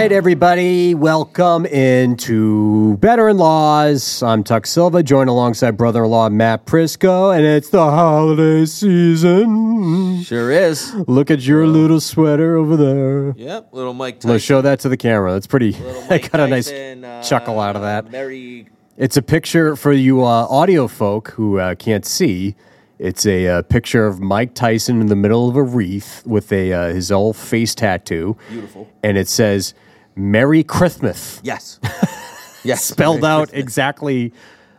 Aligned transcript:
right, 0.00 0.12
everybody, 0.12 0.94
welcome 0.94 1.66
into 1.66 2.96
Bettor 2.96 3.28
in 3.28 3.36
Laws. 3.36 4.22
I'm 4.22 4.42
Tuck 4.42 4.66
Silva, 4.66 5.02
joined 5.02 5.28
alongside 5.28 5.72
brother-in-law 5.72 6.30
Matt 6.30 6.64
Prisco, 6.64 7.36
and 7.36 7.44
it's 7.44 7.68
the 7.68 7.84
holiday 7.84 8.64
season. 8.64 10.22
Sure 10.22 10.50
is. 10.50 10.94
Look 11.06 11.30
at 11.30 11.40
your 11.40 11.66
little 11.66 12.00
sweater 12.00 12.56
over 12.56 12.78
there. 12.78 13.34
Yep, 13.36 13.74
little 13.74 13.92
Mike 13.92 14.20
Tyson. 14.20 14.30
Let's 14.30 14.42
show 14.42 14.62
that 14.62 14.80
to 14.80 14.88
the 14.88 14.96
camera. 14.96 15.34
That's 15.34 15.46
pretty. 15.46 15.76
I 16.08 16.16
got 16.16 16.40
a 16.40 16.48
nice 16.48 16.70
Tyson, 16.70 17.04
uh, 17.04 17.22
chuckle 17.22 17.60
out 17.60 17.76
of 17.76 17.82
that. 17.82 18.10
Merry. 18.10 18.68
It's 18.96 19.18
a 19.18 19.22
picture 19.22 19.76
for 19.76 19.92
you 19.92 20.24
uh, 20.24 20.46
audio 20.48 20.88
folk 20.88 21.32
who 21.32 21.58
uh, 21.58 21.74
can't 21.74 22.06
see. 22.06 22.54
It's 22.98 23.26
a 23.26 23.48
uh, 23.48 23.62
picture 23.62 24.06
of 24.06 24.18
Mike 24.18 24.54
Tyson 24.54 25.02
in 25.02 25.08
the 25.08 25.16
middle 25.16 25.46
of 25.50 25.56
a 25.56 25.62
wreath 25.62 26.22
with 26.24 26.50
a 26.52 26.72
uh, 26.72 26.88
his 26.88 27.12
old 27.12 27.36
face 27.36 27.74
tattoo. 27.74 28.38
Beautiful. 28.48 28.88
And 29.02 29.18
it 29.18 29.28
says 29.28 29.74
"Merry 30.20 30.62
Christmas," 30.62 31.40
Yes. 31.42 31.80
yes. 32.64 32.84
spelled 32.84 33.20
Merry 33.22 33.32
out 33.32 33.38
Christmas. 33.48 33.60
exactly 33.62 34.32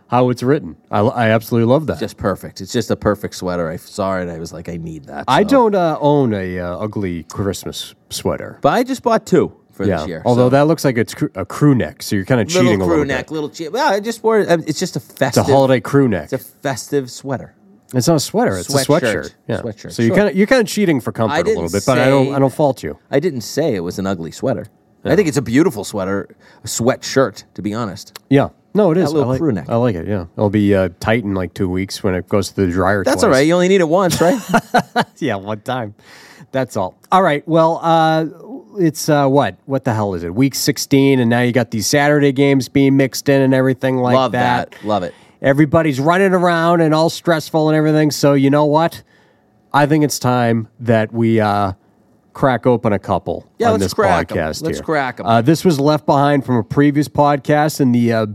how 0.08 0.30
it's 0.30 0.44
written. 0.44 0.76
I, 0.92 1.00
I 1.00 1.30
absolutely 1.30 1.72
love 1.72 1.88
that. 1.88 2.00
Just 2.00 2.18
perfect. 2.18 2.60
It's 2.62 2.74
just 2.74 2.92
a 2.92 2.96
perfect 2.96 3.34
sweater. 3.36 3.70
I 3.70 3.78
saw 3.78 4.18
it. 4.20 4.28
I 4.30 4.38
was 4.40 4.52
like, 4.52 4.68
I 4.70 4.78
need 4.78 5.06
that. 5.06 5.24
I 5.28 5.44
so. 5.44 5.50
don't 5.50 5.76
uh, 5.76 5.98
own 6.02 6.34
a 6.34 6.60
uh, 6.60 6.78
ugly 6.78 7.24
Christmas 7.24 7.96
sweater. 8.10 8.60
But 8.62 8.74
I 8.74 8.84
just 8.84 9.04
bought 9.04 9.26
two 9.26 9.56
for 9.72 9.86
yeah, 9.86 9.98
this 10.00 10.08
year. 10.10 10.22
although 10.26 10.48
so. 10.48 10.50
that 10.50 10.68
looks 10.68 10.84
like 10.84 10.98
it's 10.98 11.14
cr- 11.14 11.28
a 11.36 11.46
crew 11.46 11.74
neck, 11.76 12.04
so 12.04 12.18
you're 12.18 12.26
kind 12.26 12.42
of 12.42 12.50
cheating 12.50 12.78
crew 12.80 12.86
a 12.86 12.90
little 12.90 13.06
neck, 13.06 13.28
bit. 13.28 13.34
little 13.34 13.50
cheap. 13.50 13.72
Well, 13.72 13.90
I 13.92 14.02
just 14.02 14.22
wore 14.22 14.42
it. 14.42 14.50
uh, 14.50 14.58
It's 14.68 14.80
just 14.80 14.98
a 14.98 15.00
festive. 15.00 15.42
It's 15.44 15.50
a 15.50 15.54
holiday 15.54 15.80
crew 15.80 16.08
neck. 16.10 16.26
It's 16.26 16.34
a 16.34 16.38
festive 16.38 17.10
sweater. 17.10 17.56
It's 17.94 18.08
not 18.08 18.16
a 18.16 18.20
sweater. 18.22 18.58
It's 18.58 18.74
a 18.74 18.78
Sweatshirt. 18.86 19.02
sweatshirt. 19.02 19.34
Yeah. 19.50 19.62
Sweatshirt, 19.62 19.92
So 19.92 20.02
you're 20.02 20.10
sure. 20.12 20.16
kind 20.18 20.30
of 20.30 20.36
you're 20.36 20.48
kind 20.48 20.62
of 20.62 20.68
cheating 20.68 21.02
for 21.02 21.12
comfort 21.12 21.42
a 21.42 21.44
little 21.50 21.70
bit, 21.70 21.84
but 21.86 21.98
I 22.00 22.08
don't 22.08 22.34
I 22.36 22.40
don't 22.40 22.54
fault 22.54 22.84
you. 22.84 22.98
I 23.10 23.20
didn't 23.20 23.42
say 23.42 23.76
it 23.76 23.82
was 23.82 23.98
an 24.00 24.08
ugly 24.08 24.32
sweater. 24.32 24.66
I 25.04 25.16
think 25.16 25.28
it's 25.28 25.38
a 25.38 25.42
beautiful 25.42 25.84
sweater, 25.84 26.36
a 26.64 26.68
sweatshirt, 26.68 27.44
to 27.56 27.62
be 27.62 27.74
honest. 27.74 28.20
Yeah. 28.30 28.50
No, 28.74 28.92
it 28.92 28.98
is. 28.98 29.12
little 29.12 29.28
I 29.28 29.32
like, 29.34 29.40
crew 29.40 29.52
neck. 29.52 29.68
I 29.68 29.76
like 29.76 29.96
it. 29.96 30.08
Yeah. 30.08 30.28
It'll 30.38 30.50
be 30.50 30.74
uh, 30.74 30.90
tight 31.00 31.24
in 31.24 31.34
like 31.34 31.54
two 31.54 31.68
weeks 31.68 32.04
when 32.04 32.16
it 32.16 32.30
goes 32.30 32.50
to 32.52 32.66
the 32.66 32.72
dryer. 32.72 33.04
That's 33.04 33.16
twice. 33.16 33.24
all 33.24 33.30
right. 33.32 33.46
You 33.46 33.54
only 33.54 33.68
need 33.68 33.82
it 33.82 33.90
once, 33.90 34.22
right? 34.22 34.40
yeah, 35.18 35.36
one 35.36 35.62
time. 35.62 35.96
That's 36.52 36.78
all. 36.78 36.98
All 37.12 37.22
right. 37.22 37.46
Well, 37.48 37.80
uh, 37.82 38.26
it's 38.80 39.10
uh, 39.10 39.28
what? 39.28 39.58
What 39.66 39.84
the 39.84 39.94
hell 39.94 40.14
is 40.14 40.24
it? 40.24 40.34
Week 40.34 40.56
16, 40.56 41.20
and 41.20 41.30
now 41.30 41.42
you 41.42 41.52
got 41.52 41.72
these 41.72 41.88
Saturday 41.88 42.32
games 42.32 42.70
being 42.70 42.96
mixed 42.96 43.28
in 43.28 43.42
and 43.42 43.54
everything 43.54 43.98
like 43.98 44.14
that. 44.14 44.20
Love 44.20 44.32
that. 44.32 44.72
that. 44.72 44.86
Love 44.86 45.04
it. 45.04 45.14
Everybody's 45.42 46.00
running 46.00 46.34
around 46.34 46.82
and 46.82 46.94
all 46.94 47.10
stressful 47.10 47.68
and 47.70 47.76
everything. 47.76 48.12
So 48.12 48.34
you 48.34 48.50
know 48.50 48.66
what? 48.66 49.04
I 49.74 49.86
think 49.86 50.04
it's 50.04 50.20
time 50.20 50.68
that 50.80 51.12
we 51.12 51.40
uh, 51.40 51.74
crack 52.34 52.66
open 52.66 52.94
a 52.94 53.00
couple 53.00 53.48
Yeah, 53.58 53.68
on 53.68 53.74
let's 53.74 53.86
this 53.86 53.94
crack 53.94 54.32
'em. 54.32 54.38
podcast. 54.38 54.64
Let's 54.64 54.78
here. 54.78 54.84
crack 54.86 55.20
'em. 55.20 55.26
Uh, 55.26 55.42
this 55.42 55.64
was 55.66 55.80
left 55.80 56.06
behind 56.06 56.46
from 56.46 56.56
a 56.58 56.64
previous 56.64 57.08
podcast 57.08 57.80
in 57.82 57.92
the 57.92 58.14
uh, 58.14 58.26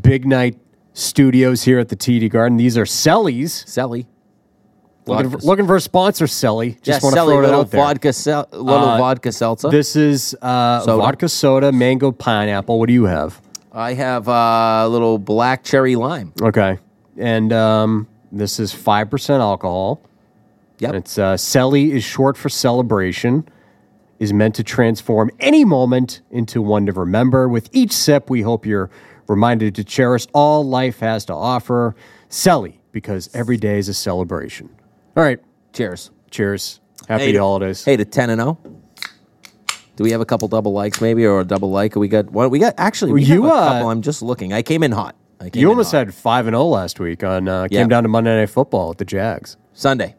Big 0.00 0.26
Night 0.26 0.58
Studios 0.94 1.62
here 1.64 1.78
at 1.78 1.88
the 1.88 1.96
TD 1.96 2.28
Garden. 2.30 2.56
These 2.56 2.76
are 2.78 2.84
Sellies. 2.84 3.64
Selly. 3.66 4.06
Looking 5.08 5.30
for, 5.30 5.38
looking 5.38 5.66
for 5.68 5.76
a 5.76 5.80
sponsor, 5.80 6.24
Selly. 6.24 6.80
Just 6.82 7.02
yeah, 7.02 7.06
want 7.06 7.14
to 7.16 7.22
throw 7.22 7.38
it 7.38 7.42
little 7.42 7.60
out 7.60 7.70
there. 7.70 7.80
vodka, 7.80 8.12
sel- 8.12 8.48
little 8.50 8.88
Uh, 8.88 8.98
vodka 8.98 9.30
seltzer. 9.30 9.68
This 9.70 9.94
is 9.94 10.34
uh, 10.42 10.80
Soda. 10.80 10.96
vodka 11.02 11.28
soda, 11.28 11.70
mango 11.70 12.10
pineapple. 12.10 12.80
What 12.80 12.88
do 12.88 12.92
you 12.92 13.04
have? 13.04 13.40
I 13.72 13.92
have 13.94 14.28
uh, 14.28 14.32
a 14.84 14.88
little 14.88 15.18
black 15.18 15.62
cherry 15.62 15.94
lime. 15.94 16.32
Okay. 16.42 16.78
And 17.18 17.52
um, 17.52 18.08
this 18.32 18.58
is 18.58 18.72
5% 18.74 19.38
alcohol. 19.38 20.00
Yep. 20.78 20.88
And 20.90 20.96
it's 20.98 21.18
uh, 21.18 21.34
Celly 21.34 21.90
is 21.90 22.04
short 22.04 22.36
for 22.36 22.48
celebration, 22.48 23.48
is 24.18 24.32
meant 24.32 24.54
to 24.56 24.62
transform 24.64 25.30
any 25.40 25.64
moment 25.64 26.20
into 26.30 26.60
one 26.62 26.86
to 26.86 26.92
remember. 26.92 27.48
With 27.48 27.68
each 27.72 27.92
sip, 27.92 28.28
we 28.30 28.42
hope 28.42 28.66
you're 28.66 28.90
reminded 29.28 29.74
to 29.76 29.84
cherish 29.84 30.26
all 30.34 30.64
life 30.64 31.00
has 31.00 31.24
to 31.26 31.34
offer. 31.34 31.94
Celly, 32.28 32.78
because 32.92 33.30
every 33.34 33.56
day 33.56 33.78
is 33.78 33.88
a 33.88 33.94
celebration. 33.94 34.68
All 35.16 35.22
right. 35.22 35.38
Cheers. 35.72 36.10
Cheers. 36.30 36.80
Happy 37.08 37.26
Hey 37.32 37.36
holidays. 37.36 37.84
Hey, 37.84 37.96
to 37.96 38.04
ten 38.04 38.30
and 38.30 38.40
zero. 38.40 38.58
Do 39.96 40.04
we 40.04 40.10
have 40.10 40.20
a 40.20 40.26
couple 40.26 40.46
double 40.48 40.72
likes, 40.72 41.00
maybe, 41.00 41.24
or 41.24 41.40
a 41.40 41.44
double 41.44 41.70
like? 41.70 41.96
We 41.96 42.08
got 42.08 42.30
one. 42.30 42.50
We 42.50 42.58
got 42.58 42.74
actually. 42.76 43.12
We 43.12 43.24
You, 43.24 43.44
have 43.44 43.50
a 43.52 43.54
uh, 43.54 43.68
couple. 43.72 43.90
I'm 43.90 44.02
just 44.02 44.20
looking. 44.22 44.52
I 44.52 44.62
came 44.62 44.82
in 44.82 44.92
hot. 44.92 45.14
Came 45.40 45.50
you 45.54 45.68
in 45.68 45.70
almost 45.70 45.92
hot. 45.92 45.98
had 45.98 46.14
5 46.14 46.46
and 46.48 46.54
0 46.54 46.64
last 46.64 46.98
week 46.98 47.22
on 47.22 47.46
uh, 47.48 47.68
Yeah. 47.70 47.80
came 47.80 47.88
down 47.88 48.02
to 48.02 48.08
Monday 48.08 48.34
Night 48.38 48.50
Football 48.50 48.88
with 48.90 48.98
the 48.98 49.04
Jags. 49.04 49.56
Sunday. 49.72 50.14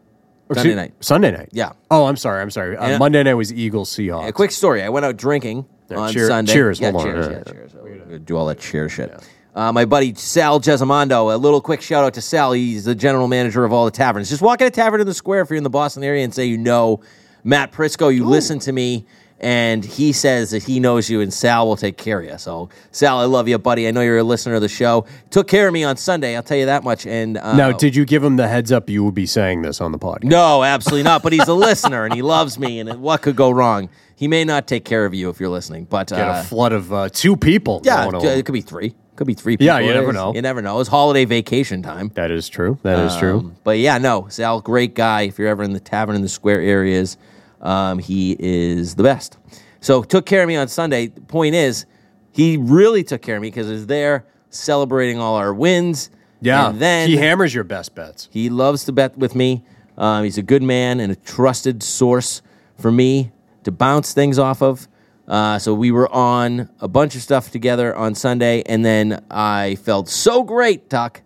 Sunday 0.54 0.74
night. 0.74 0.94
Sunday 1.00 1.30
night. 1.30 1.48
Yeah. 1.52 1.72
Oh, 1.90 2.06
I'm 2.06 2.16
sorry. 2.16 2.40
I'm 2.42 2.50
sorry. 2.50 2.76
Uh, 2.76 2.98
Monday 2.98 3.22
night 3.22 3.34
was 3.34 3.52
Eagles 3.52 3.90
Seahawks. 3.94 4.28
A 4.28 4.32
quick 4.32 4.50
story. 4.50 4.82
I 4.82 4.88
went 4.88 5.04
out 5.04 5.16
drinking 5.16 5.66
on 5.94 6.12
cheer- 6.12 6.28
Sunday. 6.28 6.52
cheers, 6.52 6.80
Yeah, 6.80 6.90
hold 6.92 7.06
on. 7.06 7.12
cheers. 7.12 7.26
Yeah, 7.26 7.32
Yeah, 7.32 7.38
yeah. 7.46 7.52
cheers. 7.52 7.74
We're 7.74 7.98
gonna 7.98 8.18
Do 8.18 8.36
all 8.36 8.46
that 8.46 8.58
cheer 8.58 8.88
shit. 8.88 9.12
Uh, 9.54 9.72
my 9.72 9.84
buddy 9.84 10.14
Sal 10.14 10.60
Jesimondo, 10.60 11.34
a 11.34 11.36
little 11.36 11.60
quick 11.60 11.80
shout 11.82 12.04
out 12.04 12.14
to 12.14 12.20
Sal. 12.20 12.52
He's 12.52 12.84
the 12.84 12.94
general 12.94 13.26
manager 13.28 13.64
of 13.64 13.72
all 13.72 13.84
the 13.86 13.90
taverns. 13.90 14.28
Just 14.30 14.42
walk 14.42 14.60
in 14.60 14.66
a 14.66 14.70
tavern 14.70 15.00
in 15.00 15.06
the 15.06 15.14
square 15.14 15.40
if 15.42 15.50
you're 15.50 15.56
in 15.56 15.64
the 15.64 15.70
Boston 15.70 16.04
area 16.04 16.22
and 16.22 16.32
say 16.32 16.44
you 16.44 16.56
know 16.58 17.00
Matt 17.44 17.72
Prisco. 17.72 18.14
You 18.14 18.24
listen 18.24 18.58
to 18.60 18.72
me, 18.72 19.04
and 19.40 19.84
he 19.84 20.12
says 20.12 20.50
that 20.50 20.64
he 20.64 20.80
knows 20.80 21.08
you, 21.08 21.20
and 21.20 21.32
Sal 21.32 21.66
will 21.68 21.76
take 21.76 21.96
care 21.96 22.20
of 22.20 22.26
you. 22.26 22.38
So, 22.38 22.68
Sal, 22.90 23.18
I 23.20 23.24
love 23.24 23.46
you, 23.48 23.58
buddy. 23.58 23.86
I 23.86 23.90
know 23.92 24.00
you're 24.00 24.18
a 24.18 24.22
listener 24.24 24.54
of 24.54 24.60
the 24.62 24.68
show. 24.68 25.06
Took 25.30 25.46
care 25.48 25.68
of 25.68 25.72
me 25.72 25.84
on 25.84 25.96
Sunday. 25.96 26.36
I'll 26.36 26.42
tell 26.42 26.56
you 26.56 26.66
that 26.66 26.82
much. 26.84 27.06
And 27.06 27.38
uh, 27.38 27.56
Now, 27.56 27.72
did 27.72 27.94
you 27.94 28.04
give 28.04 28.24
him 28.24 28.36
the 28.36 28.48
heads 28.48 28.72
up 28.72 28.90
you 28.90 29.04
would 29.04 29.14
be 29.14 29.26
saying 29.26 29.62
this 29.62 29.80
on 29.80 29.92
the 29.92 29.98
podcast? 29.98 30.24
no, 30.24 30.64
absolutely 30.64 31.04
not. 31.04 31.22
But 31.22 31.32
he's 31.32 31.46
a 31.48 31.54
listener 31.68 32.04
and 32.04 32.14
he 32.14 32.22
loves 32.22 32.58
me. 32.58 32.80
And 32.80 33.00
what 33.00 33.22
could 33.22 33.36
go 33.36 33.50
wrong? 33.50 33.88
He 34.16 34.26
may 34.26 34.44
not 34.44 34.66
take 34.66 34.84
care 34.84 35.06
of 35.06 35.14
you 35.14 35.30
if 35.30 35.38
you're 35.38 35.48
listening, 35.48 35.84
but 35.84 36.08
Get 36.08 36.18
uh, 36.28 36.40
a 36.40 36.42
flood 36.42 36.72
of 36.72 36.92
uh, 36.92 37.08
two 37.08 37.36
people. 37.36 37.80
yeah, 37.84 38.08
it 38.12 38.44
could 38.44 38.52
be 38.52 38.60
three. 38.60 38.94
Could 39.14 39.26
be 39.28 39.34
three. 39.34 39.56
People. 39.56 39.66
Yeah, 39.66 39.78
you 39.78 39.92
never 39.94 40.12
know. 40.12 40.34
You 40.34 40.42
never 40.42 40.62
know. 40.62 40.78
It's 40.80 40.88
holiday 40.88 41.24
vacation 41.24 41.82
time. 41.82 42.10
That 42.14 42.30
is 42.32 42.48
true. 42.48 42.78
That 42.82 42.98
is 43.06 43.16
true. 43.16 43.38
Um, 43.38 43.56
but 43.64 43.78
yeah, 43.78 43.98
no, 43.98 44.26
Sal, 44.28 44.60
great 44.60 44.94
guy. 44.94 45.22
If 45.22 45.38
you're 45.38 45.48
ever 45.48 45.62
in 45.64 45.72
the 45.72 45.80
tavern 45.80 46.14
in 46.16 46.22
the 46.22 46.28
square 46.28 46.60
areas, 46.60 47.16
um, 47.60 47.98
he 47.98 48.36
is 48.38 48.94
the 48.94 49.02
best. 49.02 49.36
So 49.80 50.02
took 50.02 50.26
care 50.26 50.42
of 50.42 50.48
me 50.48 50.56
on 50.56 50.68
Sunday. 50.68 51.08
Point 51.08 51.54
is, 51.54 51.86
he 52.32 52.56
really 52.56 53.02
took 53.04 53.22
care 53.22 53.36
of 53.36 53.42
me 53.42 53.48
because 53.48 53.66
he 53.66 53.72
was 53.72 53.86
there 53.86 54.26
celebrating 54.50 55.18
all 55.18 55.36
our 55.36 55.52
wins. 55.54 56.10
Yeah. 56.40 56.70
and 56.70 56.78
then 56.80 57.08
he 57.08 57.16
hammers 57.16 57.52
your 57.54 57.64
best 57.64 57.94
bets. 57.94 58.28
He 58.30 58.48
loves 58.48 58.84
to 58.84 58.92
bet 58.92 59.18
with 59.18 59.34
me. 59.34 59.64
Um, 59.96 60.22
he's 60.24 60.38
a 60.38 60.42
good 60.42 60.62
man 60.62 61.00
and 61.00 61.10
a 61.10 61.16
trusted 61.16 61.82
source 61.82 62.42
for 62.78 62.92
me 62.92 63.32
to 63.64 63.72
bounce 63.72 64.12
things 64.14 64.38
off 64.38 64.62
of. 64.62 64.86
Uh, 65.26 65.58
so 65.58 65.74
we 65.74 65.90
were 65.90 66.08
on 66.14 66.70
a 66.80 66.86
bunch 66.88 67.14
of 67.16 67.22
stuff 67.22 67.50
together 67.50 67.94
on 67.94 68.14
Sunday, 68.14 68.62
and 68.66 68.84
then 68.84 69.22
I 69.30 69.74
felt 69.82 70.08
so 70.08 70.42
great, 70.42 70.88
Tuck, 70.88 71.20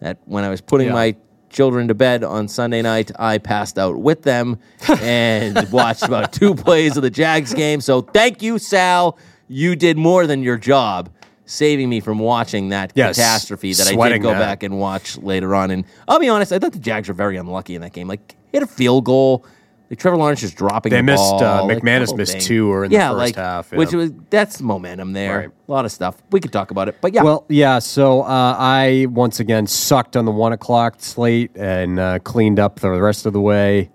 that 0.00 0.18
when 0.26 0.44
I 0.44 0.48
was 0.50 0.60
putting 0.60 0.88
Yeah. 0.88 0.92
my 0.94 1.16
children 1.50 1.88
to 1.88 1.94
bed 1.94 2.24
on 2.24 2.48
Sunday 2.48 2.80
night, 2.80 3.10
I 3.18 3.38
passed 3.38 3.78
out 3.78 3.98
with 3.98 4.22
them 4.22 4.58
and 4.88 5.70
watched 5.70 6.04
about 6.04 6.32
two 6.32 6.54
plays 6.54 6.96
of 6.96 7.02
the 7.02 7.10
Jags 7.10 7.52
game. 7.52 7.80
So 7.80 8.00
thank 8.00 8.42
you, 8.42 8.58
Sal. 8.58 9.18
You 9.48 9.76
did 9.76 9.96
more 9.98 10.26
than 10.26 10.42
your 10.42 10.56
job. 10.56 11.10
Saving 11.44 11.88
me 11.88 11.98
from 11.98 12.20
watching 12.20 12.68
that 12.68 12.92
Yes, 12.94 13.16
catastrophe 13.16 13.72
that 13.72 13.88
I 13.88 14.08
did 14.08 14.22
go 14.22 14.28
that. 14.30 14.38
back 14.38 14.62
and 14.62 14.78
watch 14.78 15.18
later 15.18 15.52
on. 15.56 15.72
And 15.72 15.84
I'll 16.06 16.20
be 16.20 16.28
honest, 16.28 16.52
I 16.52 16.60
thought 16.60 16.72
the 16.72 16.78
Jags 16.78 17.08
were 17.08 17.14
very 17.14 17.36
unlucky 17.36 17.74
in 17.74 17.80
that 17.80 17.92
game. 17.92 18.06
Like 18.06 18.36
hit 18.52 18.62
a 18.62 18.68
field 18.68 19.04
goal, 19.04 19.44
like 19.90 19.98
Trevor 19.98 20.16
Lawrence 20.16 20.40
just 20.40 20.56
dropping. 20.56 20.90
They 20.90 20.98
the 20.98 21.02
missed, 21.02 21.18
ball, 21.18 21.44
uh, 21.44 21.64
like, 21.64 21.78
McManus 21.78 22.06
couple 22.06 22.16
missed 22.18 22.32
things. 22.32 22.46
two 22.46 22.72
or 22.72 22.84
in 22.84 22.92
the 22.92 22.98
first 22.98 23.16
like, 23.16 23.34
half, 23.34 23.72
yeah. 23.72 23.78
which 23.78 23.92
was 23.92 24.12
that's 24.30 24.60
momentum 24.60 25.12
there. 25.12 25.38
Right. 25.38 25.48
A 25.48 25.70
lot 25.70 25.84
of 25.84 25.90
stuff 25.90 26.16
we 26.30 26.38
could 26.38 26.52
talk 26.52 26.70
about 26.70 26.88
it, 26.88 26.96
but 27.00 27.12
yeah, 27.12 27.24
Well, 27.24 27.44
yeah. 27.48 27.80
So 27.80 28.22
uh, 28.22 28.56
I 28.56 29.06
once 29.10 29.40
again 29.40 29.66
sucked 29.66 30.16
on 30.16 30.26
the 30.26 30.30
one 30.30 30.52
o'clock 30.52 30.96
slate 30.98 31.50
and 31.56 31.98
uh, 31.98 32.20
cleaned 32.20 32.60
up 32.60 32.78
the 32.78 32.90
rest 32.90 33.26
of 33.26 33.32
the 33.32 33.40
way. 33.40 33.90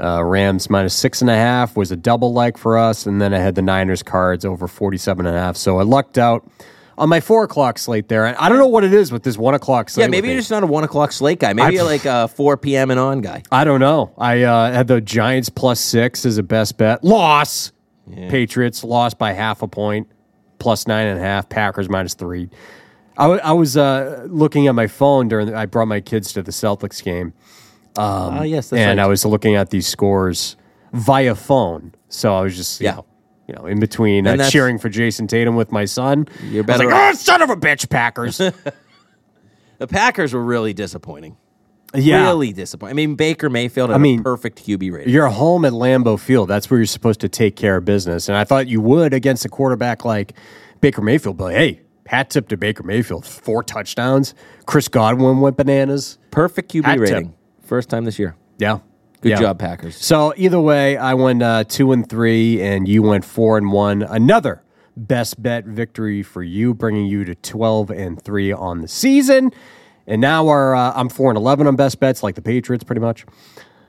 Uh, 0.00 0.24
Rams 0.24 0.68
minus 0.70 0.94
six 0.94 1.20
and 1.20 1.30
a 1.30 1.36
half 1.36 1.76
was 1.76 1.92
a 1.92 1.96
double 1.96 2.32
like 2.32 2.56
for 2.56 2.78
us, 2.78 3.06
and 3.06 3.20
then 3.20 3.32
I 3.34 3.38
had 3.38 3.54
the 3.54 3.62
Niners 3.62 4.02
cards 4.02 4.44
over 4.44 4.66
47 4.66 5.26
and 5.26 5.36
a 5.36 5.38
half. 5.38 5.56
So 5.56 5.78
I 5.78 5.82
lucked 5.82 6.18
out 6.18 6.50
on 6.98 7.08
my 7.08 7.20
four 7.20 7.44
o'clock 7.44 7.78
slate 7.78 8.08
there. 8.08 8.26
I 8.40 8.48
don't 8.48 8.58
know 8.58 8.66
what 8.66 8.84
it 8.84 8.92
is 8.94 9.10
with 9.12 9.22
this 9.22 9.36
one 9.36 9.54
o'clock 9.54 9.90
slate. 9.90 10.04
yeah, 10.04 10.08
maybe 10.08 10.28
me. 10.28 10.32
you're 10.34 10.40
just 10.40 10.50
not 10.50 10.62
a 10.62 10.66
one 10.66 10.84
o'clock 10.84 11.12
slate 11.12 11.40
guy. 11.40 11.52
Maybe 11.52 11.66
I- 11.66 11.70
you're 11.70 11.84
like 11.84 12.04
a 12.04 12.28
four 12.28 12.56
p.m. 12.56 12.90
and 12.90 12.98
on 13.00 13.20
guy. 13.20 13.42
I 13.52 13.64
don't 13.64 13.80
know. 13.80 14.12
I 14.18 14.42
uh, 14.42 14.72
had 14.72 14.86
the 14.86 15.00
Giants 15.00 15.48
plus 15.48 15.80
six 15.80 16.24
as 16.24 16.38
a 16.38 16.42
best 16.42 16.76
bet. 16.78 17.02
Loss. 17.04 17.72
Patriots 18.28 18.84
lost 18.84 19.16
by 19.18 19.32
half 19.32 19.62
a 19.62 19.66
point, 19.68 20.08
plus 20.58 20.86
nine 20.86 21.06
and 21.06 21.18
a 21.18 21.22
half. 21.22 21.48
Packers 21.48 21.88
minus 21.88 22.12
three. 22.12 22.50
I, 23.16 23.22
w- 23.24 23.40
I 23.42 23.52
was 23.52 23.76
uh, 23.78 24.26
looking 24.28 24.66
at 24.66 24.74
my 24.74 24.88
phone 24.88 25.28
during. 25.28 25.46
The, 25.46 25.56
I 25.56 25.64
brought 25.66 25.88
my 25.88 26.00
kids 26.00 26.32
to 26.34 26.42
the 26.42 26.50
Celtics 26.50 27.02
game, 27.02 27.32
Oh 27.96 28.42
yes, 28.42 28.68
that's 28.70 28.78
and 28.80 28.98
right. 28.98 29.04
I 29.04 29.06
was 29.06 29.24
looking 29.24 29.54
at 29.54 29.70
these 29.70 29.86
scores 29.86 30.56
via 30.92 31.34
phone. 31.34 31.94
So 32.08 32.34
I 32.36 32.42
was 32.42 32.56
just 32.56 32.80
Yeah. 32.80 32.96
know, 32.96 33.06
you 33.46 33.54
know, 33.54 33.66
in 33.66 33.80
between 33.80 34.26
uh, 34.26 34.32
that's- 34.32 34.52
cheering 34.52 34.78
for 34.78 34.88
Jayson 34.88 35.26
Tatum 35.26 35.56
with 35.56 35.70
my 35.72 35.84
son. 35.84 36.26
You're 36.44 36.64
I 36.64 36.66
was 36.66 36.66
better 36.66 36.84
like, 36.86 36.94
off. 36.94 37.14
oh, 37.14 37.16
son 37.16 37.42
of 37.42 37.50
a 37.50 37.56
bitch, 37.56 37.88
Packers. 37.90 38.38
the 39.78 39.86
Packers 39.86 40.32
were 40.32 40.42
really 40.42 40.72
disappointing. 40.72 41.36
Yeah. 41.94 42.24
Really 42.24 42.52
disappointing. 42.52 42.92
I 42.92 42.96
mean, 42.96 43.14
Baker 43.14 43.48
Mayfield 43.48 43.90
had 43.90 43.96
I 43.96 43.98
mean, 43.98 44.20
a 44.20 44.22
perfect 44.24 44.66
QB 44.66 44.92
rating. 44.92 45.12
You're 45.12 45.28
home 45.28 45.64
at 45.64 45.72
Lambeau 45.72 46.18
Field. 46.18 46.48
That's 46.48 46.68
where 46.68 46.80
you're 46.80 46.86
supposed 46.86 47.20
to 47.20 47.28
take 47.28 47.54
care 47.54 47.76
of 47.76 47.84
business. 47.84 48.28
And 48.28 48.36
I 48.36 48.42
thought 48.42 48.66
you 48.66 48.80
would 48.80 49.14
against 49.14 49.44
a 49.44 49.48
quarterback 49.48 50.04
like 50.04 50.32
Baker 50.80 51.02
Mayfield. 51.02 51.36
But 51.36 51.52
hey, 51.54 51.82
hat 52.06 52.30
tip 52.30 52.48
to 52.48 52.56
Baker 52.56 52.82
Mayfield. 52.82 53.24
Four 53.24 53.62
touchdowns. 53.62 54.34
Chris 54.66 54.88
Godwin 54.88 55.38
went 55.40 55.56
bananas. 55.56 56.18
Perfect 56.32 56.72
QB 56.72 56.84
Hat 56.84 56.94
tip. 56.94 57.00
rating. 57.00 57.34
First 57.62 57.90
time 57.90 58.04
this 58.04 58.18
year. 58.18 58.34
Yeah. 58.58 58.80
Good 59.24 59.30
Yeah. 59.30 59.40
job, 59.40 59.58
Packers. 59.58 59.96
So 59.96 60.32
either 60.36 60.60
way, 60.60 60.96
I 60.96 61.14
went 61.14 61.42
uh, 61.42 61.64
two 61.64 61.90
and 61.92 62.08
three, 62.08 62.60
and 62.62 62.86
you 62.86 63.02
went 63.02 63.24
four 63.24 63.58
and 63.58 63.72
one. 63.72 64.02
Another 64.02 64.62
best 64.96 65.42
bet 65.42 65.64
victory 65.64 66.22
for 66.22 66.42
you, 66.42 66.74
bringing 66.74 67.06
you 67.06 67.24
to 67.24 67.34
twelve 67.34 67.90
and 67.90 68.20
three 68.22 68.52
on 68.52 68.82
the 68.82 68.88
season. 68.88 69.50
And 70.06 70.20
now 70.20 70.46
our, 70.48 70.74
uh, 70.74 70.92
I'm 70.94 71.08
four 71.08 71.30
and 71.30 71.38
eleven 71.38 71.66
on 71.66 71.74
best 71.76 71.98
bets, 71.98 72.22
like 72.22 72.34
the 72.34 72.42
Patriots, 72.42 72.84
pretty 72.84 73.00
much. 73.00 73.24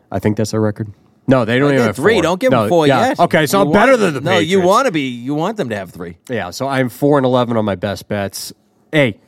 I 0.10 0.20
think 0.20 0.38
that's 0.38 0.54
our 0.54 0.62
record. 0.62 0.94
No, 1.28 1.44
they 1.44 1.60
don't 1.60 1.74
even 1.74 1.86
have 1.86 1.96
three. 1.98 2.14
four. 2.14 2.22
Don't 2.24 2.40
give 2.40 2.52
No, 2.52 2.62
them 2.62 2.70
four 2.70 2.88
yeah. 2.88 3.08
yet. 3.10 3.20
Okay, 3.20 3.46
so 3.46 3.60
You 3.62 3.66
I'm 3.68 3.72
better 3.74 3.98
than 3.98 4.14
the 4.14 4.22
Patriots. 4.22 4.26
No, 4.26 4.32
Patriots. 4.32 4.52
you 4.52 4.62
want 4.62 4.86
to 4.86 4.92
be. 4.94 5.02
You 5.10 5.36
want 5.36 5.58
them 5.58 5.68
to 5.70 5.76
have 5.76 5.90
three. 5.90 6.18
Yeah, 6.30 6.52
so 6.52 6.68
I'm 6.68 6.88
four 6.88 7.18
and 7.18 7.26
eleven 7.26 7.58
on 7.58 7.66
my 7.66 7.76
best 7.76 8.08
bets. 8.08 8.54
Hey, 8.94 9.20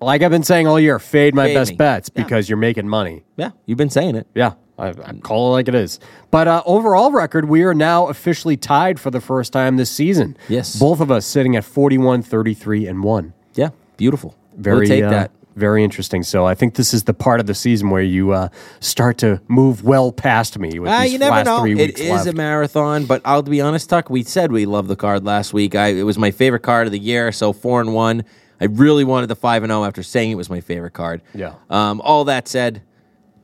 like 0.00 0.22
I've 0.22 0.30
been 0.30 0.44
saying 0.44 0.68
all 0.68 0.78
year, 0.78 0.98
fade 1.00 1.34
my 1.34 1.46
Fade 1.46 1.54
best 1.56 1.70
me. 1.72 1.76
bets 1.78 2.10
Yeah. 2.14 2.22
because 2.22 2.48
you're 2.48 2.58
making 2.58 2.86
money. 2.88 3.24
Yeah, 3.36 3.50
you've 3.64 3.78
been 3.78 3.90
saying 3.90 4.14
it. 4.14 4.26
Yeah, 4.34 4.52
I, 4.78 4.88
I 4.88 5.12
call 5.22 5.48
it 5.48 5.52
like 5.52 5.68
it 5.68 5.74
is. 5.74 5.98
But 6.30 6.48
uh, 6.48 6.62
overall 6.66 7.10
record, 7.10 7.48
we 7.48 7.62
are 7.62 7.74
now 7.74 8.08
officially 8.08 8.56
tied 8.56 9.00
for 9.00 9.10
the 9.10 9.20
first 9.20 9.52
time 9.52 9.76
this 9.76 9.90
season. 9.90 10.36
Yes. 10.48 10.78
Both 10.78 11.00
of 11.00 11.10
us 11.10 11.24
sitting 11.24 11.56
at 11.56 11.64
41, 11.64 12.22
33, 12.22 12.86
and 12.86 13.02
1. 13.02 13.32
Yeah, 13.54 13.70
beautiful. 13.96 14.36
Very, 14.56 14.80
we'll 14.80 14.88
take 14.88 15.04
uh, 15.04 15.10
that. 15.10 15.30
Very 15.54 15.82
interesting. 15.82 16.22
So 16.22 16.44
I 16.44 16.54
think 16.54 16.74
this 16.74 16.92
is 16.92 17.04
the 17.04 17.14
part 17.14 17.40
of 17.40 17.46
the 17.46 17.54
season 17.54 17.88
where 17.88 18.02
you 18.02 18.32
uh, 18.32 18.50
start 18.80 19.16
to 19.18 19.40
move 19.48 19.82
well 19.82 20.12
past 20.12 20.58
me 20.58 20.78
with 20.78 20.90
Ah, 20.90 21.04
you 21.04 21.18
never 21.18 21.42
know. 21.42 21.64
It 21.64 21.98
is 21.98 22.10
left. 22.10 22.26
a 22.26 22.34
marathon, 22.34 23.06
but 23.06 23.22
I'll 23.24 23.42
be 23.42 23.62
honest, 23.62 23.88
Tuck. 23.88 24.10
We 24.10 24.22
said 24.22 24.52
we 24.52 24.66
loved 24.66 24.88
the 24.88 24.96
card 24.96 25.24
last 25.24 25.54
week. 25.54 25.74
I, 25.74 25.88
it 25.88 26.02
was 26.02 26.18
my 26.18 26.30
favorite 26.30 26.60
card 26.60 26.86
of 26.86 26.92
the 26.92 26.98
year. 26.98 27.32
So 27.32 27.54
four 27.54 27.80
and 27.80 27.94
one. 27.94 28.24
I 28.60 28.66
really 28.66 29.04
wanted 29.04 29.28
the 29.28 29.36
five 29.36 29.62
and 29.62 29.70
zero 29.70 29.84
after 29.84 30.02
saying 30.02 30.30
it 30.30 30.36
was 30.36 30.50
my 30.50 30.60
favorite 30.60 30.92
card. 30.92 31.22
Yeah. 31.34 31.54
Um, 31.70 32.02
all 32.02 32.24
that 32.24 32.48
said, 32.48 32.82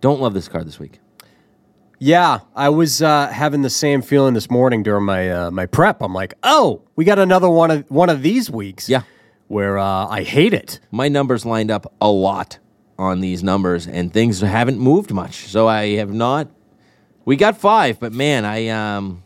don't 0.02 0.20
love 0.20 0.34
this 0.34 0.48
card 0.48 0.66
this 0.66 0.78
week. 0.78 1.00
Yeah, 2.04 2.40
I 2.56 2.68
was 2.68 3.00
uh, 3.00 3.28
having 3.28 3.62
the 3.62 3.70
same 3.70 4.02
feeling 4.02 4.34
this 4.34 4.50
morning 4.50 4.82
during 4.82 5.04
my 5.04 5.30
uh, 5.30 5.50
my 5.52 5.66
prep. 5.66 6.02
I'm 6.02 6.12
like, 6.12 6.34
oh, 6.42 6.82
we 6.96 7.04
got 7.04 7.20
another 7.20 7.48
one 7.48 7.70
of 7.70 7.88
one 7.92 8.10
of 8.10 8.22
these 8.22 8.50
weeks. 8.50 8.88
Yeah. 8.88 9.02
where 9.46 9.78
uh, 9.78 10.08
I 10.08 10.24
hate 10.24 10.52
it. 10.52 10.80
My 10.90 11.06
numbers 11.06 11.46
lined 11.46 11.70
up 11.70 11.92
a 12.00 12.10
lot 12.10 12.58
on 12.98 13.20
these 13.20 13.44
numbers, 13.44 13.86
and 13.86 14.12
things 14.12 14.40
haven't 14.40 14.80
moved 14.80 15.12
much. 15.12 15.46
So 15.46 15.68
I 15.68 15.90
have 15.90 16.12
not. 16.12 16.48
We 17.24 17.36
got 17.36 17.56
five, 17.56 18.00
but 18.00 18.12
man, 18.12 18.44
I 18.44 18.66
um, 18.66 19.22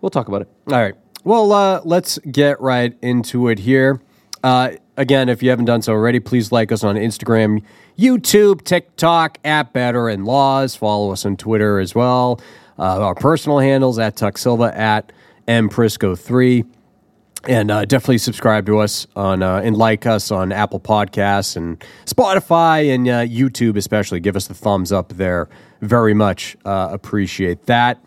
we'll 0.00 0.10
talk 0.10 0.28
about 0.28 0.42
it. 0.42 0.48
All 0.68 0.80
right. 0.80 0.94
Well, 1.24 1.50
uh, 1.50 1.80
let's 1.84 2.18
get 2.18 2.60
right 2.60 2.96
into 3.02 3.48
it 3.48 3.58
here. 3.58 4.00
Uh, 4.42 4.70
again, 4.96 5.28
if 5.28 5.42
you 5.42 5.50
haven't 5.50 5.64
done 5.64 5.82
so 5.82 5.92
already, 5.92 6.20
please 6.20 6.52
like 6.52 6.72
us 6.72 6.84
on 6.84 6.96
Instagram, 6.96 7.62
YouTube, 7.98 8.62
TikTok, 8.64 9.38
at 9.44 9.72
Bettor 9.72 10.08
and 10.08 10.24
Laws. 10.24 10.76
Follow 10.76 11.12
us 11.12 11.24
on 11.26 11.36
Twitter 11.36 11.78
as 11.78 11.94
well. 11.94 12.40
Uh, 12.78 13.02
our 13.02 13.14
personal 13.14 13.58
handles 13.58 13.98
at 13.98 14.16
Tuck 14.16 14.38
Silva, 14.38 14.72
atMprisco3. 15.46 16.66
And 17.46 17.70
uh, 17.70 17.84
definitely 17.84 18.18
subscribe 18.18 18.66
to 18.66 18.78
us 18.78 19.06
on 19.14 19.42
uh, 19.42 19.60
and 19.62 19.76
like 19.76 20.06
us 20.06 20.32
on 20.32 20.50
Apple 20.50 20.80
Podcasts 20.80 21.56
and 21.56 21.78
Spotify 22.04 22.92
and 22.92 23.06
uh, 23.08 23.20
YouTube, 23.20 23.76
especially. 23.76 24.18
Give 24.18 24.34
us 24.34 24.48
the 24.48 24.54
thumbs 24.54 24.90
up 24.90 25.10
there. 25.10 25.48
Very 25.80 26.14
much 26.14 26.56
uh, 26.64 26.88
appreciate 26.90 27.66
that. 27.66 28.02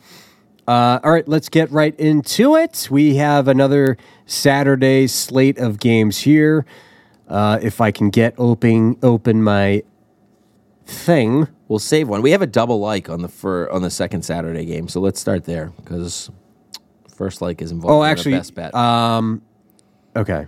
Uh, 0.68 1.00
all 1.04 1.12
right, 1.12 1.28
let's 1.28 1.50
get 1.50 1.72
right 1.72 1.98
into 2.00 2.56
it. 2.56 2.88
We 2.92 3.16
have 3.16 3.48
another 3.48 3.98
Saturday 4.26 5.08
slate 5.08 5.58
of 5.58 5.80
games 5.80 6.20
here. 6.20 6.66
Uh, 7.28 7.60
if 7.62 7.82
I 7.82 7.92
can 7.92 8.10
get 8.10 8.34
open 8.38 8.98
open 9.02 9.42
my 9.44 9.84
thing. 10.86 11.48
We'll 11.68 11.80
save 11.80 12.10
one. 12.10 12.22
We 12.22 12.32
have 12.32 12.42
a 12.42 12.48
double 12.48 12.80
like 12.80 13.10
on 13.10 13.22
the 13.22 13.30
fir- 13.30 13.70
on 13.70 13.82
the 13.82 13.90
second 13.90 14.24
Saturday 14.24 14.66
game, 14.66 14.88
so 14.90 15.00
let's 15.00 15.20
start 15.20 15.46
there 15.46 15.72
because 15.78 16.30
first 17.16 17.42
like 17.42 17.62
is 17.62 17.72
involved. 17.72 17.94
Oh, 17.94 18.04
actually, 18.04 18.34
best 18.34 18.54
bet. 18.54 18.76
um, 18.76 19.42
okay. 20.16 20.48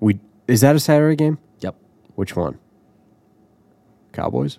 We 0.00 0.20
is 0.46 0.60
that 0.60 0.76
a 0.76 0.80
Saturday 0.80 1.16
game? 1.16 1.38
yep. 1.60 1.74
Which 2.14 2.36
one? 2.36 2.58
Cowboys? 4.12 4.58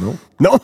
No, 0.00 0.18
No. 0.40 0.58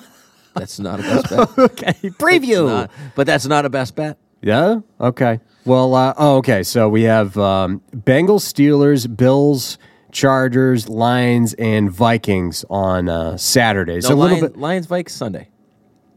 That's 0.55 0.79
not 0.79 1.00
a 1.00 1.02
best 1.02 1.31
bet. 1.31 1.58
okay. 1.58 1.93
Preview. 2.11 2.67
Not- 2.67 2.91
but 3.14 3.26
that's 3.26 3.47
not 3.47 3.64
a 3.64 3.70
best 3.70 3.94
bet. 3.97 4.19
Yeah. 4.43 4.81
Okay. 5.00 5.41
Well. 5.64 5.94
Uh, 5.94 6.14
oh, 6.17 6.37
okay. 6.38 6.62
So 6.62 6.88
we 6.88 7.02
have 7.02 7.37
um, 7.37 7.82
Bengals, 7.94 8.43
Steelers, 8.50 9.14
Bills, 9.14 9.79
Chargers, 10.12 10.88
Lions, 10.88 11.52
and 11.55 11.91
Vikings 11.91 12.64
on 12.70 13.08
uh, 13.08 13.37
Saturday. 13.37 13.94
No, 13.97 14.00
so 14.00 14.14
a 14.14 14.17
little 14.17 14.41
bit. 14.41 14.56
Lions 14.56 14.87
Vikes 14.87 15.11
Sunday. 15.11 15.49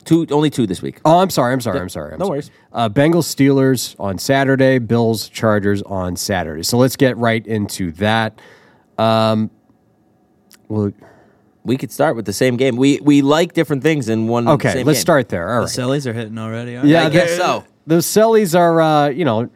Two, 0.05 0.27
only 0.31 0.49
two 0.49 0.67
this 0.67 0.81
week. 0.81 0.99
Oh, 1.05 1.19
I'm 1.19 1.29
sorry. 1.29 1.53
I'm 1.53 1.61
sorry. 1.61 1.79
I'm 1.79 1.87
sorry. 1.87 2.13
I'm 2.13 2.19
No 2.19 2.25
sorry. 2.25 2.35
worries. 2.39 2.51
Uh, 2.73 2.89
Bengals, 2.89 3.23
Steelers 3.33 3.95
on 3.99 4.17
Saturday. 4.17 4.77
Bills, 4.79 5.29
Chargers 5.29 5.81
on 5.83 6.17
Saturday. 6.17 6.63
So 6.63 6.77
let's 6.77 6.97
get 6.97 7.15
right 7.17 7.45
into 7.47 7.91
that. 7.93 8.37
Um, 8.97 9.49
well, 10.67 10.91
We 11.65 11.77
could 11.77 11.91
start 11.91 12.15
with 12.15 12.25
the 12.25 12.33
same 12.33 12.57
game. 12.57 12.75
We 12.75 12.99
we 13.01 13.21
like 13.21 13.53
different 13.53 13.83
things 13.83 14.09
in 14.09 14.27
one. 14.27 14.47
okay. 14.47 14.73
same 14.73 14.85
Let's 14.85 14.99
game. 14.99 15.01
start 15.01 15.29
there. 15.29 15.49
All 15.49 15.61
The 15.61 15.65
right. 15.65 15.69
Sellies 15.69 16.05
are 16.05 16.13
hitting 16.13 16.37
already. 16.37 16.75
Aren't 16.75 16.89
Yeah, 16.89 17.05
I 17.05 17.09
guess 17.09 17.37
so. 17.37 17.63
Those 17.87 18.05
Sellies 18.05 18.57
are, 18.57 18.81
uh, 18.81 19.09
you 19.09 19.23
know, 19.25 19.49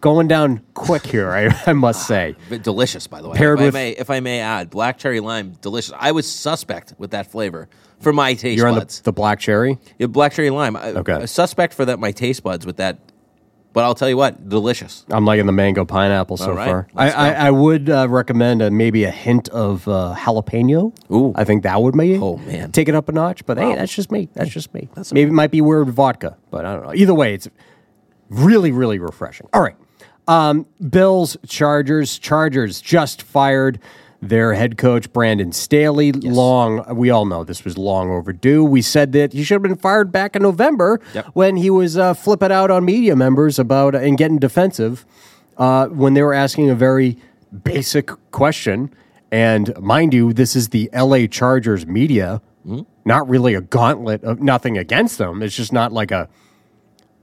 going 0.00 0.28
down 0.28 0.60
quick 0.74 1.04
here. 1.06 1.30
I, 1.30 1.54
I 1.66 1.72
must 1.72 2.06
say. 2.06 2.34
Delicious, 2.62 3.06
by 3.06 3.20
the 3.22 3.28
way. 3.28 3.36
Paired 3.38 3.58
if 3.58 3.64
with- 3.66 3.74
I 3.74 3.78
may, 3.78 3.90
if 3.92 4.10
I 4.10 4.20
may 4.20 4.40
add, 4.40 4.70
black 4.70 4.98
cherry 4.98 5.20
lime, 5.20 5.52
delicious. 5.62 5.92
I 5.98 6.12
was 6.12 6.30
suspect 6.30 6.94
with 6.98 7.10
that 7.12 7.30
flavor 7.30 7.68
for 8.00 8.12
my 8.12 8.34
taste 8.34 8.58
You're 8.58 8.68
on 8.68 8.78
buds. 8.78 8.98
the, 8.98 9.04
the 9.04 9.12
black 9.12 9.40
cherry. 9.40 9.78
Yeah, 9.98 10.06
black 10.08 10.32
cherry 10.34 10.50
lime. 10.50 10.76
I- 10.76 10.88
Okay. 10.90 11.24
Suspect 11.26 11.72
for 11.74 11.84
that 11.86 11.98
my 11.98 12.12
taste 12.12 12.42
buds 12.42 12.64
with 12.66 12.76
that. 12.76 12.98
But 13.76 13.84
I'll 13.84 13.94
tell 13.94 14.08
you 14.08 14.16
what, 14.16 14.48
delicious. 14.48 15.04
I'm 15.10 15.26
liking 15.26 15.44
the 15.44 15.52
mango 15.52 15.84
pineapple 15.84 16.38
so 16.38 16.52
All 16.52 16.56
right, 16.56 16.66
far. 16.66 16.88
I, 16.96 17.04
let's 17.04 17.16
I. 17.18 17.32
I 17.34 17.50
would 17.50 17.90
uh, 17.90 18.08
recommend 18.08 18.62
uh, 18.62 18.70
maybe 18.70 19.04
a 19.04 19.10
hint 19.10 19.50
of 19.50 19.86
uh, 19.86 20.14
jalapeno. 20.16 20.94
Ooh. 21.12 21.34
I 21.36 21.44
think 21.44 21.62
that 21.64 21.82
would 21.82 21.94
maybe 21.94 22.16
Oh, 22.16 22.38
man. 22.38 22.72
take 22.72 22.88
it 22.88 22.94
up 22.94 23.10
a 23.10 23.12
notch. 23.12 23.44
But 23.44 23.58
hey, 23.58 23.74
that's 23.74 23.94
just 23.94 24.10
me. 24.10 24.30
That's 24.32 24.48
just 24.48 24.72
me. 24.72 24.88
maybe 25.12 25.28
it 25.28 25.34
might 25.34 25.50
be 25.50 25.60
weird 25.60 25.90
vodka, 25.90 26.38
but 26.50 26.64
I 26.64 26.72
don't 26.72 26.86
know. 26.86 26.94
Either 26.94 27.12
way, 27.12 27.34
it's 27.34 27.48
really, 28.30 28.72
really 28.72 28.98
refreshing. 28.98 29.46
All 29.52 29.60
right. 29.60 29.76
Um, 30.26 30.64
Bills, 30.88 31.36
Chargers. 31.46 32.18
Chargers 32.18 32.80
just 32.80 33.20
fired 33.20 33.78
their 34.22 34.54
head 34.54 34.76
coach, 34.78 35.12
Brandon 35.12 35.52
Staley. 35.52 36.12
Long, 36.12 36.84
we 36.96 37.10
all 37.10 37.26
know 37.26 37.44
this 37.44 37.64
was 37.64 37.76
long 37.78 38.10
overdue. 38.10 38.64
We 38.64 38.82
said 38.82 39.12
that 39.12 39.32
he 39.32 39.44
should 39.44 39.54
have 39.56 39.62
been 39.62 39.76
fired 39.76 40.10
back 40.12 40.34
in 40.36 40.42
November 40.42 41.00
Yep. 41.14 41.26
when 41.34 41.56
he 41.56 41.70
was 41.70 41.96
uh, 41.96 42.14
flipping 42.14 42.50
out 42.52 42.70
on 42.70 42.84
media 42.84 43.14
members 43.16 43.58
about 43.58 43.94
uh, 43.94 43.98
and 43.98 44.16
getting 44.18 44.38
defensive 44.38 45.04
uh, 45.58 45.86
when 45.88 46.14
they 46.14 46.22
were 46.22 46.34
asking 46.34 46.70
a 46.70 46.74
very 46.74 47.18
basic 47.64 48.10
question. 48.30 48.90
And 49.30 49.76
mind 49.80 50.14
you, 50.14 50.32
this 50.32 50.54
is 50.56 50.68
the 50.70 50.88
LA 50.94 51.26
Chargers 51.26 51.86
media, 51.86 52.40
not 53.04 53.28
really 53.28 53.54
a 53.54 53.60
gauntlet 53.60 54.24
of 54.24 54.40
nothing 54.40 54.76
against 54.78 55.18
them. 55.18 55.42
It's 55.42 55.54
just 55.56 55.72
not 55.72 55.92
like 55.92 56.10
a 56.10 56.28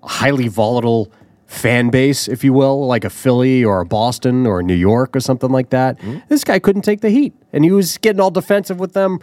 highly 0.03 0.47
volatile 0.47 1.11
fan 1.53 1.89
base, 1.89 2.27
if 2.27 2.43
you 2.43 2.53
will, 2.53 2.85
like 2.87 3.03
a 3.03 3.09
Philly 3.09 3.63
or 3.63 3.81
a 3.81 3.85
Boston 3.85 4.45
or 4.45 4.59
a 4.59 4.63
New 4.63 4.73
York 4.73 5.15
or 5.15 5.19
something 5.19 5.49
like 5.49 5.69
that. 5.69 5.97
Mm-hmm. 5.99 6.19
This 6.27 6.43
guy 6.43 6.59
couldn't 6.59 6.81
take 6.81 7.01
the 7.01 7.09
heat, 7.09 7.33
and 7.51 7.63
he 7.63 7.71
was 7.71 7.97
getting 7.99 8.19
all 8.19 8.31
defensive 8.31 8.79
with 8.79 8.93
them, 8.93 9.19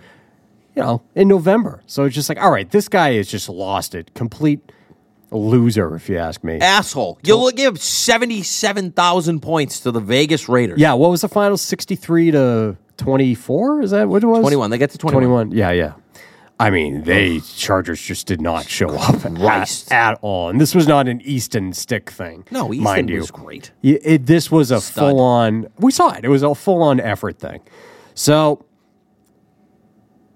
you 0.75 0.83
know, 0.83 1.03
in 1.15 1.29
November. 1.29 1.83
So 1.87 2.05
it's 2.05 2.15
just 2.15 2.29
like, 2.29 2.41
all 2.41 2.51
right, 2.51 2.71
this 2.71 2.89
guy 2.89 3.15
has 3.15 3.29
just 3.29 3.49
lost 3.49 3.95
it. 3.95 4.15
Complete 4.15 4.61
loser, 5.31 5.95
if 5.95 6.09
you 6.09 6.19
ask 6.19 6.43
me. 6.43 6.59
Asshole. 6.61 7.19
You'll 7.25 7.51
give 7.51 7.81
77,000 7.81 9.41
points 9.41 9.81
to 9.81 9.91
the 9.91 10.01
Vegas 10.01 10.49
Raiders. 10.49 10.81
Yeah, 10.81 10.95
what 10.95 11.11
was 11.11 11.21
the 11.21 11.29
final? 11.29 11.57
63 11.57 12.31
to 12.33 12.77
24? 12.97 13.83
Is 13.83 13.91
that 13.93 14.09
what 14.09 14.23
it 14.23 14.27
was? 14.27 14.41
21. 14.41 14.71
They 14.71 14.79
get 14.79 14.91
to 14.91 14.99
21. 14.99 15.51
21. 15.51 15.57
Yeah, 15.57 15.71
yeah. 15.71 15.93
I 16.61 16.69
mean, 16.71 17.05
they 17.05 17.41
Chargers 17.41 18.01
just 18.03 18.27
did 18.27 18.41
not 18.41 18.69
show 18.69 18.91
up 18.91 19.25
at, 19.25 19.35
Christ. 19.35 19.91
at 19.91 20.19
all. 20.21 20.51
And 20.51 20.61
this 20.61 20.75
was 20.75 20.87
not 20.87 21.09
an 21.09 21.21
Easton 21.23 21.73
Stick 21.73 22.11
thing. 22.11 22.45
No, 22.51 22.73
Easton 22.73 22.85
mind 22.85 23.09
you. 23.11 23.19
was 23.21 23.31
great. 23.31 23.73
Y- 23.83 23.99
It, 24.03 24.27
this 24.27 24.51
was 24.51 24.71
a 24.71 24.81
Stud. 24.81 24.95
full 25.11 25.21
on, 25.21 25.69
we 25.79 25.91
saw 25.91 26.13
it. 26.13 26.25
It 26.25 26.29
was 26.29 26.43
a 26.43 26.55
full 26.55 26.83
on 26.83 27.01
effort 27.01 27.39
thing. 27.39 27.61
So 28.15 28.65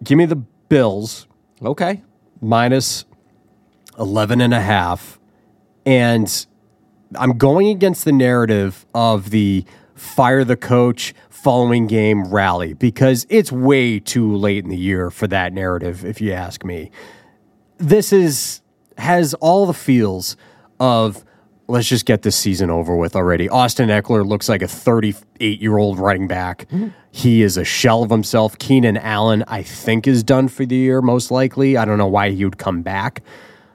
give 0.02 0.16
me 0.18 0.24
the 0.24 0.36
Bills 0.36 1.26
Okay. 1.62 2.02
minus 2.40 3.04
11 3.98 4.40
and 4.40 4.54
a 4.54 4.60
half. 4.60 5.20
And 5.86 6.46
I'm 7.16 7.36
going 7.36 7.68
against 7.68 8.04
the 8.06 8.12
narrative 8.12 8.86
of 8.94 9.28
the 9.30 9.64
fire 9.94 10.42
the 10.42 10.56
coach, 10.56 11.14
following 11.44 11.86
game 11.86 12.24
rally 12.24 12.72
because 12.72 13.26
it's 13.28 13.52
way 13.52 14.00
too 14.00 14.34
late 14.34 14.64
in 14.64 14.70
the 14.70 14.76
year 14.78 15.10
for 15.10 15.26
that 15.26 15.52
narrative, 15.52 16.02
if 16.02 16.18
you 16.18 16.32
ask 16.32 16.64
me. 16.64 16.90
This 17.76 18.14
is 18.14 18.62
has 18.96 19.34
all 19.34 19.66
the 19.66 19.74
feels 19.74 20.38
of 20.80 21.22
let's 21.68 21.86
just 21.86 22.06
get 22.06 22.22
this 22.22 22.34
season 22.34 22.70
over 22.70 22.96
with 22.96 23.14
already. 23.14 23.46
Austin 23.50 23.90
Ekeler 23.90 24.26
looks 24.26 24.48
like 24.48 24.62
a 24.62 24.68
38 24.68 25.60
year 25.60 25.76
old 25.76 25.98
running 25.98 26.26
back. 26.26 26.66
He 27.10 27.42
is 27.42 27.58
a 27.58 27.64
shell 27.64 28.02
of 28.02 28.10
himself. 28.10 28.56
Keenan 28.58 28.96
Allen, 28.96 29.44
I 29.46 29.62
think, 29.62 30.06
is 30.06 30.22
done 30.22 30.48
for 30.48 30.64
the 30.64 30.76
year, 30.76 31.02
most 31.02 31.30
likely. 31.30 31.76
I 31.76 31.84
don't 31.84 31.98
know 31.98 32.06
why 32.06 32.30
he 32.30 32.44
would 32.44 32.56
come 32.56 32.80
back 32.80 33.22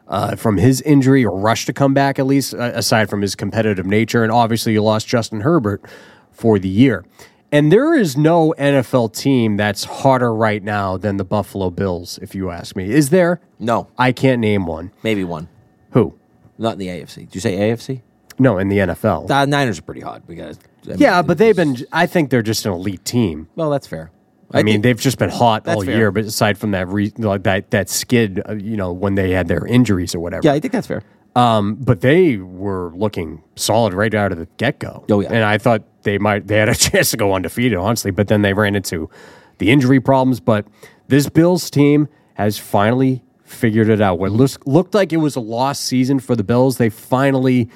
uh, 0.07 0.35
from 0.35 0.57
his 0.57 0.81
injury 0.81 1.23
or 1.23 1.37
rush 1.37 1.67
to 1.67 1.73
come 1.73 1.93
back, 1.93 2.17
at 2.17 2.25
least, 2.25 2.55
uh, 2.55 2.71
aside 2.73 3.11
from 3.11 3.21
his 3.21 3.35
competitive 3.35 3.85
nature. 3.85 4.23
And 4.23 4.31
obviously, 4.31 4.73
you 4.73 4.81
lost 4.81 5.07
Justin 5.07 5.41
Herbert 5.41 5.83
for 6.31 6.57
the 6.57 6.69
year. 6.69 7.05
And 7.51 7.71
there 7.71 7.95
is 7.95 8.15
no 8.15 8.53
NFL 8.59 9.13
team 9.15 9.57
that's 9.57 9.83
harder 9.83 10.33
right 10.33 10.63
now 10.63 10.97
than 10.97 11.17
the 11.17 11.23
Buffalo 11.23 11.71
Bills, 11.71 12.19
if 12.21 12.35
you 12.35 12.51
ask 12.51 12.75
me. 12.75 12.91
Is 12.91 13.09
there? 13.09 13.41
No, 13.57 13.87
I 13.97 14.11
can't 14.11 14.39
name 14.39 14.67
one. 14.67 14.91
maybe 15.01 15.23
one. 15.23 15.49
Who? 15.91 16.15
Not 16.59 16.73
in 16.73 16.79
the 16.79 16.87
AFC. 16.87 17.15
Did 17.15 17.35
you 17.35 17.41
say 17.41 17.57
AFC? 17.57 18.01
No, 18.37 18.57
in 18.59 18.69
the 18.69 18.77
NFL. 18.77 19.27
The 19.27 19.45
Niners 19.45 19.79
are 19.79 19.81
pretty 19.81 20.01
hot. 20.01 20.23
We 20.27 20.35
got. 20.35 20.57
yeah, 20.83 21.21
but 21.21 21.37
they've 21.37 21.55
been, 21.55 21.77
I 21.91 22.05
think 22.05 22.29
they're 22.29 22.41
just 22.43 22.65
an 22.65 22.73
elite 22.73 23.03
team. 23.03 23.47
Well, 23.55 23.69
that's 23.69 23.87
fair. 23.87 24.11
I, 24.51 24.63
mean, 24.63 24.81
they've 24.81 24.99
just 24.99 25.17
been 25.19 25.29
hot 25.29 25.67
all 25.67 25.83
fair. 25.83 25.95
year, 25.95 26.11
but 26.11 26.25
aside 26.25 26.57
from 26.57 26.71
that, 26.71 26.87
re, 26.87 27.11
like 27.17 27.43
that 27.43 27.69
that 27.71 27.87
skid, 27.87 28.41
uh, 28.49 28.53
you 28.53 28.77
know, 28.77 28.91
when 28.91 29.15
they 29.15 29.31
had 29.31 29.47
their 29.47 29.65
injuries 29.65 30.15
or 30.15 30.19
whatever. 30.19 30.41
yeah, 30.43 30.53
I 30.53 30.59
think 30.59 30.71
that's 30.71 30.87
fair. 30.87 31.03
Um, 31.35 31.75
but 31.75 32.01
they 32.01 32.37
were 32.37 32.91
looking 32.95 33.43
solid 33.55 33.93
right 33.93 34.13
out 34.13 34.31
of 34.31 34.39
the 34.39 34.47
get 34.57 34.79
go. 34.79 35.05
Oh, 35.09 35.19
yeah. 35.21 35.29
and 35.31 35.43
I 35.43 35.57
thought 35.57 35.83
they 36.03 36.17
might 36.17 36.47
they 36.47 36.57
had 36.57 36.69
a 36.69 36.75
chance 36.87 37.11
to 37.11 37.17
go 37.17 37.33
undefeated, 37.33 37.77
honestly. 37.77 38.11
But 38.11 38.27
then 38.27 38.41
they 38.41 38.53
ran 38.53 38.75
into 38.75 39.09
the 39.59 39.69
injury 39.71 39.99
problems. 39.99 40.39
But 40.39 40.65
this 41.07 41.29
Bills 41.29 41.69
team 41.69 42.07
has 42.33 42.57
finally 42.57 43.23
figured 43.43 43.89
it 43.89 44.01
out. 44.01 44.19
What 44.19 44.31
looks, 44.31 44.57
looked 44.65 44.93
like 44.93 45.11
it 45.13 45.17
was 45.17 45.35
a 45.35 45.39
lost 45.39 45.83
season 45.85 46.19
for 46.19 46.35
the 46.35 46.43
Bills, 46.43 46.77
they 46.77 46.89
finally 46.89 47.69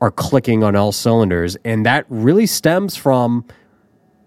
are 0.00 0.10
clicking 0.10 0.62
on 0.62 0.76
all 0.76 0.92
cylinders, 0.92 1.56
and 1.64 1.84
that 1.86 2.04
really 2.08 2.46
stems 2.46 2.96
from. 2.96 3.44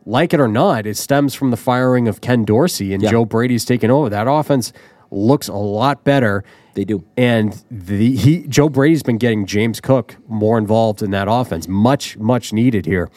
Like 0.03 0.33
it 0.33 0.39
or 0.39 0.47
not, 0.47 0.87
it 0.87 0.97
stems 0.97 1.35
from 1.35 1.51
the 1.51 1.57
firing 1.57 2.07
of 2.07 2.21
Ken 2.21 2.43
Dorsey 2.43 2.91
and 2.91 3.03
Yeah. 3.03 3.11
Joe 3.11 3.23
Brady's 3.23 3.63
taking 3.63 3.91
over. 3.91 4.09
That 4.09 4.27
offense 4.27 4.73
looks 5.11 5.47
a 5.47 5.53
lot 5.53 6.03
better. 6.03 6.43
They 6.73 6.85
do. 6.85 7.03
And 7.17 7.63
the 7.69 8.15
he 8.15 8.47
Joe 8.47 8.69
Brady's 8.69 9.03
been 9.03 9.17
getting 9.17 9.45
James 9.45 9.81
Cook 9.81 10.17
more 10.27 10.57
involved 10.57 11.01
in 11.01 11.11
that 11.11 11.27
offense, 11.29 11.67
much 11.67 12.17
much 12.17 12.53
needed 12.53 12.85
here. 12.85 13.09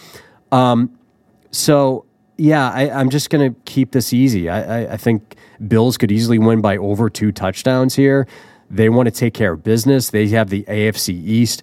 Um, 0.51 0.99
so 1.51 2.05
yeah, 2.37 2.71
I, 2.71 2.91
I'm 2.91 3.11
just 3.11 3.31
gonna 3.31 3.55
keep 3.65 3.93
this 3.93 4.13
easy. 4.13 4.49
I, 4.49 4.83
I, 4.83 4.93
I 4.95 4.97
think 4.97 5.37
Bills 5.69 5.97
could 5.97 6.11
easily 6.11 6.39
win 6.39 6.61
by 6.61 6.77
over 6.77 7.09
two 7.09 7.31
touchdowns 7.31 7.95
here. 7.95 8.27
They 8.71 8.89
want 8.89 9.07
to 9.07 9.13
take 9.13 9.35
care 9.35 9.53
of 9.53 9.63
business. 9.63 10.11
They 10.11 10.29
have 10.29 10.51
the 10.51 10.65
AFC 10.65 11.11
East 11.11 11.63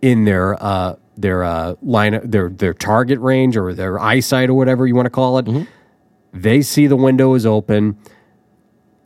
in 0.00 0.24
their 0.24 0.62
uh, 0.62 0.96
their 1.16 1.42
uh, 1.42 1.74
line, 1.82 2.20
their 2.22 2.50
their 2.50 2.74
target 2.74 3.18
range 3.18 3.56
or 3.56 3.74
their 3.74 3.98
eyesight 3.98 4.48
or 4.48 4.54
whatever 4.54 4.86
you 4.86 4.94
want 4.94 5.06
to 5.06 5.10
call 5.10 5.38
it. 5.38 5.66
They 6.32 6.62
see 6.62 6.86
the 6.86 6.96
window 6.96 7.34
is 7.34 7.44
open 7.44 7.98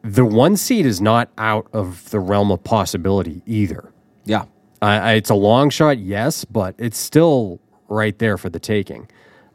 the 0.07 0.25
one 0.25 0.57
seed 0.57 0.87
is 0.87 1.01
not 1.01 1.31
out 1.37 1.67
of 1.73 2.09
the 2.11 2.21
realm 2.21 2.53
of 2.53 2.63
possibility 2.63 3.43
either. 3.45 3.93
Yeah. 4.25 4.45
I, 4.81 4.97
I, 4.99 5.13
it's 5.15 5.31
a 5.31 5.35
long 5.35 5.69
shot, 5.71 5.99
yes, 5.99 6.45
but 6.45 6.75
it's 6.79 6.99
still 6.99 7.61
right 7.89 8.17
there 8.19 8.39
for 8.39 8.49
the 8.49 8.61
taking. 8.61 9.09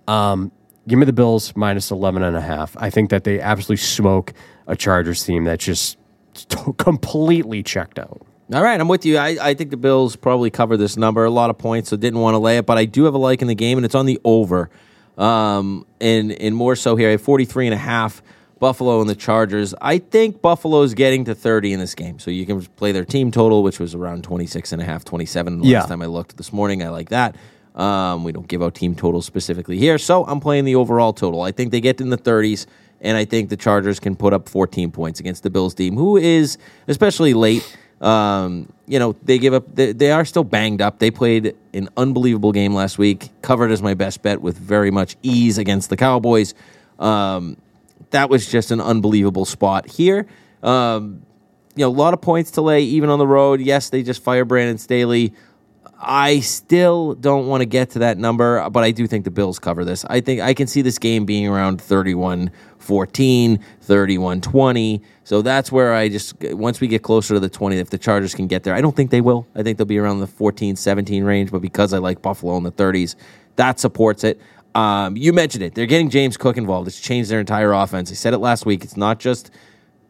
Um, 0.07 0.51
give 0.87 0.99
me 0.99 1.05
the 1.05 1.13
Bills 1.13 1.55
minus 1.55 1.89
11 1.89 2.21
and 2.23 2.35
a 2.35 2.41
half. 2.41 2.75
I 2.77 2.89
think 2.89 3.11
that 3.11 3.23
they 3.23 3.39
absolutely 3.39 3.77
smoke 3.77 4.33
a 4.67 4.75
Chargers 4.75 5.23
team 5.23 5.45
that's 5.45 5.63
just 5.63 5.97
t- 6.33 6.57
completely 6.77 7.63
checked 7.63 7.97
out. 7.97 8.21
All 8.53 8.63
right, 8.63 8.79
I'm 8.79 8.89
with 8.89 9.05
you. 9.05 9.17
I, 9.17 9.37
I 9.41 9.53
think 9.53 9.69
the 9.69 9.77
Bills 9.77 10.17
probably 10.17 10.49
cover 10.49 10.75
this 10.75 10.97
number. 10.97 11.23
A 11.23 11.29
lot 11.29 11.49
of 11.49 11.57
points, 11.57 11.89
so 11.89 11.95
didn't 11.95 12.19
want 12.19 12.33
to 12.33 12.39
lay 12.39 12.57
it, 12.57 12.65
but 12.65 12.77
I 12.77 12.83
do 12.83 13.05
have 13.05 13.13
a 13.13 13.17
like 13.17 13.41
in 13.41 13.47
the 13.47 13.55
game, 13.55 13.77
and 13.77 13.85
it's 13.85 13.95
on 13.95 14.05
the 14.05 14.19
over. 14.25 14.69
Um, 15.17 15.85
and, 16.01 16.33
and 16.33 16.53
more 16.53 16.75
so 16.75 16.97
here, 16.97 17.07
I 17.07 17.11
have 17.11 17.21
43 17.21 17.67
and 17.67 17.73
a 17.73 17.77
half. 17.77 18.21
Buffalo 18.61 19.01
and 19.01 19.09
the 19.09 19.15
Chargers. 19.15 19.73
I 19.81 19.97
think 19.97 20.39
Buffalo's 20.39 20.93
getting 20.93 21.25
to 21.25 21.33
30 21.33 21.73
in 21.73 21.79
this 21.79 21.95
game. 21.95 22.19
So 22.19 22.29
you 22.29 22.45
can 22.45 22.61
play 22.61 22.91
their 22.91 23.03
team 23.03 23.31
total, 23.31 23.63
which 23.63 23.79
was 23.79 23.95
around 23.95 24.23
26 24.23 24.71
and 24.71 24.79
a 24.79 24.85
half, 24.85 25.03
27 25.03 25.59
the 25.59 25.67
Yeah. 25.67 25.79
last 25.79 25.89
time 25.89 26.03
I 26.03 26.05
looked 26.05 26.37
this 26.37 26.53
morning. 26.53 26.83
I 26.83 26.89
like 26.89 27.09
that. 27.09 27.35
Um, 27.75 28.23
we 28.23 28.31
don't 28.31 28.47
give 28.47 28.61
out 28.61 28.75
team 28.75 28.93
totals 28.93 29.25
specifically 29.25 29.79
here. 29.79 29.97
So 29.97 30.25
I'm 30.25 30.39
playing 30.39 30.65
the 30.65 30.75
overall 30.75 31.11
total. 31.11 31.41
I 31.41 31.51
think 31.51 31.71
they 31.71 31.81
get 31.81 31.99
in 31.99 32.09
the 32.11 32.17
30s, 32.17 32.67
and 33.01 33.17
I 33.17 33.25
think 33.25 33.49
the 33.49 33.57
Chargers 33.57 33.99
can 33.99 34.15
put 34.15 34.31
up 34.31 34.47
14 34.47 34.91
points 34.91 35.19
against 35.19 35.41
the 35.41 35.49
Bills 35.49 35.73
team, 35.73 35.95
who 35.95 36.15
is, 36.15 36.59
especially 36.87 37.33
late, 37.33 37.65
um, 37.99 38.71
you 38.87 38.99
know, 38.99 39.15
they 39.23 39.39
give 39.39 39.55
up, 39.55 39.73
they, 39.73 39.91
they 39.91 40.11
are 40.11 40.23
still 40.25 40.43
banged 40.43 40.81
up. 40.81 40.99
They 40.99 41.09
played 41.09 41.55
an 41.73 41.89
unbelievable 41.97 42.51
game 42.51 42.75
last 42.75 42.99
week, 42.99 43.29
covered 43.41 43.71
as 43.71 43.81
my 43.81 43.95
best 43.95 44.21
bet 44.21 44.39
with 44.39 44.55
very 44.57 44.91
much 44.91 45.15
ease 45.23 45.57
against 45.57 45.89
the 45.89 45.97
Cowboys. 45.97 46.53
Um, 46.99 47.57
that 48.11 48.29
was 48.29 48.49
just 48.49 48.71
an 48.71 48.79
unbelievable 48.79 49.45
spot 49.45 49.89
here. 49.89 50.27
Um, 50.63 51.25
you 51.75 51.85
know, 51.85 51.89
a 51.89 51.89
lot 51.89 52.13
of 52.13 52.21
points 52.21 52.51
to 52.51 52.61
lay 52.61 52.81
even 52.81 53.09
on 53.09 53.19
the 53.19 53.27
road. 53.27 53.61
Yes, 53.61 53.89
they 53.89 54.03
just 54.03 54.23
fire 54.23 54.45
Brandon 54.45 54.77
Staley. 54.77 55.33
I 56.03 56.39
still 56.39 57.13
don't 57.13 57.47
want 57.47 57.61
to 57.61 57.65
get 57.65 57.91
to 57.91 57.99
that 57.99 58.17
number, 58.17 58.67
but 58.71 58.83
I 58.83 58.89
do 58.91 59.05
think 59.05 59.23
the 59.23 59.31
Bills 59.31 59.59
cover 59.59 59.85
this. 59.85 60.03
I 60.05 60.19
think 60.19 60.41
I 60.41 60.55
can 60.55 60.65
see 60.65 60.81
this 60.81 60.97
game 60.97 61.25
being 61.25 61.47
around 61.47 61.79
31 61.79 62.51
14, 62.79 63.59
31 63.81 64.41
20. 64.41 65.01
So 65.23 65.43
that's 65.43 65.71
where 65.71 65.93
I 65.93 66.09
just, 66.09 66.33
once 66.41 66.81
we 66.81 66.87
get 66.87 67.03
closer 67.03 67.35
to 67.35 67.39
the 67.39 67.49
20, 67.49 67.77
if 67.77 67.91
the 67.91 67.99
Chargers 67.99 68.33
can 68.33 68.47
get 68.47 68.63
there, 68.63 68.73
I 68.73 68.81
don't 68.81 68.95
think 68.95 69.11
they 69.11 69.21
will. 69.21 69.47
I 69.53 69.61
think 69.61 69.77
they'll 69.77 69.85
be 69.85 69.99
around 69.99 70.19
the 70.19 70.27
14 70.27 70.75
17 70.75 71.23
range, 71.23 71.51
but 71.51 71.61
because 71.61 71.93
I 71.93 71.99
like 71.99 72.23
Buffalo 72.23 72.57
in 72.57 72.63
the 72.63 72.71
30s, 72.71 73.15
that 73.57 73.79
supports 73.79 74.23
it. 74.23 74.41
Um, 74.75 75.17
you 75.17 75.33
mentioned 75.33 75.63
it. 75.63 75.75
They're 75.75 75.85
getting 75.85 76.09
James 76.09 76.37
Cook 76.37 76.57
involved. 76.57 76.87
It's 76.87 76.99
changed 76.99 77.29
their 77.29 77.39
entire 77.39 77.73
offense. 77.73 78.11
I 78.11 78.15
said 78.15 78.33
it 78.33 78.37
last 78.37 78.65
week. 78.65 78.83
It's 78.83 78.95
not 78.97 79.19
just 79.19 79.51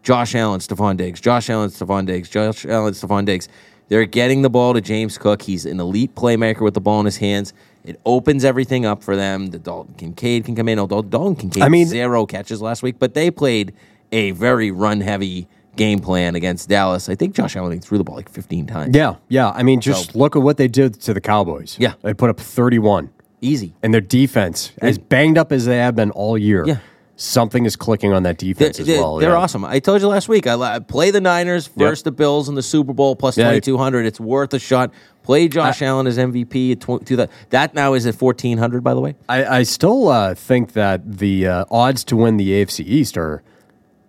Josh 0.03 0.36
Allen, 0.36 0.60
Stefon 0.60 0.98
Diggs, 0.98 1.20
Josh 1.20 1.50
Allen, 1.50 1.70
Stefon 1.70 2.06
Diggs, 2.06 2.30
Josh 2.30 2.65
Allen, 2.65 2.94
Stefon 2.94 3.25
Diggs. 3.25 3.48
They're 3.88 4.06
getting 4.06 4.41
the 4.41 4.50
ball 4.50 4.74
to 4.74 4.82
James 4.82 5.18
Cook. 5.18 5.41
He's 5.41 5.65
an 5.65 5.80
elite 5.80 6.15
playmaker 6.15 6.62
with 6.62 6.74
the 6.75 6.82
ball 6.82 7.00
in 7.00 7.06
his 7.06 7.18
hands. 7.18 7.53
It 7.84 8.00
opens 8.06 8.46
everything 8.46 8.86
up 8.86 9.03
for 9.03 9.15
them. 9.15 9.48
The 9.48 9.60
Dalton 9.60 9.96
Kincaid 9.96 10.46
can 10.46 10.56
come 10.56 10.70
in. 10.70 10.77
Although 10.80 11.01
Dalton 11.01 11.36
Kincaid 11.36 11.63
I 11.63 11.70
mean- 11.70 11.88
zero 11.88 12.25
catches 12.25 12.62
last 12.62 12.84
week, 12.84 12.98
but 13.00 13.15
they 13.15 13.32
played 13.32 13.74
a 14.12 14.32
very 14.32 14.72
run 14.72 15.01
heavy 15.01 15.48
game 15.75 16.00
plan 16.00 16.36
against 16.36 16.70
Dallas. 16.70 17.10
I 17.10 17.15
think 17.15 17.34
Josh 17.34 17.56
Allen 17.56 17.80
threw 17.80 17.98
the 17.98 18.03
ball 18.03 18.15
like 18.18 18.30
15 18.30 18.68
times. 18.68 18.96
Yeah, 18.96 19.15
yeah. 19.30 19.50
I 19.50 19.63
mean, 19.63 19.82
just 19.82 20.15
look 20.15 20.36
at 20.36 20.41
what 20.41 20.58
they 20.58 20.68
did 20.68 21.01
to 21.01 21.13
the 21.13 21.22
Cowboys. 21.22 21.77
Yeah. 21.80 21.94
They 22.01 22.13
put 22.13 22.30
up 22.30 22.39
31. 22.39 23.10
Easy. 23.41 23.74
And 23.83 23.93
their 23.93 24.01
defense, 24.01 24.71
as 24.81 24.98
banged 24.98 25.38
up 25.38 25.51
as 25.51 25.65
they 25.65 25.77
have 25.77 25.95
been 25.95 26.12
all 26.12 26.38
year, 26.38 26.63
Yeah. 26.65 26.77
something 27.15 27.65
is 27.65 27.75
clicking 27.75 28.13
on 28.13 28.24
that 28.24 28.38
defense 28.38 28.77
They're, 28.77 28.95
as 28.95 29.00
well. 29.01 29.15
they're 29.17 29.31
yeah. 29.31 29.36
awesome. 29.36 29.65
I 29.65 29.79
told 29.79 30.01
you 30.01 30.07
last 30.07 30.29
week. 30.29 30.45
I, 30.48 30.53
I 30.75 30.79
play 30.79 31.10
the 31.12 31.21
Niners 31.21 31.67
versus 31.67 32.03
the 32.03 32.12
Bills 32.12 32.48
in 32.50 32.55
the 32.55 32.62
Super 32.63 32.93
Bowl 32.93 33.15
plus 33.15 33.38
Yeah. 33.38 33.45
twenty 33.45 33.62
two 33.62 33.77
hundred. 33.77 34.05
It's 34.05 34.19
worth 34.19 34.53
a 34.53 34.60
shot. 34.60 34.91
Play 35.24 35.48
Josh 35.48 35.81
Allen 35.81 36.07
as 36.07 36.17
MVP. 36.17 36.71
At 36.74 36.79
tw- 36.81 37.05
to 37.05 37.15
the, 37.15 37.29
that 37.50 37.74
now 37.75 37.93
is 37.93 38.05
at 38.05 38.15
fourteen 38.15 38.57
hundred. 38.57 38.83
By 38.83 38.93
the 38.93 39.00
way, 39.01 39.15
I, 39.29 39.45
I 39.60 39.63
still 39.63 40.07
uh, 40.07 40.33
think 40.36 40.74
that 40.74 41.17
the 41.19 41.48
uh, 41.48 41.65
odds 41.71 42.03
to 42.05 42.15
win 42.15 42.38
the 42.38 42.50
AFC 42.50 42.86
East 42.86 43.17
are 43.17 43.43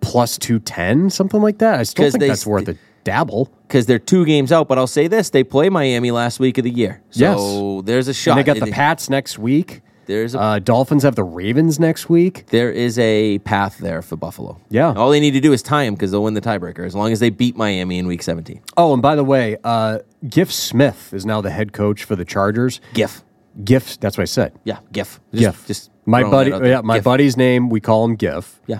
plus 0.01 0.37
210, 0.37 1.09
something 1.09 1.41
like 1.41 1.59
that. 1.59 1.79
I 1.79 1.83
still 1.83 2.09
think 2.11 2.19
they 2.19 2.27
that's 2.27 2.45
worth 2.45 2.67
a 2.67 2.75
dabble. 3.03 3.49
Because 3.73 3.87
they're 3.87 3.97
two 3.97 4.23
games 4.23 4.51
out. 4.51 4.67
But 4.67 4.77
I'll 4.77 4.85
say 4.85 5.07
this: 5.07 5.31
they 5.31 5.43
play 5.43 5.69
Miami 5.69 6.11
last 6.11 6.39
week 6.39 6.59
of 6.59 6.63
the 6.63 6.69
year. 6.69 7.01
So 7.09 7.81
there's 7.81 8.07
a 8.07 8.13
shot. 8.13 8.37
And 8.37 8.47
they 8.47 8.53
got 8.59 8.63
the 8.63 8.71
Pats 8.71 9.09
next 9.09 9.39
week. 9.39 9.81
There's 10.05 10.35
a 10.35 10.39
Uh, 10.39 10.59
Dolphins 10.59 11.03
have 11.03 11.15
the 11.15 11.23
Ravens 11.23 11.79
next 11.79 12.09
week. 12.09 12.45
there 12.47 12.69
is 12.69 12.99
a 12.99 13.39
path 13.39 13.77
there 13.79 14.01
for 14.01 14.17
Buffalo. 14.17 14.59
Yeah. 14.69 14.93
All 14.93 15.09
they 15.09 15.21
need 15.21 15.31
to 15.31 15.39
do 15.39 15.53
is 15.53 15.61
tie 15.63 15.85
them 15.85 15.93
because 15.95 16.11
they'll 16.11 16.23
win 16.23 16.33
the 16.33 16.41
tiebreaker 16.41 16.85
as 16.85 16.93
long 16.93 17.13
as 17.13 17.19
they 17.21 17.29
beat 17.29 17.55
Miami 17.55 17.97
in 17.97 18.05
Week 18.05 18.21
17. 18.21 18.61
Oh, 18.75 18.91
and 18.93 19.01
by 19.01 19.15
the 19.15 19.23
way, 19.23 19.55
uh, 19.63 19.99
Giff 20.27 20.51
Smith 20.51 21.13
is 21.13 21.25
now 21.25 21.39
the 21.39 21.51
head 21.51 21.71
coach 21.71 22.03
for 22.03 22.17
the 22.17 22.25
Chargers. 22.25 22.81
GIF. 22.93 23.23
Giff, 23.63 23.97
that's 23.99 24.17
what 24.17 24.23
I 24.23 24.25
said. 24.25 24.51
Yeah, 24.65 24.79
GIF. 24.91 25.21
Just, 25.33 25.41
Giff. 25.41 25.67
Just 25.67 25.91
my 26.05 26.23
buddy, 26.23 26.49
that 26.49 26.57
out 26.57 26.61
there. 26.63 26.71
yeah, 26.71 26.81
my 26.81 26.97
GIF. 26.97 27.03
buddy's 27.05 27.37
name 27.37 27.69
we 27.69 27.79
call 27.79 28.03
him 28.03 28.15
Giff. 28.15 28.59
Yeah. 28.67 28.79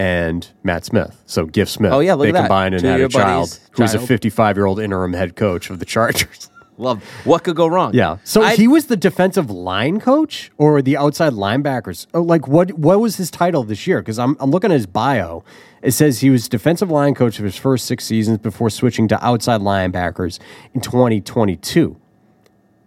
And 0.00 0.48
Matt 0.62 0.84
Smith. 0.86 1.20
So 1.26 1.44
Giff 1.44 1.68
Smith. 1.68 1.92
Oh, 1.92 2.00
yeah, 2.00 2.14
look 2.14 2.24
they 2.24 2.28
at 2.30 2.32
that. 2.32 2.40
combined 2.42 2.74
and 2.74 2.82
Two 2.82 2.88
had 2.88 3.00
a 3.00 3.08
child 3.08 3.58
who's 3.72 3.92
a 3.94 3.98
55 4.00 4.56
year 4.56 4.66
old 4.66 4.80
interim 4.80 5.12
head 5.12 5.36
coach 5.36 5.68
of 5.70 5.78
the 5.78 5.84
Chargers. 5.84 6.48
Love. 6.78 7.02
What 7.24 7.44
could 7.44 7.56
go 7.56 7.66
wrong? 7.66 7.92
yeah. 7.92 8.16
So 8.24 8.40
I- 8.42 8.56
he 8.56 8.66
was 8.66 8.86
the 8.86 8.96
defensive 8.96 9.50
line 9.50 10.00
coach 10.00 10.50
or 10.56 10.80
the 10.80 10.96
outside 10.96 11.34
linebackers. 11.34 12.06
Oh, 12.14 12.22
like 12.22 12.48
what? 12.48 12.72
What 12.72 13.00
was 13.00 13.16
his 13.16 13.30
title 13.30 13.62
this 13.64 13.86
year? 13.86 14.00
Because 14.00 14.18
I'm 14.18 14.34
I'm 14.40 14.50
looking 14.50 14.70
at 14.70 14.76
his 14.76 14.86
bio. 14.86 15.44
It 15.82 15.90
says 15.92 16.20
he 16.20 16.30
was 16.30 16.48
defensive 16.48 16.90
line 16.90 17.14
coach 17.14 17.38
of 17.38 17.44
his 17.44 17.56
first 17.56 17.84
six 17.84 18.04
seasons 18.04 18.38
before 18.38 18.70
switching 18.70 19.08
to 19.08 19.22
outside 19.24 19.60
linebackers 19.60 20.38
in 20.72 20.80
2022. 20.80 21.96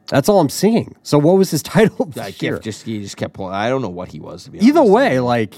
That's 0.08 0.28
all 0.28 0.40
I'm 0.40 0.50
seeing. 0.50 0.96
So 1.04 1.20
what 1.20 1.38
was 1.38 1.52
his 1.52 1.62
title 1.76 2.12
I 2.20 2.34
year? 2.40 2.58
just 2.58 2.86
he 2.88 3.00
just 3.00 3.18
kept 3.18 3.34
pulling. 3.36 3.54
I 3.54 3.70
don't 3.70 3.84
know 3.84 3.90
what 3.90 4.12
he 4.12 4.20
was 4.20 4.46
to 4.46 4.52
be 4.52 4.58
Either 4.60 4.84
way, 4.84 5.20
like 5.20 5.54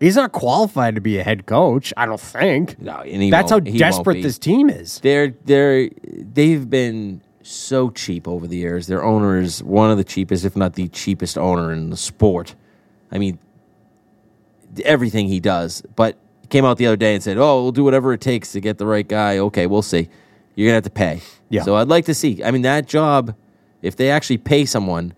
he's 0.00 0.16
not 0.16 0.32
qualified 0.32 0.94
to 0.96 1.00
be 1.00 1.18
a 1.18 1.22
head 1.22 1.46
coach. 1.46 1.92
I 1.96 2.06
don't 2.06 2.20
think. 2.20 2.80
No, 2.80 2.96
and 3.00 3.32
That's 3.32 3.50
how 3.50 3.56
won't- 3.56 3.66
he 3.68 3.72
won't 3.72 3.78
desperate 3.80 4.22
this 4.22 4.38
team 4.38 4.68
is. 4.70 4.98
they're 5.00 5.34
they're 5.44 5.90
they've 6.08 6.68
been 6.68 7.20
so 7.42 7.90
cheap 7.90 8.26
over 8.26 8.46
the 8.46 8.56
years. 8.56 8.86
Their 8.86 9.04
owner 9.04 9.38
is 9.38 9.62
one 9.62 9.90
of 9.90 9.96
the 9.98 10.04
cheapest, 10.04 10.44
if 10.44 10.56
not 10.56 10.74
the 10.74 10.88
cheapest 10.88 11.38
owner 11.38 11.72
in 11.72 11.90
the 11.90 11.96
sport. 11.96 12.54
I 13.12 13.18
mean, 13.18 13.38
everything 14.84 15.28
he 15.28 15.40
does. 15.40 15.82
But 15.96 16.16
came 16.48 16.64
out 16.64 16.78
the 16.78 16.86
other 16.86 16.96
day 16.96 17.14
and 17.14 17.22
said, 17.22 17.38
"Oh, 17.38 17.62
we'll 17.62 17.72
do 17.72 17.84
whatever 17.84 18.12
it 18.12 18.20
takes 18.20 18.52
to 18.52 18.60
get 18.60 18.78
the 18.78 18.86
right 18.86 19.06
guy." 19.06 19.38
Okay, 19.38 19.66
we'll 19.66 19.82
see. 19.82 20.08
You're 20.54 20.68
gonna 20.68 20.74
have 20.76 20.84
to 20.84 20.90
pay. 20.90 21.20
Yeah. 21.48 21.62
So 21.62 21.76
I'd 21.76 21.88
like 21.88 22.04
to 22.06 22.14
see. 22.14 22.42
I 22.44 22.50
mean, 22.50 22.62
that 22.62 22.86
job, 22.86 23.34
if 23.82 23.96
they 23.96 24.10
actually 24.10 24.38
pay 24.38 24.64
someone, 24.64 25.14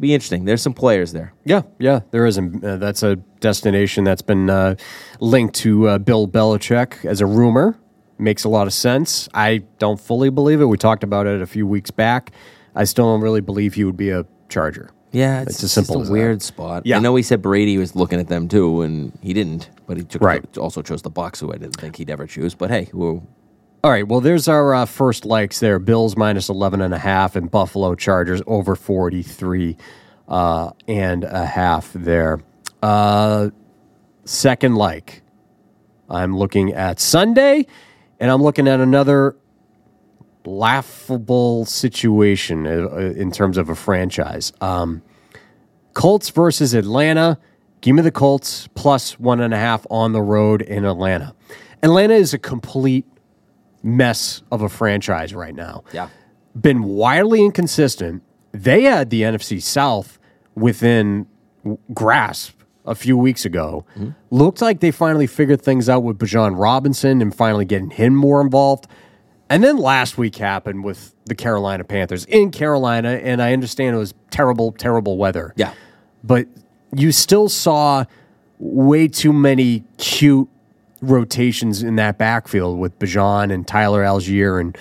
be 0.00 0.12
interesting. 0.14 0.44
There's 0.44 0.62
some 0.62 0.74
players 0.74 1.12
there. 1.12 1.32
Yeah, 1.44 1.62
yeah, 1.78 2.00
there 2.10 2.26
is. 2.26 2.38
A, 2.38 2.42
uh, 2.42 2.76
that's 2.76 3.02
a 3.02 3.16
destination 3.40 4.04
that's 4.04 4.22
been 4.22 4.50
uh, 4.50 4.74
linked 5.20 5.54
to 5.56 5.88
uh, 5.88 5.98
Bill 5.98 6.26
Belichick 6.28 7.04
as 7.04 7.20
a 7.20 7.26
rumor. 7.26 7.78
Makes 8.18 8.44
a 8.44 8.48
lot 8.48 8.66
of 8.66 8.72
sense. 8.72 9.28
I 9.34 9.58
don't 9.78 9.98
fully 10.00 10.30
believe 10.30 10.60
it. 10.60 10.66
We 10.66 10.76
talked 10.76 11.02
about 11.04 11.26
it 11.26 11.42
a 11.42 11.46
few 11.46 11.66
weeks 11.66 11.90
back. 11.90 12.32
I 12.74 12.84
still 12.84 13.06
don't 13.06 13.20
really 13.20 13.40
believe 13.40 13.74
he 13.74 13.84
would 13.84 13.96
be 13.96 14.10
a 14.10 14.24
Charger. 14.48 14.90
Yeah, 15.12 15.42
it's, 15.42 15.52
It's 15.52 15.56
as 15.56 15.60
just 15.62 15.74
simple 15.74 15.98
a 15.98 16.00
as 16.02 16.08
that. 16.08 16.12
weird 16.12 16.42
spot. 16.42 16.86
Yeah. 16.86 16.96
I 16.96 17.00
know 17.00 17.14
he 17.14 17.22
said 17.22 17.40
Brady 17.40 17.78
was 17.78 17.94
looking 17.94 18.18
at 18.20 18.26
them 18.28 18.48
too, 18.48 18.82
and 18.82 19.16
he 19.22 19.32
didn't. 19.32 19.70
But 19.86 19.96
he 19.96 20.02
took 20.04 20.22
Right. 20.22 20.44
also 20.58 20.82
chose 20.82 21.02
the 21.02 21.10
Bucs, 21.10 21.38
who 21.40 21.52
I 21.52 21.56
didn't 21.56 21.76
think 21.76 21.96
he'd 21.96 22.10
ever 22.10 22.26
choose. 22.26 22.54
But 22.54 22.70
hey, 22.70 22.88
well, 22.92 23.22
All 23.84 23.90
right, 23.90 24.08
well, 24.08 24.22
there's 24.22 24.48
our 24.48 24.74
uh, 24.74 24.86
first 24.86 25.26
likes 25.26 25.60
there. 25.60 25.78
Bills 25.78 26.16
minus 26.16 26.48
11 26.48 26.80
and 26.80 26.94
a 26.94 26.98
half 26.98 27.36
and 27.36 27.50
Buffalo 27.50 27.94
Chargers 27.94 28.40
over 28.46 28.76
43 28.76 29.76
uh, 30.26 30.70
and 30.88 31.24
a 31.24 31.44
half 31.44 31.92
there. 31.92 32.40
Uh, 32.82 33.50
second 34.24 34.76
like, 34.76 35.20
I'm 36.08 36.34
looking 36.34 36.72
at 36.72 36.98
Sunday, 36.98 37.66
and 38.18 38.30
I'm 38.30 38.42
looking 38.42 38.68
at 38.68 38.80
another 38.80 39.36
laughable 40.46 41.66
situation 41.66 42.66
uh, 42.66 42.88
uh, 42.90 42.96
in 43.14 43.30
terms 43.30 43.58
of 43.58 43.68
a 43.68 43.74
franchise. 43.74 44.50
Um, 44.62 45.02
Colts 45.92 46.30
versus 46.30 46.72
Atlanta. 46.72 47.38
Give 47.82 47.94
me 47.94 48.00
the 48.00 48.10
Colts 48.10 48.66
plus 48.74 49.20
one 49.20 49.42
and 49.42 49.52
a 49.52 49.58
half 49.58 49.86
on 49.90 50.12
the 50.12 50.22
road 50.22 50.62
in 50.62 50.86
Atlanta. 50.86 51.34
Atlanta 51.82 52.14
is 52.14 52.32
a 52.32 52.38
complete 52.38 53.04
mess 53.84 54.42
of 54.50 54.62
a 54.62 54.68
franchise 54.68 55.34
right 55.34 55.54
now. 55.54 55.84
yeah, 55.92 56.08
Been 56.60 56.82
wildly 56.84 57.44
inconsistent. 57.44 58.22
They 58.52 58.82
had 58.82 59.10
the 59.10 59.22
NFC 59.22 59.60
South 59.62 60.18
within 60.54 61.26
grasp 61.92 62.60
a 62.86 62.94
few 62.94 63.16
weeks 63.16 63.44
ago. 63.44 63.84
Mm-hmm. 63.96 64.10
Looked 64.30 64.60
like 64.60 64.80
they 64.80 64.90
finally 64.90 65.26
figured 65.26 65.62
things 65.62 65.88
out 65.88 66.02
with 66.02 66.18
Bijan 66.18 66.58
Robinson 66.58 67.22
and 67.22 67.34
finally 67.34 67.64
getting 67.64 67.90
him 67.90 68.14
more 68.14 68.40
involved. 68.40 68.86
And 69.50 69.62
then 69.62 69.76
last 69.76 70.16
week 70.18 70.36
happened 70.36 70.84
with 70.84 71.14
the 71.26 71.34
Carolina 71.34 71.84
Panthers 71.84 72.24
in 72.26 72.50
Carolina, 72.50 73.20
and 73.22 73.42
I 73.42 73.52
understand 73.52 73.94
it 73.94 73.98
was 73.98 74.14
terrible, 74.30 74.72
terrible 74.72 75.16
weather 75.18 75.52
yeah, 75.56 75.72
but 76.22 76.46
you 76.94 77.12
still 77.12 77.48
saw 77.48 78.04
way 78.58 79.08
too 79.08 79.32
many 79.32 79.84
cute 79.98 80.48
rotations 81.10 81.82
in 81.82 81.96
that 81.96 82.18
backfield 82.18 82.78
with 82.78 82.98
Bijan 82.98 83.52
and 83.52 83.66
Tyler 83.66 84.02
Allgeier 84.02 84.60
and 84.60 84.78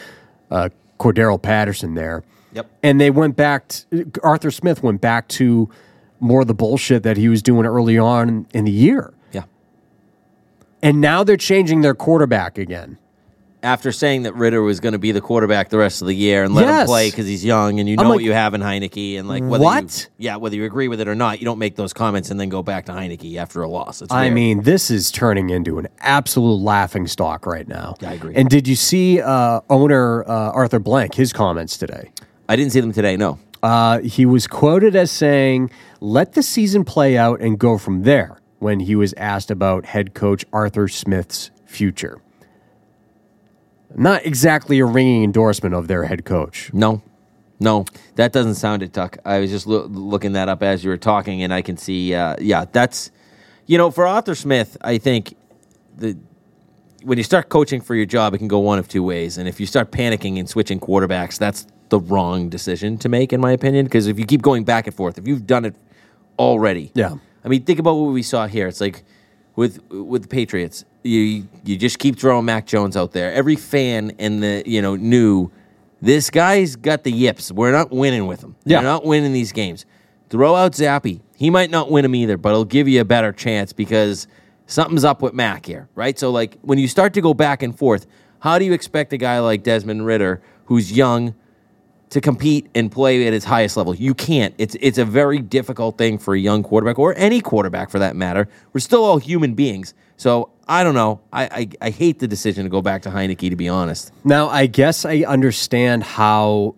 uh, 0.52 0.70
Cordarrelle 1.00 1.42
Patterson 1.42 1.96
there. 1.96 2.24
Yep. 2.54 2.70
And 2.84 3.02
they 3.02 3.10
went 3.10 3.36
back, 3.36 3.70
to, 3.70 4.12
Arthur 4.22 4.52
Smith 4.52 4.84
went 4.84 5.02
back 5.02 5.28
to 5.30 5.70
more 6.20 6.42
of 6.42 6.48
the 6.48 6.54
bullshit 6.54 7.04
that 7.04 7.18
he 7.18 7.28
was 7.28 7.42
doing 7.42 7.66
early 7.66 7.98
on 7.98 8.46
in 8.54 8.66
the 8.66 8.72
year. 8.72 9.14
yeah. 9.32 9.44
And 10.82 11.02
now 11.02 11.24
they're 11.24 11.38
changing 11.38 11.82
their 11.82 11.96
quarterback 11.96 12.58
again. 12.58 12.98
After 13.64 13.94
saying 13.94 14.24
that 14.24 14.36
Ridder 14.36 14.62
was 14.62 14.82
going 14.82 14.92
to 14.92 15.00
be 15.00 15.14
the 15.14 15.22
quarterback 15.22 15.70
the 15.70 15.78
rest 15.78 16.02
of 16.02 16.08
the 16.08 16.14
year 16.14 16.44
and 16.44 16.54
let 16.54 16.68
him 16.68 16.86
play 16.86 17.10
because 17.10 17.26
he's 17.26 17.46
young 17.46 17.80
and 17.80 17.88
you 17.88 17.96
know 17.96 18.04
I'm 18.04 18.10
what 18.10 18.22
you 18.22 18.34
have 18.34 18.54
in 18.54 18.60
Heinicke 18.62 19.18
and 19.18 19.28
like 19.28 19.42
whether 19.42 19.64
what? 19.64 20.10
you, 20.18 20.26
yeah 20.26 20.36
whether 20.36 20.56
you 20.58 20.66
agree 20.66 20.90
with 20.90 21.00
it 21.00 21.08
or 21.08 21.16
not, 21.16 21.40
you 21.40 21.46
don't 21.46 21.60
make 21.60 21.78
those 21.78 21.94
comments 21.94 22.30
and 22.30 22.38
then 22.38 22.50
go 22.50 22.62
back 22.62 22.86
to 22.88 22.92
Heinicke 22.92 23.38
after 23.38 23.62
a 23.62 23.68
loss. 23.70 24.02
It's 24.02 24.12
I 24.12 24.24
weird. 24.24 24.34
mean, 24.34 24.62
this 24.64 24.92
is 24.92 25.12
turning 25.12 25.50
into 25.50 25.80
an 25.80 25.88
absolute 26.02 26.58
laughing 26.62 27.08
stock 27.08 27.46
right 27.46 27.66
now. 27.68 27.96
Yeah, 28.02 28.10
I 28.10 28.14
agree. 28.16 28.36
And 28.36 28.50
did 28.50 28.68
you 28.68 28.76
see 28.76 29.22
uh, 29.22 29.62
owner 29.70 30.24
uh, 30.26 30.52
Arthur 30.52 30.80
Blank, 30.80 31.16
his 31.16 31.32
comments 31.32 31.78
today? 31.78 32.12
I 32.50 32.58
didn't 32.58 32.74
see 32.74 32.82
them 32.82 32.92
today. 32.92 33.16
No, 33.16 33.40
Uh, 33.64 34.00
he 34.00 34.26
was 34.26 34.46
quoted 34.46 34.94
as 34.94 35.10
saying, 35.10 35.72
let 36.02 36.34
the 36.34 36.44
season 36.44 36.84
play 36.84 37.18
out 37.18 37.40
and 37.40 37.58
go 37.58 37.78
from 37.78 38.04
there 38.04 38.40
when 38.60 38.82
he 38.82 38.96
was 38.98 39.14
asked 39.14 39.50
about 39.50 39.86
head 39.86 40.14
coach 40.14 40.44
Arthur 40.52 40.90
Smith's 40.90 41.50
future. 41.66 42.20
Not 43.96 44.26
exactly 44.26 44.80
a 44.80 44.86
ringing 44.86 45.24
endorsement 45.24 45.76
of 45.76 45.88
their 45.88 46.06
head 46.06 46.26
coach. 46.26 46.72
no, 46.74 47.02
no, 47.60 47.86
that 48.16 48.34
doesn't 48.34 48.56
sound 48.56 48.84
it, 48.84 48.92
Tuck. 48.94 49.18
I 49.24 49.40
was 49.40 49.50
just 49.50 49.68
loo- 49.68 49.86
looking 49.86 50.34
that 50.34 50.50
up 50.50 50.62
as 50.64 50.84
you 50.84 50.90
were 50.90 50.98
talking, 50.98 51.44
and 51.44 51.54
I 51.54 51.62
can 51.62 51.78
see. 51.78 52.14
Uh, 52.14 52.36
yeah, 52.42 52.66
that's 52.72 53.12
you 53.68 53.78
know 53.78 53.90
for 53.92 54.06
Arthur 54.06 54.36
Smith, 54.36 54.76
I 54.82 54.98
think 54.98 55.36
the 55.96 56.18
when 57.04 57.18
you 57.18 57.24
start 57.24 57.50
coaching 57.50 57.80
for 57.82 57.96
your 57.96 58.06
job, 58.06 58.34
it 58.34 58.40
can 58.40 58.48
go 58.48 58.60
one 58.60 58.80
of 58.80 58.88
two 58.88 59.04
ways. 59.04 59.38
And 59.38 59.48
if 59.48 59.60
you 59.60 59.66
start 59.66 59.92
panicking 59.92 60.40
and 60.40 60.50
switching 60.50 60.80
quarterbacks, 60.80 61.38
that's 61.38 61.68
the 61.90 62.00
wrong 62.00 62.50
decision 62.50 62.98
to 63.00 63.10
make, 63.10 63.32
in 63.34 63.40
my 63.42 63.52
opinion. 63.52 63.86
Because 63.86 64.08
if 64.08 64.18
you 64.18 64.26
keep 64.26 64.42
going 64.42 64.64
back 64.64 64.88
and 64.88 64.96
forth, 64.96 65.18
if 65.18 65.28
you've 65.28 65.46
done 65.46 65.64
it 65.66 65.76
already, 66.40 66.92
Yeah. 66.96 67.16
I 67.46 67.50
mean, 67.50 67.64
think 67.64 67.80
about 67.80 67.96
what 67.96 68.12
we 68.14 68.24
saw 68.24 68.48
here. 68.48 68.68
It's 68.68 68.80
like 68.82 69.04
with 69.56 69.82
with 69.90 70.24
the 70.24 70.28
Patriots, 70.28 70.86
you 71.04 71.48
you 71.64 71.78
just 71.78 72.00
keep 72.00 72.18
throwing 72.18 72.46
Mac 72.46 72.66
Jones 72.66 72.98
out 72.98 73.12
there. 73.12 73.32
Every 73.34 73.56
fan 73.56 74.12
in 74.18 74.40
the 74.40 74.64
you 74.66 74.82
know 74.82 74.96
knew 74.96 75.52
this 76.02 76.30
guy's 76.30 76.76
got 76.76 77.04
the 77.04 77.12
yips. 77.12 77.52
We're 77.52 77.72
not 77.72 77.92
winning 77.92 78.28
with 78.28 78.44
him. 78.44 78.56
Yeah. 78.66 78.80
We're 78.80 78.84
not 78.84 79.06
winning 79.06 79.34
these 79.34 79.52
games. 79.52 79.86
Throw 80.30 80.56
out 80.56 80.74
Zappe. 80.74 81.22
He 81.36 81.50
might 81.50 81.70
not 81.70 81.92
win 81.92 82.04
them 82.04 82.16
either, 82.16 82.38
but 82.38 82.50
it'll 82.50 82.66
give 82.66 82.88
you 82.88 83.00
a 83.02 83.06
better 83.06 83.32
chance 83.32 83.72
because 83.72 84.28
something's 84.66 85.04
up 85.04 85.22
with 85.22 85.34
Mac 85.34 85.66
here, 85.66 85.88
right? 85.96 86.18
So 86.18 86.32
like 86.32 86.58
when 86.62 86.78
you 86.78 86.88
start 86.88 87.14
to 87.14 87.22
go 87.22 87.34
back 87.34 87.64
and 87.64 87.78
forth, 87.78 88.08
how 88.40 88.60
do 88.60 88.66
you 88.66 88.74
expect 88.74 89.14
a 89.14 89.18
guy 89.18 89.40
like 89.40 89.64
Desmond 89.64 90.06
Ridder, 90.06 90.42
who's 90.66 90.92
young, 90.92 91.36
to 92.14 92.22
compete 92.22 92.70
and 92.76 92.92
play 92.92 93.26
at 93.26 93.34
its 93.34 93.44
highest 93.44 93.76
level. 93.76 93.96
You 93.96 94.14
can't. 94.14 94.54
It's 94.60 94.76
it's 94.80 95.00
a 95.00 95.06
very 95.06 95.40
difficult 95.40 95.98
thing 95.98 96.20
for 96.20 96.36
a 96.36 96.40
young 96.40 96.62
quarterback 96.62 97.00
or 97.00 97.16
any 97.18 97.42
quarterback 97.42 97.90
for 97.90 97.98
that 97.98 98.16
matter. 98.16 98.48
We're 98.72 98.82
still 98.82 99.04
all 99.04 99.18
human 99.18 99.56
beings. 99.56 99.96
So 100.16 100.52
I 100.68 100.84
don't 100.84 100.94
know. 100.94 101.22
I 101.34 101.44
I, 101.82 101.88
I 101.88 101.90
hate 101.90 102.20
the 102.20 102.28
decision 102.28 102.66
to 102.66 102.70
go 102.70 102.84
back 102.84 103.02
to 103.04 103.10
Heinicke 103.10 103.50
to 103.50 103.56
be 103.56 103.68
honest. 103.68 104.12
Now, 104.24 104.48
I 104.48 104.68
guess 104.68 105.06
I 105.06 105.24
understand 105.28 106.04
how 106.04 106.76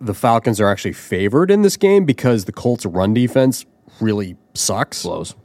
the 0.00 0.14
Falcons 0.14 0.60
are 0.60 0.68
actually 0.68 0.94
favored 0.94 1.52
in 1.52 1.62
this 1.62 1.76
game 1.76 2.04
because 2.04 2.46
the 2.46 2.52
Colts' 2.52 2.84
run 2.84 3.14
defense 3.14 3.64
really 4.00 4.36
sucks. 4.54 5.04
Blows. 5.04 5.36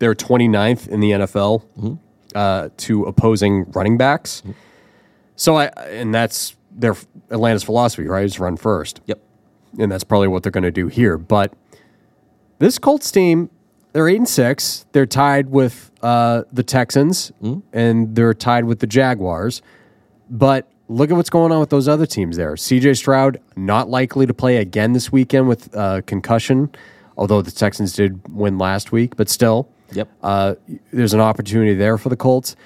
They're 0.00 0.14
29th 0.14 0.88
in 0.88 1.00
the 1.00 1.12
NFL 1.12 1.98
uh, 2.34 2.68
to 2.76 3.04
opposing 3.04 3.70
running 3.70 3.96
backs. 3.96 4.42
So 5.36 5.56
I 5.56 5.66
and 5.88 6.14
that's 6.14 6.56
their 6.74 6.94
Atlanta's 7.30 7.62
philosophy, 7.64 8.06
right? 8.06 8.24
Is 8.24 8.38
run 8.40 8.56
first, 8.56 9.00
Yep. 9.06 9.20
and 9.78 9.90
that's 9.92 10.04
probably 10.04 10.28
what 10.28 10.42
they're 10.42 10.52
going 10.52 10.62
to 10.64 10.70
do 10.70 10.88
here. 10.88 11.18
But 11.18 11.52
this 12.58 12.78
Colts 12.78 13.10
team, 13.10 13.50
they're 13.92 14.08
eight 14.08 14.16
and 14.16 14.28
six. 14.28 14.86
They're 14.92 15.06
tied 15.06 15.50
with 15.50 15.90
uh, 16.02 16.42
the 16.52 16.62
Texans, 16.62 17.32
and 17.72 18.14
they're 18.14 18.34
tied 18.34 18.64
with 18.64 18.78
the 18.80 18.86
Jaguars. 18.86 19.62
But 20.30 20.68
look 20.88 21.10
at 21.10 21.16
what's 21.16 21.30
going 21.30 21.52
on 21.52 21.60
with 21.60 21.70
those 21.70 21.88
other 21.88 22.06
teams 22.06 22.36
there. 22.36 22.56
C.J. 22.56 22.94
Stroud 22.94 23.38
not 23.56 23.88
likely 23.90 24.26
to 24.26 24.34
play 24.34 24.56
again 24.56 24.92
this 24.92 25.12
weekend 25.12 25.48
with 25.48 25.74
uh, 25.76 26.00
concussion, 26.06 26.70
although 27.16 27.42
the 27.42 27.50
Texans 27.50 27.92
did 27.92 28.20
win 28.34 28.56
last 28.58 28.92
week. 28.92 29.16
But 29.16 29.28
still, 29.28 29.68
Yep. 29.92 30.08
uh, 30.22 30.54
there's 30.92 31.12
an 31.12 31.20
opportunity 31.20 31.74
there 31.74 31.98
for 31.98 32.08
the 32.08 32.16
Colts. 32.16 32.56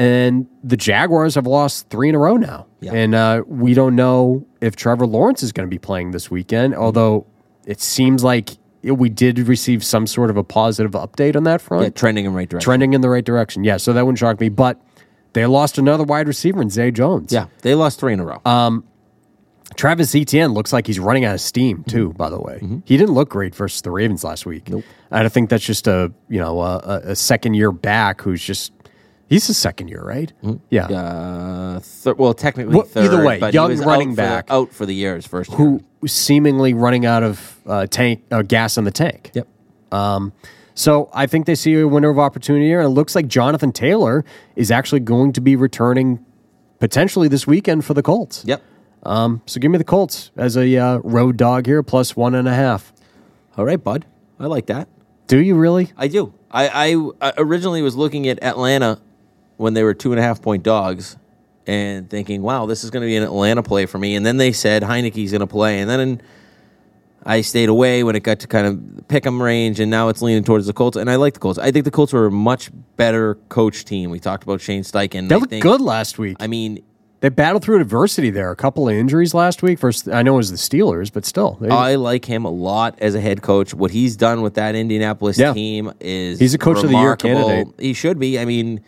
And 0.00 0.46
the 0.64 0.78
Jaguars 0.78 1.34
have 1.34 1.46
lost 1.46 1.90
three 1.90 2.08
in 2.08 2.14
a 2.14 2.18
row 2.18 2.38
now. 2.38 2.66
Yeah. 2.80 2.94
And 2.94 3.14
uh, 3.14 3.42
we 3.46 3.74
don't 3.74 3.94
know 3.94 4.46
if 4.62 4.74
Trevor 4.74 5.06
Lawrence 5.06 5.42
is 5.42 5.52
going 5.52 5.68
to 5.68 5.70
be 5.70 5.78
playing 5.78 6.12
this 6.12 6.30
weekend, 6.30 6.74
although 6.74 7.26
it 7.66 7.82
seems 7.82 8.24
like 8.24 8.56
we 8.82 9.10
did 9.10 9.38
receive 9.40 9.84
some 9.84 10.06
sort 10.06 10.30
of 10.30 10.38
a 10.38 10.42
positive 10.42 10.92
update 10.92 11.36
on 11.36 11.44
that 11.44 11.60
front. 11.60 11.82
Yeah, 11.84 11.90
trending 11.90 12.24
in 12.24 12.32
the 12.32 12.36
right 12.38 12.48
direction. 12.48 12.64
Trending 12.64 12.94
in 12.94 13.02
the 13.02 13.10
right 13.10 13.24
direction. 13.24 13.62
Yeah, 13.62 13.76
so 13.76 13.92
that 13.92 14.06
wouldn't 14.06 14.18
shock 14.18 14.40
me. 14.40 14.48
But 14.48 14.80
they 15.34 15.44
lost 15.44 15.76
another 15.76 16.04
wide 16.04 16.28
receiver 16.28 16.62
in 16.62 16.70
Zay 16.70 16.90
Jones. 16.90 17.30
yeah, 17.30 17.48
they 17.60 17.74
lost 17.74 18.00
three 18.00 18.14
in 18.14 18.20
a 18.20 18.24
row. 18.24 18.40
Um, 18.46 18.84
Travis 19.76 20.14
Etienne 20.14 20.54
looks 20.54 20.72
like 20.72 20.86
he's 20.86 20.98
running 20.98 21.26
out 21.26 21.34
of 21.34 21.42
steam 21.42 21.80
mm-hmm. 21.80 21.90
too. 21.90 22.12
By 22.14 22.30
the 22.30 22.40
way, 22.40 22.54
mm-hmm. 22.54 22.78
he 22.86 22.96
didn't 22.96 23.14
look 23.14 23.28
great 23.28 23.54
versus 23.54 23.82
the 23.82 23.90
Ravens 23.90 24.24
last 24.24 24.46
week. 24.46 24.70
Nope. 24.70 24.82
I 25.10 25.28
think 25.28 25.50
that's 25.50 25.64
just 25.64 25.86
a 25.86 26.10
you 26.30 26.38
know 26.38 26.62
a- 26.62 27.02
a 27.04 27.16
second 27.16 27.52
year 27.52 27.70
back 27.70 28.22
who's 28.22 28.42
just 28.42 28.72
He's 29.30 29.46
his 29.46 29.56
second 29.56 29.88
year, 29.88 30.02
right? 30.02 30.30
Yeah. 30.68 30.86
Uh, 30.86 31.80
well, 32.18 32.34
technically 32.34 32.74
Well, 32.74 32.84
third. 32.84 33.04
either 33.06 33.24
way, 33.24 33.38
but 33.38 33.54
young 33.54 33.74
running 33.78 34.10
out 34.10 34.14
for 34.16 34.16
back. 34.16 34.46
out 34.50 34.72
for 34.72 34.84
the 34.84 34.94
year 34.94 35.14
his 35.14 35.24
first 35.26 35.50
year. 35.50 35.56
Who 35.56 35.82
was 36.02 36.12
seemingly 36.12 36.74
running 36.74 37.06
out 37.06 37.22
of 37.22 37.58
uh, 37.64 37.86
tank 37.86 38.24
uh, 38.32 38.42
gas 38.42 38.76
in 38.76 38.84
the 38.84 38.90
tank. 38.90 39.30
Yep. 39.34 39.46
So 40.74 41.10
I 41.12 41.26
think 41.26 41.46
they 41.46 41.54
see 41.54 41.74
a 41.78 41.86
window 41.86 42.10
of 42.10 42.18
opportunity 42.18 42.66
here, 42.66 42.80
and 42.80 42.86
it 42.86 42.90
looks 42.90 43.14
like 43.14 43.28
Jonathan 43.28 43.70
Taylor 43.70 44.24
is 44.56 44.70
actually 44.70 45.00
going 45.00 45.32
to 45.34 45.40
be 45.40 45.54
returning 45.56 46.24
potentially 46.78 47.28
this 47.28 47.46
weekend 47.46 47.84
for 47.84 47.94
the 47.94 48.02
Colts. 48.02 48.44
Yep. 48.46 48.62
Um, 49.02 49.42
so 49.46 49.60
give 49.60 49.70
me 49.70 49.78
the 49.78 49.84
Colts 49.84 50.30
as 50.36 50.56
a 50.56 50.76
uh, 50.76 50.98
road 50.98 51.36
dog 51.36 51.66
here, 51.66 51.82
plus 51.82 52.16
one 52.16 52.34
and 52.34 52.48
a 52.48 52.54
half. 52.54 52.92
All 53.56 53.64
right, 53.64 53.82
bud. 53.82 54.06
I 54.38 54.46
like 54.46 54.66
that. 54.66 54.88
Do 55.26 55.40
you 55.40 55.54
really? 55.54 55.92
I 55.96 56.08
do. 56.08 56.32
I, 56.50 56.68
I 56.68 57.10
I 57.28 57.32
originally 57.38 57.82
was 57.82 57.94
looking 57.94 58.26
at 58.26 58.42
Atlanta 58.42 59.00
when 59.60 59.74
they 59.74 59.82
were 59.82 59.92
two 59.94 60.12
and 60.12 60.18
a 60.18 60.22
half 60.22 60.40
point 60.40 60.62
dogs 60.62 61.16
and 61.66 62.08
thinking, 62.08 62.40
wow, 62.42 62.64
this 62.66 62.82
is 62.82 62.90
going 62.90 63.02
to 63.02 63.06
be 63.06 63.16
an 63.16 63.22
Atlanta 63.22 63.62
play 63.62 63.84
for 63.86 63.98
me. 63.98 64.16
And 64.16 64.24
then 64.24 64.38
they 64.38 64.52
said 64.52 64.82
Heinicke's 64.82 65.30
going 65.30 65.40
to 65.40 65.46
play. 65.46 65.80
And 65.80 65.88
then 65.90 66.22
I 67.24 67.42
stayed 67.42 67.68
away 67.68 68.02
when 68.02 68.16
it 68.16 68.22
got 68.22 68.40
to 68.40 68.46
kind 68.46 68.66
of 68.66 69.06
pick 69.08 69.26
'em 69.26 69.42
range, 69.42 69.78
and 69.78 69.90
now 69.90 70.08
it's 70.08 70.22
leaning 70.22 70.42
towards 70.42 70.66
the 70.66 70.72
Colts. 70.72 70.96
And 70.96 71.10
I 71.10 71.16
like 71.16 71.34
the 71.34 71.40
Colts. 71.40 71.58
I 71.58 71.70
think 71.70 71.84
the 71.84 71.90
Colts 71.90 72.14
are 72.14 72.24
a 72.26 72.30
much 72.30 72.70
better 72.96 73.34
coach 73.50 73.84
team. 73.84 74.08
We 74.10 74.18
talked 74.18 74.42
about 74.42 74.62
Shane 74.62 74.82
Steichen. 74.82 75.28
They 75.28 75.34
I 75.34 75.38
looked 75.38 75.50
think- 75.50 75.62
good 75.62 75.82
last 75.82 76.18
week. 76.18 76.38
I 76.40 76.46
mean, 76.46 76.82
they 77.20 77.28
battled 77.28 77.62
through 77.62 77.78
adversity 77.82 78.30
there. 78.30 78.50
A 78.50 78.56
couple 78.56 78.88
of 78.88 78.94
injuries 78.94 79.34
last 79.34 79.62
week. 79.62 79.78
First, 79.78 80.08
I 80.08 80.22
know 80.22 80.32
it 80.32 80.36
was 80.38 80.50
the 80.50 80.56
Steelers, 80.56 81.12
but 81.12 81.26
still, 81.26 81.58
they, 81.60 81.68
I 81.68 81.96
like 81.96 82.24
him 82.24 82.46
a 82.46 82.50
lot 82.50 82.94
as 83.02 83.14
a 83.14 83.20
head 83.20 83.42
coach. 83.42 83.74
What 83.74 83.90
he's 83.90 84.16
done 84.16 84.40
with 84.40 84.54
that 84.54 84.74
Indianapolis 84.74 85.36
Yeah. 85.38 85.52
team 85.52 85.92
is 86.00 86.38
He's 86.40 86.54
a 86.54 86.58
coach 86.58 86.78
of 86.78 86.84
the 86.84 86.88
year 86.92 87.00
remarkable. 87.00 87.48
candidate. 87.48 87.74
He 87.78 87.92
should 87.92 88.18
be. 88.18 88.38
I 88.38 88.46
mean, 88.46 88.80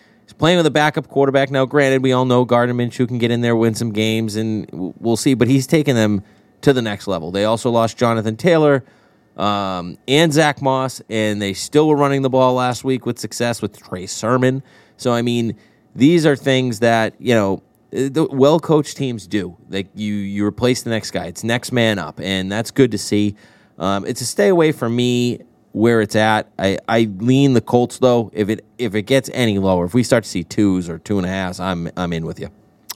playing 0.42 0.57
with 0.57 0.66
a 0.66 0.72
backup 0.72 1.07
quarterback 1.07 1.52
now. 1.52 1.64
Granted, 1.64 2.02
we 2.02 2.11
all 2.11 2.24
know 2.24 2.44
Gardner 2.44 2.74
Minshew 2.74 3.07
can 3.07 3.18
get 3.18 3.31
in 3.31 3.42
there, 3.42 3.55
win 3.55 3.76
some 3.76 3.92
games, 3.92 4.35
and 4.35 4.68
we'll 4.72 5.16
see. 5.16 5.35
But 5.35 5.46
he's 5.46 5.68
taken 5.68 5.94
them 5.94 6.24
to 6.62 6.72
the 6.72 6.83
next 6.83 7.07
level. 7.07 7.31
They 7.31 7.44
also 7.44 7.70
lost 7.70 7.96
Jonathan 7.96 8.37
Taylor 8.37 8.83
um, 9.37 9.98
and 10.09 10.33
Zach 10.33 10.61
Moss, 10.61 11.00
and 11.09 11.40
they 11.40 11.52
still 11.52 11.87
were 11.87 11.94
running 11.94 12.22
the 12.22 12.28
ball 12.28 12.55
last 12.55 12.83
week 12.83 13.07
with 13.07 13.20
success 13.20 13.62
with 13.62 13.81
Trey 13.81 14.07
Sermon. 14.07 14.64
So 14.96 15.12
I 15.12 15.22
mean, 15.22 15.57
these 15.94 16.26
are 16.26 16.35
things 16.35 16.81
that 16.81 17.14
you 17.20 17.37
know 17.37 17.62
uh, 17.96 18.09
the 18.11 18.26
well 18.33 18.59
coached 18.59 18.96
teams 18.96 19.28
do. 19.28 19.57
Like 19.68 19.90
you, 19.94 20.12
you 20.12 20.44
replace 20.44 20.83
the 20.83 20.90
next 20.90 21.12
guy. 21.12 21.26
It's 21.26 21.44
next 21.44 21.70
man 21.70 22.00
up, 22.00 22.18
and 22.18 22.50
that's 22.50 22.72
good 22.72 22.90
to 22.90 22.98
see. 22.98 23.37
Um, 23.78 24.05
it's 24.05 24.20
a 24.20 24.26
stay 24.26 24.48
away 24.48 24.72
from 24.72 24.96
me 24.96 25.42
where 25.72 26.00
it's 26.00 26.16
at. 26.16 26.48
I, 26.58 26.78
I 26.88 27.11
lean 27.18 27.54
the 27.54 27.61
Colts 27.61 27.98
though. 27.98 28.30
If 28.32 28.48
it 28.48 28.64
if 28.78 28.94
it 28.94 29.02
gets 29.02 29.30
any 29.32 29.58
lower, 29.58 29.85
if 29.85 29.94
we 29.94 30.02
start 30.02 30.24
to 30.24 30.30
see 30.30 30.44
twos 30.44 30.88
or 30.88 30.98
two 30.98 31.18
and 31.18 31.26
a 31.26 31.62
I'm 31.62 31.90
I'm 31.96 32.12
in 32.12 32.24
with 32.26 32.38
you. 32.38 32.48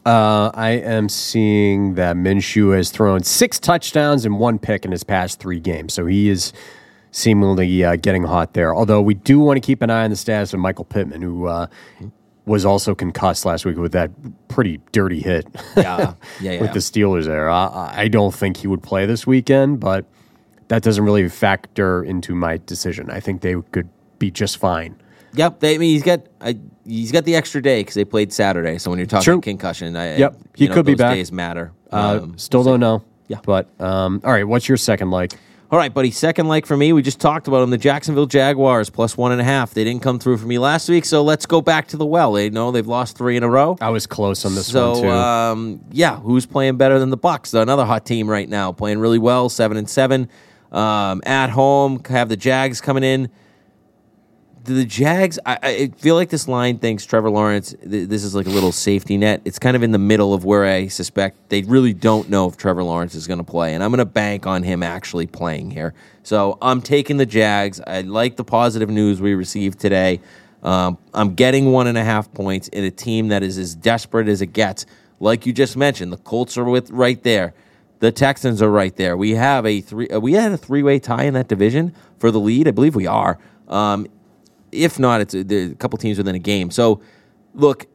Uh, 0.04 0.52
I 0.54 0.70
am 0.70 1.08
seeing 1.08 1.94
that 1.94 2.14
Minshew 2.14 2.76
has 2.76 2.90
thrown 2.90 3.24
six 3.24 3.58
touchdowns 3.58 4.24
and 4.24 4.38
one 4.38 4.60
pick 4.60 4.84
in 4.84 4.92
his 4.92 5.02
past 5.02 5.40
three 5.40 5.58
games. 5.58 5.94
So 5.94 6.06
he 6.06 6.28
is 6.28 6.52
seemingly 7.10 7.82
uh, 7.82 7.96
getting 7.96 8.22
hot 8.22 8.54
there. 8.54 8.72
Although 8.72 9.02
we 9.02 9.14
do 9.14 9.40
want 9.40 9.56
to 9.56 9.60
keep 9.60 9.82
an 9.82 9.90
eye 9.90 10.04
on 10.04 10.10
the 10.10 10.16
status 10.16 10.54
of 10.54 10.60
Michael 10.60 10.84
Pittman, 10.84 11.22
who 11.22 11.46
uh, 11.46 11.66
was 12.44 12.64
also 12.64 12.94
concussed 12.94 13.44
last 13.44 13.64
week 13.64 13.78
with 13.78 13.90
that 13.92 14.12
pretty 14.46 14.80
dirty 14.92 15.20
hit 15.20 15.48
Yeah, 15.76 15.98
yeah, 15.98 16.14
yeah. 16.52 16.60
with 16.60 16.72
the 16.72 16.78
Steelers 16.78 17.24
there. 17.24 17.50
I, 17.50 17.92
I 18.02 18.08
don't 18.08 18.32
think 18.32 18.58
he 18.58 18.68
would 18.68 18.84
play 18.84 19.06
this 19.06 19.26
weekend, 19.26 19.80
but 19.80 20.04
that 20.68 20.82
doesn't 20.82 21.04
really 21.04 21.28
factor 21.28 22.02
into 22.04 22.34
my 22.34 22.58
decision. 22.66 23.10
I 23.10 23.20
think 23.20 23.40
they 23.42 23.54
could 23.72 23.88
be 24.18 24.30
just 24.30 24.58
fine. 24.58 24.96
Yep, 25.34 25.60
they, 25.60 25.74
I 25.74 25.78
mean 25.78 25.90
he's 25.92 26.02
got 26.02 26.22
I, 26.40 26.58
he's 26.86 27.12
got 27.12 27.24
the 27.24 27.36
extra 27.36 27.60
day 27.60 27.80
because 27.80 27.94
they 27.94 28.04
played 28.04 28.32
Saturday. 28.32 28.78
So 28.78 28.90
when 28.90 28.98
you're 28.98 29.06
talking 29.06 29.24
True. 29.24 29.40
concussion, 29.40 29.94
I, 29.94 30.16
Yep, 30.16 30.36
he 30.54 30.68
know, 30.68 30.74
could 30.74 30.86
be 30.86 30.94
back. 30.94 31.14
Days 31.14 31.30
matter. 31.30 31.72
Uh, 31.92 32.20
Um, 32.22 32.38
still 32.38 32.64
don't 32.64 32.80
know. 32.80 33.02
Yeah. 33.28 33.40
But 33.44 33.68
um, 33.80 34.20
all 34.24 34.32
right, 34.32 34.46
what's 34.48 34.68
your 34.68 34.78
second 34.78 35.10
like? 35.10 35.32
All 35.68 35.78
right, 35.78 35.92
buddy. 35.92 36.12
Second 36.12 36.46
like 36.46 36.64
for 36.64 36.76
me, 36.76 36.92
we 36.92 37.02
just 37.02 37.20
talked 37.20 37.48
about 37.48 37.60
them. 37.60 37.70
The 37.70 37.76
Jacksonville 37.76 38.26
Jaguars 38.26 38.88
plus 38.88 39.16
one 39.16 39.32
and 39.32 39.40
a 39.40 39.44
half. 39.44 39.74
They 39.74 39.82
didn't 39.82 40.00
come 40.00 40.20
through 40.20 40.38
for 40.38 40.46
me 40.46 40.58
last 40.60 40.88
week, 40.88 41.04
so 41.04 41.24
let's 41.24 41.44
go 41.44 41.60
back 41.60 41.88
to 41.88 41.96
the 41.96 42.06
well. 42.06 42.32
They 42.34 42.50
know 42.50 42.70
they've 42.70 42.86
lost 42.86 43.18
three 43.18 43.36
in 43.36 43.42
a 43.42 43.48
row. 43.50 43.76
I 43.80 43.90
was 43.90 44.06
close 44.06 44.44
on 44.44 44.54
this 44.54 44.68
so 44.68 44.92
one 44.92 45.02
too. 45.02 45.10
um, 45.10 45.84
yeah, 45.90 46.20
who's 46.20 46.46
playing 46.46 46.76
better 46.76 47.00
than 47.00 47.10
the 47.10 47.18
Bucs? 47.18 47.52
Another 47.60 47.84
hot 47.84 48.06
team 48.06 48.30
right 48.30 48.48
now, 48.48 48.70
playing 48.70 49.00
really 49.00 49.18
well, 49.18 49.48
seven 49.48 49.76
and 49.76 49.90
seven 49.90 50.28
um, 50.72 51.22
at 51.24 51.50
home. 51.50 52.02
Have 52.08 52.28
the 52.28 52.36
Jags 52.36 52.80
coming 52.80 53.04
in. 53.04 53.30
The 54.64 54.84
Jags, 54.84 55.38
I, 55.46 55.58
I 55.62 55.86
feel 55.96 56.16
like 56.16 56.28
this 56.28 56.48
line 56.48 56.78
thinks 56.78 57.06
Trevor 57.06 57.30
Lawrence. 57.30 57.72
Th- 57.88 58.08
this 58.08 58.24
is 58.24 58.34
like 58.34 58.46
a 58.46 58.50
little 58.50 58.72
safety 58.72 59.16
net. 59.16 59.42
It's 59.44 59.60
kind 59.60 59.76
of 59.76 59.84
in 59.84 59.92
the 59.92 59.98
middle 59.98 60.34
of 60.34 60.44
where 60.44 60.64
I 60.64 60.88
suspect 60.88 61.50
they 61.50 61.62
really 61.62 61.92
don't 61.92 62.28
know 62.28 62.48
if 62.48 62.56
Trevor 62.56 62.82
Lawrence 62.82 63.14
is 63.14 63.28
going 63.28 63.38
to 63.38 63.44
play, 63.44 63.74
and 63.74 63.84
I'm 63.84 63.90
going 63.90 63.98
to 63.98 64.04
bank 64.04 64.44
on 64.44 64.64
him 64.64 64.82
actually 64.82 65.28
playing 65.28 65.70
here. 65.70 65.94
So 66.24 66.58
I'm 66.60 66.82
taking 66.82 67.16
the 67.16 67.26
Jags. 67.26 67.80
I 67.86 68.00
like 68.00 68.34
the 68.34 68.42
positive 68.42 68.90
news 68.90 69.20
we 69.20 69.34
received 69.34 69.78
today. 69.78 70.20
Um, 70.64 70.98
I'm 71.14 71.34
getting 71.34 71.70
one 71.70 71.86
and 71.86 71.96
a 71.96 72.02
half 72.02 72.32
points 72.34 72.66
in 72.68 72.82
a 72.82 72.90
team 72.90 73.28
that 73.28 73.44
is 73.44 73.58
as 73.58 73.76
desperate 73.76 74.26
as 74.26 74.42
it 74.42 74.52
gets. 74.52 74.84
Like 75.20 75.46
you 75.46 75.52
just 75.52 75.76
mentioned, 75.76 76.12
the 76.12 76.16
Colts 76.16 76.58
are 76.58 76.64
with 76.64 76.90
right 76.90 77.22
there. 77.22 77.54
The 77.98 78.12
Texans 78.12 78.60
are 78.60 78.70
right 78.70 78.94
there. 78.96 79.16
We 79.16 79.32
have 79.32 79.64
a 79.64 79.80
three. 79.80 80.08
Uh, 80.08 80.20
we 80.20 80.34
had 80.34 80.52
a 80.52 80.56
three 80.56 80.82
way 80.82 80.98
tie 80.98 81.24
in 81.24 81.34
that 81.34 81.48
division 81.48 81.94
for 82.18 82.30
the 82.30 82.40
lead. 82.40 82.68
I 82.68 82.70
believe 82.70 82.94
we 82.94 83.06
are. 83.06 83.38
Um, 83.68 84.06
if 84.72 84.98
not, 84.98 85.20
it's 85.20 85.34
a, 85.34 85.70
a 85.70 85.74
couple 85.74 85.98
teams 85.98 86.18
within 86.18 86.34
a 86.34 86.40
game. 86.40 86.70
So, 86.70 87.00
look, 87.54 87.86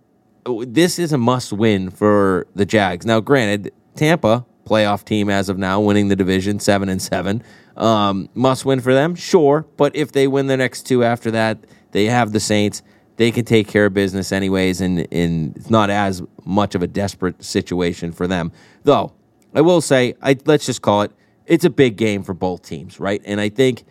this 0.46 0.98
is 0.98 1.14
a 1.14 1.18
must 1.18 1.54
win 1.54 1.90
for 1.90 2.48
the 2.56 2.66
Jags. 2.66 3.06
Now, 3.06 3.20
granted, 3.20 3.74
Tampa 3.96 4.46
playoff 4.66 5.04
team 5.04 5.30
as 5.30 5.50
of 5.50 5.58
now, 5.58 5.80
winning 5.82 6.08
the 6.08 6.16
division 6.16 6.60
seven 6.60 6.90
and 6.90 7.02
seven, 7.02 7.44
um, 7.78 8.30
must 8.34 8.66
win 8.66 8.80
for 8.80 8.94
them, 8.94 9.16
sure. 9.16 9.66
But 9.78 9.96
if 9.96 10.12
they 10.12 10.28
win 10.28 10.48
the 10.48 10.58
next 10.58 10.84
two 10.84 11.04
after 11.04 11.32
that, 11.32 11.66
they 11.92 12.06
have 12.06 12.32
the 12.32 12.40
Saints. 12.40 12.82
They 13.18 13.32
can 13.32 13.46
take 13.46 13.68
care 13.68 13.88
of 13.88 13.94
business 13.94 14.32
anyways, 14.32 14.82
and, 14.82 15.08
and 15.12 15.56
it's 15.56 15.70
not 15.70 15.90
as 15.90 16.24
much 16.46 16.74
of 16.74 16.82
a 16.82 16.88
desperate 16.88 17.44
situation 17.44 18.12
for 18.12 18.28
them. 18.28 18.52
Though, 18.84 19.14
I 19.54 19.62
will 19.62 19.82
say, 19.82 20.16
I 20.22 20.38
let's 20.46 20.66
just 20.66 20.82
call 20.82 21.02
it. 21.04 21.12
It's 21.46 21.66
a 21.66 21.70
big 21.70 21.98
game 21.98 22.24
for 22.24 22.34
both 22.34 22.62
teams, 22.64 23.00
right? 23.00 23.22
And 23.26 23.42
I 23.42 23.50
think 23.50 23.84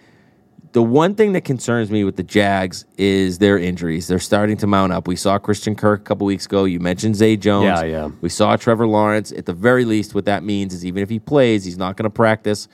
the 0.72 0.82
one 0.82 1.14
thing 1.14 1.32
that 1.32 1.44
concerns 1.44 1.90
me 1.90 2.04
with 2.04 2.16
the 2.16 2.22
Jags 2.22 2.84
is 2.96 3.38
their 3.38 3.58
injuries. 3.58 4.06
They're 4.06 4.18
starting 4.18 4.56
to 4.58 4.66
mount 4.66 4.92
up. 4.92 5.08
We 5.08 5.16
saw 5.16 5.38
Christian 5.38 5.74
Kirk 5.74 6.00
a 6.00 6.04
couple 6.04 6.26
weeks 6.26 6.46
ago. 6.46 6.64
You 6.64 6.78
mentioned 6.78 7.16
Zay 7.16 7.36
Jones. 7.36 7.64
Yeah, 7.64 7.82
yeah. 7.82 8.10
We 8.20 8.28
saw 8.28 8.56
Trevor 8.56 8.86
Lawrence. 8.86 9.32
At 9.32 9.46
the 9.46 9.52
very 9.52 9.84
least, 9.84 10.14
what 10.14 10.26
that 10.26 10.44
means 10.44 10.72
is 10.72 10.86
even 10.86 11.02
if 11.02 11.10
he 11.10 11.18
plays, 11.18 11.64
he's 11.64 11.78
not 11.78 11.96
going 11.96 12.04
to 12.04 12.10
practice. 12.10 12.68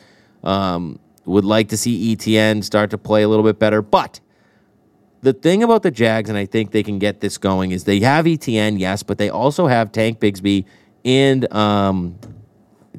Um, 0.44 1.00
would 1.24 1.44
like 1.44 1.70
to 1.70 1.76
see 1.76 2.12
Etienne 2.12 2.62
start 2.62 2.90
to 2.90 2.98
play 2.98 3.22
a 3.22 3.28
little 3.28 3.44
bit 3.44 3.58
better. 3.58 3.82
But 3.82 4.20
the 5.22 5.32
thing 5.32 5.62
about 5.62 5.82
the 5.82 5.90
Jags, 5.90 6.28
and 6.28 6.38
I 6.38 6.46
think 6.46 6.70
they 6.70 6.82
can 6.82 6.98
get 6.98 7.20
this 7.20 7.38
going, 7.38 7.72
is 7.72 7.84
they 7.84 8.00
have 8.00 8.26
Etienne, 8.26 8.78
yes, 8.78 9.02
but 9.02 9.18
they 9.18 9.30
also 9.30 9.66
have 9.66 9.90
Tank 9.90 10.20
Bigsby 10.20 10.66
and 11.04 11.52
um, 11.52 12.18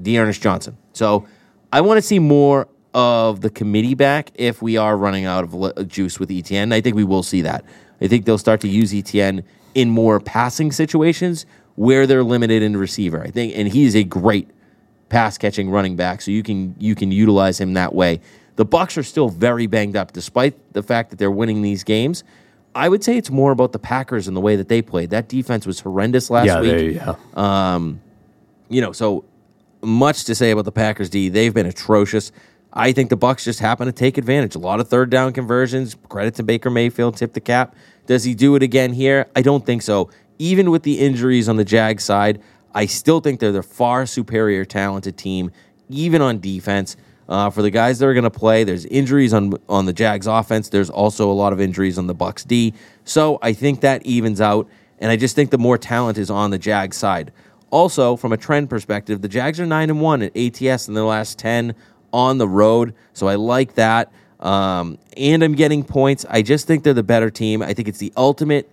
D'Ernest 0.02 0.42
Johnson. 0.42 0.78
So 0.94 1.28
I 1.72 1.82
want 1.82 1.98
to 1.98 2.02
see 2.02 2.20
more 2.20 2.68
of 2.94 3.42
the 3.42 3.50
committee 3.50 3.94
back 3.94 4.32
if 4.36 4.62
we 4.62 4.78
are 4.78 4.98
running 4.98 5.26
out 5.26 5.44
of 5.54 5.88
juice 5.88 6.20
with 6.20 6.32
Etienne. 6.32 6.72
I 6.74 6.82
think 6.82 6.96
we 6.96 7.04
will 7.04 7.24
see 7.24 7.42
that. 7.42 7.64
I 8.02 8.08
think 8.08 8.26
they'll 8.26 8.38
start 8.38 8.62
to 8.62 8.68
use 8.68 8.94
Etienne 8.94 9.44
in 9.76 9.90
more 9.90 10.20
passing 10.20 10.72
situations 10.72 11.46
where 11.76 12.08
they're 12.08 12.24
limited 12.24 12.64
in 12.64 12.76
receiver. 12.76 13.22
I 13.22 13.30
think, 13.30 13.54
and 13.56 13.68
he's 13.68 13.96
a 13.96 14.04
great 14.04 14.50
pass 15.10 15.38
catching 15.38 15.70
running 15.70 15.96
back, 15.96 16.22
so 16.22 16.32
you 16.32 16.44
can 16.44 16.76
you 16.80 16.96
can 16.96 17.12
utilize 17.12 17.60
him 17.60 17.74
that 17.74 17.94
way. 17.94 18.22
The 18.56 18.66
Bucs 18.66 18.98
are 18.98 19.04
still 19.04 19.30
very 19.30 19.68
banged 19.68 19.96
up, 19.96 20.14
despite 20.14 20.74
the 20.74 20.82
fact 20.82 21.12
that 21.12 21.20
they're 21.20 21.32
winning 21.32 21.62
these 21.62 21.84
games. 21.84 22.24
I 22.74 22.90
would 22.90 23.04
say 23.04 23.18
it's 23.18 23.32
more 23.32 23.52
about 23.52 23.72
the 23.72 23.80
Packers 23.80 24.28
and 24.28 24.36
the 24.36 24.42
way 24.42 24.56
that 24.56 24.68
they 24.68 24.82
played. 24.82 25.12
That 25.12 25.30
defense 25.30 25.66
was 25.66 25.80
horrendous 25.80 26.30
last 26.30 26.48
yeah, 26.48 26.62
week 26.62 26.72
they, 26.72 26.90
yeah. 26.90 27.16
Um, 27.36 28.02
you 28.70 28.82
know, 28.82 28.92
so 28.92 29.26
much 29.82 30.26
to 30.26 30.36
say 30.36 30.52
about 30.52 30.66
the 30.66 30.72
Packers 30.72 31.10
D. 31.10 31.30
They've 31.30 31.54
been 31.54 31.66
atrocious. 31.66 32.32
I 32.74 32.92
think 32.92 33.10
the 33.10 33.18
Bucs 33.18 33.44
just 33.44 33.60
happen 33.60 33.88
to 33.88 33.92
take 33.92 34.18
advantage. 34.18 34.56
A 34.56 34.60
lot 34.60 34.80
of 34.80 34.88
third 34.88 35.10
down 35.10 35.34
conversions. 35.34 35.96
Credit 36.10 36.36
to 36.36 36.44
Baker 36.44 36.70
Mayfield, 36.70 37.18
tip 37.18 37.34
the 37.34 37.40
cap. 37.40 37.76
Does 38.06 38.24
he 38.24 38.36
do 38.36 38.56
it 38.56 38.64
again 38.64 38.94
here? 38.94 39.28
I 39.36 39.42
don't 39.42 39.66
think 39.66 39.82
so. 39.82 40.10
Even 40.40 40.70
with 40.70 40.84
the 40.84 41.00
injuries 41.00 41.50
on 41.50 41.58
the 41.58 41.66
Jag 41.66 42.00
side, 42.00 42.42
I 42.74 42.86
still 42.86 43.20
think 43.20 43.40
they're 43.40 43.52
the 43.52 43.64
far 43.64 44.06
superior 44.06 44.64
talented 44.64 45.18
team, 45.18 45.52
even 45.90 46.22
on 46.22 46.40
defense. 46.40 46.96
Uh, 47.28 47.50
for 47.50 47.62
the 47.62 47.72
guys 47.72 48.00
that 48.00 48.06
are 48.06 48.14
going 48.14 48.24
to 48.24 48.30
play, 48.30 48.64
there's 48.64 48.86
injuries 48.86 49.34
on 49.34 49.54
on 49.68 49.86
the 49.86 49.94
Jags 49.94 50.28
offense. 50.28 50.70
There's 50.70 50.90
also 50.90 51.30
a 51.30 51.34
lot 51.34 51.52
of 51.52 51.60
injuries 51.60 51.98
on 51.98 52.08
the 52.08 52.16
Bucs 52.16 52.48
D. 52.48 52.74
So 53.04 53.38
I 53.42 53.52
think 53.54 53.82
that 53.82 54.06
evens 54.06 54.40
out, 54.40 54.70
and 55.00 55.12
I 55.12 55.18
just 55.18 55.36
think 55.36 55.50
the 55.50 55.58
more 55.58 55.78
talent 55.78 56.18
is 56.18 56.30
on 56.30 56.52
the 56.52 56.58
Jags 56.58 56.96
side. 56.96 57.34
Also, 57.70 58.16
from 58.16 58.32
a 58.32 58.38
trend 58.38 58.70
perspective, 58.70 59.22
the 59.22 59.28
Jags 59.28 59.60
are 59.60 59.66
nine 59.66 59.90
and 59.90 60.02
one 60.02 60.22
at 60.22 60.36
ATS 60.38 60.88
in 60.88 60.94
their 60.94 61.04
last 61.04 61.38
ten 61.38 61.76
on 62.14 62.38
the 62.38 62.48
road. 62.48 62.94
So 63.14 63.28
I 63.28 63.36
like 63.36 63.76
that. 63.76 64.12
Um, 64.40 64.98
and 65.18 65.44
I'm 65.44 65.54
getting 65.56 65.84
points. 65.84 66.26
I 66.30 66.42
just 66.42 66.68
think 66.68 66.84
they're 66.84 66.94
the 66.94 67.04
better 67.04 67.30
team. 67.30 67.62
I 67.62 67.74
think 67.74 67.88
it's 67.88 67.98
the 67.98 68.14
ultimate 68.16 68.70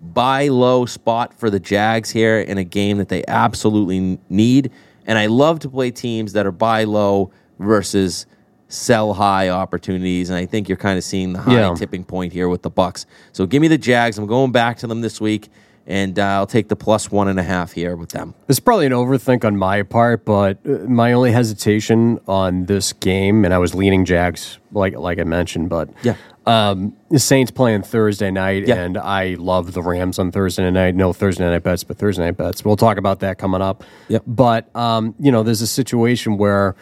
buy 0.00 0.48
low 0.48 0.84
spot 0.86 1.32
for 1.34 1.48
the 1.50 1.58
Jags 1.58 2.10
here 2.10 2.38
in 2.40 2.58
a 2.58 2.64
game 2.64 2.98
that 2.98 3.08
they 3.08 3.24
absolutely 3.26 4.18
need. 4.28 4.70
And 5.06 5.18
I 5.18 5.26
love 5.26 5.58
to 5.60 5.70
play 5.70 5.90
teams 5.90 6.32
that 6.34 6.46
are 6.46 6.52
buy 6.52 6.84
low 6.84 7.30
versus 7.58 8.26
sell 8.68 9.14
high 9.14 9.48
opportunities. 9.48 10.28
And 10.28 10.38
I 10.38 10.44
think 10.44 10.68
you're 10.68 10.76
kind 10.76 10.98
of 10.98 11.04
seeing 11.04 11.32
the 11.32 11.40
high 11.40 11.54
Yeah. 11.54 11.74
tipping 11.74 12.04
point 12.04 12.32
here 12.32 12.48
with 12.48 12.62
the 12.62 12.70
Bucs. 12.70 13.06
So 13.32 13.46
give 13.46 13.62
me 13.62 13.68
the 13.68 13.78
Jags. 13.78 14.18
I'm 14.18 14.26
going 14.26 14.52
back 14.52 14.76
to 14.78 14.86
them 14.86 15.00
this 15.00 15.20
week, 15.20 15.48
and 15.86 16.18
uh, 16.18 16.22
I'll 16.24 16.46
take 16.46 16.68
the 16.68 16.76
plus 16.76 17.10
one 17.10 17.28
and 17.28 17.38
a 17.38 17.42
half 17.44 17.72
here 17.72 17.94
with 17.96 18.10
them. 18.10 18.34
It's 18.48 18.58
probably 18.60 18.86
an 18.86 18.92
overthink 18.92 19.44
on 19.44 19.56
my 19.56 19.82
part, 19.82 20.24
but 20.24 20.58
uh, 20.66 20.70
my 20.88 21.12
only 21.12 21.32
hesitation 21.32 22.18
on 22.26 22.66
this 22.66 22.92
game, 22.92 23.44
and 23.44 23.54
I 23.54 23.58
was 23.58 23.74
leaning 23.74 24.04
Jags, 24.04 24.58
like 24.72 24.96
like 24.96 25.18
I 25.20 25.24
mentioned, 25.24 25.68
but 25.68 25.88
Yeah. 26.02 26.14
um, 26.44 26.92
the 27.10 27.18
Saints 27.20 27.50
playing 27.52 27.82
Thursday 27.82 28.30
night, 28.30 28.66
Yeah. 28.66 28.76
and 28.76 28.96
I 28.98 29.34
love 29.38 29.72
the 29.74 29.82
Rams 29.82 30.18
on 30.18 30.32
Thursday 30.32 30.68
night. 30.70 30.94
No 30.96 31.12
Thursday 31.12 31.48
night 31.48 31.62
bets, 31.62 31.84
but 31.84 31.98
Thursday 31.98 32.24
night 32.24 32.36
bets. 32.36 32.64
We'll 32.64 32.76
talk 32.76 32.96
about 32.98 33.20
that 33.20 33.38
coming 33.38 33.62
up. 33.62 33.84
Yep. 34.08 34.22
But 34.26 34.74
um, 34.76 35.14
you 35.20 35.30
know, 35.30 35.42
there's 35.44 35.62
a 35.62 35.66
situation 35.68 36.36
where 36.36 36.74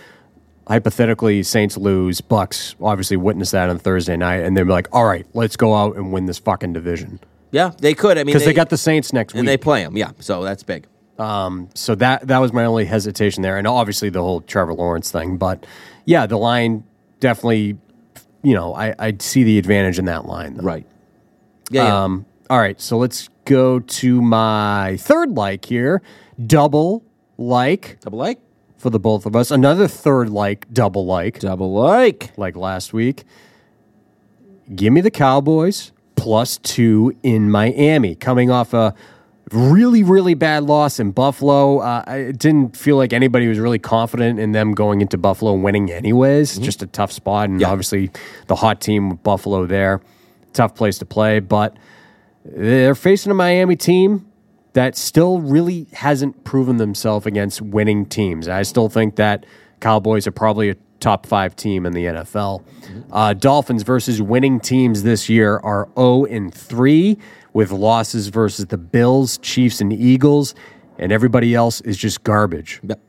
hypothetically 0.66 1.42
Saints 1.42 1.76
lose, 1.76 2.20
Bucs 2.20 2.74
obviously 2.80 3.16
witness 3.18 3.50
that 3.50 3.68
on 3.68 3.78
Thursday 3.78 4.16
night, 4.16 4.40
and 4.44 4.56
they're 4.56 4.64
like, 4.64 4.88
"All 4.92 5.04
right, 5.04 5.26
let's 5.34 5.56
go 5.56 5.74
out 5.74 5.96
and 5.96 6.12
win 6.12 6.26
this 6.26 6.38
fucking 6.38 6.72
division." 6.72 7.20
Yeah, 7.54 7.70
they 7.78 7.94
could. 7.94 8.18
I 8.18 8.24
mean, 8.24 8.26
Because 8.34 8.44
they, 8.44 8.52
got 8.52 8.68
the 8.68 8.76
Saints 8.76 9.12
next 9.12 9.32
and 9.34 9.42
week. 9.42 9.46
they 9.46 9.56
play 9.56 9.84
them. 9.84 9.96
Yeah, 9.96 10.10
so 10.18 10.42
that's 10.42 10.64
big. 10.64 10.88
So 11.74 11.94
that 11.94 12.26
that 12.26 12.38
was 12.38 12.52
my 12.52 12.64
only 12.64 12.84
hesitation 12.84 13.42
there, 13.44 13.56
and 13.56 13.66
obviously 13.68 14.10
the 14.10 14.20
whole 14.20 14.40
Trevor 14.40 14.74
Lawrence 14.74 15.12
thing. 15.12 15.36
But 15.36 15.64
yeah, 16.04 16.26
the 16.26 16.36
line 16.36 16.82
definitely, 17.20 17.78
you 18.42 18.54
know, 18.54 18.74
I 18.74 18.94
I 18.98 19.14
see 19.20 19.44
the 19.44 19.56
advantage 19.56 20.00
in 20.00 20.06
that 20.06 20.26
line. 20.26 20.56
Though. 20.56 20.64
Right. 20.64 20.84
Yeah. 21.70 21.84
yeah. 21.84 22.02
Um. 22.02 22.26
All 22.50 22.58
right, 22.58 22.80
so 22.80 22.98
let's 22.98 23.28
go 23.44 23.78
to 23.78 24.20
my 24.20 24.96
third 24.98 25.30
like 25.30 25.64
here, 25.64 26.02
double 26.44 27.04
like 27.38 28.00
Double 28.00 28.18
like. 28.18 28.40
for 28.78 28.90
the 28.90 28.98
both 28.98 29.26
of 29.26 29.36
us. 29.36 29.52
Another 29.52 29.86
third 29.86 30.28
like, 30.28 30.66
double 30.72 31.06
like, 31.06 31.38
Double 31.38 31.72
like. 31.72 32.36
like 32.36 32.56
last 32.56 32.92
week. 32.92 33.22
Give 34.74 34.92
me 34.92 35.00
the 35.00 35.10
Cowboys 35.10 35.92
plus 36.24 36.56
two 36.56 37.14
in 37.22 37.50
Miami, 37.50 38.14
coming 38.14 38.50
off 38.50 38.72
a 38.72 38.94
really, 39.52 40.02
really 40.02 40.32
bad 40.32 40.62
loss 40.62 40.98
in 40.98 41.10
Buffalo. 41.10 41.80
Uh, 41.80 42.02
I 42.06 42.32
didn't 42.32 42.78
feel 42.78 42.96
like 42.96 43.12
anybody 43.12 43.46
was 43.46 43.58
really 43.58 43.78
confident 43.78 44.38
in 44.40 44.52
them 44.52 44.72
going 44.72 45.02
into 45.02 45.18
Buffalo 45.18 45.52
and 45.52 45.62
winning, 45.62 45.92
anyways. 45.92 46.56
Just 46.56 46.82
a 46.82 46.86
tough 46.86 47.12
spot, 47.12 47.50
and 47.50 47.60
Yeah. 47.60 47.68
obviously 47.70 48.10
the 48.46 48.54
hot 48.54 48.80
team 48.80 49.10
with 49.10 49.22
Buffalo 49.22 49.66
there, 49.66 50.00
tough 50.54 50.74
place 50.74 50.96
to 51.00 51.04
play. 51.04 51.40
But 51.40 51.76
they're 52.42 52.94
facing 52.94 53.30
a 53.30 53.34
Miami 53.34 53.76
team 53.76 54.24
that 54.72 54.96
still 54.96 55.40
really 55.40 55.88
hasn't 55.92 56.42
proven 56.44 56.78
themselves 56.78 57.26
against 57.26 57.60
winning 57.60 58.06
teams. 58.06 58.48
I 58.48 58.62
still 58.62 58.88
think 58.88 59.16
that 59.16 59.44
Cowboys 59.80 60.26
are 60.26 60.32
probably 60.32 60.70
a 60.70 60.76
top 61.00 61.26
five 61.26 61.54
team 61.56 61.86
in 61.86 61.92
the 61.92 62.04
NFL. 62.06 62.64
Uh, 63.12 63.34
Dolphins 63.34 63.82
versus 63.82 64.22
winning 64.22 64.60
teams 64.60 65.02
this 65.02 65.28
year 65.28 65.58
are 65.58 65.88
0 65.96 66.24
and 66.26 66.52
3 66.52 67.18
with 67.52 67.70
losses 67.70 68.28
versus 68.28 68.66
the 68.66 68.78
Bills, 68.78 69.38
Chiefs, 69.38 69.80
and 69.80 69.92
Eagles, 69.92 70.54
and 70.98 71.12
everybody 71.12 71.54
else 71.54 71.80
is 71.82 71.96
just 71.96 72.22
garbage. 72.24 72.80
Yep. 72.82 73.00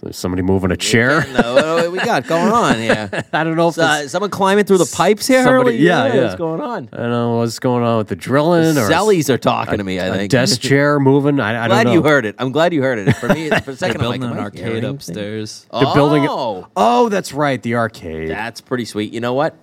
So 0.00 0.06
there's 0.06 0.16
somebody 0.16 0.40
moving 0.40 0.70
a 0.70 0.78
chair. 0.78 1.26
No, 1.30 1.54
what 1.56 1.82
do 1.82 1.90
we 1.90 1.98
got 1.98 2.26
going 2.26 2.50
on 2.50 2.76
here? 2.78 3.10
I 3.34 3.44
don't 3.44 3.54
know 3.54 3.68
if 3.68 3.78
Uh, 3.78 3.98
it's, 4.00 4.12
someone 4.12 4.30
climbing 4.30 4.64
through 4.64 4.78
the 4.78 4.90
pipes 4.96 5.26
here. 5.26 5.44
Somebody- 5.44 5.76
Hurley? 5.76 5.84
yeah, 5.86 6.14
yeah. 6.14 6.22
What's 6.22 6.36
going 6.36 6.62
on? 6.62 6.88
I 6.90 6.96
don't 6.96 7.10
know 7.10 7.36
what's 7.36 7.58
going 7.58 7.84
on 7.84 7.98
with 7.98 8.08
the 8.08 8.16
drilling 8.16 8.78
or 8.78 8.88
Sellies 8.88 9.28
are 9.28 9.36
talking 9.36 9.76
to 9.76 9.84
me. 9.84 10.00
I 10.00 10.06
a 10.06 10.14
think. 10.14 10.30
desk 10.30 10.58
chair 10.62 10.98
moving. 10.98 11.38
I, 11.38 11.50
I 11.50 11.68
don't 11.68 11.76
glad 11.76 11.86
know. 11.88 11.92
you 11.92 12.02
heard 12.02 12.24
it. 12.24 12.34
I'm 12.38 12.50
glad 12.50 12.72
you 12.72 12.80
heard 12.82 12.98
it. 12.98 13.12
For 13.16 13.28
me, 13.28 13.50
for 13.50 13.56
a 13.56 13.60
They're 13.60 13.76
second, 13.76 14.00
I'm 14.00 14.08
like, 14.08 14.20
building 14.20 14.22
am 14.24 14.32
an 14.32 14.38
I 14.38 14.42
arcade 14.44 14.60
hearing 14.60 14.72
anything? 14.78 14.94
upstairs. 14.94 15.66
They're 15.70 15.92
building. 15.94 16.26
Oh, 16.26 16.66
Oh, 16.76 17.10
that's 17.10 17.34
right, 17.34 17.60
the 17.62 17.74
arcade. 17.74 18.30
that's 18.30 18.62
pretty 18.62 18.86
sweet. 18.86 19.12
You 19.12 19.20
know 19.20 19.34
what? 19.34 19.54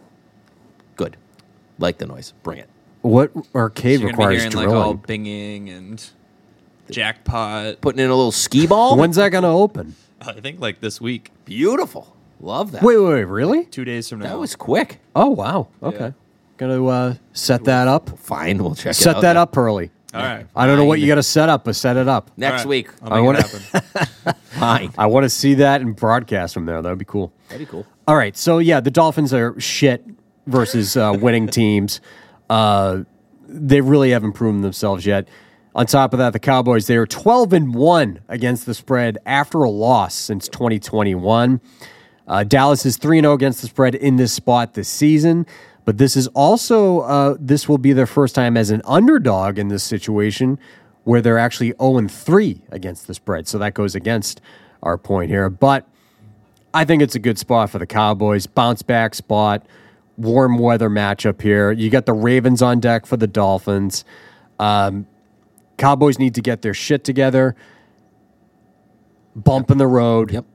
Good. 0.97 1.17
Like 1.79 1.97
the 1.97 2.05
noise. 2.05 2.33
Bring 2.43 2.59
it. 2.59 2.69
what 3.01 3.31
arcade 3.55 4.01
You're 4.01 4.11
gonna 4.11 4.17
be 4.29 4.35
requires 4.35 4.37
hearing 4.43 4.51
drilling? 4.51 4.69
like 4.69 4.85
all 4.85 4.95
binging 4.95 5.75
and 5.75 6.09
jackpot. 6.91 7.81
Putting 7.81 7.99
in 8.03 8.09
a 8.11 8.15
little 8.15 8.31
skee 8.31 8.67
ball. 8.67 8.97
When's 8.97 9.15
that 9.15 9.29
going 9.29 9.43
to 9.43 9.49
open? 9.49 9.95
I 10.21 10.33
think 10.33 10.59
like 10.59 10.79
this 10.79 10.99
week, 11.01 11.31
Beautiful. 11.45 12.15
Love 12.39 12.71
that. 12.73 12.83
Wait, 12.83 12.97
wait, 12.97 13.13
wait, 13.13 13.23
really? 13.23 13.65
two 13.65 13.83
days 13.85 14.09
from 14.09 14.19
now. 14.19 14.29
that 14.29 14.37
was 14.39 14.55
quick. 14.55 14.99
Oh, 15.15 15.29
wow. 15.29 15.69
Okay. 15.81 16.13
Going 16.57 16.71
to 16.71 16.87
uh, 16.87 17.15
set 17.33 17.63
that 17.65 17.87
up. 17.87 18.17
Fine. 18.19 18.59
We'll 18.59 18.75
check 18.75 18.91
it 18.91 18.93
Set 18.95 19.15
out. 19.17 19.21
that 19.23 19.37
up 19.37 19.57
early. 19.57 19.89
all 20.13 20.21
right. 20.21 20.45
I 20.55 20.67
don't 20.67 20.77
know 20.77 20.85
what 20.85 20.99
you 20.99 21.07
got 21.07 21.15
to 21.15 21.23
set 21.23 21.49
up, 21.49 21.63
but 21.65 21.75
set 21.75 21.97
it 21.97 22.07
up. 22.07 22.29
Next 22.37 22.51
All 22.51 22.57
right. 22.59 22.67
week. 22.67 22.89
I'll 23.01 23.13
I 23.13 23.19
wanna- 23.21 23.39
it 23.39 23.47
happen. 23.71 24.33
Fine. 24.59 24.93
I 24.97 25.07
want 25.07 25.23
to 25.23 25.29
see 25.29 25.55
that 25.55 25.81
and 25.81 25.95
broadcast 25.95 26.53
from 26.53 26.65
there. 26.65 26.79
That 26.81 26.89
would 26.89 26.99
be 26.99 27.05
cool. 27.05 27.33
That'd 27.49 27.65
be 27.67 27.71
cool. 27.71 27.85
All 28.07 28.15
right. 28.15 28.35
So, 28.37 28.59
yeah, 28.59 28.79
the 28.79 28.91
Dolphins 28.91 29.33
are 29.33 29.59
shit 29.59 30.05
versus 30.45 30.95
uh, 30.95 31.15
winning 31.19 31.47
teams. 31.47 32.01
Uh, 32.49 33.01
they 33.47 33.81
really 33.81 34.11
haven't 34.11 34.33
proven 34.33 34.61
themselves 34.61 35.05
yet. 35.05 35.27
On 35.77 35.85
top 35.85 36.11
of 36.11 36.17
that, 36.17 36.33
the 36.33 36.39
Cowboys, 36.39 36.87
they 36.87 36.97
are 36.97 37.05
12 37.05 37.53
and 37.53 37.75
1 37.75 38.21
against 38.27 38.65
the 38.65 38.73
spread 38.73 39.19
after 39.27 39.59
a 39.59 39.69
loss 39.69 40.15
since 40.15 40.47
2021. 40.47 41.61
Uh, 42.27 42.43
Dallas 42.43 42.83
is 42.83 42.97
3 42.97 43.21
0 43.21 43.33
against 43.33 43.61
the 43.61 43.67
spread 43.67 43.93
in 43.93 44.15
this 44.15 44.33
spot 44.33 44.73
this 44.73 44.89
season. 44.89 45.45
But 45.85 45.99
this 45.99 46.17
is 46.17 46.25
also, 46.29 47.01
uh, 47.01 47.37
this 47.39 47.69
will 47.69 47.77
be 47.77 47.93
their 47.93 48.07
first 48.07 48.33
time 48.33 48.57
as 48.57 48.71
an 48.71 48.81
underdog 48.85 49.59
in 49.59 49.67
this 49.67 49.83
situation 49.83 50.57
where 51.03 51.21
they're 51.21 51.37
actually 51.37 51.75
0 51.79 51.97
and 51.99 52.11
3 52.11 52.59
against 52.71 53.05
the 53.05 53.13
spread. 53.13 53.47
So 53.47 53.59
that 53.59 53.75
goes 53.75 53.93
against 53.93 54.41
our 54.81 54.97
point 54.97 55.29
here. 55.29 55.47
But 55.47 55.87
I 56.73 56.85
think 56.85 57.03
it's 57.03 57.15
a 57.15 57.19
good 57.19 57.37
spot 57.37 57.69
for 57.69 57.77
the 57.77 57.85
Cowboys. 57.85 58.47
Bounce 58.47 58.81
back 58.81 59.13
spot, 59.13 59.63
warm 60.17 60.57
weather 60.57 60.89
matchup 60.89 61.39
here. 61.39 61.71
You 61.71 61.91
got 61.91 62.07
the 62.07 62.13
Ravens 62.13 62.63
on 62.63 62.79
deck 62.79 63.05
for 63.05 63.15
the 63.15 63.27
Dolphins. 63.27 64.03
Um, 64.57 65.05
Cowboys 65.77 66.19
need 66.19 66.35
to 66.35 66.41
get 66.41 66.61
their 66.61 66.73
shit 66.73 67.03
together. 67.03 67.55
Bump 69.35 69.69
in 69.71 69.77
the 69.77 69.87
road. 69.87 70.31
Yep. 70.31 70.45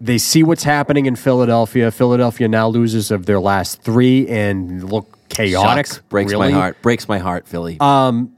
They 0.00 0.18
see 0.18 0.42
what's 0.42 0.64
happening 0.64 1.06
in 1.06 1.16
Philadelphia. 1.16 1.90
Philadelphia 1.90 2.48
now 2.48 2.68
loses 2.68 3.10
of 3.10 3.26
their 3.26 3.40
last 3.40 3.82
three 3.82 4.26
and 4.28 4.90
look 4.90 5.18
chaotic. 5.28 5.86
Shucks. 5.86 5.98
Breaks 6.08 6.32
really. 6.32 6.52
my 6.52 6.58
heart. 6.58 6.82
Breaks 6.82 7.08
my 7.08 7.18
heart, 7.18 7.46
Philly. 7.46 7.76
Um, 7.80 8.36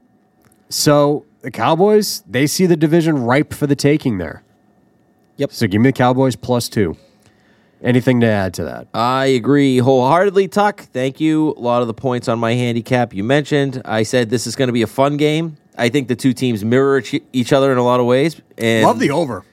So 0.69 1.25
the 1.41 1.51
Cowboys, 1.51 2.23
they 2.27 2.47
see 2.47 2.65
the 2.65 2.75
division 2.77 3.23
ripe 3.23 3.53
for 3.53 3.67
the 3.67 3.75
taking 3.75 4.17
there. 4.17 4.43
Yep. 5.37 5.51
So 5.51 5.67
give 5.67 5.81
me 5.81 5.89
the 5.89 5.93
Cowboys 5.93 6.35
plus 6.35 6.67
two. 6.67 6.97
Anything 7.83 8.21
to 8.21 8.27
add 8.27 8.53
to 8.55 8.63
that? 8.65 8.87
I 8.93 9.27
agree 9.27 9.77
wholeheartedly, 9.77 10.47
Tuck. 10.47 10.81
Thank 10.81 11.19
you. 11.19 11.49
A 11.57 11.59
lot 11.59 11.81
of 11.81 11.87
the 11.87 11.93
points 11.93 12.27
on 12.27 12.39
my 12.39 12.53
handicap 12.53 13.13
you 13.13 13.23
mentioned. 13.23 13.81
I 13.85 14.03
said 14.03 14.29
this 14.29 14.47
is 14.47 14.55
going 14.55 14.67
to 14.67 14.73
be 14.73 14.81
a 14.81 14.87
fun 14.87 15.17
game. 15.17 15.57
I 15.77 15.89
think 15.89 16.07
the 16.07 16.15
two 16.15 16.33
teams 16.33 16.65
mirror 16.65 16.97
each- 16.99 17.21
each 17.33 17.53
other 17.53 17.71
in 17.71 17.77
a 17.77 17.83
lot 17.83 17.99
of 17.99 18.07
ways. 18.07 18.41
And 18.57 18.83
Love 18.85 18.99
the 18.99 19.11
over. 19.11 19.43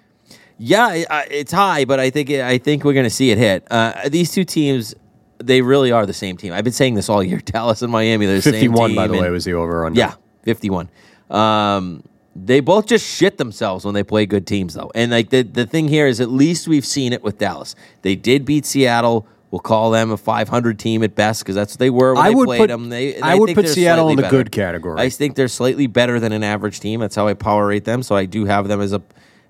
Yeah, 0.56 1.04
it's 1.30 1.52
high, 1.52 1.84
but 1.84 2.00
I 2.00 2.10
think 2.10 2.30
it, 2.30 2.40
I 2.40 2.58
think 2.58 2.84
we're 2.84 2.92
going 2.94 3.04
to 3.04 3.10
see 3.10 3.30
it 3.30 3.38
hit. 3.38 3.66
Uh, 3.70 4.08
these 4.08 4.30
two 4.32 4.44
teams, 4.44 4.94
they 5.38 5.60
really 5.62 5.90
are 5.92 6.06
the 6.06 6.12
same 6.14 6.36
team. 6.36 6.52
I've 6.52 6.64
been 6.64 6.72
saying 6.72 6.94
this 6.94 7.08
all 7.08 7.22
year. 7.22 7.38
Dallas 7.44 7.82
and 7.82 7.92
Miami, 7.92 8.24
they're 8.26 8.36
the 8.36 8.42
same 8.42 8.52
51, 8.52 8.94
by 8.94 9.06
team, 9.06 9.16
the 9.16 9.22
way, 9.22 9.30
was 9.30 9.44
the 9.44 9.52
over 9.54 9.84
on 9.84 9.94
yeah, 9.94 10.14
fifty-one. 10.44 10.88
Um, 11.28 12.04
they 12.36 12.60
both 12.60 12.86
just 12.86 13.06
shit 13.06 13.38
themselves 13.38 13.84
when 13.84 13.94
they 13.94 14.02
play 14.02 14.26
good 14.26 14.46
teams, 14.46 14.74
though. 14.74 14.90
And 14.94 15.10
like 15.12 15.30
the 15.30 15.42
the 15.42 15.66
thing 15.66 15.88
here 15.88 16.06
is, 16.06 16.20
at 16.20 16.28
least 16.30 16.66
we've 16.68 16.86
seen 16.86 17.12
it 17.12 17.22
with 17.22 17.38
Dallas. 17.38 17.74
They 18.02 18.16
did 18.16 18.44
beat 18.44 18.66
Seattle. 18.66 19.26
We'll 19.50 19.60
call 19.60 19.92
them 19.92 20.10
a 20.10 20.16
500 20.16 20.80
team 20.80 21.04
at 21.04 21.14
best 21.14 21.44
because 21.44 21.54
that's 21.54 21.74
what 21.74 21.78
they 21.78 21.90
were 21.90 22.14
when 22.14 22.24
I 22.24 22.30
they 22.30 22.34
would 22.34 22.46
played 22.46 22.58
put- 22.58 22.66
them. 22.70 22.88
They, 22.88 23.20
I 23.20 23.36
would 23.36 23.46
think 23.46 23.56
put 23.58 23.68
Seattle 23.68 24.08
in 24.08 24.16
the 24.16 24.22
better. 24.22 24.36
good 24.36 24.50
category. 24.50 25.00
I 25.00 25.08
think 25.10 25.36
they're 25.36 25.46
slightly 25.46 25.86
better 25.86 26.18
than 26.18 26.32
an 26.32 26.42
average 26.42 26.80
team. 26.80 26.98
That's 26.98 27.14
how 27.14 27.28
I 27.28 27.34
power 27.34 27.68
rate 27.68 27.84
them. 27.84 28.02
So 28.02 28.16
I 28.16 28.24
do 28.26 28.46
have 28.46 28.66
them 28.66 28.80
as 28.80 28.92
a 28.92 29.00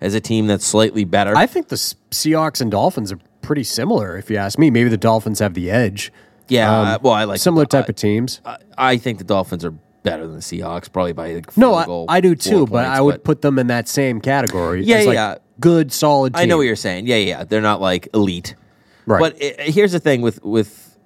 as 0.03 0.13
a 0.15 0.21
team 0.21 0.47
that's 0.47 0.67
slightly 0.67 1.05
better. 1.05 1.35
I 1.35 1.47
think 1.47 1.69
the 1.69 1.77
Seahawks 1.77 2.61
and 2.61 2.71
Dolphins 2.71 3.13
are 3.13 3.19
pretty 3.41 3.65
similar, 3.65 4.19
if 4.19 4.29
you 4.29 4.37
ask 4.37 4.59
me. 4.59 4.69
Maybe 4.69 4.91
the 4.91 4.99
Dolphins 4.99 5.39
have 5.39 5.55
the 5.55 5.71
edge. 5.71 6.13
yeah, 6.49 6.69
Um, 6.81 6.87
uh, 6.87 6.99
well, 7.01 7.15
I 7.15 7.25
like 7.25 7.41
similar 7.41 7.65
type 7.65 7.87
I, 7.87 7.89
of 7.89 7.97
teams. 7.97 8.43
I, 8.45 8.57
I 8.77 8.97
think 8.99 9.17
the 9.17 9.25
Dolphins 9.25 9.65
are 9.65 9.73
better 10.05 10.25
than 10.25 10.37
the 10.37 10.41
Seahawks, 10.41 10.93
probably 10.93 11.13
by 11.13 11.33
like 11.33 11.57
No, 11.57 11.75
I, 11.75 12.17
I 12.17 12.21
do 12.21 12.37
too, 12.37 12.69
but 12.69 12.85
I 12.85 13.01
would 13.01 13.25
put 13.25 13.43
them 13.43 13.59
in 13.59 13.67
that 13.67 13.89
same 13.89 14.21
category. 14.21 14.85
Yeah, 14.85 14.99
like 14.99 15.15
yeah. 15.15 15.39
Good, 15.59 15.93
solid. 15.93 16.35
Team. 16.35 16.43
I 16.43 16.45
know 16.45 16.59
what 16.59 16.65
you're 16.65 16.77
saying. 16.77 17.09
Yeah, 17.09 17.17
yeah, 17.17 17.43
they're 17.45 17.61
not 17.61 17.81
like 17.81 18.09
elite. 18.15 18.55
Right. 19.07 19.19
But 19.19 19.43
i 19.43 19.71
here's 19.71 19.93
the 19.93 20.01
thing 20.01 20.21
with 20.21 20.45
with 20.45 20.97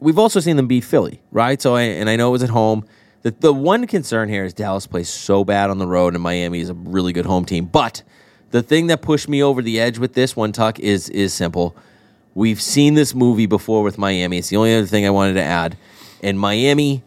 we've 0.00 0.18
also 0.18 0.40
seen 0.40 0.56
them 0.56 0.66
beat 0.66 0.84
Philly, 0.84 1.22
right? 1.30 1.60
So 1.60 1.74
I, 1.74 1.82
and 1.82 2.10
I 2.10 2.16
know 2.16 2.28
it 2.28 2.32
was 2.32 2.42
at 2.42 2.50
home. 2.50 2.84
The 3.22 3.30
the 3.30 3.52
one 3.52 3.86
concern 3.86 4.28
here 4.28 4.44
is 4.44 4.52
Dallas 4.52 4.86
plays 4.86 5.08
so 5.08 5.44
bad 5.44 5.70
on 5.70 5.78
the 5.78 5.86
road, 5.86 6.14
and 6.14 6.22
Miami 6.22 6.60
is 6.60 6.68
a 6.68 6.74
really 6.74 7.12
good 7.12 7.26
home 7.26 7.46
team. 7.46 7.64
But 7.64 8.02
the 8.50 8.62
thing 8.62 8.88
that 8.88 9.02
pushed 9.02 9.28
me 9.28 9.42
over 9.42 9.62
the 9.62 9.80
edge 9.80 9.98
with 9.98 10.14
this 10.14 10.36
one, 10.36 10.52
Tuck, 10.52 10.78
is 10.78 11.08
is 11.08 11.32
simple. 11.32 11.74
We've 12.34 12.60
seen 12.60 12.94
this 12.94 13.14
movie 13.14 13.46
before 13.46 13.82
with 13.82 13.96
Miami. 13.96 14.38
It's 14.38 14.48
the 14.48 14.56
only 14.56 14.74
other 14.74 14.86
thing 14.86 15.06
I 15.06 15.10
wanted 15.10 15.34
to 15.34 15.42
add. 15.42 15.76
And 16.20 16.38
Miami, 16.38 17.02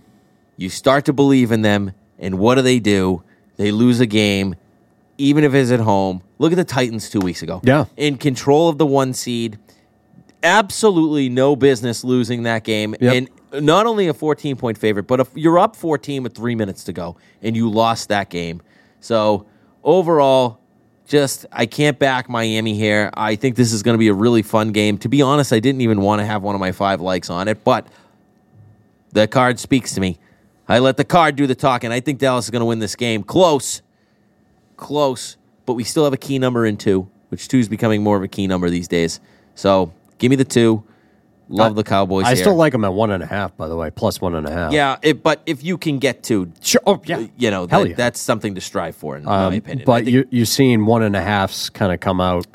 you 0.58 0.70
start 0.70 1.06
to 1.06 1.14
believe 1.14 1.52
in 1.52 1.62
them. 1.62 1.94
And 2.20 2.40
what 2.40 2.56
do 2.56 2.62
they 2.62 2.80
do? 2.80 3.24
They 3.58 3.72
lose 3.72 4.00
a 4.00 4.06
game, 4.06 4.56
even 5.18 5.44
if 5.44 5.54
it's 5.54 5.72
at 5.72 5.80
home. 5.80 6.22
Look 6.40 6.52
at 6.52 6.56
the 6.56 6.64
Titans 6.64 7.10
two 7.10 7.20
weeks 7.20 7.42
ago. 7.42 7.62
Yeah. 7.64 7.86
In 7.96 8.18
control 8.18 8.68
of 8.70 8.78
the 8.78 8.86
one 8.86 9.14
seed. 9.14 9.58
Absolutely 10.44 11.30
no 11.30 11.56
business 11.56 12.04
losing 12.04 12.44
that 12.44 12.64
game. 12.64 12.96
Yep. 13.00 13.30
And 13.54 13.66
not 13.66 13.86
only 13.86 14.08
a 14.08 14.14
14 14.14 14.56
point 14.56 14.78
favorite, 14.78 15.04
but 15.04 15.20
if 15.20 15.30
you're 15.36 15.60
up 15.60 15.76
14 15.76 16.24
with 16.24 16.36
three 16.36 16.56
minutes 16.56 16.84
to 16.86 16.94
go 16.94 17.18
and 17.42 17.56
you 17.56 17.70
lost 17.70 18.10
that 18.10 18.30
game. 18.30 18.62
So 19.00 19.46
overall, 19.84 20.60
just 21.08 21.46
I 21.52 21.66
can't 21.66 21.98
back 21.98 22.30
Miami 22.30 22.76
here. 22.76 23.10
I 23.14 23.36
think 23.36 23.56
this 23.56 23.72
is 23.74 23.82
going 23.82 23.96
to 23.96 24.00
be 24.00 24.10
a 24.10 24.14
really 24.14 24.42
fun 24.42 24.72
game. 24.72 24.98
To 25.00 25.10
be 25.10 25.22
honest, 25.22 25.54
I 25.54 25.60
didn't 25.60 25.82
even 25.82 26.02
want 26.02 26.20
to 26.20 26.26
have 26.26 26.44
one 26.44 26.54
of 26.54 26.62
my 26.62 26.72
five 26.72 27.02
likes 27.02 27.30
on 27.30 27.48
it, 27.48 27.64
but 27.64 27.88
the 29.14 29.28
card 29.28 29.60
speaks 29.60 29.94
to 29.96 30.02
me. 30.02 30.20
I 30.70 30.80
let 30.80 30.98
the 30.98 31.06
card 31.06 31.36
do 31.36 31.48
the 31.48 31.56
talking. 31.56 31.92
I 31.92 32.00
think 32.00 32.20
Dallas 32.20 32.46
is 32.46 32.52
going 32.52 32.60
to 32.62 32.66
win 32.66 32.80
this 32.80 32.96
game. 32.96 33.24
Close, 33.24 33.82
close, 34.76 35.38
but 35.66 35.74
we 35.74 35.84
still 35.84 36.04
have 36.04 36.14
a 36.14 36.18
key 36.18 36.40
number 36.40 36.66
in 36.66 36.78
two, 36.78 37.10
which 37.30 37.48
two 37.48 37.58
is 37.60 37.70
becoming 37.70 38.04
more 38.04 38.18
of 38.18 38.24
a 38.24 38.28
key 38.28 38.48
number 38.48 38.70
these 38.70 38.88
days. 38.88 39.20
So 39.56 39.94
give 40.18 40.30
me 40.30 40.36
the 40.36 40.46
two. 40.46 40.84
Love 41.50 41.76
the 41.76 41.84
Cowboys. 41.84 42.26
I 42.26 42.30
here. 42.36 42.44
still 42.44 42.56
like 42.56 42.74
them 42.74 42.84
at 42.84 42.92
one 42.94 43.10
and 43.10 43.24
a 43.24 43.26
half, 43.26 43.56
by 43.56 43.70
the 43.70 43.76
way, 43.78 43.90
plus 43.90 44.20
one 44.20 44.36
and 44.36 44.46
a 44.46 44.52
half. 44.52 44.74
Yeah, 44.74 44.98
it, 45.02 45.24
but 45.24 45.42
if 45.46 45.64
you 45.64 45.78
can 45.78 45.98
get 45.98 46.22
to, 46.24 46.52
Sure. 46.60 46.82
Oh, 46.86 47.02
yeah. 47.06 47.26
you 47.38 47.50
know, 47.52 47.68
Hell 47.68 47.84
that, 47.84 47.90
yeah. 47.92 47.96
that's 47.96 48.20
something 48.20 48.54
to 48.56 48.60
strive 48.62 48.98
for, 48.98 49.16
in 49.16 49.26
Um, 49.26 49.52
my 49.52 49.56
opinion. 49.56 49.86
But 49.86 50.04
think- 50.04 50.14
you, 50.14 50.28
you're 50.30 50.46
seeing 50.46 50.86
one 50.86 51.04
and 51.04 51.16
a 51.16 51.22
halfs 51.22 51.70
kind 51.70 51.94
of 51.94 52.02
come 52.02 52.20
out 52.20 52.46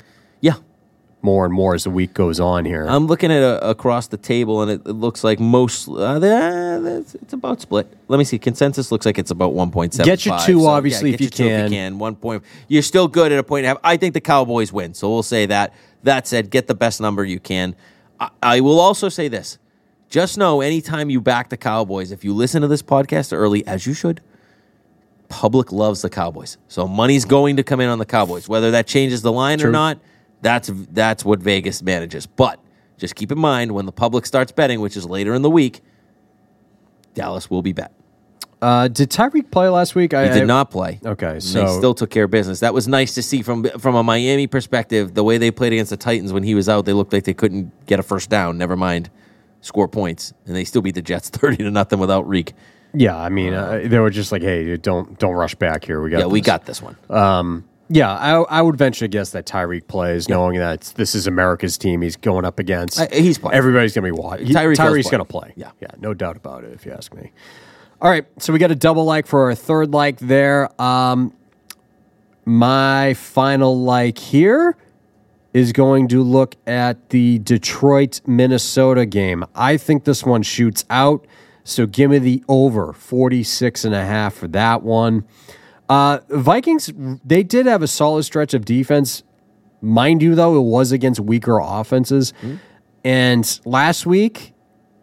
more 1.22 1.44
and 1.44 1.54
more 1.54 1.74
as 1.74 1.84
the 1.84 1.90
week 1.90 2.14
goes 2.14 2.40
on 2.40 2.64
here. 2.64 2.84
I'm 2.86 3.06
looking 3.06 3.30
at 3.30 3.42
a, 3.42 3.68
across 3.68 4.08
the 4.08 4.16
table, 4.16 4.62
and 4.62 4.70
it, 4.70 4.82
it 4.86 4.92
looks 4.92 5.22
like 5.22 5.40
most. 5.40 5.88
Uh, 5.88 6.20
it's, 6.22 7.32
about 7.32 7.60
split. 7.60 7.92
Let 8.08 8.18
me 8.18 8.24
see. 8.24 8.38
Consensus 8.38 8.92
looks 8.92 9.06
like 9.06 9.18
it's 9.18 9.30
about 9.30 9.52
1.7. 9.52 10.04
Get 10.04 10.26
your 10.26 10.38
two, 10.40 10.66
obviously, 10.66 11.10
get 11.10 11.14
if 11.14 11.20
you 11.20 11.30
two 11.30 11.44
can. 11.44 11.66
If 11.66 11.70
you 11.70 11.76
can, 11.76 11.98
one 11.98 12.16
point. 12.16 12.42
You're 12.68 12.82
still 12.82 13.08
good 13.08 13.32
at 13.32 13.38
a 13.38 13.42
point 13.42 13.64
and 13.64 13.66
a 13.66 13.68
half. 13.70 13.78
I 13.84 13.96
think 13.96 14.14
the 14.14 14.20
Cowboys 14.20 14.72
win, 14.72 14.94
so 14.94 15.10
we'll 15.10 15.22
say 15.22 15.46
that. 15.46 15.74
That 16.02 16.26
said, 16.26 16.50
get 16.50 16.66
the 16.66 16.74
best 16.74 17.00
number 17.00 17.24
you 17.24 17.38
can. 17.38 17.76
I, 18.18 18.30
I 18.42 18.60
will 18.60 18.80
also 18.80 19.08
say 19.08 19.28
this: 19.28 19.58
just 20.08 20.36
know, 20.36 20.60
anytime 20.60 21.08
you 21.08 21.20
back 21.20 21.48
the 21.48 21.56
Cowboys, 21.56 22.12
if 22.12 22.24
you 22.24 22.34
listen 22.34 22.62
to 22.62 22.68
this 22.68 22.82
podcast 22.82 23.32
early, 23.32 23.66
as 23.66 23.86
you 23.86 23.94
should, 23.94 24.20
public 25.28 25.72
loves 25.72 26.02
the 26.02 26.10
Cowboys. 26.10 26.58
So 26.68 26.86
money's 26.86 27.24
going 27.24 27.56
to 27.56 27.62
come 27.62 27.80
in 27.80 27.88
on 27.88 27.98
the 27.98 28.04
Cowboys. 28.04 28.48
Whether 28.48 28.72
that 28.72 28.86
changes 28.86 29.22
the 29.22 29.32
line 29.32 29.62
or 29.62 29.70
not, 29.70 29.98
that's 30.42 30.70
that's 30.90 31.24
what 31.24 31.40
Vegas 31.40 31.82
manages. 31.82 32.26
But 32.26 32.60
just 32.98 33.14
keep 33.14 33.32
in 33.32 33.38
mind 33.38 33.72
when 33.72 33.86
the 33.86 33.92
public 33.92 34.26
starts 34.26 34.52
betting, 34.52 34.80
which 34.80 34.96
is 34.96 35.06
later 35.06 35.34
in 35.34 35.42
the 35.42 35.50
week, 35.50 35.80
Dallas 37.14 37.50
will 37.50 37.62
be 37.62 37.72
bet. 37.72 37.92
uh, 38.60 38.86
did 38.88 39.10
Tyreek 39.10 39.50
play 39.50 39.68
last 39.68 39.94
week? 39.96 40.14
I 40.14 40.28
He 40.28 40.32
did 40.34 40.42
I- 40.42 40.46
not 40.46 40.70
play. 40.70 41.00
Okay, 41.04 41.40
so- 41.40 41.60
they 41.64 41.66
still 41.78 41.94
took 41.94 42.10
care 42.10 42.24
of 42.24 42.30
business. 42.30 42.60
That 42.60 42.72
was 42.74 42.86
nice 42.86 43.14
to 43.14 43.22
see 43.22 43.42
from 43.42 43.64
from 43.78 43.94
a 43.96 44.02
Miami 44.02 44.46
perspective. 44.46 45.14
The 45.14 45.24
way 45.24 45.36
they 45.38 45.50
played 45.50 45.72
against 45.72 45.90
the 45.90 45.96
Titans 45.96 46.32
when 46.32 46.42
he 46.44 46.54
was 46.54 46.68
out, 46.68 46.84
they 46.84 46.92
looked 46.92 47.12
like 47.12 47.24
they 47.24 47.34
couldn't 47.34 47.72
get 47.86 47.98
a 47.98 48.02
first 48.02 48.30
down. 48.30 48.58
Never 48.58 48.76
mind 48.76 49.10
score 49.62 49.88
points, 49.88 50.32
and 50.46 50.54
they 50.56 50.64
still 50.64 50.82
beat 50.82 50.94
the 50.94 51.02
Jets 51.02 51.28
thirty 51.30 51.56
to 51.58 51.70
nothing 51.70 51.98
without 51.98 52.28
Reek. 52.28 52.52
Yeah, 52.94 53.16
I 53.16 53.30
mean, 53.30 53.54
uh, 53.54 53.80
they 53.86 53.98
were 53.98 54.10
just 54.10 54.30
like, 54.32 54.42
"Hey, 54.42 54.76
don't 54.76 55.18
don't 55.18 55.34
rush 55.34 55.54
back 55.56 55.84
here. 55.84 56.00
We 56.02 56.10
got 56.10 56.18
Yeah, 56.20 56.26
we 56.26 56.40
got 56.40 56.64
this 56.66 56.80
one. 56.82 56.96
Yeah, 57.94 58.10
I, 58.10 58.40
I 58.42 58.62
would 58.62 58.76
venture 58.76 59.04
to 59.04 59.08
guess 59.08 59.30
that 59.30 59.44
Tyreek 59.44 59.86
plays, 59.86 60.26
knowing 60.26 60.58
that 60.58 60.94
this 60.96 61.14
is 61.14 61.26
America's 61.26 61.76
team. 61.76 62.00
He's 62.00 62.16
going 62.16 62.46
up 62.46 62.58
against. 62.58 62.98
Uh, 62.98 63.06
he's 63.12 63.36
playing. 63.36 63.54
Everybody's 63.54 63.94
going 63.94 64.06
to 64.06 64.16
be 64.16 64.18
watching. 64.18 64.46
Tyreek 64.46 64.76
Tyreek's 64.76 65.10
going 65.10 65.18
to 65.18 65.26
play. 65.26 65.52
Yeah. 65.56 65.72
yeah, 65.78 65.88
no 65.98 66.14
doubt 66.14 66.38
about 66.38 66.64
it. 66.64 66.72
If 66.72 66.86
you 66.86 66.92
ask 66.92 67.12
me. 67.12 67.32
All 68.00 68.08
right, 68.08 68.24
so 68.38 68.52
we 68.52 68.58
got 68.58 68.70
a 68.70 68.74
double 68.74 69.04
like 69.04 69.26
for 69.26 69.42
our 69.42 69.54
third 69.54 69.92
like 69.92 70.18
there. 70.20 70.70
Um, 70.80 71.34
my 72.46 73.12
final 73.12 73.78
like 73.78 74.16
here 74.16 74.74
is 75.52 75.72
going 75.72 76.08
to 76.08 76.22
look 76.22 76.56
at 76.66 77.10
the 77.10 77.40
Detroit 77.40 78.22
Minnesota 78.26 79.04
game. 79.04 79.44
I 79.54 79.76
think 79.76 80.04
this 80.04 80.24
one 80.24 80.42
shoots 80.42 80.86
out. 80.88 81.26
So 81.64 81.86
give 81.86 82.10
me 82.10 82.18
the 82.18 82.42
over 82.48 82.94
46 82.94 83.84
and 83.84 83.94
a 83.94 84.04
half 84.04 84.34
for 84.34 84.48
that 84.48 84.82
one. 84.82 85.24
Uh, 85.92 86.20
Vikings, 86.30 86.90
they 87.22 87.42
did 87.42 87.66
have 87.66 87.82
a 87.82 87.86
solid 87.86 88.22
stretch 88.22 88.54
of 88.54 88.64
defense. 88.64 89.22
Mind 89.82 90.22
you, 90.22 90.34
though, 90.34 90.56
it 90.56 90.62
was 90.62 90.90
against 90.90 91.20
weaker 91.20 91.60
offenses. 91.62 92.32
And 93.04 93.60
last 93.66 94.06
week 94.06 94.54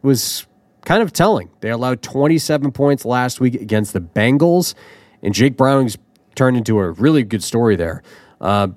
was 0.01 0.47
kind 0.85 1.03
of 1.03 1.13
telling. 1.13 1.51
They 1.59 1.69
allowed 1.69 2.01
27 2.01 2.71
points 2.71 3.05
last 3.05 3.39
week 3.39 3.53
against 3.53 3.93
the 3.93 4.01
Bengals, 4.01 4.73
and 5.21 5.31
Jake 5.31 5.57
Browning's 5.57 5.95
turned 6.33 6.57
into 6.57 6.79
a 6.79 6.89
really 6.91 7.21
good 7.23 7.43
story 7.43 7.75
there. 7.75 8.01
Uh, 8.41 8.69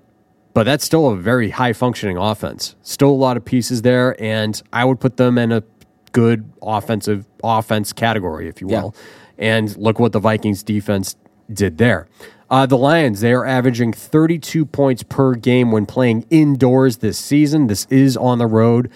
but 0.52 0.64
that's 0.64 0.84
still 0.84 1.08
a 1.08 1.16
very 1.16 1.48
high 1.48 1.72
functioning 1.72 2.18
offense. 2.18 2.76
Still 2.82 3.08
a 3.08 3.12
lot 3.12 3.38
of 3.38 3.44
pieces 3.46 3.80
there, 3.80 4.20
and 4.22 4.60
I 4.70 4.84
would 4.84 5.00
put 5.00 5.16
them 5.16 5.38
in 5.38 5.50
a 5.50 5.62
good 6.10 6.52
offensive 6.60 7.26
offense 7.42 7.94
category, 7.94 8.48
if 8.48 8.60
you 8.60 8.66
will. 8.66 8.94
And 9.38 9.74
look 9.78 9.98
what 9.98 10.12
the 10.12 10.20
Vikings 10.20 10.62
defense 10.62 11.16
did 11.52 11.78
there. 11.78 12.08
Uh, 12.50 12.66
the 12.66 12.76
Lions, 12.76 13.20
they 13.20 13.32
are 13.32 13.46
averaging 13.46 13.94
32 13.94 14.66
points 14.66 15.02
per 15.02 15.34
game 15.34 15.72
when 15.72 15.86
playing 15.86 16.26
indoors 16.28 16.98
this 16.98 17.16
season. 17.18 17.66
This 17.66 17.86
is 17.88 18.16
on 18.16 18.36
the 18.38 18.46
road. 18.46 18.90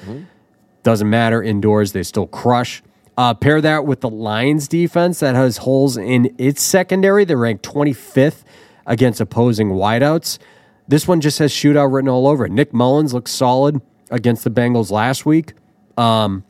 Doesn't 0.82 1.08
matter 1.08 1.42
indoors, 1.42 1.92
they 1.92 2.02
still 2.02 2.26
crush. 2.26 2.82
Uh, 3.16 3.32
pair 3.32 3.62
that 3.62 3.86
with 3.86 4.02
the 4.02 4.10
Lions 4.10 4.68
defense 4.68 5.20
that 5.20 5.34
has 5.34 5.56
holes 5.58 5.96
in 5.96 6.34
its 6.36 6.62
secondary. 6.62 7.24
They're 7.24 7.38
ranked 7.38 7.64
25th 7.64 8.44
against 8.84 9.22
opposing 9.22 9.70
wideouts. 9.70 10.38
This 10.86 11.08
one 11.08 11.22
just 11.22 11.38
has 11.38 11.50
shootout 11.50 11.92
written 11.92 12.10
all 12.10 12.28
over 12.28 12.44
it. 12.44 12.52
Nick 12.52 12.72
Mullens 12.74 13.14
looks 13.14 13.30
solid 13.30 13.80
against 14.10 14.44
the 14.44 14.50
Bengals 14.50 14.90
last 14.90 15.24
week. 15.24 15.54
Um, 15.96 16.44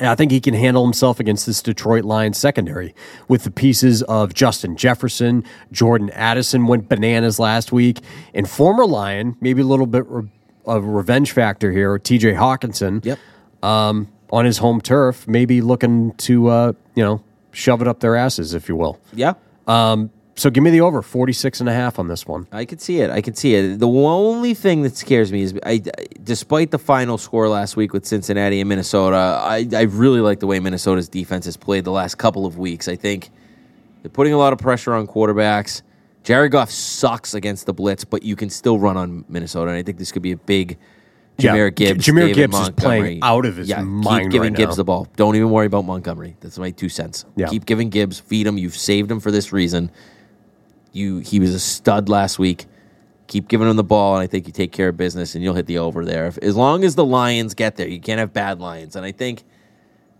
and 0.00 0.08
I 0.08 0.14
think 0.14 0.32
he 0.32 0.40
can 0.40 0.54
handle 0.54 0.82
himself 0.84 1.20
against 1.20 1.46
this 1.46 1.62
Detroit 1.62 2.04
Lions 2.04 2.38
secondary 2.38 2.94
with 3.28 3.44
the 3.44 3.50
pieces 3.50 4.02
of 4.04 4.34
Justin 4.34 4.74
Jefferson, 4.76 5.44
Jordan 5.70 6.10
Addison 6.10 6.66
went 6.66 6.88
bananas 6.88 7.38
last 7.38 7.70
week, 7.70 8.00
and 8.34 8.48
former 8.48 8.86
Lion, 8.86 9.36
maybe 9.40 9.60
a 9.62 9.66
little 9.66 9.86
bit 9.86 10.04
re- 10.08 10.28
of 10.64 10.84
a 10.84 10.88
revenge 10.88 11.32
factor 11.32 11.70
here, 11.70 11.98
TJ 11.98 12.34
Hockenson 12.36 13.04
Yep. 13.04 13.18
um, 13.62 14.08
on 14.32 14.44
his 14.44 14.58
home 14.58 14.80
turf, 14.80 15.28
maybe 15.28 15.60
looking 15.60 16.12
to, 16.14 16.48
uh, 16.48 16.72
you 16.94 17.02
know, 17.04 17.22
shove 17.52 17.82
it 17.82 17.88
up 17.88 18.00
their 18.00 18.16
asses, 18.16 18.54
if 18.54 18.68
you 18.68 18.76
will. 18.76 18.98
Yeah. 19.12 19.34
So 20.40 20.48
give 20.48 20.64
me 20.64 20.70
the 20.70 20.80
over 20.80 21.02
46 21.02 21.60
and 21.60 21.68
a 21.68 21.72
half 21.74 21.98
on 21.98 22.08
this 22.08 22.26
one. 22.26 22.46
I 22.50 22.64
can 22.64 22.78
see 22.78 23.00
it. 23.02 23.10
I 23.10 23.20
can 23.20 23.34
see 23.34 23.54
it. 23.54 23.78
The 23.78 23.86
only 23.86 24.54
thing 24.54 24.80
that 24.84 24.96
scares 24.96 25.30
me 25.30 25.42
is, 25.42 25.52
I, 25.66 25.82
despite 26.24 26.70
the 26.70 26.78
final 26.78 27.18
score 27.18 27.46
last 27.46 27.76
week 27.76 27.92
with 27.92 28.06
Cincinnati 28.06 28.58
and 28.58 28.66
Minnesota, 28.66 29.16
I, 29.16 29.68
I 29.74 29.82
really 29.82 30.22
like 30.22 30.40
the 30.40 30.46
way 30.46 30.58
Minnesota's 30.58 31.10
defense 31.10 31.44
has 31.44 31.58
played 31.58 31.84
the 31.84 31.90
last 31.90 32.14
couple 32.14 32.46
of 32.46 32.56
weeks. 32.56 32.88
I 32.88 32.96
think 32.96 33.28
they're 34.00 34.08
putting 34.08 34.32
a 34.32 34.38
lot 34.38 34.54
of 34.54 34.58
pressure 34.58 34.94
on 34.94 35.06
quarterbacks. 35.06 35.82
Jared 36.22 36.52
Goff 36.52 36.70
sucks 36.70 37.34
against 37.34 37.66
the 37.66 37.74
blitz, 37.74 38.06
but 38.06 38.22
you 38.22 38.34
can 38.34 38.48
still 38.48 38.78
run 38.78 38.96
on 38.96 39.26
Minnesota, 39.28 39.72
and 39.72 39.78
I 39.78 39.82
think 39.82 39.98
this 39.98 40.10
could 40.10 40.22
be 40.22 40.32
a 40.32 40.38
big. 40.38 40.78
Yeah, 41.36 41.54
Jahmyr 41.54 41.74
Gibbs, 41.74 42.04
J- 42.04 42.12
Jahmyr 42.12 42.20
David 42.20 42.34
Gibbs 42.36 42.58
is 42.60 42.70
playing 42.70 43.20
out 43.22 43.44
of 43.44 43.56
his 43.56 43.68
yeah, 43.68 43.82
mind 43.82 44.24
Keep 44.24 44.32
giving 44.32 44.52
right 44.54 44.56
Gibbs 44.56 44.72
now. 44.72 44.76
the 44.76 44.84
ball. 44.84 45.06
Don't 45.16 45.36
even 45.36 45.50
worry 45.50 45.66
about 45.66 45.84
Montgomery. 45.84 46.38
That's 46.40 46.58
my 46.58 46.70
two 46.70 46.88
cents. 46.88 47.26
Yeah. 47.36 47.48
Keep 47.48 47.66
giving 47.66 47.90
Gibbs, 47.90 48.18
feed 48.20 48.46
him. 48.46 48.56
You've 48.56 48.76
saved 48.76 49.10
him 49.10 49.20
for 49.20 49.30
this 49.30 49.52
reason. 49.52 49.90
You 50.92 51.18
he 51.18 51.40
was 51.40 51.54
a 51.54 51.60
stud 51.60 52.08
last 52.08 52.38
week. 52.38 52.66
Keep 53.26 53.48
giving 53.48 53.68
him 53.68 53.76
the 53.76 53.84
ball, 53.84 54.16
and 54.16 54.22
I 54.22 54.26
think 54.26 54.48
you 54.48 54.52
take 54.52 54.72
care 54.72 54.88
of 54.88 54.96
business, 54.96 55.34
and 55.36 55.44
you'll 55.44 55.54
hit 55.54 55.66
the 55.66 55.78
over 55.78 56.04
there. 56.04 56.26
If, 56.26 56.38
as 56.38 56.56
long 56.56 56.82
as 56.82 56.96
the 56.96 57.04
Lions 57.04 57.54
get 57.54 57.76
there, 57.76 57.86
you 57.86 58.00
can't 58.00 58.18
have 58.18 58.32
bad 58.32 58.58
Lions. 58.58 58.96
And 58.96 59.06
I 59.06 59.12
think, 59.12 59.44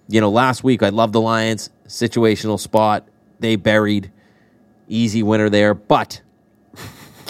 you 0.08 0.20
know, 0.20 0.30
last 0.30 0.62
week 0.62 0.82
I 0.82 0.90
love 0.90 1.10
the 1.10 1.20
Lions 1.20 1.70
situational 1.88 2.58
spot. 2.58 3.08
They 3.40 3.56
buried 3.56 4.12
easy 4.86 5.24
winner 5.24 5.50
there, 5.50 5.74
but 5.74 6.22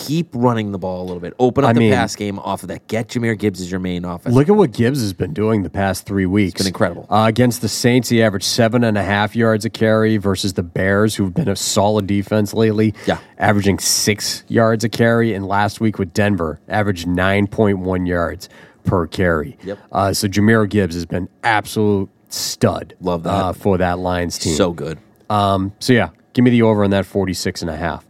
keep 0.06 0.28
running 0.34 0.72
the 0.72 0.78
ball 0.78 1.02
a 1.02 1.06
little 1.06 1.20
bit. 1.20 1.34
Open 1.38 1.62
up 1.64 1.70
I 1.70 1.72
the 1.74 1.80
mean- 1.80 1.92
pass 1.92 2.16
game 2.16 2.38
off 2.38 2.62
of 2.62 2.68
that. 2.68 2.86
Get 2.88 3.08
Jahmyr 3.08 3.38
Gibbs 3.38 3.60
as 3.60 3.70
your 3.70 3.80
main 3.80 4.04
offense. 4.04 4.34
Look 4.34 4.48
at 4.48 4.56
what 4.56 4.72
Gibbs 4.72 5.00
has 5.00 5.12
been 5.12 5.32
doing 5.32 5.62
the 5.62 5.70
past 5.70 6.06
three 6.06 6.26
weeks. 6.26 6.58
been 6.58 6.66
incredible. 6.66 7.06
Uh, 7.10 7.26
against 7.28 7.60
the 7.60 7.68
Saints, 7.68 8.08
he 8.08 8.22
averaged 8.22 8.46
seven 8.46 8.82
and 8.84 8.96
a 8.96 9.02
half 9.02 9.36
yards 9.36 9.64
a 9.64 9.70
carry 9.70 10.16
versus 10.16 10.54
the 10.54 10.62
Bears, 10.62 11.14
who've 11.14 11.34
been 11.34 11.48
a 11.48 11.56
solid 11.56 12.06
defense 12.06 12.54
lately. 12.54 12.94
Yeah. 13.06 13.18
Averaging 13.38 13.78
six 13.78 14.44
yards 14.48 14.84
a 14.84 14.88
carry. 14.88 15.34
And 15.34 15.46
last 15.46 15.80
week 15.80 15.98
with 15.98 16.12
Denver, 16.12 16.60
averaged 16.68 17.06
9.1 17.06 18.06
yards 18.08 18.48
per 18.84 19.06
carry. 19.06 19.58
Yep. 19.64 19.78
Uh, 19.92 20.12
so 20.12 20.26
Jahmyr 20.28 20.68
Gibbs 20.68 20.94
has 20.94 21.06
been 21.06 21.28
absolute 21.44 22.08
stud. 22.30 22.94
Love 23.00 23.24
that. 23.24 23.30
Uh, 23.30 23.52
for 23.52 23.76
that 23.78 23.98
Lions 23.98 24.38
team. 24.38 24.54
so 24.54 24.72
good. 24.72 24.98
Um, 25.28 25.72
so 25.78 25.92
yeah, 25.92 26.10
give 26.32 26.44
me 26.44 26.50
the 26.50 26.62
over 26.62 26.82
on 26.84 26.90
that 26.90 27.06
46 27.06 27.62
and 27.62 27.70
a 27.70 27.76
half. 27.76 28.04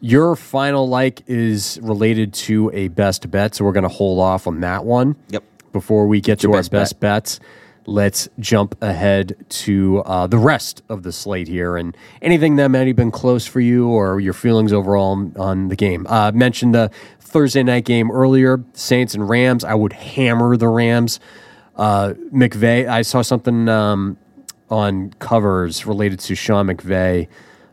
Your 0.00 0.36
final 0.36 0.88
like 0.88 1.22
is 1.26 1.78
related 1.82 2.34
to 2.34 2.70
a 2.74 2.88
best 2.88 3.30
bet, 3.30 3.54
so 3.54 3.64
we're 3.64 3.72
going 3.72 3.82
to 3.82 3.88
hold 3.88 4.20
off 4.20 4.46
on 4.46 4.60
that 4.60 4.84
one. 4.84 5.16
Yep. 5.30 5.42
Before 5.72 6.06
we 6.06 6.20
get 6.20 6.40
to 6.40 6.52
our 6.52 6.58
best 6.58 6.70
best 6.70 7.00
bets. 7.00 7.40
let's 7.86 8.28
jump 8.38 8.76
ahead 8.82 9.36
to 9.48 10.02
uh, 10.06 10.26
the 10.26 10.38
rest 10.38 10.82
of 10.88 11.02
the 11.02 11.12
slate 11.12 11.48
here 11.48 11.76
and 11.76 11.96
anything 12.20 12.56
that 12.56 12.68
might 12.68 12.86
have 12.86 12.96
been 12.96 13.10
close 13.10 13.46
for 13.46 13.60
you 13.60 13.88
or 13.88 14.18
your 14.18 14.32
feelings 14.32 14.72
overall 14.72 15.12
on, 15.12 15.34
on 15.38 15.68
the 15.68 15.76
game. 15.76 16.06
Uh, 16.08 16.32
mentioned 16.32 16.74
the 16.74 16.90
Thursday 17.20 17.62
night 17.62 17.84
game 17.84 18.10
earlier, 18.10 18.62
Saints 18.72 19.14
and 19.14 19.28
Rams. 19.28 19.64
I 19.64 19.74
would 19.74 19.92
hammer 19.92 20.56
the 20.56 20.68
Rams. 20.68 21.20
Uh, 21.76 22.14
McVay, 22.32 22.88
I 22.88 23.02
saw 23.02 23.22
something 23.22 23.68
um, 23.68 24.16
on 24.70 25.10
covers 25.18 25.86
related 25.86 26.20
to 26.20 26.34
Sean 26.34 26.66
McVay 26.66 27.28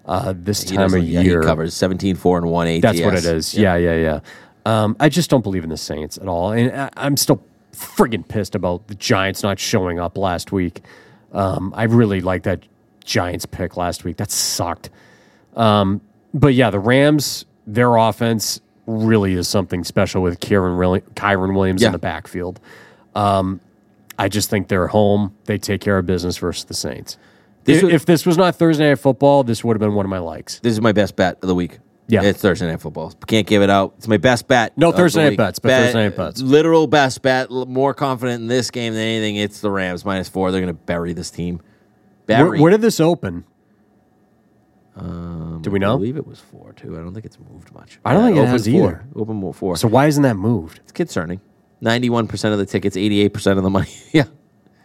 uh, 0.06 0.34
this 0.36 0.70
He 0.70 0.76
time 0.76 0.94
of 0.94 1.04
yeah, 1.04 1.22
year. 1.22 1.42
he 1.42 1.46
covers 1.46 1.74
17 1.74 2.16
4 2.16 2.38
and 2.40 2.48
1 2.50 2.68
ATS. 2.68 2.82
That's 2.82 3.02
what 3.02 3.14
it 3.16 3.26
is. 3.26 3.54
Yeah, 3.54 3.76
yeah, 3.76 3.96
yeah. 3.96 4.20
Um, 4.66 4.96
I 5.00 5.10
just 5.10 5.30
don't 5.30 5.42
believe 5.44 5.64
in 5.64 5.70
the 5.70 5.78
Saints 5.78 6.18
at 6.18 6.28
all, 6.28 6.52
and 6.52 6.72
I, 6.72 6.90
I'm 6.96 7.18
still 7.18 7.44
friggin' 7.74 8.28
pissed 8.28 8.56
about 8.56 8.88
the 8.88 8.96
Giants 8.96 9.44
not 9.44 9.60
showing 9.60 10.00
up 10.00 10.18
last 10.18 10.52
week. 10.52 10.82
Um, 11.34 11.74
I 11.76 11.84
really 11.84 12.22
liked 12.22 12.46
that 12.46 12.62
Giants 13.04 13.46
pick 13.46 13.76
last 13.76 14.04
week. 14.04 14.18
That 14.18 14.32
sucked. 14.32 14.90
Um, 15.56 16.00
but 16.34 16.54
yeah, 16.54 16.70
the 16.70 16.80
Rams, 16.80 17.46
their 17.68 17.96
offense 17.96 18.60
really 18.86 19.34
is 19.34 19.48
something 19.48 19.84
special 19.84 20.22
with 20.22 20.40
Kieran, 20.40 20.78
Kyren 21.16 21.56
Williams 21.56 21.82
Yeah. 21.82 21.88
in 21.90 21.92
the 21.94 22.00
backfield. 22.00 22.60
Um, 23.16 23.60
I 24.20 24.30
just 24.30 24.50
think 24.50 24.68
they're 24.68 24.88
home. 24.88 25.36
They 25.46 25.58
take 25.58 25.82
care 25.82 25.98
of 25.98 26.06
business 26.06 26.38
versus 26.38 26.66
the 26.66 26.74
Saints. 26.74 27.18
This 27.64 27.78
if, 27.78 27.84
would- 27.84 27.94
if 27.94 28.06
this 28.06 28.26
was 28.26 28.38
not 28.38 28.56
Thursday 28.56 28.90
Night 28.90 29.00
Football, 29.00 29.44
this 29.44 29.64
would 29.64 29.76
have 29.76 29.80
been 29.80 29.94
one 29.94 30.06
of 30.06 30.10
my 30.10 30.20
likes. 30.20 30.60
This 30.60 30.74
is 30.74 30.82
my 30.82 30.92
best 30.92 31.16
bet 31.16 31.38
of 31.42 31.48
the 31.48 31.56
week. 31.56 31.80
Yeah. 32.08 32.22
It's 32.24 32.42
Thursday 32.42 32.68
Night 32.68 32.82
Football. 32.82 33.12
Can't 33.28 33.48
give 33.48 33.62
it 33.62 33.70
out. 33.70 33.94
It's 33.98 34.08
my 34.10 34.18
best 34.18 34.48
bet. 34.48 34.78
No 34.78 34.92
Thursday 34.92 35.30
night 35.30 35.38
bets, 35.38 35.60
but 35.60 35.70
Bet- 35.70 35.84
Thursday 35.86 36.04
night 36.10 36.18
bets. 36.18 36.42
Literal 36.42 36.86
best 36.88 37.22
bet. 37.22 37.50
More 37.50 37.94
confident 37.94 38.42
in 38.42 38.48
this 38.48 38.72
game 38.72 38.94
than 38.94 39.02
anything. 39.02 39.38
It's 39.38 39.62
the 39.62 39.72
Rams 39.72 40.04
minus 40.04 40.28
four. 40.28 40.52
They're 40.52 40.60
going 40.62 40.74
to 40.76 40.82
bury 40.82 41.14
this 41.14 41.32
team. 41.32 41.62
Where, 42.26 42.38
Bury. 42.46 42.60
where 42.60 42.72
did 42.72 42.82
this 42.82 43.00
open? 43.00 43.46
Um, 44.96 45.60
Do 45.62 45.72
we 45.72 45.80
know? 45.80 45.94
I 45.94 45.98
believe 45.98 46.18
it 46.18 46.28
was 46.28 46.40
four 46.40 46.74
too. 46.74 46.96
I 46.96 47.00
don't 47.02 47.14
think 47.14 47.26
it's 47.26 47.40
moved 47.40 47.74
much. 47.74 48.00
I 48.06 48.14
don't 48.14 48.26
think 48.26 48.38
it 48.38 48.48
has 48.48 48.68
four. 48.68 48.74
either. 48.76 49.06
Open 49.16 49.36
more 49.38 49.54
four. 49.54 49.76
So 49.78 49.88
why 49.88 50.06
isn't 50.08 50.24
that 50.24 50.36
moved? 50.36 50.80
it's 50.84 50.92
concerning. 50.92 51.42
Ninety-one 51.82 52.28
percent 52.28 52.54
of 52.54 52.60
the 52.60 52.66
tickets, 52.66 52.96
eighty-eight 52.96 53.34
percent 53.34 53.58
of 53.58 53.64
the 53.64 53.70
money. 53.70 53.90
yeah, 54.14 54.26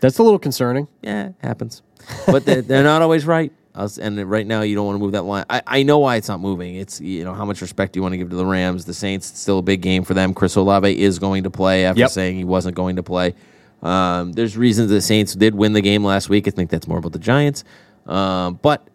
That's 0.01 0.19
a 0.19 0.23
little 0.23 0.39
concerning. 0.39 0.89
yeah, 1.03 1.29
it 1.29 1.35
happens. 1.41 1.83
But 2.27 2.45
they're, 2.45 2.63
they're 2.63 2.83
not 2.85 3.03
always 3.03 3.27
right. 3.27 3.53
And 4.01 4.19
right 4.29 4.47
now, 4.47 4.63
you 4.63 4.75
don't 4.75 4.87
want 4.87 4.97
to 4.97 5.01
move 5.01 5.13
that 5.13 5.23
line. 5.23 5.45
I, 5.49 5.63
I 5.67 5.83
know 5.85 5.99
why 6.01 6.17
it's 6.17 6.27
not 6.29 6.41
moving. 6.41 6.75
It's 6.75 7.01
you 7.01 7.23
know 7.23 7.33
how 7.33 7.45
much 7.45 7.61
respect 7.61 7.93
do 7.93 7.99
you 7.99 8.03
want 8.03 8.13
to 8.13 8.17
give 8.17 8.29
to 8.31 8.35
the 8.37 8.45
Rams, 8.47 8.85
the 8.87 8.95
Saints. 8.95 9.31
It's 9.31 9.39
still 9.39 9.59
a 9.61 9.63
big 9.63 9.83
game 9.83 10.03
for 10.03 10.15
them. 10.15 10.35
Chris 10.35 10.57
Olave 10.57 10.99
is 11.01 11.21
going 11.21 11.45
to 11.45 11.51
play 11.51 11.85
after 11.85 12.01
Yep. 12.01 12.11
saying 12.11 12.37
he 12.37 12.43
wasn't 12.45 12.75
going 12.75 12.97
to 12.97 13.05
play. 13.05 13.35
Um, 13.83 14.33
there's 14.33 14.57
reasons 14.57 14.91
the 14.91 15.01
Saints 15.01 15.35
did 15.37 15.55
win 15.55 15.75
the 15.75 15.81
game 15.81 16.05
last 16.05 16.29
week. 16.29 16.49
I 16.49 16.51
think 16.51 16.71
that's 16.71 16.89
more 16.89 16.99
about 16.99 17.13
the 17.13 17.21
Giants. 17.21 17.63
Um, 18.07 18.59
but 18.63 18.89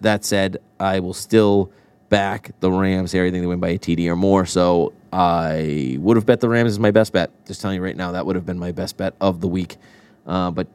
that 0.00 0.24
said, 0.24 0.56
I 0.78 1.00
will 1.00 1.12
still 1.12 1.70
back 2.08 2.52
the 2.60 2.70
Rams 2.72 3.12
here. 3.12 3.26
I 3.26 3.30
think 3.30 3.42
they 3.42 3.46
win 3.46 3.60
by 3.60 3.68
a 3.70 3.78
TD 3.78 4.06
or 4.08 4.16
more. 4.16 4.46
So 4.46 4.94
I 5.12 5.98
would 6.00 6.16
have 6.16 6.24
bet 6.24 6.40
the 6.40 6.48
Rams 6.48 6.70
as 6.70 6.78
my 6.78 6.90
best 6.92 7.12
bet. 7.12 7.30
Just 7.46 7.60
telling 7.60 7.76
you 7.76 7.82
right 7.82 7.96
now, 7.96 8.12
that 8.12 8.24
would 8.24 8.36
have 8.36 8.46
been 8.46 8.58
my 8.58 8.72
best 8.72 8.96
bet 8.96 9.14
of 9.20 9.42
the 9.42 9.48
week. 9.48 9.76
Uh, 10.30 10.50
but 10.50 10.66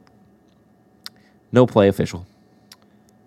no 1.52 1.66
play 1.66 1.88
official. 1.88 2.26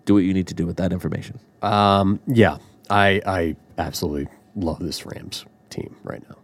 Do 0.04 0.14
what 0.14 0.20
you 0.20 0.32
need 0.32 0.46
to 0.48 0.54
do 0.54 0.66
with 0.66 0.76
that 0.76 0.92
information. 0.92 1.38
Yeah, 1.62 2.58
I 2.88 3.20
I 3.26 3.56
absolutely 3.78 4.28
love 4.56 4.78
this 4.80 5.04
Rams 5.06 5.44
team 5.70 5.94
right 6.04 6.22
now. 6.28 6.36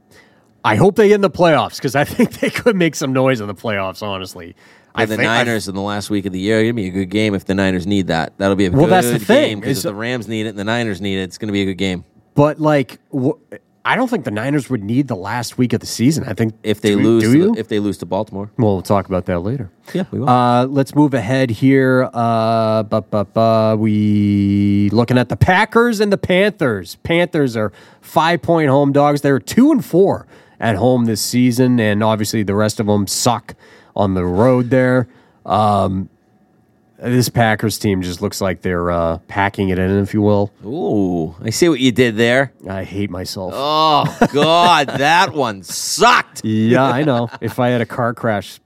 I 0.65 0.75
hope 0.75 0.97
they 0.97 1.09
get 1.09 1.15
in 1.17 1.21
the 1.21 1.31
playoffs 1.31 1.77
because 1.77 1.95
I 1.95 2.05
think 2.05 2.41
they 2.41 2.51
could 2.51 2.75
make 2.77 2.95
some 2.97 3.13
noise 3.13 3.41
in 3.41 3.47
the 3.47 3.55
playoffs. 3.55 4.03
Honestly, 4.03 4.57
I 4.95 5.03
And 5.03 5.11
the 5.13 5.17
think- 5.17 5.29
I- 5.31 5.37
Niners 5.45 5.69
in 5.69 5.75
the 5.77 5.81
last 5.83 6.11
week 6.11 6.27
of 6.27 6.33
the 6.33 6.41
year, 6.41 6.63
give 6.65 6.75
me 6.75 6.89
a 6.89 6.91
good 6.91 7.11
game 7.11 7.35
if 7.35 7.45
the 7.45 7.55
Niners 7.55 7.87
need 7.87 8.09
that. 8.09 8.33
That'll 8.39 8.57
be 8.57 8.67
a 8.67 8.71
Well, 8.71 8.83
good 8.87 8.91
that's 8.91 9.11
the 9.11 9.19
thing, 9.21 9.61
game 9.61 9.65
is- 9.71 9.79
if 9.79 9.85
the 9.85 9.95
Rams 9.95 10.27
need 10.27 10.47
it 10.47 10.51
and 10.51 10.59
the 10.59 10.65
Niners 10.65 11.01
need 11.01 11.19
it, 11.19 11.23
it's 11.23 11.39
going 11.39 11.49
to 11.49 11.53
be 11.53 11.63
a 11.63 11.67
good 11.67 11.79
game. 11.79 12.05
but 12.35 12.61
like, 12.61 12.99
wh- 13.17 13.39
I 13.89 13.95
don't 13.95 14.09
think 14.09 14.25
the 14.25 14.31
Niners 14.33 14.69
would 14.69 14.83
need 14.83 15.07
the 15.07 15.15
last 15.15 15.59
week 15.59 15.73
of 15.73 15.79
the 15.81 15.87
season. 15.87 16.25
I 16.25 16.35
think 16.35 16.55
If 16.65 16.81
they 16.81 16.91
do, 16.97 17.01
lose, 17.01 17.23
do 17.23 17.55
to 17.55 17.61
if 17.61 17.69
they 17.69 17.79
lose 17.79 17.99
to 17.99 18.07
Baltimore, 18.07 18.51
well, 18.59 18.73
we'll 18.73 18.83
talk 18.83 19.07
about 19.07 19.27
that 19.27 19.39
later. 19.41 19.71
yeah, 19.95 20.05
we 20.11 20.19
will. 20.19 20.29
Uh, 20.29 20.67
let's 20.67 20.95
move 20.97 21.15
ahead 21.15 21.51
here. 21.51 22.11
Uh, 22.13 22.83
bu- 22.83 23.03
bu- 23.03 23.25
bu- 23.25 23.77
we 23.77 24.91
looking 24.93 25.19
at 25.19 25.29
the 25.29 25.37
Packers 25.37 26.01
and 26.01 26.13
the 26.13 26.19
Panthers. 26.19 26.97
Panthers 27.05 27.57
are 27.57 27.73
five 28.01 28.43
point 28.43 28.69
home 28.71 28.91
dogs. 28.93 29.21
They're 29.21 29.39
two 29.39 29.71
and 29.71 29.85
four 29.85 30.27
at 30.59 30.75
home 30.77 31.05
this 31.05 31.21
season, 31.21 31.79
and 31.79 32.03
obviously 32.03 32.43
the 32.43 32.55
rest 32.57 32.81
of 32.81 32.87
them 32.87 33.07
suck 33.07 33.55
on 33.95 34.15
the 34.15 34.25
road. 34.27 34.71
There, 34.71 35.07
um, 35.45 36.09
this 36.99 37.29
Packers 37.29 37.79
team 37.79 38.03
just 38.03 38.23
looks 38.23 38.41
like 38.41 38.63
they're 38.63 38.91
uh, 38.91 39.19
packing 39.29 39.69
it 39.69 39.79
in, 39.79 39.99
if 39.99 40.15
you 40.15 40.23
will. 40.23 40.53
Ooh, 40.65 41.35
I 41.45 41.51
see 41.51 41.69
what 41.69 41.81
you 41.81 41.93
did 41.93 42.17
there. 42.17 42.53
I 42.69 42.85
hate 42.85 43.11
myself. 43.11 43.53
Oh 43.55 44.29
God, 44.33 44.87
that 44.99 45.35
one 45.35 45.63
sucked. 45.63 46.45
Yeah, 46.45 46.85
I 46.85 47.03
know. 47.05 47.29
if 47.41 47.59
I 47.59 47.69
had 47.69 47.81
a 47.81 47.87
car 47.87 48.15
crash, 48.15 48.61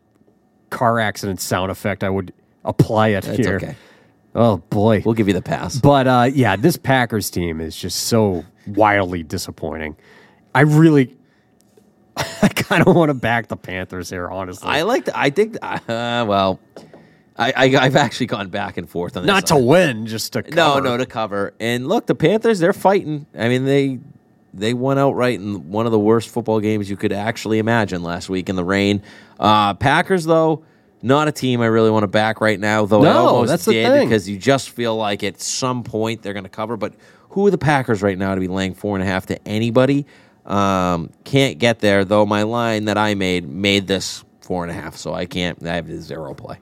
car 0.71 1.01
accident 1.01 1.41
sound 1.41 1.71
effect, 1.71 2.05
I 2.05 2.11
would 2.11 2.33
apply 2.65 3.09
it 3.09 3.25
That's 3.25 3.39
here. 3.39 3.57
okay. 3.57 3.77
Oh 4.35 4.59
boy. 4.59 5.03
We'll 5.05 5.15
give 5.15 5.27
you 5.27 5.35
the 5.35 5.43
pass. 5.43 5.77
But 5.81 6.07
uh, 6.07 6.29
yeah, 6.33 6.55
this 6.57 6.77
Packers 6.77 7.31
team 7.31 7.61
is 7.61 7.75
just 7.75 8.05
so 8.05 8.45
wildly 8.67 9.25
disappointing. 9.25 9.97
I 10.55 10.61
really, 10.61 11.17
I 12.17 12.49
kind 12.49 12.87
of 12.87 12.95
want 12.95 13.09
to 13.11 13.15
back 13.15 13.49
the 13.49 13.57
Panthers 13.57 14.11
here, 14.11 14.29
honestly. 14.29 14.69
I 14.69 14.83
like. 14.83 15.07
The, 15.07 15.19
I 15.19 15.31
think. 15.31 15.57
Uh, 15.63 15.79
well, 16.29 16.61
I, 17.41 17.53
I 17.57 17.65
I've 17.87 17.97
actually 17.97 18.27
gone 18.27 18.49
back 18.51 18.77
and 18.77 18.89
forth 18.89 19.17
on 19.17 19.23
this. 19.25 19.29
Not 19.29 19.47
to 19.47 19.57
win, 19.57 20.07
just 20.07 20.35
to 20.35 20.43
cover. 20.43 20.55
no, 20.55 20.79
no, 20.91 20.97
to 20.99 21.07
cover. 21.07 21.55
And 21.59 21.89
look, 21.89 22.07
the 22.07 22.15
Panthers, 22.15 22.59
they're 22.59 22.73
fighting. 22.73 23.27
I 23.37 23.49
mean, 23.49 23.65
they 23.65 23.99
they 24.53 24.75
won 24.75 24.99
outright 24.99 25.41
in 25.41 25.71
one 25.71 25.87
of 25.87 25.93
the 25.93 25.99
worst 25.99 26.29
football 26.29 26.61
games 26.61 26.91
you 26.91 26.97
could 26.97 27.13
actually 27.13 27.59
imagine 27.59 28.03
last 28.03 28.29
week 28.29 28.49
in 28.49 28.57
the 28.57 28.65
rain. 28.65 29.03
Uh, 29.39 29.75
Packers, 29.75 30.25
though, 30.25 30.65
not 31.03 31.29
a 31.29 31.33
team 31.33 31.61
I 31.61 31.67
really 31.67 31.91
want 31.91 32.03
to 32.03 32.09
back 32.09 32.41
right 32.41 32.59
now. 32.61 32.85
Though 32.85 33.01
I 33.01 33.05
No, 33.05 33.27
almost 33.29 33.49
that's 33.49 33.65
the 33.65 33.73
did 33.73 33.91
thing. 33.91 34.09
because 34.09 34.29
you 34.29 34.37
just 34.39 34.71
feel 34.71 34.97
like 34.97 35.23
at 35.25 35.41
some 35.41 35.83
point 35.83 36.23
they're 36.23 36.35
going 36.35 36.45
to 36.45 36.51
cover. 36.51 36.77
But 36.77 36.95
who 37.31 37.47
are 37.47 37.51
the 37.51 37.59
Packers 37.59 38.03
right 38.03 38.19
now 38.19 38.35
to 38.35 38.41
be 38.41 38.49
laying 38.49 38.75
four 38.75 38.97
and 38.97 39.03
a 39.03 39.07
half 39.07 39.27
to 39.27 39.49
anybody? 39.49 40.05
Um, 40.45 41.11
can't 41.25 41.59
get 41.59 41.79
there 41.79 42.05
though. 42.05 42.27
My 42.27 42.43
line 42.43 42.87
that 42.87 42.99
I 42.99 43.15
made 43.15 43.49
made 43.49 43.87
this 43.87 44.25
four 44.41 44.63
and 44.65 44.71
a 44.71 44.75
half, 44.75 44.97
so 44.97 45.15
I 45.15 45.27
can't. 45.27 45.65
I 45.67 45.77
have 45.77 45.89
a 45.89 46.01
zero 46.01 46.35
play. 46.35 46.59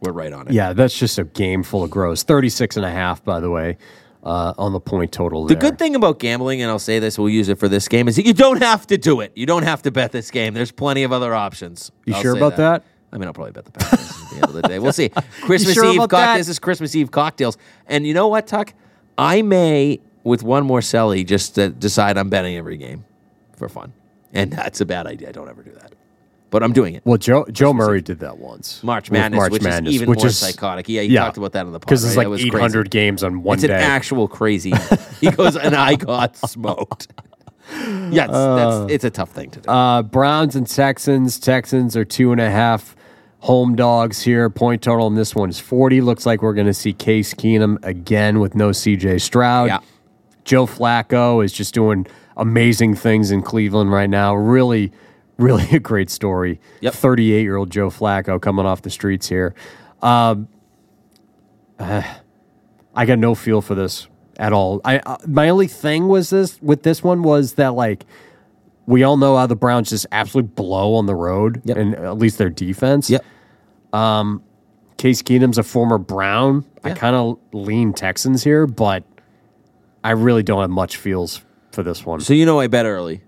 We're 0.00 0.12
right 0.12 0.32
on 0.32 0.48
it. 0.48 0.52
Yeah, 0.52 0.72
that's 0.72 0.96
just 0.96 1.18
a 1.18 1.24
game 1.24 1.62
full 1.62 1.82
of 1.82 1.90
gross. 1.90 2.22
36 2.22 2.76
and 2.76 2.86
a 2.86 2.90
half, 2.90 3.24
by 3.24 3.40
the 3.40 3.50
way, 3.50 3.78
uh, 4.22 4.54
on 4.56 4.72
the 4.72 4.80
point 4.80 5.10
total. 5.12 5.46
The 5.46 5.56
good 5.56 5.78
thing 5.78 5.96
about 5.96 6.18
gambling, 6.18 6.62
and 6.62 6.70
I'll 6.70 6.78
say 6.78 6.98
this, 6.98 7.18
we'll 7.18 7.28
use 7.28 7.48
it 7.48 7.58
for 7.58 7.68
this 7.68 7.88
game, 7.88 8.06
is 8.06 8.16
that 8.16 8.24
you 8.24 8.34
don't 8.34 8.62
have 8.62 8.86
to 8.88 8.98
do 8.98 9.20
it. 9.20 9.32
You 9.34 9.46
don't 9.46 9.64
have 9.64 9.82
to 9.82 9.90
bet 9.90 10.12
this 10.12 10.30
game. 10.30 10.54
There's 10.54 10.70
plenty 10.70 11.02
of 11.02 11.12
other 11.12 11.34
options. 11.34 11.90
You 12.04 12.14
I'll 12.14 12.22
sure 12.22 12.36
about 12.36 12.56
that? 12.56 12.84
I 13.12 13.18
mean, 13.18 13.26
I'll 13.26 13.34
probably 13.34 13.52
bet 13.52 13.64
the 13.64 13.72
Packers 13.72 14.10
at 14.10 14.30
the 14.30 14.36
end 14.36 14.44
of 14.44 14.52
the 14.52 14.62
day. 14.62 14.78
We'll 14.78 14.92
see. 14.92 15.08
Christmas 15.42 15.74
sure 15.74 15.86
Eve 15.86 16.00
cocktails. 16.00 16.38
This 16.38 16.48
is 16.48 16.58
Christmas 16.58 16.94
Eve 16.94 17.10
cocktails. 17.10 17.56
And 17.86 18.06
you 18.06 18.14
know 18.14 18.28
what, 18.28 18.46
Tuck? 18.46 18.74
I 19.16 19.42
may, 19.42 20.00
with 20.24 20.42
one 20.42 20.64
more 20.64 20.80
celly, 20.80 21.26
just 21.26 21.58
uh, 21.58 21.70
decide 21.70 22.18
I'm 22.18 22.28
betting 22.28 22.56
every 22.56 22.76
game 22.76 23.04
for 23.56 23.68
fun. 23.68 23.92
And 24.32 24.52
that's 24.52 24.80
a 24.80 24.86
bad 24.86 25.06
idea. 25.06 25.30
I 25.30 25.32
don't 25.32 25.48
ever 25.48 25.62
do 25.62 25.72
that. 25.72 25.94
But 26.50 26.62
I'm 26.62 26.72
doing 26.72 26.94
it. 26.94 27.02
Well, 27.04 27.18
Joe 27.18 27.44
Joe 27.50 27.74
Murray 27.74 28.00
did 28.00 28.20
that 28.20 28.38
once. 28.38 28.82
March 28.82 29.10
Madness, 29.10 29.50
which 29.50 29.64
is 29.64 29.80
even 29.92 30.12
more 30.12 30.30
psychotic. 30.30 30.88
Yeah, 30.88 31.02
you 31.02 31.16
talked 31.16 31.36
about 31.36 31.52
that 31.52 31.66
on 31.66 31.72
the 31.72 31.78
podcast. 31.78 31.82
Because 31.82 32.04
it's 32.04 32.16
right? 32.16 32.26
like 32.28 32.38
That 32.40 32.52
was 32.52 32.54
800 32.56 32.90
games 32.90 33.22
on 33.22 33.42
one 33.42 33.56
It's 33.58 33.66
day. 33.66 33.74
an 33.74 33.80
actual 33.80 34.28
crazy. 34.28 34.72
he 35.20 35.30
goes, 35.30 35.56
and 35.56 35.74
I 35.74 35.96
got 35.96 36.36
smoked. 36.36 37.08
yes, 38.10 38.28
it's, 38.28 38.32
that's, 38.32 38.92
it's 38.92 39.04
a 39.04 39.10
tough 39.10 39.30
thing 39.30 39.50
to 39.50 39.60
do. 39.60 39.70
Uh, 39.70 40.02
Browns 40.02 40.56
and 40.56 40.66
Texans. 40.66 41.38
Texans 41.38 41.96
are 41.96 42.04
two 42.04 42.32
and 42.32 42.40
a 42.40 42.50
half 42.50 42.96
home 43.40 43.76
dogs 43.76 44.22
here. 44.22 44.48
Point 44.48 44.80
total 44.82 45.06
in 45.06 45.16
this 45.16 45.34
one 45.34 45.50
is 45.50 45.60
40. 45.60 46.00
Looks 46.00 46.24
like 46.24 46.40
we're 46.40 46.54
going 46.54 46.66
to 46.66 46.74
see 46.74 46.94
Case 46.94 47.34
Keenum 47.34 47.76
again 47.84 48.40
with 48.40 48.54
no 48.54 48.70
CJ 48.70 49.20
Stroud. 49.20 49.68
Yeah. 49.68 49.80
Joe 50.44 50.66
Flacco 50.66 51.44
is 51.44 51.52
just 51.52 51.74
doing 51.74 52.06
amazing 52.38 52.94
things 52.94 53.30
in 53.30 53.42
Cleveland 53.42 53.92
right 53.92 54.08
now. 54.08 54.34
Really, 54.34 54.90
really 55.38 55.64
a 55.72 55.78
great 55.78 56.10
story. 56.10 56.60
Yep. 56.80 56.94
38 56.94 57.42
year 57.42 57.56
old 57.56 57.70
Joe 57.70 57.88
Flacco 57.90 58.40
coming 58.40 58.66
off 58.66 58.82
the 58.82 58.90
streets 58.90 59.28
here. 59.28 59.54
Um, 60.02 60.48
uh, 61.78 62.02
I 62.94 63.06
got 63.06 63.18
no 63.18 63.34
feel 63.34 63.60
for 63.62 63.74
this 63.76 64.08
at 64.38 64.52
all. 64.52 64.80
I 64.84 64.98
uh, 64.98 65.18
my 65.26 65.48
only 65.48 65.68
thing 65.68 66.08
was 66.08 66.30
this 66.30 66.60
with 66.60 66.82
this 66.82 67.02
one 67.02 67.22
was 67.22 67.54
that 67.54 67.74
like 67.74 68.04
we 68.86 69.02
all 69.04 69.16
know 69.16 69.36
how 69.36 69.46
the 69.46 69.54
Browns 69.54 69.90
just 69.90 70.06
absolutely 70.10 70.50
blow 70.54 70.94
on 70.94 71.06
the 71.06 71.14
road, 71.14 71.60
Yep. 71.64 71.76
and 71.76 71.94
at 71.94 72.16
least 72.18 72.38
their 72.38 72.48
defense. 72.50 73.08
yep. 73.10 73.24
Um, 73.92 74.42
Case 74.96 75.22
Keenum's 75.22 75.58
a 75.58 75.62
former 75.62 75.98
Brown. 75.98 76.64
I 76.82 76.90
kind 76.92 77.14
of 77.14 77.38
lean 77.52 77.92
Texans 77.92 78.42
here, 78.42 78.66
but 78.66 79.04
I 80.02 80.10
really 80.12 80.42
don't 80.42 80.60
have 80.62 80.70
much 80.70 80.96
feels 80.96 81.42
for 81.70 81.82
this 81.84 82.04
one. 82.06 82.20
So 82.20 82.32
you 82.32 82.46
know 82.46 82.58
I 82.60 82.66
bet 82.66 82.86
early. 82.86 83.20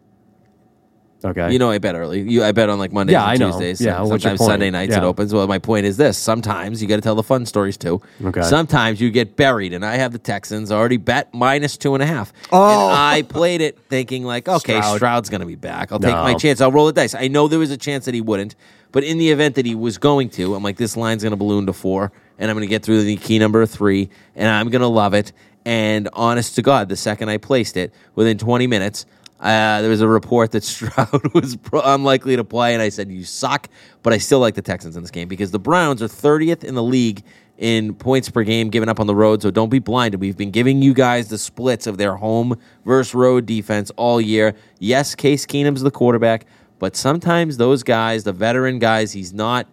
Okay. 1.25 1.53
You 1.53 1.59
know, 1.59 1.71
I 1.71 1.79
bet 1.79 1.95
early. 1.95 2.21
You, 2.23 2.43
I 2.45 2.53
bet 2.53 2.69
on 2.71 2.79
like 2.79 2.93
Mondays 2.93 3.13
Yeah, 3.13 3.23
and 3.23 3.31
I 3.31 3.37
know. 3.37 3.51
Tuesdays. 3.53 3.81
Yeah, 3.81 3.97
Some- 3.99 4.09
what's 4.09 4.25
your 4.25 4.31
sometimes 4.31 4.39
point? 4.39 4.51
Sunday 4.51 4.71
nights 4.71 4.95
it 4.97 5.03
opens. 5.03 5.35
Well, 5.35 5.47
my 5.47 5.59
point 5.59 5.87
is 5.87 5.97
this: 5.97 6.17
sometimes 6.17 6.81
you 6.81 6.89
got 6.89 6.97
to 6.97 7.03
tell 7.03 7.15
the 7.15 7.23
fun 7.23 7.45
stories 7.47 7.77
too. 7.77 8.01
Okay. 8.25 8.43
Sometimes 8.43 9.01
you 9.01 9.11
get 9.11 9.37
buried, 9.37 9.73
and 9.73 9.85
I 9.85 9.97
have 9.97 10.13
the 10.13 10.19
Texans 10.19 10.73
already 10.73 10.97
bet 10.97 11.33
minus 11.35 11.77
two 11.77 11.95
and 11.95 12.03
a 12.03 12.07
half. 12.07 12.33
Oh. 12.53 12.89
And 12.89 12.97
I 12.97 13.23
played 13.23 13.61
it 13.61 13.79
thinking 13.89 14.25
like, 14.25 14.49
okay, 14.49 14.81
Stroud. 14.81 14.97
Stroud's 14.97 15.29
going 15.31 15.41
to 15.43 15.47
be 15.47 15.57
back. 15.57 15.93
I'll 15.93 15.99
take 15.99 16.11
No. 16.15 16.23
my 16.23 16.35
chance. 16.35 16.61
I'll 16.61 16.73
roll 16.73 16.87
the 16.87 16.93
dice. 16.93 17.15
I 17.15 17.29
know 17.29 17.49
there 17.49 17.59
was 17.59 17.71
a 17.71 17.77
chance 17.77 18.07
that 18.07 18.15
he 18.15 18.21
wouldn't, 18.21 18.55
but 18.93 19.05
in 19.05 19.19
the 19.19 19.31
event 19.31 19.57
that 19.57 19.67
he 19.67 19.75
was 19.75 19.99
going 19.99 20.31
to, 20.31 20.55
I'm 20.55 20.63
like, 20.63 20.77
this 20.79 20.97
line's 20.97 21.23
going 21.23 21.33
to 21.33 21.37
balloon 21.37 21.67
to 21.67 21.73
four, 21.73 22.13
and 22.39 22.51
I'm 22.51 22.57
going 22.57 22.67
to 22.67 22.71
get 22.71 22.83
through 22.83 23.03
the 23.05 23.17
key 23.17 23.39
number 23.39 23.67
three, 23.67 24.09
and 24.35 24.49
I'm 24.49 24.71
going 24.71 24.81
to 24.83 24.89
love 24.89 25.13
it. 25.15 25.33
And 25.67 26.09
honest 26.15 26.55
to 26.57 26.63
God, 26.63 26.89
the 26.89 26.97
second 26.97 27.29
I 27.29 27.37
placed 27.37 27.77
it, 27.77 27.93
within 28.15 28.39
20 28.39 28.67
minutes, 28.67 29.05
uh, 29.41 29.81
there 29.81 29.91
was 29.91 30.03
a 30.03 30.09
report 30.09 30.53
that 30.53 30.63
Stroud 30.65 31.35
was 31.35 31.57
pro- 31.57 31.83
unlikely 31.83 32.37
to 32.37 32.45
play, 32.45 32.75
and 32.75 32.83
I 32.83 32.91
said, 32.91 33.11
"You 33.11 33.25
suck," 33.25 33.69
but 34.03 34.13
I 34.13 34.19
still 34.19 34.39
like 34.39 34.55
the 34.55 34.63
Texans 34.63 34.97
in 34.97 35.03
this 35.03 35.11
game 35.11 35.29
because 35.29 35.51
the 35.51 35.59
Browns 35.59 36.03
are 36.03 36.09
30th 36.09 36.63
in 36.63 36.75
the 36.75 36.83
league 36.83 37.23
in 37.57 37.95
points 37.95 38.31
per 38.31 38.43
game 38.43 38.71
given 38.71 38.89
up 38.89 38.99
on 39.01 39.07
the 39.07 39.15
road. 39.15 39.43
So 39.43 39.51
don't 39.51 39.69
be 39.69 39.79
blinded. 39.79 40.21
We've 40.21 40.37
been 40.37 40.51
giving 40.51 40.83
you 40.83 40.95
guys 40.95 41.29
the 41.29 41.39
splits 41.39 41.87
of 41.87 41.99
their 41.99 42.17
home 42.17 42.59
versus 42.85 43.15
road 43.15 43.47
defense 43.47 43.91
all 43.97 44.21
year. 44.21 44.55
Yes, 44.79 45.15
Case 45.15 45.47
Keenum's 45.47 45.83
the 45.83 45.91
quarterback, 45.91 46.47
but 46.79 46.97
sometimes 46.97 47.59
those 47.59 47.83
guys, 47.83 48.25
the 48.25 48.33
veteran 48.33 48.79
guys, 48.79 49.13
he's 49.13 49.33
not 49.33 49.67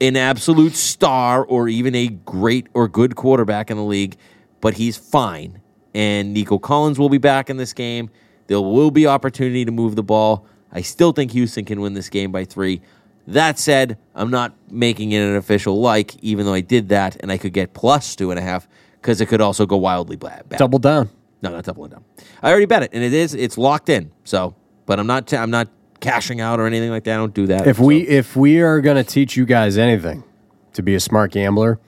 an 0.00 0.16
absolute 0.16 0.74
star 0.74 1.44
or 1.44 1.68
even 1.68 1.94
a 1.94 2.08
great 2.08 2.66
or 2.74 2.88
good 2.88 3.16
quarterback 3.16 3.70
in 3.70 3.76
the 3.76 3.84
league, 3.84 4.16
but 4.60 4.74
he's 4.74 4.96
fine. 4.96 5.60
And 5.94 6.32
Nico 6.32 6.58
Collins 6.58 6.98
will 6.98 7.08
be 7.08 7.18
back 7.18 7.50
in 7.50 7.56
this 7.56 7.72
game. 7.72 8.10
There 8.50 8.60
will 8.60 8.90
be 8.90 9.06
opportunity 9.06 9.64
to 9.64 9.70
move 9.70 9.94
the 9.94 10.02
ball. 10.02 10.44
I 10.72 10.82
still 10.82 11.12
think 11.12 11.30
Houston 11.30 11.64
can 11.64 11.80
win 11.80 11.94
this 11.94 12.08
game 12.08 12.32
by 12.32 12.44
three. 12.44 12.82
That 13.28 13.60
said, 13.60 13.96
I'm 14.12 14.32
not 14.32 14.56
making 14.68 15.12
it 15.12 15.20
an 15.20 15.36
official 15.36 15.80
like, 15.80 16.16
even 16.20 16.46
though 16.46 16.54
I 16.54 16.60
did 16.60 16.88
that, 16.88 17.14
and 17.20 17.30
I 17.30 17.38
could 17.38 17.52
get 17.52 17.74
plus 17.74 18.16
two 18.16 18.32
and 18.32 18.40
a 18.40 18.42
half 18.42 18.66
because 19.00 19.20
it 19.20 19.26
could 19.26 19.40
also 19.40 19.66
go 19.66 19.76
wildly 19.76 20.16
bad. 20.16 20.48
Double 20.48 20.80
down. 20.80 21.10
No, 21.42 21.52
not 21.52 21.62
doubling 21.62 21.92
down. 21.92 22.04
I 22.42 22.50
already 22.50 22.66
bet 22.66 22.82
it, 22.82 22.90
and 22.92 23.04
it 23.04 23.12
is 23.12 23.34
it's 23.34 23.56
locked 23.56 23.88
in. 23.88 24.10
So, 24.24 24.56
but 24.84 24.98
I'm 24.98 25.06
not 25.06 25.32
I'm 25.32 25.52
not 25.52 25.68
cashing 26.00 26.40
out 26.40 26.58
or 26.58 26.66
anything 26.66 26.90
like 26.90 27.04
that. 27.04 27.14
I 27.14 27.18
don't 27.18 27.32
do 27.32 27.46
that. 27.46 27.68
If 27.68 27.78
we 27.78 28.00
if 28.00 28.34
we 28.34 28.60
are 28.62 28.80
going 28.80 28.96
to 28.96 29.04
teach 29.04 29.36
you 29.36 29.46
guys 29.46 29.78
anything 29.78 30.24
to 30.72 30.82
be 30.82 30.96
a 30.96 31.00
smart 31.00 31.30
gambler, 31.30 31.78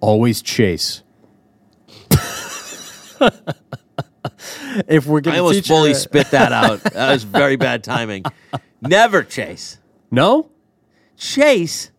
always 0.00 0.42
chase. 0.42 1.02
if 4.88 5.06
we're 5.06 5.20
going 5.20 5.34
to, 5.34 5.38
I 5.38 5.40
almost 5.40 5.66
fully 5.66 5.94
spit 5.94 6.30
that 6.30 6.52
out. 6.52 6.80
That 6.92 7.12
was 7.12 7.24
very 7.24 7.56
bad 7.56 7.84
timing. 7.84 8.24
Never 8.80 9.22
chase. 9.22 9.78
no, 10.10 10.50
Chase. 11.16 11.90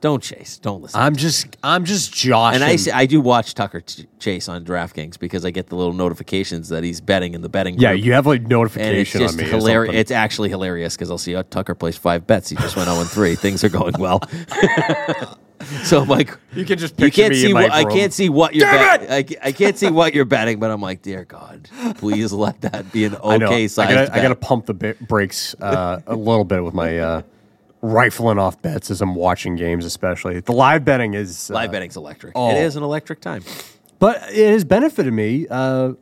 Don't 0.00 0.22
chase. 0.22 0.56
Don't 0.58 0.80
listen. 0.80 0.98
I'm 0.98 1.14
just 1.14 1.56
I'm 1.62 1.84
just 1.84 2.14
joshing. 2.14 2.62
and 2.62 2.64
I, 2.64 2.76
see- 2.76 2.90
I 2.90 3.04
do 3.04 3.20
watch 3.20 3.52
Tucker 3.54 3.82
Ch- 3.82 4.06
Chase 4.18 4.48
on 4.48 4.64
DraftKings 4.64 5.18
because 5.18 5.44
I 5.44 5.50
get 5.50 5.66
the 5.66 5.76
little 5.76 5.92
notifications 5.92 6.70
that 6.70 6.82
he's 6.84 7.02
betting 7.02 7.34
in 7.34 7.42
the 7.42 7.50
betting 7.50 7.78
yeah, 7.78 7.92
group. 7.92 8.04
you 8.04 8.12
have 8.14 8.26
like 8.26 8.40
and 8.40 8.46
it's 8.46 8.50
notification 8.50 9.20
just 9.20 9.34
on 9.38 9.44
me. 9.44 9.50
hilarious. 9.50 9.94
It's 9.94 10.10
actually 10.10 10.48
hilarious 10.48 10.96
because 10.96 11.10
I'll 11.10 11.18
see 11.18 11.36
oh, 11.36 11.42
Tucker 11.42 11.74
plays 11.74 11.98
five 11.98 12.26
bets. 12.26 12.48
He 12.48 12.56
just 12.56 12.76
went 12.76 12.88
0 12.88 13.04
3. 13.04 13.34
Things 13.36 13.62
are 13.62 13.68
going 13.68 13.94
well. 13.98 14.20
so 15.82 16.00
I'm 16.00 16.08
like, 16.08 16.36
You 16.54 16.64
can 16.64 16.78
just 16.78 16.98
you 16.98 17.10
can't 17.10 17.34
me 17.34 17.42
see 17.42 17.52
what 17.52 17.70
I 17.70 17.84
can't 17.84 18.12
see 18.12 18.30
what 18.30 18.54
you're 18.54 18.66
betting. 18.66 19.10
I, 19.10 19.48
I 19.48 19.52
can't 19.52 19.76
see 19.76 19.90
what 19.90 20.14
you're 20.14 20.24
betting, 20.24 20.58
but 20.58 20.70
I'm 20.70 20.80
like, 20.80 21.02
dear 21.02 21.26
God, 21.26 21.68
please 21.96 22.32
let 22.32 22.62
that 22.62 22.90
be 22.90 23.04
an 23.04 23.16
I 23.24 23.36
know. 23.36 23.46
okay 23.46 23.64
I 23.64 23.66
size. 23.66 23.94
gotta, 23.94 24.14
I 24.14 24.22
gotta 24.22 24.34
pump 24.34 24.64
the 24.64 24.74
brakes 24.74 25.54
uh, 25.60 26.00
a 26.06 26.16
little 26.16 26.44
bit 26.44 26.64
with 26.64 26.72
my 26.72 26.98
uh, 26.98 27.22
rifling 27.82 28.38
off 28.38 28.60
bets 28.60 28.90
as 28.90 29.00
I'm 29.00 29.14
watching 29.14 29.56
games, 29.56 29.84
especially 29.84 30.40
the 30.40 30.52
live 30.52 30.84
betting 30.84 31.14
is 31.14 31.50
uh, 31.50 31.54
Live 31.54 31.72
betting's 31.72 31.96
electric. 31.96 32.32
oh. 32.36 32.50
It 32.50 32.58
is 32.62 32.76
an 32.76 32.82
electric 32.82 33.20
time. 33.20 33.42
but 33.98 34.16
it 34.30 34.50
has 34.52 34.64
benefited 34.64 35.12
me 35.12 35.46
uh, 35.48 35.92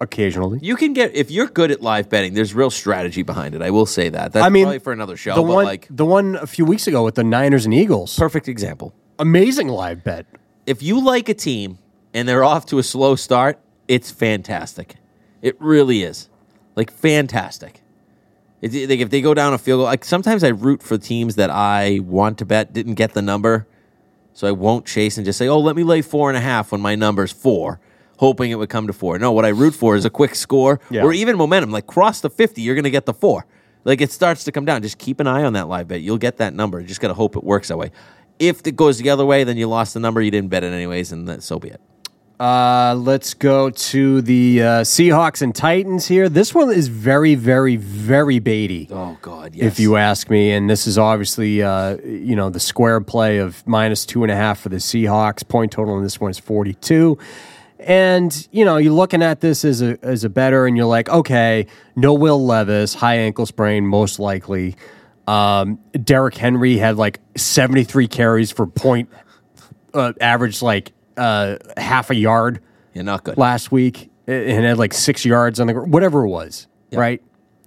occasionally. 0.00 0.58
You 0.62 0.76
can 0.76 0.92
get 0.92 1.14
if 1.14 1.30
you're 1.30 1.46
good 1.46 1.70
at 1.70 1.80
live 1.80 2.08
betting. 2.08 2.34
There's 2.34 2.54
real 2.54 2.70
strategy 2.70 3.22
behind 3.22 3.54
it. 3.54 3.62
I 3.62 3.70
will 3.70 3.86
say 3.86 4.08
that. 4.08 4.32
That's 4.32 4.44
I 4.44 4.48
mean, 4.48 4.64
probably 4.64 4.78
for 4.80 4.92
another 4.92 5.16
show. 5.16 5.34
the 5.34 5.42
but 5.42 5.54
one, 5.54 5.64
like, 5.64 5.86
the 5.90 6.04
one 6.04 6.36
a 6.36 6.46
few 6.46 6.64
weeks 6.64 6.86
ago 6.86 7.04
with 7.04 7.14
the 7.14 7.24
Niners 7.24 7.64
and 7.64 7.74
Eagles, 7.74 8.16
perfect 8.18 8.48
example. 8.48 8.92
amazing 9.18 9.68
live 9.68 10.02
bet. 10.04 10.26
if 10.66 10.82
you 10.82 11.00
like 11.02 11.28
a 11.28 11.34
team 11.34 11.78
and 12.12 12.28
they're 12.28 12.44
off 12.44 12.66
to 12.66 12.78
a 12.78 12.82
slow 12.82 13.14
start, 13.16 13.58
it's 13.88 14.10
fantastic. 14.10 14.96
It 15.42 15.56
really 15.60 16.02
is. 16.02 16.28
Like 16.74 16.90
fantastic. 16.90 17.80
Like 18.62 18.72
if 18.72 19.10
they 19.10 19.20
go 19.20 19.34
down 19.34 19.52
a 19.54 19.58
field 19.58 19.78
goal, 19.78 19.84
like 19.84 20.04
sometimes 20.04 20.42
I 20.42 20.48
root 20.48 20.82
for 20.82 20.96
teams 20.98 21.36
that 21.36 21.50
I 21.50 22.00
want 22.02 22.38
to 22.38 22.44
bet 22.44 22.72
didn't 22.72 22.94
get 22.94 23.12
the 23.12 23.22
number, 23.22 23.66
so 24.32 24.46
I 24.48 24.52
won't 24.52 24.86
chase 24.86 25.16
and 25.18 25.24
just 25.26 25.38
say, 25.38 25.46
"Oh, 25.48 25.60
let 25.60 25.76
me 25.76 25.84
lay 25.84 26.02
four 26.02 26.30
and 26.30 26.36
a 26.36 26.40
half 26.40 26.72
when 26.72 26.80
my 26.80 26.94
number's 26.94 27.32
four, 27.32 27.80
hoping 28.18 28.50
it 28.50 28.54
would 28.56 28.70
come 28.70 28.86
to 28.86 28.92
four. 28.92 29.18
No, 29.18 29.30
what 29.32 29.44
I 29.44 29.48
root 29.48 29.74
for 29.74 29.94
is 29.94 30.04
a 30.04 30.10
quick 30.10 30.34
score 30.34 30.80
Yeah. 30.90 31.02
or 31.02 31.12
even 31.12 31.36
momentum. 31.36 31.70
Like 31.70 31.86
cross 31.86 32.20
the 32.22 32.30
fifty, 32.30 32.62
you're 32.62 32.74
going 32.74 32.84
to 32.84 32.90
get 32.90 33.04
the 33.06 33.14
four. 33.14 33.46
Like 33.84 34.00
it 34.00 34.10
starts 34.10 34.42
to 34.44 34.52
come 34.52 34.64
down. 34.64 34.82
Just 34.82 34.98
keep 34.98 35.20
an 35.20 35.26
eye 35.26 35.44
on 35.44 35.52
that 35.52 35.68
live 35.68 35.86
bet. 35.88 36.00
You'll 36.00 36.18
get 36.18 36.38
that 36.38 36.54
number. 36.54 36.80
You 36.80 36.86
just 36.86 37.00
got 37.00 37.08
to 37.08 37.14
hope 37.14 37.36
it 37.36 37.44
works 37.44 37.68
that 37.68 37.76
way. 37.76 37.92
If 38.38 38.66
it 38.66 38.74
goes 38.74 38.98
the 38.98 39.10
other 39.10 39.24
way, 39.24 39.44
then 39.44 39.56
you 39.56 39.68
lost 39.68 39.94
the 39.94 40.00
number. 40.00 40.20
You 40.20 40.30
didn't 40.30 40.50
bet 40.50 40.64
it 40.64 40.72
anyways, 40.72 41.12
and 41.12 41.28
that, 41.28 41.42
so 41.42 41.58
be 41.58 41.68
it. 41.68 41.80
Uh, 42.38 42.94
let's 42.98 43.32
go 43.32 43.70
to 43.70 44.20
the 44.20 44.62
uh, 44.62 44.66
Seahawks 44.82 45.40
and 45.40 45.54
Titans 45.54 46.06
here. 46.06 46.28
This 46.28 46.54
one 46.54 46.70
is 46.70 46.88
very, 46.88 47.34
very, 47.34 47.76
very 47.76 48.40
baity. 48.40 48.90
Oh 48.90 49.16
God, 49.22 49.54
yes. 49.54 49.66
if 49.66 49.80
you 49.80 49.96
ask 49.96 50.28
me. 50.28 50.52
And 50.52 50.68
this 50.68 50.86
is 50.86 50.98
obviously, 50.98 51.62
uh, 51.62 51.96
you 52.04 52.36
know, 52.36 52.50
the 52.50 52.60
square 52.60 53.00
play 53.00 53.38
of 53.38 53.66
minus 53.66 54.04
two 54.04 54.22
and 54.22 54.30
a 54.30 54.36
half 54.36 54.60
for 54.60 54.68
the 54.68 54.76
Seahawks. 54.76 55.48
Point 55.48 55.72
total 55.72 55.96
in 55.96 56.02
this 56.02 56.20
one 56.20 56.30
is 56.30 56.38
42. 56.38 57.16
And, 57.78 58.48
you 58.52 58.64
know, 58.64 58.76
you're 58.76 58.92
looking 58.92 59.22
at 59.22 59.40
this 59.40 59.64
as 59.64 59.80
a, 59.80 59.98
as 60.02 60.24
a 60.24 60.28
better, 60.28 60.66
and 60.66 60.76
you're 60.76 60.86
like, 60.86 61.08
okay, 61.08 61.66
no 61.94 62.14
Will 62.14 62.44
Levis, 62.44 62.94
high 62.94 63.16
ankle 63.18 63.46
sprain, 63.46 63.86
most 63.86 64.18
likely. 64.18 64.76
Um, 65.26 65.78
Derrick 65.92 66.36
Henry 66.36 66.76
had 66.76 66.96
like 66.96 67.20
73 67.36 68.08
carries 68.08 68.50
for 68.50 68.66
point, 68.66 69.08
uh, 69.94 70.12
average 70.20 70.62
like 70.62 70.92
uh, 71.16 71.56
half 71.76 72.10
a 72.10 72.14
yard 72.14 72.60
you're 72.94 73.04
not 73.04 73.24
good. 73.24 73.36
last 73.38 73.70
week 73.72 74.10
and 74.26 74.64
had 74.64 74.78
like 74.78 74.92
six 74.94 75.24
yards 75.24 75.60
on 75.60 75.66
the 75.66 75.72
ground, 75.72 75.92
whatever 75.92 76.24
it 76.24 76.28
was, 76.28 76.66
right? 76.92 77.22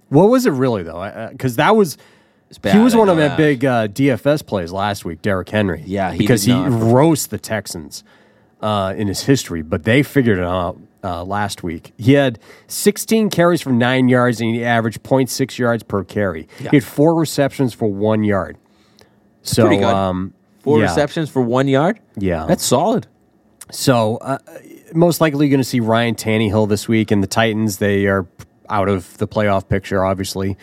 What 0.08 0.24
was 0.28 0.46
it 0.46 0.50
really 0.52 0.82
though? 0.82 1.28
Because 1.32 1.56
that 1.56 1.76
was 1.76 1.96
bad, 2.60 2.74
he 2.74 2.80
was 2.82 2.96
one 2.96 3.08
of 3.08 3.16
that. 3.16 3.36
big 3.36 3.64
uh, 3.64 3.88
DFS 3.88 4.44
plays 4.44 4.72
last 4.72 5.04
week, 5.04 5.22
Derrick 5.22 5.48
Henry. 5.48 5.82
Yeah, 5.86 6.12
he 6.12 6.18
because 6.18 6.42
he 6.42 6.52
not. 6.52 6.70
roast 6.92 7.30
the 7.30 7.38
Texans 7.38 8.02
uh, 8.60 8.92
in 8.96 9.08
his 9.08 9.22
history, 9.22 9.62
but 9.62 9.84
they 9.84 10.02
figured 10.02 10.38
it 10.38 10.44
out 10.44 10.78
uh, 11.02 11.24
last 11.24 11.62
week. 11.62 11.92
He 11.96 12.12
had 12.14 12.38
16 12.66 13.30
carries 13.30 13.60
for 13.62 13.70
nine 13.70 14.08
yards 14.08 14.40
and 14.40 14.54
he 14.54 14.64
averaged 14.64 15.02
0.6 15.02 15.58
yards 15.58 15.82
per 15.82 16.04
carry. 16.04 16.48
He 16.58 16.64
had 16.76 16.84
four 16.84 17.14
receptions 17.14 17.72
for 17.72 17.90
one 17.90 18.24
yard. 18.24 18.58
So, 19.42 19.66
pretty 19.66 19.80
good. 19.82 19.94
um, 19.94 20.34
Four 20.58 20.78
yeah. 20.80 20.84
receptions 20.84 21.30
for 21.30 21.40
one 21.40 21.68
yard. 21.68 22.00
Yeah. 22.18 22.44
that's 22.46 22.64
solid. 22.64 23.06
So 23.72 24.16
uh, 24.18 24.38
most 24.94 25.20
likely 25.20 25.46
you're 25.46 25.50
going 25.52 25.60
to 25.60 25.68
see 25.68 25.80
Ryan 25.80 26.14
Tannehill 26.14 26.68
this 26.68 26.88
week, 26.88 27.10
and 27.10 27.22
the 27.22 27.28
Titans 27.28 27.78
they 27.78 28.06
are 28.06 28.26
out 28.68 28.88
of 28.88 29.18
the 29.18 29.28
playoff 29.28 29.68
picture, 29.68 30.04
obviously. 30.04 30.56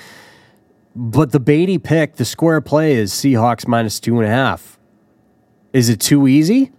But 0.95 1.31
the 1.31 1.39
Beatty 1.39 1.77
pick, 1.77 2.15
the 2.15 2.25
square 2.25 2.59
play 2.61 2.93
is 2.93 3.13
Seahawks 3.13 3.67
minus 3.67 3.99
two 3.99 4.17
and 4.17 4.25
a 4.25 4.31
half. 4.31 4.79
Is 5.73 5.89
it 5.89 5.99
too 5.99 6.27
easy? 6.27 6.71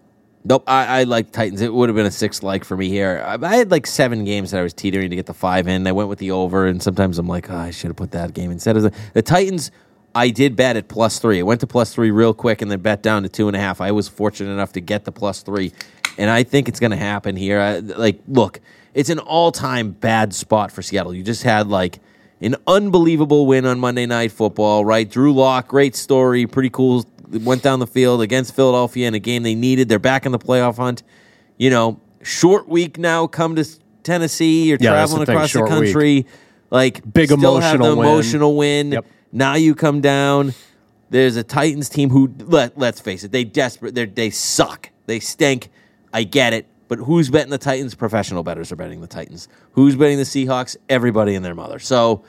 Nope, 0.45 0.65
I, 0.67 1.01
I 1.01 1.03
like 1.05 1.31
Titans. 1.31 1.61
It 1.61 1.73
would 1.73 1.89
have 1.89 1.97
been 1.97 2.07
a 2.07 2.11
six 2.11 2.43
like 2.43 2.65
for 2.65 2.77
me 2.77 2.89
here. 2.89 3.23
I, 3.25 3.35
I 3.41 3.57
had 3.57 3.71
like 3.71 3.87
seven 3.87 4.25
games 4.25 4.51
that 4.51 4.61
I 4.61 4.63
was 4.63 4.73
teetering 4.73 5.11
to 5.11 5.17
get 5.17 5.27
the 5.27 5.35
five 5.35 5.69
in. 5.69 5.87
I 5.87 5.93
went 5.93 6.09
with 6.09 6.19
the 6.19 6.31
over, 6.31 6.67
and 6.67 6.83
sometimes 6.83 7.19
I'm 7.19 7.29
like, 7.29 7.51
oh, 7.51 7.57
I 7.57 7.71
should 7.71 7.89
have 7.89 7.97
put 7.97 8.13
that 8.13 8.35
game 8.35 8.51
instead 8.51 8.77
of 8.77 8.83
the, 8.83 8.93
the 9.13 9.23
Titans. 9.23 9.71
I 10.15 10.31
did 10.31 10.57
bet 10.57 10.77
at 10.77 10.89
plus 10.89 11.19
three. 11.19 11.39
I 11.39 11.43
went 11.43 11.61
to 11.61 11.67
plus 11.67 11.95
three 11.95 12.11
real 12.11 12.33
quick, 12.33 12.63
and 12.63 12.71
then 12.71 12.81
bet 12.81 13.03
down 13.03 13.23
to 13.25 13.29
two 13.29 13.47
and 13.47 13.57
a 13.57 13.61
half. 13.61 13.81
I 13.81 13.93
was 13.93 14.09
fortunate 14.09 14.51
enough 14.51 14.73
to 14.73 14.81
get 14.81 15.05
the 15.05 15.13
plus 15.13 15.43
three, 15.43 15.73
and 16.19 16.29
I 16.29 16.43
think 16.43 16.69
it's 16.69 16.81
going 16.81 16.91
to 16.91 16.97
happen 16.97 17.37
here. 17.37 17.61
I, 17.61 17.79
like, 17.79 18.21
look, 18.29 18.61
it's 18.93 19.09
an 19.09 19.19
all-time 19.21 19.93
bad 19.93 20.35
spot 20.35 20.73
for 20.73 20.83
Seattle. 20.83 21.15
You 21.15 21.23
just 21.23 21.45
had 21.45 21.69
like 21.69 22.01
an 22.41 22.57
unbelievable 22.67 23.47
win 23.47 23.65
on 23.65 23.79
Monday 23.81 24.05
Night 24.07 24.33
Football, 24.33 24.85
right? 24.85 25.09
Drew 25.09 25.33
Lock, 25.33 25.69
great 25.69 25.95
story, 25.97 26.47
pretty 26.47 26.71
cool. 26.71 27.05
Went 27.31 27.63
down 27.63 27.79
the 27.79 27.87
field 27.87 28.21
against 28.23 28.55
Philadelphia 28.55 29.07
in 29.07 29.15
a 29.15 29.19
game 29.19 29.43
they 29.43 29.55
needed. 29.55 29.89
They're 29.89 29.99
back 29.99 30.27
in 30.27 30.33
the 30.33 30.39
playoff 30.39 30.77
hunt. 30.77 31.03
You 31.59 31.71
know, 31.71 32.01
short 32.23 32.69
week 32.69 32.99
now. 32.99 33.27
Come 33.27 33.55
to 33.57 33.65
Tennessee. 34.03 34.69
You're 34.69 34.79
Yeah, 34.81 34.91
traveling 34.91 35.25
the 35.25 35.33
across 35.33 35.53
the 35.53 35.59
short 35.59 35.71
week. 35.71 35.93
country. 35.93 36.27
Like 36.71 37.03
Big 37.13 37.29
the 37.29 37.35
emotional 37.35 37.97
win. 37.97 37.99
emotional 38.07 38.57
win. 38.57 38.93
Yep. 38.93 39.07
Now 39.33 39.55
you 39.55 39.75
come 39.75 40.01
down. 40.01 40.55
There's 41.11 41.37
a 41.37 41.43
Titans 41.43 41.89
team 41.89 42.11
who 42.11 42.33
let 42.39 42.79
let's 42.79 43.01
face 43.01 43.25
it, 43.25 43.33
they 43.33 43.45
desperate. 43.45 43.95
They 43.95 44.07
they 44.07 44.31
suck. 44.31 44.91
They 45.07 45.21
stink. 45.21 45.69
I 46.13 46.25
get 46.25 46.53
it. 46.53 46.67
But 46.89 46.99
who's 47.01 47.29
betting 47.29 47.51
the 47.51 47.59
Titans? 47.59 47.95
Professional 47.95 48.43
bettors 48.43 48.73
are 48.73 48.77
betting 48.77 49.01
the 49.03 49.07
Titans. 49.07 49.47
Who's 49.73 49.95
betting 49.95 50.17
the 50.17 50.23
Seahawks? 50.25 50.77
Everybody 50.89 51.35
and 51.35 51.45
their 51.45 51.55
mother. 51.55 51.79
So 51.79 52.25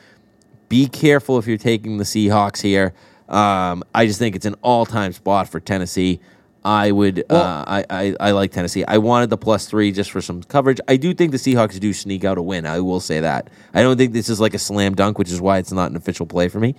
Be 0.68 0.88
careful 0.88 1.38
if 1.40 1.48
you're 1.48 1.58
taking 1.58 1.98
the 1.98 2.04
Seahawks 2.04 2.62
here. 2.62 2.94
Um, 3.28 3.84
I 3.94 4.06
just 4.06 4.20
think 4.20 4.36
it's 4.36 4.46
an 4.46 4.56
all-time 4.62 5.14
spot 5.14 5.48
for 5.50 5.60
Tennessee. 5.60 6.20
I 6.64 6.92
would. 6.92 7.24
uh, 7.32 7.64
I, 7.66 7.86
I 7.90 8.16
I 8.20 8.32
like 8.32 8.52
Tennessee. 8.52 8.84
I 8.84 8.98
wanted 8.98 9.30
the 9.30 9.38
plus 9.38 9.66
three 9.66 9.94
just 9.94 10.12
for 10.12 10.20
some 10.20 10.44
coverage. 10.44 10.80
I 10.90 10.98
do 10.98 11.14
think 11.14 11.32
the 11.32 11.38
Seahawks 11.38 11.80
do 11.80 11.94
sneak 11.94 12.26
out 12.26 12.38
a 12.38 12.42
win. 12.42 12.66
I 12.66 12.82
will 12.82 13.00
say 13.00 13.22
that. 13.22 13.50
I 13.74 13.82
don't 13.82 13.96
think 13.98 14.12
this 14.12 14.28
is 14.28 14.42
like 14.42 14.54
a 14.54 14.60
slam 14.60 14.94
dunk, 14.94 15.18
which 15.18 15.32
is 15.32 15.40
why 15.40 15.58
it's 15.60 15.72
not 15.72 15.90
an 15.90 15.96
official 15.96 16.26
play 16.26 16.50
for 16.50 16.60
me. 16.60 16.76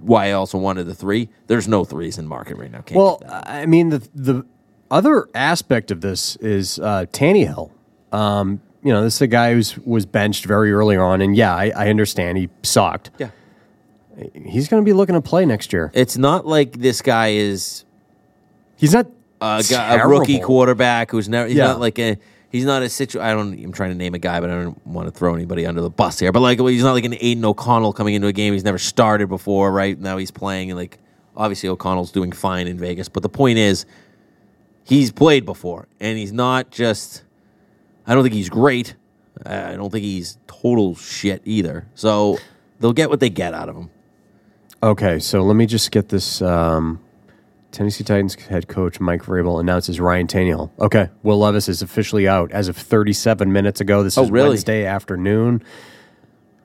Why 0.00 0.28
I 0.28 0.32
also 0.32 0.56
wanted 0.56 0.84
the 0.84 0.94
three. 0.94 1.28
There's 1.48 1.68
no 1.68 1.84
threes 1.84 2.16
in 2.16 2.26
market 2.26 2.56
right 2.56 2.70
now. 2.70 2.80
Can't 2.80 2.96
Well. 2.96 3.22
I 3.28 3.66
mean, 3.66 3.90
the 3.90 3.98
the 4.14 4.46
other 4.90 5.28
aspect 5.34 5.90
of 5.90 6.00
this 6.00 6.36
is 6.36 6.78
uh, 6.78 7.06
Tannehill. 7.12 7.70
Um, 8.12 8.60
you 8.82 8.92
know, 8.92 9.02
this 9.02 9.16
is 9.16 9.22
a 9.22 9.26
guy 9.26 9.54
who 9.54 9.62
was 9.84 10.06
benched 10.06 10.44
very 10.46 10.72
early 10.72 10.96
on, 10.96 11.20
and 11.20 11.36
yeah, 11.36 11.54
I, 11.54 11.70
I 11.76 11.90
understand 11.90 12.38
he 12.38 12.48
sucked. 12.62 13.10
yeah. 13.18 13.30
He's 14.34 14.68
going 14.68 14.82
to 14.82 14.84
be 14.84 14.92
looking 14.92 15.14
to 15.14 15.20
play 15.22 15.46
next 15.46 15.72
year. 15.72 15.90
It's 15.94 16.18
not 16.18 16.46
like 16.46 16.72
this 16.78 17.00
guy 17.00 17.28
is 17.28 17.84
He's 18.76 18.92
not 18.92 19.06
a, 19.40 19.64
guy, 19.68 19.94
a 19.94 20.06
rookie 20.06 20.40
quarterback 20.40 21.10
who's 21.10 21.28
never. 21.28 21.48
He's 21.48 21.56
Yeah. 21.56 21.68
not 21.68 21.80
like 21.80 21.98
a. 21.98 22.18
He's 22.50 22.64
not 22.64 22.82
a 22.82 22.88
situ. 22.88 23.20
I 23.20 23.32
don't. 23.32 23.52
I'm 23.62 23.72
trying 23.72 23.90
to 23.90 23.96
name 23.96 24.14
a 24.14 24.18
guy, 24.18 24.40
but 24.40 24.50
I 24.50 24.54
don't 24.62 24.86
want 24.86 25.06
to 25.06 25.12
throw 25.12 25.34
anybody 25.34 25.64
under 25.66 25.80
the 25.80 25.88
bus 25.90 26.18
here. 26.18 26.32
But 26.32 26.40
like, 26.40 26.58
he's 26.58 26.82
not 26.82 26.92
like 26.92 27.04
an 27.04 27.14
Aidan 27.20 27.44
O'Connell 27.44 27.92
coming 27.92 28.14
into 28.14 28.26
a 28.26 28.32
game 28.32 28.52
he's 28.52 28.64
never 28.64 28.78
started 28.78 29.28
before. 29.28 29.70
Right 29.72 29.98
now, 29.98 30.16
he's 30.16 30.32
playing, 30.32 30.70
and 30.70 30.78
like, 30.78 30.98
obviously 31.36 31.68
O'Connell's 31.68 32.10
doing 32.10 32.32
fine 32.32 32.66
in 32.66 32.76
Vegas. 32.76 33.08
But 33.08 33.22
the 33.22 33.28
point 33.28 33.58
is, 33.58 33.86
he's 34.90 35.10
played 35.10 35.46
before, 35.46 35.88
and 36.00 36.18
he's 36.18 36.32
not 36.32 36.70
just. 36.70 37.22
I 38.06 38.12
don't 38.14 38.22
think 38.22 38.34
he's 38.34 38.50
great. 38.50 38.94
I 39.46 39.74
don't 39.76 39.90
think 39.90 40.04
he's 40.04 40.36
total 40.46 40.94
shit 40.96 41.40
either. 41.46 41.86
So 41.94 42.36
they'll 42.80 42.92
get 42.92 43.08
what 43.08 43.20
they 43.20 43.30
get 43.30 43.54
out 43.54 43.70
of 43.70 43.76
him. 43.76 43.90
Okay, 44.82 45.18
so 45.18 45.42
let 45.42 45.54
me 45.56 45.64
just 45.64 45.90
get 45.90 46.08
this. 46.10 46.42
Um, 46.42 47.00
Tennessee 47.72 48.02
Titans 48.02 48.34
head 48.34 48.66
coach 48.68 48.98
Mike 48.98 49.22
Vrabel 49.22 49.60
announces 49.60 50.00
Ryan 50.00 50.26
Tannehill. 50.26 50.70
Okay, 50.80 51.08
Will 51.22 51.38
Levis 51.38 51.68
is 51.68 51.80
officially 51.82 52.26
out 52.26 52.50
as 52.52 52.66
of 52.68 52.76
37 52.76 53.52
minutes 53.52 53.80
ago. 53.80 54.02
This 54.02 54.18
Oh, 54.18 54.24
is 54.24 54.30
really? 54.30 54.48
Wednesday 54.50 54.84
afternoon. 54.84 55.62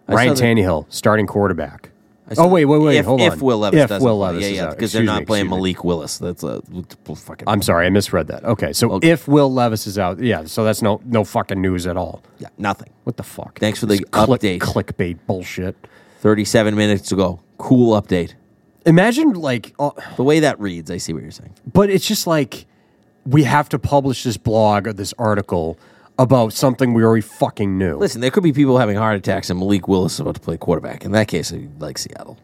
I 0.08 0.14
Ryan 0.16 0.34
Tannehill, 0.34 0.86
starting 0.90 1.28
quarterback. 1.28 1.92
Oh 2.38 2.48
wait, 2.48 2.66
wait, 2.66 2.80
wait, 2.82 2.98
If, 2.98 3.06
hold 3.06 3.22
if. 3.22 3.42
Will 3.42 3.60
Levis 3.60 3.82
if 3.84 3.90
doesn't 3.90 4.04
Will 4.04 4.18
play. 4.18 4.28
Levis 4.28 4.42
yeah, 4.44 4.50
is 4.50 4.56
yeah, 4.58 4.70
because 4.72 4.92
they're 4.94 5.04
not 5.04 5.20
me, 5.20 5.26
playing 5.26 5.46
excuse 5.46 5.52
me. 5.58 5.58
Malik 5.58 5.84
Willis. 5.84 6.18
That's 6.18 6.44
a 6.44 6.62
fucking. 7.16 7.48
I'm 7.48 7.62
sorry, 7.62 7.86
I 7.86 7.90
misread 7.90 8.28
that. 8.28 8.44
Okay, 8.44 8.74
so 8.74 8.92
Okay. 8.94 9.10
if 9.12 9.28
Will 9.28 9.54
Levis 9.54 9.86
is 9.86 10.00
out, 10.00 10.20
yeah, 10.20 10.46
so 10.46 10.64
that's 10.64 10.82
no 10.82 11.02
no 11.06 11.24
fucking 11.24 11.62
news 11.62 11.86
at 11.86 11.98
all. 11.98 12.24
yeah, 12.40 12.48
nothing. 12.58 12.90
What 13.04 13.18
the 13.18 13.24
fuck? 13.24 13.60
Thanks 13.60 13.80
for 13.80 13.86
the 13.86 13.98
This 13.98 14.06
click- 14.10 14.42
update. 14.42 14.60
Clickbait 14.60 15.20
bullshit. 15.28 15.76
Thirty-seven 16.22 16.76
minutes 16.76 17.10
to 17.10 17.16
go. 17.16 17.42
Cool 17.60 18.00
update. 18.02 18.34
Imagine 18.88 19.34
like, 19.34 19.74
uh, 19.80 19.92
The 20.16 20.24
way 20.24 20.40
that 20.40 20.60
reads, 20.60 20.90
I 20.92 20.98
see 20.98 21.14
what 21.14 21.22
you're 21.22 21.32
saying. 21.32 21.54
but 21.72 21.90
it's 21.90 22.08
just 22.08 22.26
like 22.28 22.66
we 23.26 23.44
have 23.44 23.70
to 23.70 23.80
publish 23.80 24.24
this 24.24 24.38
blog 24.38 24.88
or 24.88 24.94
this 24.94 25.14
article 25.18 25.78
about 26.18 26.54
something 26.54 26.94
we 26.94 27.04
already 27.04 27.22
fucking 27.22 27.78
knew. 27.78 27.98
Listen, 27.98 28.22
there 28.22 28.32
could 28.32 28.44
be 28.44 28.54
people 28.54 28.78
having 28.78 28.96
heart 28.98 29.18
attacks, 29.18 29.50
and 29.50 29.60
Malik 29.60 29.88
Willis 29.88 30.14
is 30.14 30.20
about 30.22 30.36
to 30.36 30.42
play 30.42 30.58
quarterback. 30.58 31.04
In 31.06 31.12
that 31.12 31.28
case, 31.28 31.52
I 31.52 31.68
like 31.80 31.98
Seattle. 31.98 32.38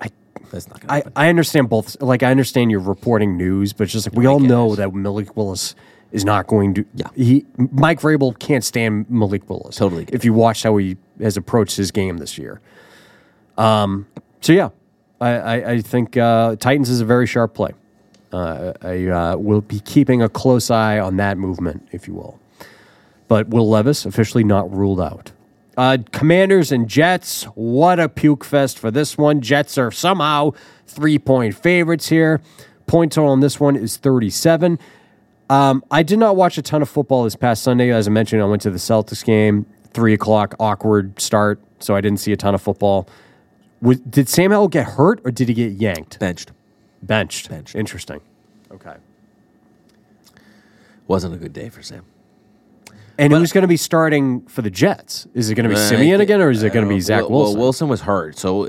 I, 0.00 0.08
That's 0.50 0.68
not 0.68 0.80
to 0.80 0.92
I, 0.92 0.96
happen. 0.96 1.12
I 1.16 1.28
understand 1.28 1.68
both. 1.68 2.00
Like, 2.02 2.22
I 2.22 2.30
understand 2.30 2.70
you're 2.70 2.80
reporting 2.80 3.36
news, 3.36 3.72
but 3.72 3.84
it's 3.84 3.92
just 3.92 4.08
like 4.08 4.16
we 4.16 4.26
all 4.26 4.40
get 4.40 4.48
know 4.48 4.74
that 4.74 4.92
Malik 4.92 5.36
Willis 5.36 5.74
is 6.10 6.24
not 6.24 6.46
going 6.46 6.74
to. 6.74 6.84
Yeah. 6.94 7.08
He 7.14 7.46
Mike 7.56 8.00
Vrabel 8.00 8.36
can't 8.38 8.64
stand 8.64 9.08
Malik 9.10 9.48
Willis. 9.48 9.76
Totally 9.76 10.06
If 10.12 10.24
you 10.24 10.32
watch 10.32 10.62
how 10.62 10.76
he 10.78 10.96
has 11.20 11.36
approached 11.36 11.76
his 11.76 11.90
game 11.90 12.18
this 12.18 12.38
year. 12.38 12.60
Um. 13.56 14.06
So 14.40 14.52
yeah, 14.52 14.70
I 15.20 15.30
I, 15.30 15.70
I 15.72 15.80
think 15.80 16.16
uh, 16.16 16.56
Titans 16.56 16.88
is 16.88 17.00
a 17.00 17.04
very 17.04 17.26
sharp 17.26 17.54
play. 17.54 17.72
Uh, 18.32 18.72
I 18.82 19.06
uh, 19.06 19.36
will 19.36 19.62
be 19.62 19.80
keeping 19.80 20.22
a 20.22 20.28
close 20.28 20.70
eye 20.70 20.98
on 20.98 21.16
that 21.16 21.38
movement, 21.38 21.88
if 21.92 22.06
you 22.06 22.14
will. 22.14 22.38
But 23.28 23.48
Will 23.48 23.68
Levis 23.68 24.04
officially 24.04 24.44
not 24.44 24.74
ruled 24.74 25.00
out. 25.00 25.32
Uh, 25.76 25.98
commanders 26.10 26.72
and 26.72 26.88
Jets, 26.88 27.44
what 27.54 28.00
a 28.00 28.08
puke 28.08 28.44
fest 28.44 28.78
for 28.78 28.90
this 28.90 29.16
one. 29.16 29.40
Jets 29.40 29.78
are 29.78 29.92
somehow 29.92 30.50
three 30.86 31.20
point 31.20 31.54
favorites 31.54 32.08
here. 32.08 32.40
Point 32.88 33.12
total 33.12 33.30
on 33.30 33.40
this 33.40 33.60
one 33.60 33.76
is 33.76 33.96
37. 33.96 34.78
Um, 35.50 35.84
I 35.90 36.02
did 36.02 36.18
not 36.18 36.36
watch 36.36 36.58
a 36.58 36.62
ton 36.62 36.82
of 36.82 36.88
football 36.88 37.24
this 37.24 37.36
past 37.36 37.62
Sunday. 37.62 37.90
As 37.90 38.08
I 38.08 38.10
mentioned, 38.10 38.42
I 38.42 38.46
went 38.46 38.62
to 38.62 38.70
the 38.70 38.78
Celtics 38.78 39.24
game, 39.24 39.66
three 39.92 40.14
o'clock, 40.14 40.54
awkward 40.58 41.20
start, 41.20 41.60
so 41.78 41.94
I 41.94 42.00
didn't 42.00 42.18
see 42.18 42.32
a 42.32 42.36
ton 42.36 42.54
of 42.54 42.62
football. 42.62 43.08
Was, 43.80 44.00
did 44.00 44.28
Sam 44.28 44.50
Howell 44.50 44.68
get 44.68 44.84
hurt 44.84 45.20
or 45.24 45.30
did 45.30 45.48
he 45.48 45.54
get 45.54 45.72
yanked? 45.72 46.18
Benched. 46.18 46.50
Benched. 47.02 47.48
Benched. 47.48 47.76
Interesting. 47.76 48.20
Okay. 48.72 48.96
Wasn't 51.06 51.32
a 51.32 51.38
good 51.38 51.52
day 51.52 51.68
for 51.68 51.82
Sam. 51.82 52.04
And 53.20 53.32
who's 53.32 53.50
going 53.52 53.62
to 53.62 53.68
be 53.68 53.76
starting 53.76 54.42
for 54.42 54.62
the 54.62 54.70
Jets? 54.70 55.26
Is 55.34 55.50
it 55.50 55.56
going 55.56 55.68
to 55.68 55.74
be 55.74 55.74
Uh, 55.74 55.88
Siemian 55.88 56.20
again, 56.20 56.40
or 56.40 56.50
is 56.50 56.62
it 56.62 56.72
going 56.72 56.86
to 56.86 56.90
uh, 56.92 56.94
be 56.96 57.00
Zach 57.00 57.22
Wil- 57.28 57.30
Wilson? 57.40 57.54
Well, 57.56 57.62
Wilson 57.64 57.88
was 57.88 58.00
hurt, 58.02 58.38
so 58.38 58.66
uh, 58.66 58.68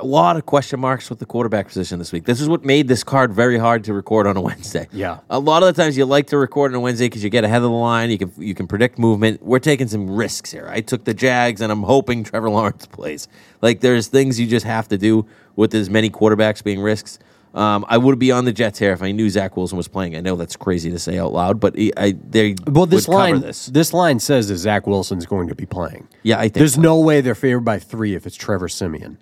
a 0.00 0.02
lot 0.02 0.36
of 0.38 0.46
question 0.46 0.80
marks 0.80 1.10
with 1.10 1.18
the 1.18 1.26
quarterback 1.26 1.68
position 1.68 1.98
this 1.98 2.10
week. 2.10 2.24
This 2.24 2.40
is 2.40 2.48
what 2.48 2.64
made 2.64 2.88
this 2.88 3.04
card 3.04 3.32
very 3.32 3.58
hard 3.58 3.84
to 3.84 3.92
record 3.92 4.26
on 4.26 4.38
a 4.38 4.40
Wednesday. 4.48 4.88
Yeah. 4.90 5.18
a 5.28 5.38
lot 5.38 5.62
of 5.62 5.74
the 5.74 5.82
times 5.82 5.98
you 5.98 6.06
like 6.06 6.28
to 6.28 6.38
record 6.38 6.72
on 6.72 6.76
a 6.76 6.80
Wednesday 6.80 7.06
because 7.06 7.22
you 7.22 7.28
get 7.28 7.44
ahead 7.44 7.58
of 7.58 7.64
the 7.64 7.70
line. 7.70 8.10
You 8.10 8.16
can 8.16 8.32
you 8.38 8.54
can 8.54 8.66
predict 8.66 8.98
movement. 8.98 9.42
We're 9.42 9.58
taking 9.58 9.86
some 9.86 10.10
risks 10.10 10.50
here. 10.50 10.66
I 10.70 10.80
took 10.80 11.04
the 11.04 11.12
Jags, 11.14 11.60
and 11.60 11.70
I'm 11.70 11.82
hoping 11.82 12.24
Trevor 12.30 12.48
Lawrence 12.48 12.86
plays. 12.86 13.28
Like 13.60 13.80
there's 13.80 14.06
things 14.06 14.40
you 14.40 14.46
just 14.46 14.64
have 14.64 14.88
to 14.88 14.96
do 14.96 15.26
with 15.56 15.74
as 15.74 15.90
many 15.90 16.08
quarterbacks 16.08 16.64
being 16.64 16.80
risks. 16.80 17.18
Um, 17.54 17.84
I 17.88 17.96
would 17.98 18.18
be 18.18 18.30
on 18.30 18.44
the 18.44 18.52
Jets 18.52 18.78
here 18.78 18.92
if 18.92 19.02
I 19.02 19.10
knew 19.10 19.28
Zach 19.30 19.56
Wilson 19.56 19.76
was 19.78 19.88
playing. 19.88 20.14
I 20.14 20.20
know 20.20 20.36
that's 20.36 20.54
crazy 20.54 20.90
to 20.90 20.98
say 20.98 21.18
out 21.18 21.32
loud, 21.32 21.58
but 21.58 21.74
he, 21.76 21.92
I 21.96 22.12
they 22.12 22.54
well, 22.66 22.86
this 22.86 23.08
line, 23.08 23.40
this. 23.40 23.66
this. 23.66 23.92
line 23.92 24.20
says 24.20 24.48
that 24.48 24.56
Zach 24.56 24.86
Wilson's 24.86 25.26
going 25.26 25.48
to 25.48 25.54
be 25.54 25.64
playing. 25.66 26.06
Yeah, 26.22 26.38
I 26.38 26.42
think 26.42 26.54
There's 26.54 26.74
so. 26.74 26.80
no 26.82 27.00
way 27.00 27.20
they're 27.20 27.34
favored 27.34 27.60
by 27.64 27.78
three 27.78 28.14
if 28.14 28.26
it's 28.26 28.36
Trevor 28.36 28.68
Siemian. 28.68 29.18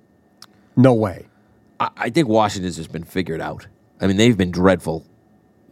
No 0.77 0.93
way. 0.93 1.27
I, 1.79 1.91
I 1.97 2.11
think 2.11 2.29
Washington's 2.29 2.77
just 2.77 2.91
been 2.93 3.05
figured 3.05 3.41
out. 3.41 3.67
I 4.01 4.07
mean, 4.09 4.17
they've 4.17 4.37
been 4.37 4.51
dreadful 4.51 5.07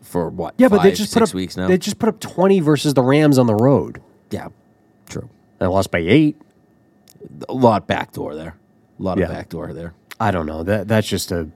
for 0.01 0.31
what? 0.31 0.55
Yeah, 0.57 0.69
but 0.69 0.83
they 0.83 0.91
five, 0.91 0.99
just 0.99 1.13
put 1.13 1.23
up 1.23 1.35
weeks 1.35 1.57
now. 1.57 1.67
they 1.69 1.77
just 1.77 1.99
put 1.99 2.09
up 2.09 2.21
20 2.21 2.61
versus 2.61 2.95
the 2.95 3.03
Rams 3.03 3.37
on 3.37 3.47
the 3.47 3.55
road. 3.55 4.01
yeah, 4.31 4.49
true. 5.09 5.29
They 5.59 5.67
lost 5.67 5.91
by 5.91 5.99
eight. 5.99 6.37
A 7.49 7.53
lot 7.53 7.87
backdoor 7.87 8.35
there. 8.37 8.57
A 8.99 9.03
lot 9.03 9.19
Yeah. 9.19 9.25
of 9.25 9.31
backdoor 9.33 9.73
there. 9.73 9.95
I 10.21 10.31
don't 10.31 10.47
know. 10.47 10.63
That 10.63 10.87
that's 10.89 11.09
just 11.09 11.33
a 11.33 11.49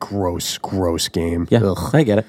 gross, 0.00 0.58
gross 0.58 1.08
game. 1.08 1.46
Yeah, 1.50 1.60
Ugh. 1.64 1.94
I 1.94 2.02
get 2.02 2.18
it. 2.18 2.26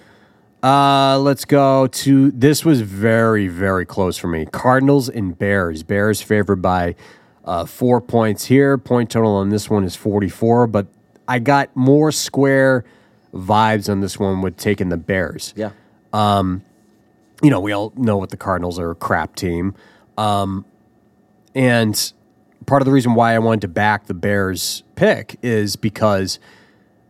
Uh, 0.64 1.20
let's 1.20 1.46
go 1.46 1.88
to 1.88 2.32
this 2.32 2.66
was 2.66 2.82
very, 2.82 3.48
very 3.48 3.86
close 3.86 4.18
for 4.18 4.28
me. 4.28 4.46
Cardinals 4.48 5.08
and 5.08 5.38
Bears. 5.38 5.84
Bears 5.84 6.22
favored 6.22 6.62
by 6.62 6.96
uh, 7.46 7.66
four 7.66 8.02
points 8.02 8.46
here. 8.46 8.78
Point 8.78 9.12
total 9.12 9.36
on 9.36 9.50
this 9.50 9.70
one 9.70 9.84
is 9.84 9.96
44, 9.96 10.68
but 10.68 10.88
I 11.28 11.40
got 11.40 11.74
more 11.76 12.12
square 12.12 12.84
vibes 13.34 13.88
on 13.90 14.02
this 14.02 14.18
one 14.18 14.42
with 14.42 14.58
taking 14.58 14.90
the 14.90 14.98
Bears. 14.98 15.54
Yeah, 15.56 15.72
Um, 16.12 16.64
You 17.44 17.52
know, 17.52 17.60
we 17.60 17.72
all 17.72 17.94
know 17.96 18.18
what 18.18 18.32
the 18.32 18.38
Cardinals 18.38 18.80
are 18.80 18.90
a 18.92 18.96
crap 18.96 19.36
team. 19.36 19.76
Um, 20.18 20.66
and 21.54 22.14
part 22.66 22.82
of 22.82 22.88
the 22.88 22.92
reason 22.92 23.14
why 23.14 23.36
I 23.36 23.40
wanted 23.40 23.62
to 23.62 23.68
back 23.68 24.08
the 24.08 24.14
Bears 24.16 24.84
pick 24.96 25.38
is 25.44 25.76
because 25.76 26.40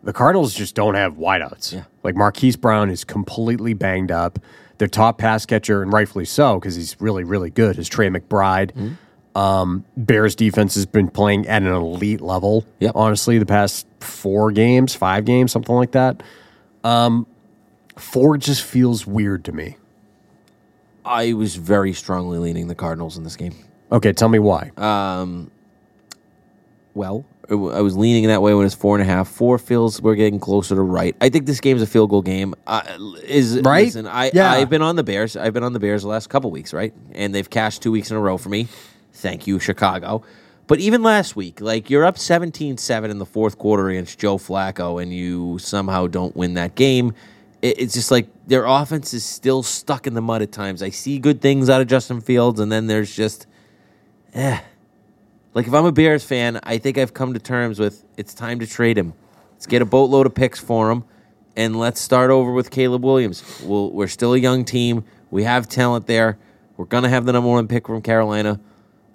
the 0.04 0.14
Cardinals 0.14 0.54
just 0.54 0.76
don't 0.76 0.96
have 0.96 1.16
wideouts. 1.16 1.74
Yeah. 1.74 1.84
Like 2.04 2.16
Marquise 2.16 2.56
Brown 2.56 2.90
is 2.90 3.04
completely 3.04 3.74
banged 3.74 4.12
up. 4.12 4.40
Their 4.78 4.88
top 4.88 5.18
pass 5.18 5.46
catcher, 5.46 5.82
and 5.82 5.92
rightfully 5.92 6.26
so, 6.26 6.60
because 6.60 6.76
he's 6.76 6.96
really, 7.02 7.24
really 7.24 7.50
good, 7.50 7.80
is 7.80 7.90
Trey 7.90 8.10
McBride. 8.10 8.72
Mm-hmm. 8.74 9.38
Um, 9.38 9.86
Bears 9.96 10.36
defense 10.36 10.76
has 10.76 10.86
been 10.86 11.10
playing 11.10 11.48
at 11.48 11.62
an 11.62 11.68
elite 11.68 12.22
level. 12.22 12.66
Yep. 12.80 12.92
Honestly, 12.96 13.38
the 13.40 13.46
past 13.46 13.88
four 14.00 14.52
games, 14.52 14.96
five 14.96 15.26
games, 15.26 15.52
something 15.52 15.76
like 15.76 15.92
that. 15.92 16.22
Um, 16.84 17.26
four 17.98 18.38
just 18.38 18.64
feels 18.64 19.06
weird 19.08 19.46
to 19.46 19.52
me. 19.52 19.78
I 21.04 21.34
was 21.34 21.56
very 21.56 21.94
strongly 21.94 22.38
leaning 22.38 22.68
the 22.68 22.76
Cardinals 22.76 23.18
in 23.18 23.24
this 23.24 23.36
game. 23.36 23.56
Okay, 23.92 24.12
tell 24.14 24.30
me 24.30 24.40
why. 24.40 24.72
Um, 24.78 25.50
Well, 26.94 27.26
I 27.50 27.56
was 27.56 27.96
leaning 27.96 28.28
that 28.28 28.42
way 28.42 28.54
when 28.54 28.66
it's 28.66 28.76
four 28.76 28.96
and 28.98 29.02
a 29.02 29.12
half. 29.12 29.30
Four 29.30 29.58
feels 29.58 30.02
we're 30.02 30.16
getting 30.16 30.40
closer 30.40 30.76
to 30.76 30.82
right. 30.82 31.16
I 31.22 31.30
think 31.30 31.46
this 31.46 31.62
game's 31.62 31.82
a 31.82 31.88
field 31.88 32.10
goal 32.10 32.22
game. 32.22 32.54
Uh, 32.66 32.82
is 33.24 33.62
Right? 33.62 33.86
Listen, 33.86 34.06
I 34.08 34.32
Yeah. 34.34 34.52
I've 34.52 34.70
been 34.70 34.82
on 34.82 34.98
the 34.98 35.04
Bears. 35.04 35.38
I've 35.38 35.54
been 35.54 35.64
on 35.64 35.74
the 35.74 35.80
Bears 35.80 36.02
the 36.02 36.10
last 36.10 36.30
couple 36.30 36.52
weeks, 36.52 36.74
right? 36.74 36.94
And 37.14 37.34
they've 37.34 37.50
cashed 37.50 37.82
two 37.82 37.92
weeks 37.92 38.12
in 38.12 38.18
a 38.18 38.20
row 38.20 38.38
for 38.38 38.50
me. 38.50 38.68
Thank 39.14 39.48
you, 39.48 39.60
Chicago. 39.60 40.24
But 40.68 40.80
even 40.80 41.02
last 41.02 41.38
week, 41.38 41.62
like 41.62 41.90
you're 41.90 42.04
up 42.04 42.18
17-7 42.18 43.10
in 43.10 43.18
the 43.20 43.26
fourth 43.26 43.58
quarter 43.58 43.90
against 43.90 44.20
Joe 44.20 44.38
Flacco, 44.38 45.02
and 45.02 45.14
you 45.14 45.58
somehow 45.60 46.08
don't 46.08 46.36
win 46.36 46.56
that 46.56 46.76
game. 46.76 47.14
It, 47.62 47.80
it's 47.80 47.94
just 47.94 48.12
like 48.12 48.28
their 48.46 48.66
offense 48.66 49.14
is 49.14 49.24
still 49.24 49.64
stuck 49.64 50.06
in 50.06 50.14
the 50.14 50.22
mud 50.22 50.42
at 50.42 50.52
times. 50.52 50.84
I 50.84 50.90
see 50.90 51.20
good 51.20 51.42
things 51.42 51.70
out 51.70 51.80
of 51.80 51.88
Justin 51.88 52.20
Fields, 52.20 52.60
and 52.60 52.70
then 52.70 52.88
there's 52.88 53.16
just 53.16 53.48
like 54.36 54.64
Like 55.58 55.66
if 55.66 55.74
I'm 55.74 55.86
a 55.86 55.92
Bears 55.92 56.24
fan, 56.24 56.60
I 56.62 56.78
think 56.78 57.00
I've 57.00 57.16
come 57.16 57.34
to 57.34 57.40
terms 57.40 57.80
with 57.80 58.04
it's 58.16 58.36
time 58.36 58.60
to 58.60 58.68
trade 58.68 58.96
him. 58.96 59.16
Let's 59.54 59.66
get 59.66 59.82
a 59.82 59.86
boatload 59.86 60.28
of 60.28 60.36
picks 60.36 60.60
for 60.60 60.92
him, 60.92 61.04
and 61.56 61.80
let's 61.80 62.00
start 62.00 62.30
over 62.30 62.52
with 62.52 62.70
Caleb 62.70 63.04
Williams. 63.04 63.44
We'll, 63.64 63.92
we're 63.92 64.06
still 64.06 64.36
a 64.36 64.38
young 64.38 64.66
team. 64.66 65.04
We 65.32 65.46
have 65.46 65.68
talent 65.68 66.06
there. 66.06 66.38
We're 66.78 66.86
gonna 66.86 67.10
have 67.10 67.26
the 67.26 67.34
number 67.34 67.50
one 67.50 67.68
pick 67.68 67.88
from 67.88 68.04
Carolina. 68.04 68.60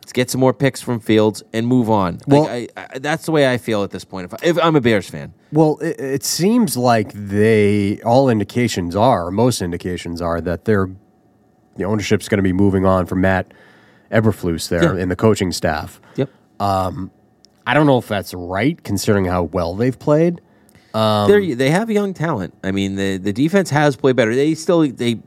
Let's 0.00 0.12
get 0.12 0.30
some 0.30 0.40
more 0.40 0.52
picks 0.52 0.80
from 0.80 0.98
Fields 0.98 1.44
and 1.52 1.64
move 1.64 1.88
on. 1.88 2.18
Well- 2.26 2.46
like, 2.46 2.72
I, 2.76 2.88
I, 2.94 2.98
that's 2.98 3.24
the 3.24 3.30
way 3.30 3.48
I 3.48 3.56
feel 3.56 3.84
at 3.84 3.92
this 3.92 4.04
point. 4.04 4.24
If, 4.24 4.34
I, 4.34 4.38
if 4.42 4.58
I'm 4.58 4.74
a 4.74 4.80
Bears 4.80 5.08
fan, 5.08 5.34
Well, 5.52 5.78
it, 5.80 6.00
it 6.00 6.24
seems 6.24 6.76
like 6.76 7.12
they 7.12 8.00
all 8.02 8.28
indications 8.28 8.96
are, 8.96 9.30
most 9.30 9.62
indications 9.62 10.20
are 10.20 10.40
that 10.40 10.64
their 10.64 10.90
the 11.76 11.84
ownership's 11.84 12.28
going 12.28 12.38
to 12.38 12.42
be 12.42 12.52
moving 12.52 12.84
on 12.84 13.06
from 13.06 13.20
Matt 13.20 13.54
Eberflus 14.12 14.68
there 14.68 14.94
Yeah. 14.96 15.02
in 15.02 15.08
the 15.08 15.16
coaching 15.16 15.52
staff. 15.52 16.00
yep. 16.16 16.30
Um, 16.60 17.10
I 17.66 17.74
don't 17.74 17.86
know 17.86 17.98
if 17.98 18.08
that's 18.08 18.34
right, 18.34 18.82
considering 18.82 19.24
how 19.24 19.44
well 19.44 19.74
they've 19.74 19.98
played. 19.98 20.40
Um, 20.94 21.28
They're, 21.30 21.54
they 21.54 21.70
have 21.70 21.90
young 21.90 22.12
talent. 22.12 22.54
I 22.62 22.70
mean, 22.70 22.96
the 22.96 23.16
the 23.16 23.32
defense 23.32 23.70
has 23.70 23.96
played 23.96 24.16
better. 24.16 24.34
They 24.34 24.54
still 24.54 24.86
they, 24.86 25.20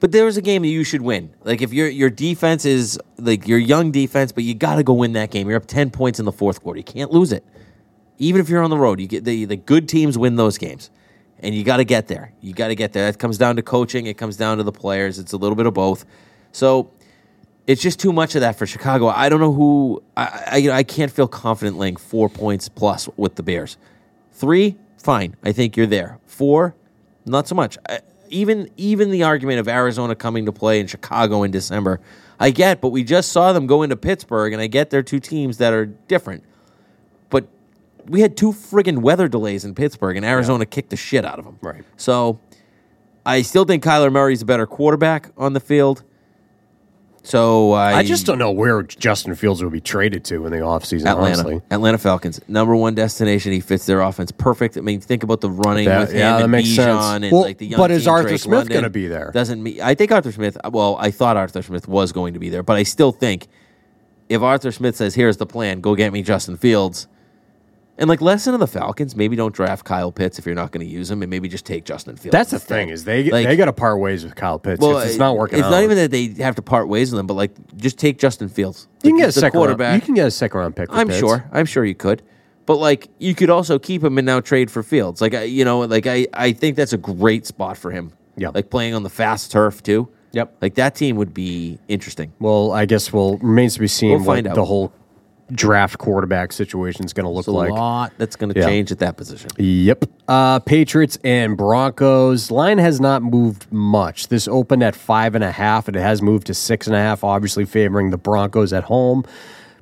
but 0.00 0.10
there 0.12 0.24
was 0.24 0.36
a 0.36 0.42
game 0.42 0.62
that 0.62 0.68
you 0.68 0.84
should 0.84 1.02
win. 1.02 1.30
Like 1.44 1.60
if 1.60 1.72
your 1.72 1.88
your 1.88 2.08
defense 2.08 2.64
is 2.64 2.98
like 3.18 3.46
your 3.46 3.58
young 3.58 3.90
defense, 3.92 4.32
but 4.32 4.44
you 4.44 4.54
got 4.54 4.76
to 4.76 4.82
go 4.82 4.94
win 4.94 5.12
that 5.12 5.30
game. 5.30 5.48
You're 5.48 5.58
up 5.58 5.66
ten 5.66 5.90
points 5.90 6.18
in 6.18 6.24
the 6.24 6.32
fourth 6.32 6.62
quarter. 6.62 6.78
You 6.78 6.84
can't 6.84 7.10
lose 7.10 7.30
it. 7.32 7.44
Even 8.18 8.40
if 8.40 8.48
you're 8.48 8.62
on 8.62 8.70
the 8.70 8.78
road, 8.78 9.00
you 9.00 9.06
get 9.06 9.24
the 9.24 9.44
the 9.44 9.56
good 9.56 9.88
teams 9.88 10.16
win 10.16 10.36
those 10.36 10.56
games, 10.56 10.90
and 11.40 11.54
you 11.54 11.62
got 11.64 11.76
to 11.78 11.84
get 11.84 12.06
there. 12.08 12.32
You 12.40 12.54
got 12.54 12.68
to 12.68 12.74
get 12.74 12.92
there. 12.94 13.08
It 13.08 13.18
comes 13.18 13.36
down 13.36 13.56
to 13.56 13.62
coaching. 13.62 14.06
It 14.06 14.16
comes 14.16 14.36
down 14.38 14.56
to 14.58 14.62
the 14.62 14.72
players. 14.72 15.18
It's 15.18 15.32
a 15.32 15.36
little 15.36 15.56
bit 15.56 15.66
of 15.66 15.74
both. 15.74 16.06
So 16.52 16.90
it's 17.72 17.82
just 17.82 17.98
too 17.98 18.12
much 18.12 18.34
of 18.34 18.42
that 18.42 18.56
for 18.56 18.66
Chicago. 18.66 19.08
I 19.08 19.28
don't 19.28 19.40
know 19.40 19.52
who. 19.52 20.02
I 20.16 20.44
I, 20.52 20.56
you 20.58 20.68
know, 20.68 20.74
I 20.74 20.82
can't 20.82 21.10
feel 21.10 21.26
confident 21.26 21.78
laying 21.78 21.96
four 21.96 22.28
points 22.28 22.68
plus 22.68 23.08
with 23.16 23.36
the 23.36 23.42
Bears. 23.42 23.76
Three, 24.32 24.76
fine. 24.98 25.36
I 25.42 25.52
think 25.52 25.76
you're 25.76 25.86
there. 25.86 26.18
Four, 26.26 26.74
not 27.24 27.48
so 27.48 27.54
much. 27.54 27.78
I, 27.88 28.00
even 28.28 28.70
even 28.76 29.10
the 29.10 29.22
argument 29.22 29.58
of 29.58 29.68
Arizona 29.68 30.14
coming 30.14 30.46
to 30.46 30.52
play 30.52 30.80
in 30.80 30.86
Chicago 30.86 31.42
in 31.42 31.50
December, 31.50 32.00
I 32.38 32.50
get. 32.50 32.80
But 32.80 32.90
we 32.90 33.04
just 33.04 33.32
saw 33.32 33.52
them 33.52 33.66
go 33.66 33.82
into 33.82 33.96
Pittsburgh, 33.96 34.52
and 34.52 34.60
I 34.60 34.66
get 34.66 34.90
they're 34.90 35.02
two 35.02 35.20
teams 35.20 35.58
that 35.58 35.72
are 35.72 35.86
different. 35.86 36.44
But 37.30 37.48
we 38.06 38.20
had 38.20 38.36
two 38.36 38.52
friggin' 38.52 38.98
weather 38.98 39.28
delays 39.28 39.64
in 39.64 39.74
Pittsburgh, 39.74 40.16
and 40.16 40.26
Arizona 40.26 40.66
kicked 40.66 40.90
the 40.90 40.96
shit 40.96 41.24
out 41.24 41.38
of 41.38 41.46
them. 41.46 41.58
Right. 41.62 41.84
So 41.96 42.38
I 43.24 43.42
still 43.42 43.64
think 43.64 43.82
Kyler 43.82 44.12
Murray's 44.12 44.42
a 44.42 44.46
better 44.46 44.66
quarterback 44.66 45.30
on 45.36 45.54
the 45.54 45.60
field. 45.60 46.02
So 47.24 47.72
I, 47.72 47.98
I 47.98 48.02
just 48.02 48.26
don't 48.26 48.38
know 48.38 48.50
where 48.50 48.82
Justin 48.82 49.34
Fields 49.36 49.62
would 49.62 49.72
be 49.72 49.80
traded 49.80 50.24
to 50.24 50.44
in 50.44 50.50
the 50.52 50.58
offseason, 50.58 51.06
Atlanta, 51.06 51.38
honestly. 51.40 51.60
Atlanta 51.70 51.98
Falcons, 51.98 52.40
number 52.48 52.74
one 52.74 52.96
destination. 52.96 53.52
He 53.52 53.60
fits 53.60 53.86
their 53.86 54.00
offense 54.00 54.32
perfect. 54.32 54.76
I 54.76 54.80
mean, 54.80 55.00
think 55.00 55.22
about 55.22 55.40
the 55.40 55.50
running 55.50 55.84
That- 55.84 56.00
with 56.00 56.10
him 56.10 56.18
yeah, 56.18 56.32
that 56.38 56.42
and 56.42 56.50
makes 56.52 56.68
Bijan 56.70 56.74
sense. 56.74 57.04
and 57.24 57.32
Well, 57.32 57.42
like 57.42 57.58
the 57.58 57.66
young 57.66 57.78
but 57.78 57.90
is 57.92 58.04
team, 58.04 58.12
Arthur 58.12 58.28
Drake 58.28 58.40
Smith 58.40 58.68
gonna 58.68 58.90
be 58.90 59.06
there? 59.06 59.30
Doesn't 59.32 59.62
mean 59.62 59.80
I 59.80 59.94
think 59.94 60.10
Arthur 60.10 60.32
Smith. 60.32 60.56
Well, 60.68 60.96
I 60.98 61.12
thought 61.12 61.36
Arthur 61.36 61.62
Smith 61.62 61.86
was 61.86 62.10
going 62.10 62.34
to 62.34 62.40
be 62.40 62.48
there, 62.48 62.64
but 62.64 62.76
I 62.76 62.82
still 62.82 63.12
think 63.12 63.46
if 64.28 64.42
Arthur 64.42 64.72
Smith 64.72 64.96
says, 64.96 65.14
"Here's 65.14 65.36
the 65.36 65.46
plan, 65.46 65.80
go 65.80 65.94
get 65.94 66.12
me 66.12 66.22
Justin 66.22 66.56
Fields," 66.56 67.06
and 68.02 68.08
like 68.10 68.20
lesson 68.20 68.52
of 68.52 68.60
the 68.60 68.66
Falcons, 68.66 69.16
maybe 69.16 69.34
don't 69.36 69.54
draft 69.54 69.86
Kyle 69.86 70.12
Pitts 70.12 70.38
if 70.38 70.44
you're 70.44 70.54
not 70.54 70.72
going 70.72 70.84
to 70.86 70.92
use 70.92 71.10
him, 71.10 71.22
and 71.22 71.30
maybe 71.30 71.48
just 71.48 71.64
take 71.64 71.84
Justin 71.86 72.16
Fields. 72.16 72.32
That's 72.32 72.50
the 72.50 72.56
instead. 72.56 72.74
thing 72.76 72.88
is 72.90 73.04
they 73.04 73.30
Like- 73.30 73.46
they 73.46 73.56
got 73.56 73.66
to 73.66 73.72
part 73.72 73.98
ways 74.00 74.24
with 74.24 74.34
Kyle 74.34 74.58
Pitts. 74.58 74.80
Well, 74.82 74.98
it's 74.98 75.16
not 75.16 75.38
working 75.38 75.58
It's 75.60 75.66
out. 75.66 75.70
not 75.70 75.82
even 75.84 75.96
that 75.96 76.10
they 76.10 76.26
have 76.42 76.56
to 76.56 76.62
part 76.62 76.88
ways 76.88 77.10
with 77.12 77.18
him, 77.20 77.26
but 77.26 77.34
like 77.34 77.52
just 77.78 77.98
take 77.98 78.18
Justin 78.18 78.48
Fields. 78.50 78.88
you 79.02 79.10
can 79.12 79.18
get 79.18 79.28
a 79.30 79.32
second 79.32 79.44
round, 79.44 79.52
quarterback. 79.68 79.94
You 79.94 80.04
can 80.04 80.14
get 80.14 80.26
a 80.26 80.30
second 80.30 80.60
round 80.60 80.76
pick. 80.76 80.90
With 80.90 80.98
I'm 81.00 81.06
Pitts. 81.08 81.20
sure. 81.20 81.48
I'm 81.52 81.64
sure 81.64 81.84
you 81.84 81.94
could. 81.94 82.22
But 82.66 82.76
like 82.76 83.08
you 83.18 83.34
could 83.34 83.50
also 83.50 83.78
keep 83.78 84.04
him 84.04 84.18
and 84.18 84.26
now 84.26 84.40
trade 84.40 84.70
for 84.70 84.82
Fields. 84.82 85.20
Like 85.20 85.34
I, 85.34 85.42
you 85.44 85.64
know, 85.64 85.80
like 85.80 86.06
I, 86.06 86.26
I 86.34 86.52
think 86.52 86.76
that's 86.76 86.92
a 86.92 86.98
great 86.98 87.46
spot 87.46 87.76
for 87.78 87.90
him. 87.90 88.12
Yeah. 88.36 88.48
Like 88.54 88.70
playing 88.70 88.94
on 88.94 89.02
the 89.02 89.10
fast 89.10 89.50
turf 89.52 89.82
too. 89.82 90.08
Yep. 90.32 90.56
Like 90.62 90.74
that 90.76 90.94
team 90.94 91.16
would 91.16 91.34
be 91.34 91.78
interesting. 91.88 92.32
Well, 92.40 92.72
I 92.72 92.86
guess 92.86 93.12
we'll 93.12 93.36
remains 93.38 93.74
to 93.74 93.80
be 93.80 93.86
seen 93.88 94.10
We'll 94.10 94.18
what 94.20 94.34
find 94.36 94.46
out. 94.46 94.54
the 94.54 94.64
whole 94.64 94.92
draft 95.52 95.98
quarterback 95.98 96.52
situation 96.52 97.04
is 97.04 97.12
going 97.12 97.24
to 97.24 97.30
look 97.30 97.46
a 97.46 97.50
like. 97.50 97.70
lot 97.70 98.12
that's 98.18 98.36
going 98.36 98.52
to 98.54 98.58
Yeah. 98.60 98.66
change 98.66 98.90
at 98.92 98.98
that 99.00 99.16
position. 99.16 99.50
Yep. 99.58 100.04
Uh, 100.28 100.58
Patriots 100.60 101.18
and 101.24 101.56
Broncos. 101.56 102.50
Line 102.50 102.78
has 102.78 103.00
not 103.00 103.22
moved 103.22 103.66
much. 103.72 104.28
This 104.28 104.48
opened 104.48 104.82
at 104.82 104.94
five 104.94 105.34
and 105.34 105.44
a 105.44 105.52
half, 105.52 105.88
and 105.88 105.96
it 105.96 106.00
has 106.00 106.22
moved 106.22 106.46
to 106.46 106.54
six 106.54 106.86
and 106.86 106.96
a 106.96 106.98
half, 106.98 107.22
obviously 107.24 107.64
favoring 107.64 108.10
the 108.10 108.18
Broncos 108.18 108.72
at 108.72 108.84
home. 108.84 109.24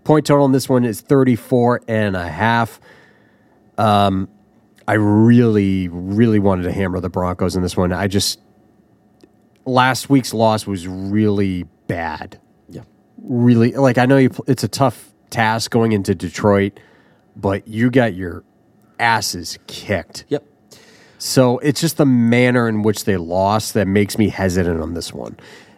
Point 0.04 0.26
total 0.26 0.46
in 0.46 0.52
this 0.52 0.68
one 0.68 0.84
is 0.84 1.00
34 1.00 1.82
and 1.86 2.16
a 2.16 2.28
half. 2.28 2.80
Um, 3.78 4.28
I 4.88 4.94
really, 4.94 5.88
really 5.88 6.38
wanted 6.38 6.62
to 6.64 6.72
hammer 6.72 7.00
the 7.00 7.08
Broncos 7.10 7.54
in 7.54 7.62
this 7.62 7.76
one. 7.76 7.92
I 7.92 8.08
just, 8.08 8.40
last 9.64 10.10
week's 10.10 10.34
loss 10.34 10.66
was 10.66 10.88
really 10.88 11.64
bad 11.86 12.40
Yeah. 12.68 12.82
really 13.22 13.72
like 13.72 13.98
I 13.98 14.06
know 14.06 14.16
you 14.16 14.30
it's 14.46 14.64
a 14.64 14.68
tough 14.68 15.09
task 15.30 15.70
going 15.70 15.92
into 15.92 16.14
Detroit, 16.14 16.78
but 17.36 17.66
you 17.68 17.90
got 17.90 18.14
your 18.14 18.44
asses 18.98 19.58
kicked. 19.66 20.24
Yep. 20.28 20.44
So 21.18 21.58
it's 21.58 21.80
just 21.80 21.96
the 21.98 22.06
manner 22.06 22.68
in 22.68 22.82
which 22.82 23.04
they 23.04 23.16
lost 23.16 23.74
that 23.74 23.86
makes 23.86 24.16
me 24.18 24.28
hesitant 24.28 24.80
on 24.80 24.94
this 24.94 25.12
one. 25.12 25.36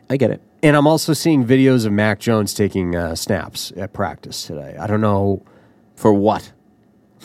I 0.09 0.16
get 0.16 0.30
it. 0.30 0.40
And 0.62 0.76
I'm 0.76 0.86
also 0.86 1.12
seeing 1.12 1.44
videos 1.44 1.84
of 1.86 1.92
Mac 1.92 2.20
Jones 2.20 2.55
taking 2.55 2.94
uh, 2.94 3.14
snaps 3.16 3.72
at 3.76 3.92
practice 3.92 4.44
today. 4.44 4.76
I 4.78 4.86
don't 4.86 5.00
know. 5.00 5.42
For 5.96 6.12
what? 6.12 6.53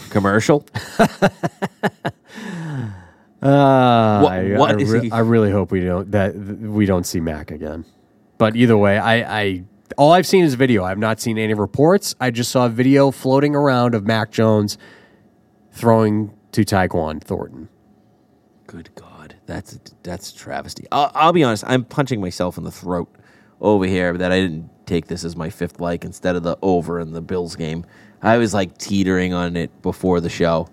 Commercial? 0.09 0.65
Uh, 3.39 4.21
What- 4.21 4.32
I, 4.34 4.57
what 4.57 4.71
I, 4.71 4.80
is 4.82 4.89
re- 4.89 5.01
he- 5.03 5.11
I 5.11 5.19
really 5.19 5.51
hope 5.51 5.71
we 5.71 5.82
don't 5.82 6.11
that 6.11 6.36
we 6.36 6.88
don't 6.88 7.05
see 7.05 7.19
Mac 7.19 7.51
again. 7.51 7.86
But 8.39 8.55
either 8.55 8.75
way, 8.75 8.97
I, 8.97 9.41
I 9.41 9.63
all 9.97 10.11
I've 10.11 10.27
seen 10.27 10.43
is 10.43 10.55
video. 10.55 10.83
I've 10.83 10.97
not 10.97 11.19
seen 11.19 11.38
any 11.38 11.53
reports. 11.53 12.15
I 12.19 12.31
just 12.31 12.51
saw 12.51 12.65
a 12.65 12.69
video 12.69 13.11
floating 13.11 13.55
around 13.55 13.95
of 13.95 14.05
Mac 14.05 14.31
Jones 14.31 14.77
throwing 15.71 16.33
to 16.51 16.61
Tyquan 16.61 17.21
Thornton. 17.21 17.69
Good 18.65 18.89
God, 18.95 19.35
that's 19.45 19.79
that's 20.03 20.33
travesty. 20.33 20.85
I'll, 20.91 21.11
I'll 21.15 21.33
be 21.33 21.43
honest. 21.43 21.63
I'm 21.67 21.85
punching 21.85 22.19
myself 22.19 22.57
in 22.57 22.63
the 22.63 22.71
throat 22.71 23.09
over 23.61 23.85
here 23.85 24.17
that 24.17 24.31
I 24.31 24.39
didn't 24.39 24.69
take 24.85 25.07
this 25.07 25.23
as 25.23 25.35
my 25.35 25.49
fifth 25.49 25.79
like 25.79 26.03
instead 26.03 26.35
of 26.35 26.43
the 26.43 26.57
over 26.61 26.99
in 26.99 27.13
the 27.13 27.21
Bills 27.21 27.55
game. 27.55 27.85
I 28.21 28.38
was 28.38 28.53
like 28.53 28.77
teetering 28.77 29.33
on 29.33 29.55
it 29.55 29.81
before 29.81 30.19
the 30.19 30.29
show. 30.29 30.67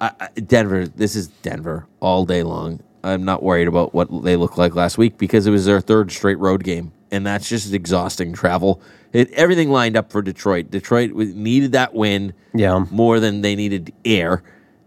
I, 0.00 0.12
I, 0.20 0.28
Denver, 0.40 0.86
this 0.86 1.16
is 1.16 1.28
Denver 1.28 1.86
all 2.00 2.24
day 2.24 2.42
long. 2.42 2.80
I'm 3.02 3.24
not 3.24 3.42
worried 3.42 3.68
about 3.68 3.94
what 3.94 4.24
they 4.24 4.36
looked 4.36 4.58
like 4.58 4.74
last 4.74 4.98
week 4.98 5.16
because 5.16 5.46
it 5.46 5.50
was 5.50 5.64
their 5.64 5.80
third 5.80 6.10
straight 6.10 6.38
road 6.38 6.64
game, 6.64 6.92
and 7.10 7.26
that's 7.26 7.48
just 7.48 7.72
exhausting 7.72 8.32
travel. 8.32 8.80
It, 9.12 9.30
everything 9.32 9.70
lined 9.70 9.96
up 9.96 10.10
for 10.12 10.20
Detroit. 10.22 10.70
Detroit 10.70 11.12
needed 11.14 11.72
that 11.72 11.94
win 11.94 12.34
Yeah. 12.54 12.84
more 12.90 13.20
than 13.20 13.40
they 13.42 13.54
needed 13.56 13.92
air. 14.04 14.42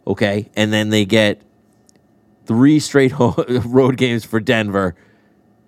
Okay, 0.05 0.49
and 0.55 0.73
then 0.73 0.89
they 0.89 1.05
get 1.05 1.41
three 2.45 2.79
straight 2.79 3.11
ho- 3.11 3.43
road 3.65 3.97
games 3.97 4.25
for 4.25 4.39
Denver. 4.39 4.95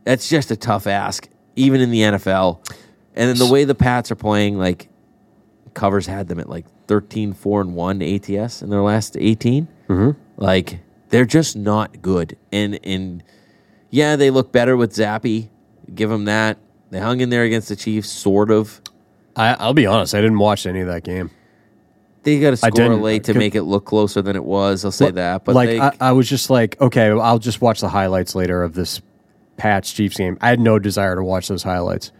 That's 0.04 0.28
just 0.28 0.50
a 0.52 0.56
tough 0.56 0.88
ask, 0.88 1.28
even 1.56 1.80
in 1.82 1.92
the 1.92 2.02
NFL. 2.02 2.60
And 3.16 3.30
then 3.30 3.38
the 3.38 3.52
way 3.52 3.66
the 3.66 3.76
Pats 3.76 4.10
are 4.12 4.16
playing, 4.16 4.58
like 4.58 4.90
covers 5.74 6.08
had 6.08 6.28
them 6.28 6.40
at 6.40 6.50
like 6.50 6.66
13 6.88 7.34
4 7.34 7.62
and 7.62 7.76
1 7.76 8.02
ATS 8.02 8.62
in 8.62 8.70
their 8.70 8.82
last 8.82 9.16
18. 9.20 9.68
Mm-hmm. 9.90 10.20
Like 10.38 10.80
they're 11.10 11.26
just 11.26 11.56
not 11.56 12.02
good. 12.02 12.36
And 12.52 12.80
and 12.84 13.24
yeah, 13.90 14.16
they 14.16 14.30
look 14.32 14.52
better 14.52 14.76
with 14.76 14.94
Zappe. 14.94 15.50
Give 15.94 16.10
them 16.10 16.26
that. 16.26 16.58
They 16.90 17.00
hung 17.00 17.22
in 17.22 17.30
there 17.30 17.44
against 17.44 17.70
the 17.70 17.76
Chiefs, 17.76 18.10
sort 18.10 18.52
of. 18.52 18.82
I, 19.36 19.54
I'll 19.54 19.74
be 19.74 19.86
honest. 19.86 20.14
I 20.14 20.22
didn't 20.22 20.40
watch 20.40 20.66
any 20.66 20.82
of 20.82 20.88
that 20.88 21.04
game. 21.04 21.32
They 22.24 22.40
got 22.40 22.52
to 22.52 22.58
score 22.58 22.96
late 22.96 23.24
to 23.26 23.32
uh, 23.32 23.38
make 23.38 23.56
it 23.56 23.64
look 23.64 23.86
closer 23.86 24.22
than 24.22 24.36
it 24.36 24.44
was. 24.44 24.86
I'll 24.86 24.92
say 24.92 25.10
that. 25.10 25.44
But 25.44 25.56
like 25.56 25.70
they, 25.70 25.80
I, 25.80 25.92
I 26.00 26.12
was 26.12 26.30
just 26.30 26.50
like, 26.50 26.80
okay, 26.80 27.10
I'll 27.10 27.40
just 27.40 27.62
watch 27.62 27.82
the 27.82 27.90
highlights 27.90 28.36
later 28.36 28.62
of 28.62 28.74
this 28.74 29.02
Pats 29.58 29.92
Chiefs 29.92 30.18
game. 30.18 30.38
I 30.42 30.50
had 30.50 30.60
no 30.60 30.78
desire 30.78 31.16
to 31.16 31.24
watch 31.24 31.48
those 31.48 31.64
highlights. 31.64 32.12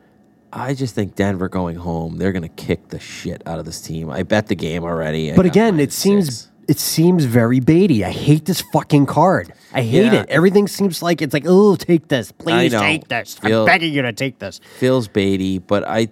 I 0.54 0.74
just 0.74 0.96
think 0.96 1.16
Denver 1.16 1.50
going 1.50 1.78
home, 1.78 2.18
they're 2.18 2.32
going 2.32 2.42
to 2.42 2.50
kick 2.50 2.90
the 2.90 3.00
shit 3.00 3.42
out 3.46 3.60
of 3.60 3.66
this 3.66 3.80
team. 3.80 4.10
I 4.10 4.24
bet 4.24 4.48
the 4.48 4.56
game 4.56 4.84
already. 4.84 5.32
I 5.32 5.36
But 5.36 5.46
again, 5.46 5.80
it 5.80 5.94
seems 5.94 6.42
six. 6.42 6.51
It 6.72 6.80
seems 6.80 7.26
very 7.26 7.60
baity. 7.60 8.02
I 8.04 8.12
hate 8.12 8.46
this 8.46 8.62
fucking 8.74 9.06
card. 9.06 9.54
I 9.74 9.82
hate 9.82 10.06
Yeah. 10.14 10.22
it. 10.22 10.30
Everything 10.30 10.68
seems 10.68 11.02
like 11.04 11.22
it's 11.22 11.34
like, 11.34 11.44
oh, 11.46 11.76
take 11.76 12.08
this, 12.08 12.32
please 12.32 12.72
know. 12.72 12.80
take 12.82 13.08
this. 13.10 13.36
Feel- 13.36 13.62
I'm 13.62 13.66
begging 13.66 13.94
you 13.94 14.02
to 14.04 14.14
take 14.14 14.40
this. 14.40 14.60
feels 14.80 15.08
baity, 15.08 15.62
but 15.66 15.88
I 15.88 16.08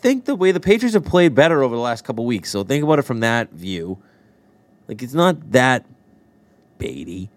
think 0.00 0.24
the 0.24 0.34
way 0.34 0.50
the 0.52 0.60
Patriots 0.60 0.94
have 0.94 1.04
played 1.04 1.34
better 1.34 1.62
over 1.62 1.74
the 1.76 1.80
last 1.80 2.04
couple 2.04 2.26
weeks. 2.26 2.50
So 2.50 2.64
think 2.64 2.82
about 2.84 2.98
it 2.98 3.02
from 3.02 3.20
that 3.20 3.52
view. 3.52 3.98
Like 4.88 5.02
it's 5.02 5.14
not 5.14 5.52
that 5.52 5.86
baity. 6.78 7.28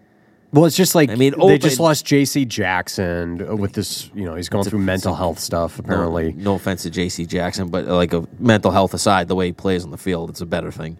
Well, 0.52 0.64
it's 0.64 0.76
just 0.76 0.94
like 0.94 1.10
I 1.10 1.14
mean, 1.14 1.34
they 1.38 1.58
just 1.58 1.74
open- 1.76 1.84
lost 1.84 2.06
J.C. 2.06 2.44
Jackson 2.46 3.58
with 3.58 3.74
this. 3.74 4.10
You 4.14 4.24
know, 4.24 4.34
he's 4.34 4.48
going 4.48 4.64
through 4.64 4.78
mental 4.80 5.14
health 5.14 5.38
stuff. 5.38 5.78
Apparently, 5.78 6.32
No, 6.32 6.42
no 6.42 6.54
offense 6.54 6.82
to 6.84 6.90
J.C. 6.90 7.26
Jackson, 7.26 7.68
but 7.68 7.86
uh, 7.86 7.94
like 7.94 8.12
a 8.14 8.26
mental 8.38 8.70
health 8.70 8.94
aside, 8.94 9.28
the 9.28 9.34
way 9.34 9.46
he 9.46 9.52
plays 9.52 9.84
on 9.84 9.90
the 9.90 9.98
field, 9.98 10.30
it's 10.30 10.40
a 10.40 10.46
better 10.46 10.70
thing. 10.72 10.96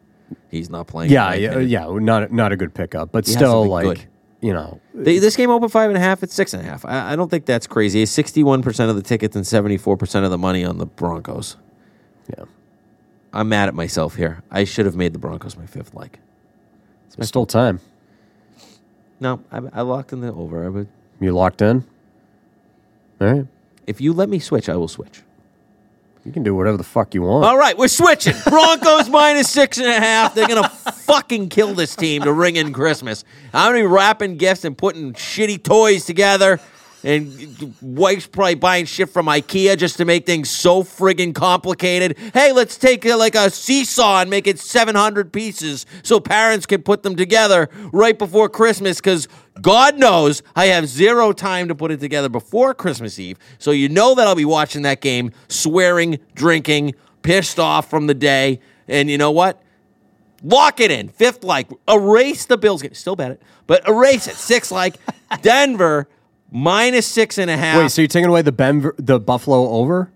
He's 0.51 0.68
not 0.70 0.87
playing. 0.87 1.11
yeah, 1.11 1.35
yeah, 1.35 1.59
yeah, 1.59 1.87
not 1.99 2.31
not 2.33 2.53
a 2.53 2.57
good 2.57 2.74
pickup, 2.74 3.12
but 3.12 3.26
He 3.26 3.33
still, 3.33 3.66
like 3.66 3.85
good. 3.85 4.05
you 4.41 4.53
know, 4.53 4.81
They, 4.95 5.18
this 5.18 5.37
game 5.37 5.51
opened 5.51 5.72
five 5.72 5.89
and 5.91 5.97
a 5.97 6.01
half. 6.01 6.22
It's 6.22 6.35
six 6.35 6.53
and 6.55 6.62
a 6.62 6.66
half. 6.66 6.85
I, 6.85 7.12
I 7.12 7.16
don't 7.16 7.31
think 7.31 7.47
that's 7.47 7.66
crazy. 7.66 8.05
Sixty-one 8.07 8.62
percent 8.62 8.91
of 8.91 8.97
the 8.97 9.03
tickets 9.03 9.37
and 9.37 9.47
seventy-four 9.47 9.97
percent 9.97 10.24
of 10.24 10.31
the 10.31 10.39
money 10.39 10.64
on 10.64 10.79
the 10.79 10.87
Broncos. 10.87 11.57
yeah, 12.37 12.45
I'm 13.33 13.49
mad 13.49 13.68
at 13.68 13.74
myself 13.74 14.16
here. 14.16 14.43
I 14.51 14.64
should 14.64 14.87
have 14.87 14.97
made 14.97 15.12
the 15.12 15.18
Broncos 15.18 15.57
my 15.57 15.66
fifth 15.66 15.95
like. 15.95 16.18
there's 17.16 17.29
still 17.29 17.47
time. 17.47 17.81
No, 19.20 19.43
I, 19.51 19.61
I 19.72 19.81
locked 19.83 20.12
in 20.12 20.20
the 20.20 20.33
over. 20.33 20.64
I 20.64 20.68
would, 20.68 20.89
You 21.20 21.33
locked 21.33 21.61
in. 21.62 21.85
All 23.20 23.26
right, 23.33 23.47
if 23.87 24.01
you 24.01 24.12
let 24.12 24.29
me 24.29 24.39
switch, 24.39 24.68
I 24.68 24.76
will 24.76 24.89
switch. 24.89 25.22
You 26.29 26.33
can 26.35 26.43
do 26.43 26.55
whatever 26.55 26.76
the 26.76 26.85
fuck 26.85 27.14
you 27.14 27.22
want. 27.22 27.47
All 27.47 27.57
right, 27.57 27.76
we're 27.76 27.89
switching. 27.89 28.35
Broncos 28.47 29.09
minus 29.11 29.51
six 29.51 29.79
and 29.79 29.87
a 29.87 29.99
half. 29.99 30.35
They're 30.35 30.47
gonna 30.47 30.68
fucking 30.68 31.49
kill 31.49 31.74
this 31.74 31.97
team 31.97 32.22
to 32.22 32.33
ring 32.33 32.57
in 32.57 32.72
Christmas. 32.72 33.24
I'm 33.55 33.72
gonna 33.72 33.83
be 33.85 33.87
wrapping 33.87 34.37
gifts 34.37 34.64
and 34.66 34.76
putting 34.76 35.14
shitty 35.14 35.62
toys 35.62 36.05
together. 36.05 36.61
And 37.09 37.74
wife's 37.80 38.26
probably 38.26 38.54
buying 38.54 38.84
shit 38.84 39.09
from 39.09 39.28
IKEA 39.28 39.78
just 39.78 39.96
to 39.96 40.04
make 40.04 40.26
things 40.26 40.50
so 40.50 40.82
friggin' 40.82 41.34
complicated. 41.34 42.18
Hey, 42.34 42.52
let's 42.52 42.76
take 42.76 43.06
uh, 43.06 43.16
like 43.16 43.34
a 43.34 43.48
seesaw 43.48 44.20
and 44.20 44.28
make 44.28 44.46
it 44.46 44.59
700 44.59 45.32
pieces 45.32 45.86
so 46.02 46.20
parents 46.20 46.66
can 46.66 46.82
put 46.82 47.02
them 47.02 47.16
together 47.16 47.70
right 47.94 48.18
before 48.18 48.50
Christmas 48.50 48.98
because 48.98 49.26
God 49.62 49.96
knows 49.96 50.42
I 50.54 50.66
have 50.66 50.86
zero 50.86 51.32
time 51.32 51.68
to 51.68 51.74
put 51.74 51.90
it 51.92 51.98
together 51.98 52.28
before 52.28 52.74
Christmas 52.74 53.18
Eve. 53.18 53.38
So 53.59 53.70
you 53.70 53.88
know 53.88 54.14
that 54.14 54.26
I'll 54.26 54.34
be 54.34 54.44
watching 54.44 54.82
that 54.82 55.00
game, 55.00 55.32
swearing, 55.48 56.18
drinking, 56.34 56.94
pissed 57.22 57.59
off 57.59 57.88
from 57.88 58.06
the 58.06 58.12
day. 58.12 58.61
And 58.86 59.09
you 59.09 59.16
know 59.16 59.30
what? 59.30 59.62
Lock 60.42 60.78
it 60.78 60.90
in. 60.90 61.09
Fifth 61.09 61.42
like. 61.42 61.70
Erase 61.88 62.44
the 62.44 62.59
Bills 62.59 62.82
game. 62.82 62.92
Still 62.92 63.16
bet 63.16 63.30
it, 63.30 63.42
but 63.66 63.88
erase 63.88 64.26
it. 64.26 64.34
Six 64.34 64.70
like. 64.70 64.96
Denver 65.40 66.06
minus 66.51 67.07
six 67.07 67.38
and 67.38 67.51
a 67.51 67.57
half. 67.57 67.78
Wait, 67.78 67.90
so 67.90 68.03
you're 68.03 68.09
taking 68.09 68.28
away 68.28 68.42
the 68.42 68.53
ben, 68.53 68.90
the 68.99 69.18
Buffalo 69.20 69.68
over? 69.70 70.11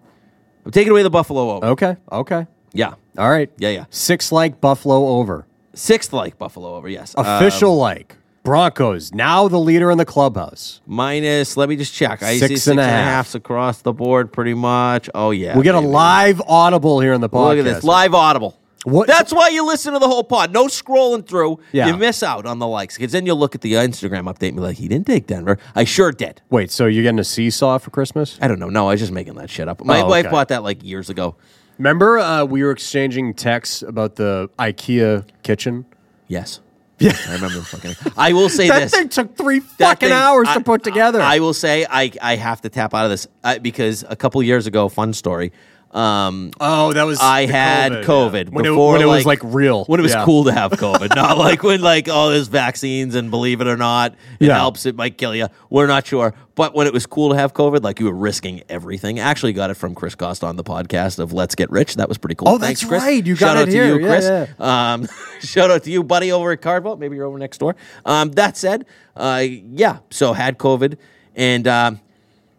I'm 0.64 0.70
taking 0.72 0.91
away 0.93 1.03
the 1.03 1.11
Buffalo 1.11 1.51
over. 1.53 1.66
Okay, 1.66 1.97
okay, 2.11 2.47
Yeah. 2.72 2.95
all 3.18 3.30
right. 3.30 3.51
Yeah, 3.59 3.70
yeah. 3.70 3.85
Six 3.91 4.30
like 4.33 4.61
Buffalo 4.61 5.18
over. 5.18 5.47
Sixth 5.74 6.12
like 6.12 6.39
Buffalo 6.39 6.74
over. 6.76 6.89
Yes. 6.89 7.14
Official 7.16 7.72
um, 7.72 7.78
like 7.78 8.16
Broncos 8.45 9.12
now 9.14 9.49
the 9.49 9.59
leader 9.59 9.91
in 9.91 9.99
the 9.99 10.05
clubhouse. 10.05 10.80
minus. 10.87 11.57
Let 11.57 11.68
me 11.68 11.76
just 11.76 11.95
check. 11.95 12.22
I 12.22 12.37
Six 12.39 12.49
see 12.49 12.57
six 12.57 12.66
and 12.68 12.80
a 12.80 12.85
half. 12.85 13.05
halfs 13.05 13.35
across 13.35 13.83
the 13.83 13.93
board, 13.93 14.33
pretty 14.33 14.55
much. 14.55 15.09
Oh 15.14 15.30
yeah. 15.30 15.57
We 15.57 15.64
get 15.64 15.74
a 15.74 15.80
live 15.80 16.41
audible 16.43 17.01
here 17.01 17.12
in 17.12 17.20
the 17.20 17.28
podcast. 17.28 17.57
Look 17.57 17.59
at 17.59 17.74
this 17.74 17.85
live 17.85 18.14
audible. 18.14 18.59
What- 18.85 19.07
That's 19.07 19.33
why 19.33 19.49
you 19.49 19.64
listen 19.64 19.93
to 19.93 19.99
the 20.01 20.09
whole 20.09 20.24
pod. 20.24 20.53
No 20.53 20.66
scrolling 20.66 21.24
through. 21.26 21.61
Yeah. 21.70 21.87
You 21.87 21.97
miss 21.97 22.22
out 22.22 22.47
on 22.47 22.59
the 22.59 22.66
likes 22.66 22.97
because 22.97 23.12
then 23.12 23.26
you'll 23.26 23.37
look 23.39 23.55
at 23.55 23.61
the 23.61 23.74
Instagram 23.74 24.24
update 24.24 24.49
and 24.49 24.57
be 24.57 24.62
like, 24.62 24.76
he 24.78 24.89
didn't 24.89 25.07
take 25.07 25.26
Denver. 25.28 25.59
I 25.74 25.85
sure 25.85 26.11
did. 26.11 26.43
Wait, 26.51 26.70
so 26.72 26.87
you're 26.87 27.05
getting 27.05 27.20
a 27.20 27.24
seesaw 27.24 27.78
for 27.78 27.91
Christmas? 27.91 28.39
I 28.43 28.49
don't 28.49 28.59
know. 28.59 28.68
No, 28.68 28.89
I 28.89 28.93
was 28.93 29.01
just 29.01 29.12
making 29.12 29.35
that 29.35 29.51
shit 29.51 29.68
up. 29.68 29.85
My 29.85 30.01
Oh, 30.01 30.09
wife 30.09 30.24
okay. 30.26 30.33
bought 30.33 30.49
that 30.49 30.62
like 30.64 30.83
years 30.83 31.11
ago. 31.11 31.37
Remember 31.78 32.18
uh, 32.18 32.45
we 32.45 32.62
were 32.64 32.70
exchanging 32.72 33.35
texts 33.35 33.83
about 33.83 34.16
the 34.16 34.51
IKEA 34.59 35.26
kitchen? 35.43 35.87
Yes. 36.28 36.61
Yeah. 36.99 37.16
I 37.28 37.35
remember 37.35 37.59
the 37.59 37.64
fucking. 37.64 38.12
I 38.16 38.33
will 38.33 38.49
say 38.49 38.68
That 38.68 38.80
this. 38.80 38.93
thing 38.93 39.09
took 39.09 39.37
three 39.37 39.59
That 39.78 39.78
fucking 39.78 40.09
thing- 40.11 40.16
hours 40.16 40.47
I- 40.49 40.55
to 40.55 40.61
put 40.61 40.85
together. 40.85 41.20
I 41.20 41.39
will 41.41 41.55
say 41.55 41.85
I, 41.89 42.12
I 42.20 42.37
have 42.37 42.61
to 42.61 42.68
tap 42.68 42.95
out 42.95 43.05
of 43.05 43.11
this 43.11 43.26
uh, 43.43 43.59
because 43.59 44.05
a 44.09 44.14
couple 44.14 44.41
years 44.43 44.66
ago, 44.66 44.89
fun 44.89 45.12
story. 45.12 45.53
Um, 45.93 46.53
oh, 46.59 46.95
that 46.95 47.03
was 47.03 47.18
I 47.20 47.45
had 47.45 47.93
COVID, 47.93 48.05
COVID, 48.05 48.45
yeah. 48.47 48.51
when, 48.51 48.64
before 48.64 48.95
it, 48.95 48.99
when 49.01 49.03
it 49.03 49.11
was 49.11 49.26
like 49.26 49.40
real. 49.43 49.84
When 49.84 50.01
it 50.01 50.03
was 50.03 50.12
Yeah. 50.12 50.24
cool 50.24 50.45
to 50.45 50.53
have 50.53 50.70
COVID, 50.86 51.14
not 51.14 51.36
like 51.36 51.62
when 51.62 51.82
like 51.82 52.09
oh 52.11 52.30
there's 52.30 52.49
vaccines 52.49 53.14
and 53.14 53.30
believe 53.30 53.61
it 53.61 53.66
or 53.66 53.76
not, 53.76 54.14
it 54.40 54.47
Yeah. 54.47 54.57
helps. 54.59 54.86
It 54.86 54.97
might 54.97 55.18
kill 55.18 55.34
you. 55.34 55.49
We're 55.68 55.86
not 55.86 56.07
sure, 56.07 56.32
but 56.55 56.74
when 56.74 56.86
it 56.86 56.95
was 56.95 57.05
cool 57.05 57.28
to 57.30 57.36
have 57.36 57.53
COVID, 57.53 57.82
like 57.82 58.01
you 58.01 58.07
were 58.07 58.14
risking 58.14 58.62
everything. 58.70 59.18
Actually, 59.18 59.53
got 59.53 59.68
it 59.68 59.74
from 59.74 59.95
Chris 59.95 60.14
Costa 60.14 60.47
on 60.47 60.57
the 60.57 60.64
podcast 60.64 61.18
of 61.18 61.34
Let's 61.34 61.55
Get 61.55 61.70
Rich. 61.70 61.97
That 61.97 62.09
was 62.09 62.16
pretty 62.16 62.36
cool. 62.36 62.49
Oh, 62.49 62.59
Thanks, 62.59 62.80
that's 62.80 62.88
Chris. 62.88 63.03
right. 63.03 63.26
You 63.26 63.34
shout 63.36 63.55
got 63.55 63.57
out 63.59 63.68
it 63.68 63.72
to 63.72 63.76
here. 63.76 63.95
you, 63.95 64.01
Yeah, 64.07 64.47
Chris. 64.47 64.61
Um, 64.61 65.09
shout 65.40 65.70
out 65.70 65.82
to 65.84 65.90
you, 65.90 66.03
buddy, 66.03 66.32
over 66.32 66.53
at 66.53 66.62
Cardwell. 66.62 66.97
Maybe 66.97 67.16
you're 67.16 67.26
over 67.26 67.38
next 67.38 67.59
door. 67.59 67.76
Um, 68.07 68.30
that 68.32 68.57
said, 68.57 68.86
uh, 69.14 69.43
yeah. 69.45 69.99
So 70.11 70.32
had 70.32 70.57
COVID 70.59 70.97
and. 71.36 71.68
Um, 71.68 72.01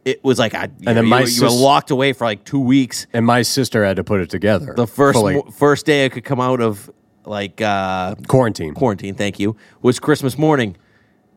it 0.05 0.23
was 0.23 0.37
like 0.39 0.53
I, 0.53 0.67
then 0.79 0.97
you, 0.97 1.03
my 1.03 1.21
were- 1.21 1.27
you 1.27 1.41
were 1.43 1.49
sis- 1.49 1.59
locked 1.61 1.91
away 1.91 2.13
for 2.13 2.25
like 2.25 2.43
two 2.43 2.59
weeks, 2.59 3.07
And 3.13 3.25
my 3.25 3.41
sister 3.41 3.85
had 3.85 3.95
to 3.97 4.03
put 4.03 4.19
it 4.21 4.29
together. 4.29 4.73
the 4.75 4.87
first 4.87 5.17
mo- 5.17 5.43
first 5.57 5.85
day 5.85 6.05
I 6.05 6.09
could 6.09 6.23
come 6.25 6.39
out 6.41 6.59
of 6.61 6.89
like 7.25 7.61
uh, 7.61 8.15
quarantine. 8.27 8.73
quarantine, 8.73 9.15
thank 9.15 9.39
you, 9.39 9.55
was 9.81 9.99
Christmas 9.99 10.37
morning, 10.37 10.75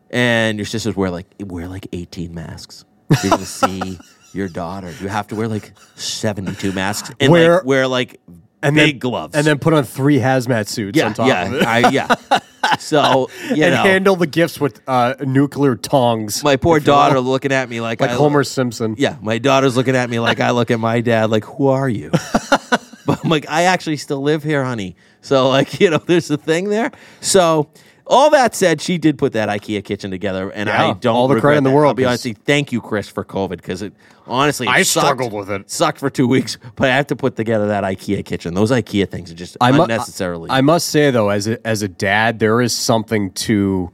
and 0.09 0.57
your 0.57 0.65
sisters 0.65 0.95
wear 0.95 1.09
like 1.11 1.27
wear 1.39 1.67
like 1.67 1.87
eighteen 1.93 2.33
masks. 2.33 2.83
You're 3.23 3.31
gonna 3.31 3.45
see 3.45 3.97
your 4.33 4.49
daughter. 4.49 4.93
You 5.01 5.07
have 5.07 5.27
to 5.27 5.35
wear 5.35 5.47
like 5.47 5.71
seventy 5.95 6.53
two 6.55 6.73
masks 6.73 7.11
and 7.19 7.31
Wear- 7.31 7.55
like 7.55 7.65
wear 7.65 7.87
like 7.87 8.19
and 8.61 8.75
big 8.75 8.95
then, 8.95 8.99
gloves 8.99 9.35
And 9.35 9.45
then 9.47 9.59
put 9.59 9.73
on 9.73 9.83
three 9.83 10.17
hazmat 10.17 10.67
suits 10.67 10.97
yeah 10.97 11.05
on 11.05 11.13
top 11.13 11.27
yeah 11.27 11.45
of 11.47 11.53
it. 11.53 11.63
I, 11.63 11.89
yeah. 11.89 12.15
So 12.79 13.29
you 13.53 13.63
and 13.63 13.75
know, 13.75 13.83
handle 13.83 14.15
the 14.15 14.27
gifts 14.27 14.59
with 14.59 14.81
uh, 14.87 15.15
nuclear 15.21 15.75
tongs. 15.75 16.43
my 16.43 16.55
poor 16.55 16.77
if 16.77 16.85
you 16.85 16.91
will. 16.91 16.99
daughter 16.99 17.19
looking 17.19 17.51
at 17.51 17.69
me 17.69 17.81
like 17.81 18.01
like 18.01 18.11
I, 18.11 18.13
Homer 18.13 18.43
Simpson. 18.43 18.95
Yeah, 18.97 19.17
my 19.21 19.37
daughter's 19.37 19.75
looking 19.75 19.95
at 19.95 20.09
me 20.09 20.19
like 20.19 20.39
I 20.39 20.51
look 20.51 20.71
at 20.71 20.79
my 20.79 21.01
dad, 21.01 21.29
like, 21.29 21.45
who 21.45 21.67
are 21.67 21.89
you? 21.89 22.11
but 23.05 23.23
I'm 23.23 23.29
like, 23.29 23.49
I 23.49 23.63
actually 23.63 23.97
still 23.97 24.21
live 24.21 24.43
here, 24.43 24.63
honey. 24.63 24.95
So, 25.21 25.49
like, 25.49 25.79
you 25.79 25.89
know, 25.89 25.97
there's 25.97 26.29
a 26.29 26.37
thing 26.37 26.69
there. 26.69 26.91
So, 27.21 27.69
all 28.09 28.29
that 28.31 28.55
said, 28.55 28.81
she 28.81 28.97
did 28.97 29.17
put 29.17 29.33
that 29.33 29.49
IKEA 29.49 29.83
kitchen 29.83 30.09
together, 30.11 30.49
and 30.49 30.67
Yeah, 30.67 30.89
I 30.89 30.93
don't 30.93 31.15
all 31.15 31.27
the 31.27 31.35
regret 31.35 31.49
credit 31.51 31.57
in 31.59 31.63
the 31.65 31.69
that. 31.69 31.75
world, 31.75 31.87
I'll 31.89 31.93
be 31.93 32.03
'cause- 32.03 32.09
honest, 32.09 32.25
with 32.25 32.37
you, 32.37 32.43
thank 32.45 32.71
you, 32.71 32.81
Chris, 32.81 33.07
for 33.07 33.23
COVID, 33.23 33.57
because 33.57 33.81
it 33.81 33.93
honestly 34.27 34.67
it 34.67 34.71
I 34.71 34.83
sucked. 34.83 35.05
struggled 35.05 35.33
with 35.33 35.49
it. 35.51 35.69
Sucked 35.69 35.99
for 35.99 36.09
two 36.09 36.27
weeks, 36.27 36.57
but 36.75 36.89
I 36.89 36.95
have 36.95 37.07
to 37.07 37.15
put 37.15 37.35
together 37.35 37.67
that 37.67 37.83
IKEA 37.83 38.23
kitchen. 38.25 38.53
Those 38.53 38.71
IKEA 38.71 39.09
things 39.09 39.31
are 39.31 39.35
just 39.35 39.57
I 39.61 39.71
mu- 39.71 39.83
unnecessarily. 39.83 40.49
I 40.49 40.61
must 40.61 40.89
say 40.89 41.11
though, 41.11 41.29
as 41.29 41.47
a, 41.47 41.65
as 41.67 41.81
a 41.81 41.87
dad, 41.87 42.39
there 42.39 42.61
is 42.61 42.73
something 42.73 43.31
to 43.31 43.91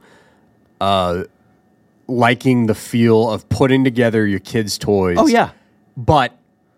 uh, 0.80 1.24
liking 2.06 2.66
the 2.66 2.74
feel 2.74 3.30
of 3.30 3.48
putting 3.48 3.84
together 3.84 4.26
your 4.26 4.40
kids' 4.40 4.76
toys. 4.78 5.16
oh 5.18 5.26
yeah, 5.26 5.50
but 5.96 6.36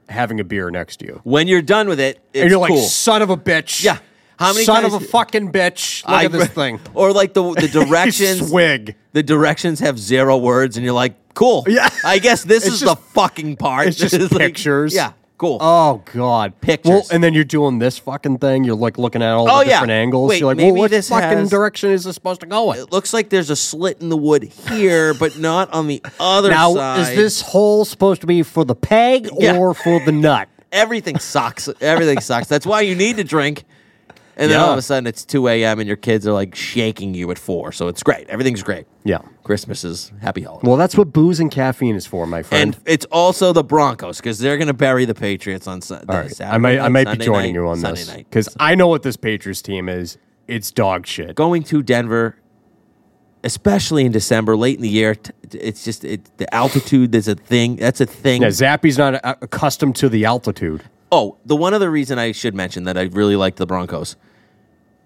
having 0.08 0.38
a 0.38 0.44
beer 0.44 0.70
next 0.70 0.98
to 0.98 1.06
you, 1.06 1.20
when 1.24 1.48
you're 1.48 1.62
done 1.62 1.88
with 1.88 1.98
it, 1.98 2.20
it's 2.32 2.42
and 2.42 2.50
you're 2.50 2.60
like, 2.60 2.68
cool. 2.70 2.82
son 2.82 3.22
of 3.22 3.30
a 3.30 3.36
bitch. 3.36 3.82
Yeah. 3.82 3.98
How 4.38 4.52
many 4.52 4.64
son 4.64 4.82
guys- 4.82 4.92
of 4.94 5.02
a 5.02 5.04
fucking 5.04 5.52
bitch? 5.52 6.06
Look 6.06 6.16
I- 6.16 6.24
at 6.26 6.32
this 6.32 6.48
thing. 6.60 6.80
Or 6.94 7.12
like 7.12 7.34
the 7.34 7.52
the 7.54 7.68
directions. 7.84 8.48
Swig. 8.48 8.94
the 9.12 9.22
directions 9.22 9.80
have 9.80 9.98
zero 9.98 10.36
words, 10.36 10.76
and 10.76 10.84
you're 10.84 10.94
like, 10.94 11.14
cool. 11.34 11.64
Yeah. 11.66 11.88
I 12.04 12.18
guess 12.18 12.44
this 12.44 12.64
It's 12.66 12.74
is 12.76 12.80
just- 12.80 12.94
the 12.96 13.02
fucking 13.12 13.56
part. 13.56 13.88
It's 13.88 13.96
just 13.96 14.14
It's 14.22 14.32
like- 14.32 14.40
pictures. 14.40 14.94
yeah, 14.94 15.12
cool. 15.38 15.58
Oh 15.60 16.02
God, 16.12 16.60
Pictures. 16.60 16.90
Well, 16.90 17.02
and 17.10 17.22
then 17.24 17.32
you're 17.34 17.44
doing 17.44 17.78
this 17.78 17.96
fucking 17.98 18.38
thing. 18.38 18.64
You're 18.64 18.74
like 18.76 18.98
looking 18.98 19.22
at 19.22 19.32
all 19.32 19.48
Oh, 19.50 19.58
the 19.60 19.66
yeah. 19.66 19.72
different 19.76 19.92
angles. 19.92 20.28
Wait, 20.30 20.40
you're 20.40 20.54
like, 20.54 20.58
well, 20.58 20.74
what 20.74 20.90
this 20.90 21.08
fucking 21.08 21.38
has- 21.38 21.50
direction 21.50 21.90
is 21.90 22.04
this 22.04 22.14
supposed 22.14 22.40
to 22.42 22.46
go 22.46 22.72
in? 22.72 22.80
it 22.80 22.92
looks 22.92 23.12
like 23.14 23.30
there's 23.30 23.48
a 23.50 23.56
slit 23.56 24.00
in 24.02 24.08
the 24.10 24.16
wood 24.18 24.44
here, 24.44 25.14
but 25.14 25.38
not 25.38 25.72
on 25.72 25.86
the 25.86 26.02
other 26.20 26.50
Now, 26.50 26.74
side. 26.74 27.00
is 27.00 27.16
this 27.16 27.40
hole 27.40 27.84
supposed 27.86 28.20
to 28.20 28.26
be 28.26 28.42
for 28.42 28.64
the 28.64 28.74
peg 28.74 29.28
Yeah. 29.38 29.56
or 29.56 29.72
for 29.74 29.98
the 30.04 30.12
nut? 30.12 30.48
everything 30.72 31.18
sucks? 31.18 31.70
Everything 31.80 32.20
sucks. 32.20 32.48
That's 32.48 32.66
why 32.66 32.82
you 32.82 32.94
need 32.94 33.16
to 33.16 33.24
drink. 33.24 33.64
And 34.38 34.50
then 34.50 34.60
all 34.60 34.72
of 34.72 34.78
a 34.78 34.82
sudden 34.82 35.06
it's 35.06 35.24
2 35.24 35.48
a.m. 35.48 35.78
and 35.80 35.86
your 35.86 35.96
kids 35.96 36.26
are 36.26 36.32
like 36.32 36.54
shaking 36.54 37.14
you 37.14 37.30
at 37.30 37.38
four. 37.38 37.72
So 37.72 37.88
it's 37.88 38.02
great. 38.02 38.28
Everything's 38.28 38.62
great. 38.62 38.86
Yeah. 39.02 39.22
Christmas 39.44 39.82
is 39.82 40.12
happy 40.20 40.42
holiday. 40.42 40.68
Well, 40.68 40.76
that's 40.76 40.96
what 40.96 41.12
booze 41.12 41.40
and 41.40 41.50
caffeine 41.50 41.96
is 41.96 42.06
for, 42.06 42.26
my 42.26 42.42
friend. 42.42 42.74
and 42.74 42.82
it's 42.86 43.06
also 43.06 43.52
the 43.54 43.64
Broncos 43.64 44.18
because 44.18 44.38
they're 44.38 44.58
going 44.58 44.66
to 44.66 44.74
bury 44.74 45.06
the 45.06 45.14
Patriots 45.14 45.66
on 45.66 45.80
Sunday. 45.80 46.12
All 46.12 46.20
right, 46.20 46.40
I 46.42 46.58
might, 46.58 46.78
I 46.78 46.88
might 46.88 47.18
be 47.18 47.24
joining 47.24 47.54
you 47.54 47.66
on 47.66 47.78
Sunday 47.78 48.02
this 48.02 48.16
because 48.16 48.56
I 48.60 48.74
know 48.74 48.88
what 48.88 49.02
this 49.02 49.16
Patriots 49.16 49.62
team 49.62 49.88
is. 49.88 50.18
It's 50.46 50.70
dog 50.70 51.06
shit. 51.06 51.34
going 51.34 51.62
to 51.64 51.82
Denver, 51.82 52.36
especially 53.42 54.04
in 54.04 54.12
December, 54.12 54.56
late 54.56 54.76
in 54.76 54.82
the 54.82 54.88
year, 54.88 55.14
t- 55.14 55.32
it's 55.52 55.84
just 55.84 56.04
it, 56.04 56.36
the 56.38 56.52
altitude. 56.54 57.12
There's 57.12 57.28
a 57.28 57.34
thing. 57.34 57.76
That's 57.76 58.00
a 58.00 58.06
thing. 58.06 58.42
Yeah, 58.42 58.48
Zappe's 58.48 58.98
not 58.98 59.20
accustomed 59.24 59.96
to 59.96 60.08
the 60.08 60.24
altitude. 60.24 60.82
Oh, 61.10 61.38
the 61.44 61.56
one 61.56 61.72
other 61.72 61.90
reason 61.90 62.18
I 62.18 62.32
should 62.32 62.54
mention 62.54 62.84
that 62.84 62.98
I 62.98 63.02
really 63.02 63.36
like 63.36 63.56
the 63.56 63.66
Broncos. 63.66 64.16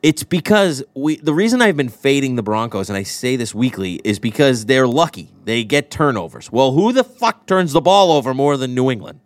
It's 0.03 0.23
because 0.23 0.83
we. 0.95 1.17
The 1.17 1.35
reason 1.35 1.61
I've 1.61 1.77
been 1.77 1.91
fading 1.91 2.37
the 2.37 2.43
Broncos, 2.43 2.89
and 2.89 2.97
I 2.97 3.03
say 3.03 3.37
this 3.37 3.55
weekly, 3.55 4.01
is 4.03 4.19
because 4.19 4.65
they're 4.65 4.87
lucky. 4.87 5.31
They 5.45 5.63
get 5.63 5.91
turnovers. 5.91 6.51
Well, 6.51 6.73
who 6.73 6.93
the 6.93 7.05
fuck 7.05 7.47
turns 7.47 7.73
the 7.73 7.83
ball 7.83 8.11
over 8.13 8.33
more 8.33 8.57
than 8.57 8.75
New 8.75 8.91
England? 8.91 9.21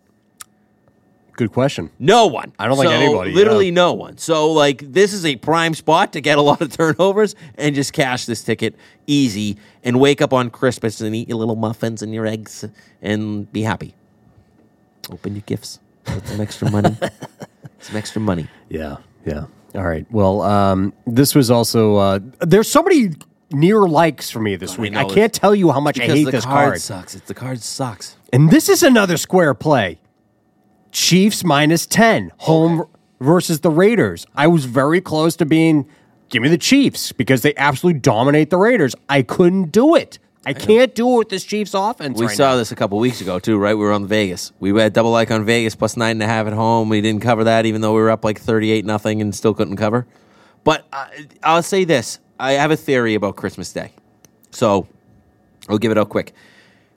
Good 1.36 1.52
question. 1.52 1.90
No 1.98 2.26
one. 2.26 2.52
I 2.58 2.66
don't 2.68 2.76
think 2.76 2.88
So, 2.88 2.94
anybody, 2.94 3.32
Literally 3.32 3.66
yeah. 3.66 3.72
no 3.72 3.92
one. 3.92 4.18
So 4.18 4.52
like 4.52 4.92
this 4.92 5.12
is 5.12 5.24
a 5.26 5.34
prime 5.36 5.74
spot 5.74 6.12
to 6.12 6.20
get 6.20 6.38
a 6.38 6.42
lot 6.42 6.60
of 6.60 6.72
turnovers 6.76 7.34
and 7.56 7.74
just 7.74 7.92
cash 7.92 8.24
this 8.26 8.44
ticket 8.44 8.76
easy 9.08 9.56
and 9.82 9.98
wake 9.98 10.22
up 10.22 10.32
on 10.32 10.48
Christmas 10.48 11.00
and 11.00 11.14
eat 11.14 11.28
your 11.28 11.38
little 11.38 11.56
muffins 11.56 12.02
and 12.02 12.14
your 12.14 12.24
eggs 12.24 12.64
and 13.02 13.52
be 13.52 13.62
happy. 13.62 13.94
Open 15.10 15.34
your 15.34 15.42
gifts. 15.42 15.80
Get 16.06 16.24
some 16.28 16.40
extra 16.40 16.70
money. 16.70 16.96
some 17.80 17.96
extra 17.96 18.20
money. 18.20 18.46
Yeah, 18.68 18.98
yeah. 19.26 19.46
All 19.74 19.84
right. 19.84 20.06
Well, 20.10 20.42
um, 20.42 20.92
this 21.06 21.34
was 21.34 21.50
also 21.50 21.96
uh, 21.96 22.20
there's 22.40 22.70
so 22.70 22.82
many 22.82 23.10
near 23.50 23.82
likes 23.82 24.30
for 24.30 24.40
me 24.40 24.56
this 24.56 24.78
I 24.78 24.82
week. 24.82 24.92
know 24.92 25.00
I, 25.00 25.04
can't 25.04 25.32
tell 25.32 25.54
you 25.54 25.70
how 25.72 25.80
much 25.80 25.98
I 26.00 26.04
hate 26.04 26.24
the 26.24 26.30
this 26.32 26.44
card 26.44 26.68
card. 26.68 26.80
sucks. 26.80 27.14
It's 27.14 27.26
the 27.26 27.34
card 27.34 27.60
sucks. 27.60 28.16
And 28.32 28.50
this 28.50 28.68
is 28.68 28.82
another 28.82 29.16
square 29.16 29.54
play. 29.54 30.00
Chiefs 30.92 31.42
minus 31.42 31.86
10, 31.86 32.32
home 32.38 32.86
versus 33.20 33.60
the 33.60 33.70
Raiders. 33.70 34.26
I 34.36 34.46
was 34.46 34.64
very 34.64 35.00
close 35.00 35.34
to 35.36 35.46
being, 35.46 35.88
give 36.28 36.40
me 36.40 36.48
the 36.48 36.58
Chiefs 36.58 37.10
because 37.10 37.42
they 37.42 37.52
absolutely 37.56 37.98
dominate 37.98 38.50
the 38.50 38.58
Raiders. 38.58 38.94
I 39.08 39.22
couldn't 39.22 39.72
do 39.72 39.96
it. 39.96 40.18
I, 40.46 40.52
can't 40.52 40.94
do 40.94 41.14
it 41.14 41.18
with 41.18 41.28
this 41.28 41.44
Chiefs 41.44 41.74
offense. 41.74 42.18
We 42.18 42.26
right 42.26 42.36
saw 42.36 42.50
now. 42.50 42.56
this 42.56 42.72
a 42.72 42.76
couple 42.76 42.98
weeks 42.98 43.20
ago 43.20 43.38
too, 43.38 43.56
right? 43.58 43.74
We 43.74 43.84
were 43.84 43.92
on 43.92 44.06
Vegas. 44.06 44.52
We 44.60 44.78
had 44.78 44.92
double 44.92 45.10
like 45.10 45.30
on 45.30 45.44
Vegas 45.44 45.74
plus 45.74 45.96
nine 45.96 46.12
and 46.12 46.22
a 46.22 46.26
half 46.26 46.46
at 46.46 46.52
home. 46.52 46.88
We 46.88 47.00
didn't 47.00 47.22
cover 47.22 47.44
that, 47.44 47.66
even 47.66 47.80
though 47.80 47.94
we 47.94 48.00
were 48.00 48.10
up 48.10 48.24
like 48.24 48.40
thirty-eight 48.40 48.84
nothing 48.84 49.20
and 49.20 49.34
still 49.34 49.54
couldn't 49.54 49.76
cover. 49.76 50.06
But 50.64 50.86
uh, 50.92 51.06
I'll 51.42 51.62
say 51.62 51.84
this: 51.84 52.18
I 52.38 52.52
have 52.52 52.70
a 52.70 52.76
theory 52.76 53.14
about 53.14 53.36
Christmas 53.36 53.72
Day, 53.72 53.92
so 54.50 54.88
I'll 55.68 55.78
give 55.78 55.92
it 55.92 55.98
out 55.98 56.08
quick. 56.08 56.32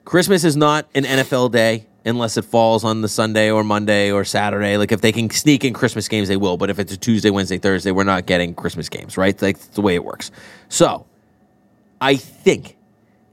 Christmas 0.04 0.44
is 0.44 0.56
not 0.56 0.88
an 0.94 1.04
NFL 1.04 1.52
day 1.52 1.86
unless 2.06 2.38
it 2.38 2.44
falls 2.46 2.84
on 2.84 3.02
the 3.02 3.08
Sunday 3.08 3.50
or 3.50 3.62
Monday 3.62 4.10
or 4.10 4.24
Saturday. 4.24 4.78
Like 4.78 4.90
if 4.90 5.02
they 5.02 5.12
can 5.12 5.28
sneak 5.28 5.64
in 5.64 5.74
Christmas 5.74 6.08
games, 6.08 6.28
they 6.28 6.38
will. 6.38 6.56
But 6.56 6.70
if 6.70 6.78
it's 6.78 6.92
a 6.92 6.96
Tuesday, 6.96 7.28
Wednesday, 7.28 7.58
Thursday, 7.58 7.90
we're 7.90 8.04
not 8.04 8.24
getting 8.24 8.54
Christmas 8.54 8.88
games, 8.88 9.18
right? 9.18 9.40
Like 9.40 9.58
that's 9.58 9.68
the 9.68 9.82
way 9.82 9.94
it 9.94 10.04
works. 10.04 10.30
So 10.70 11.04
I 12.00 12.16
think 12.16 12.77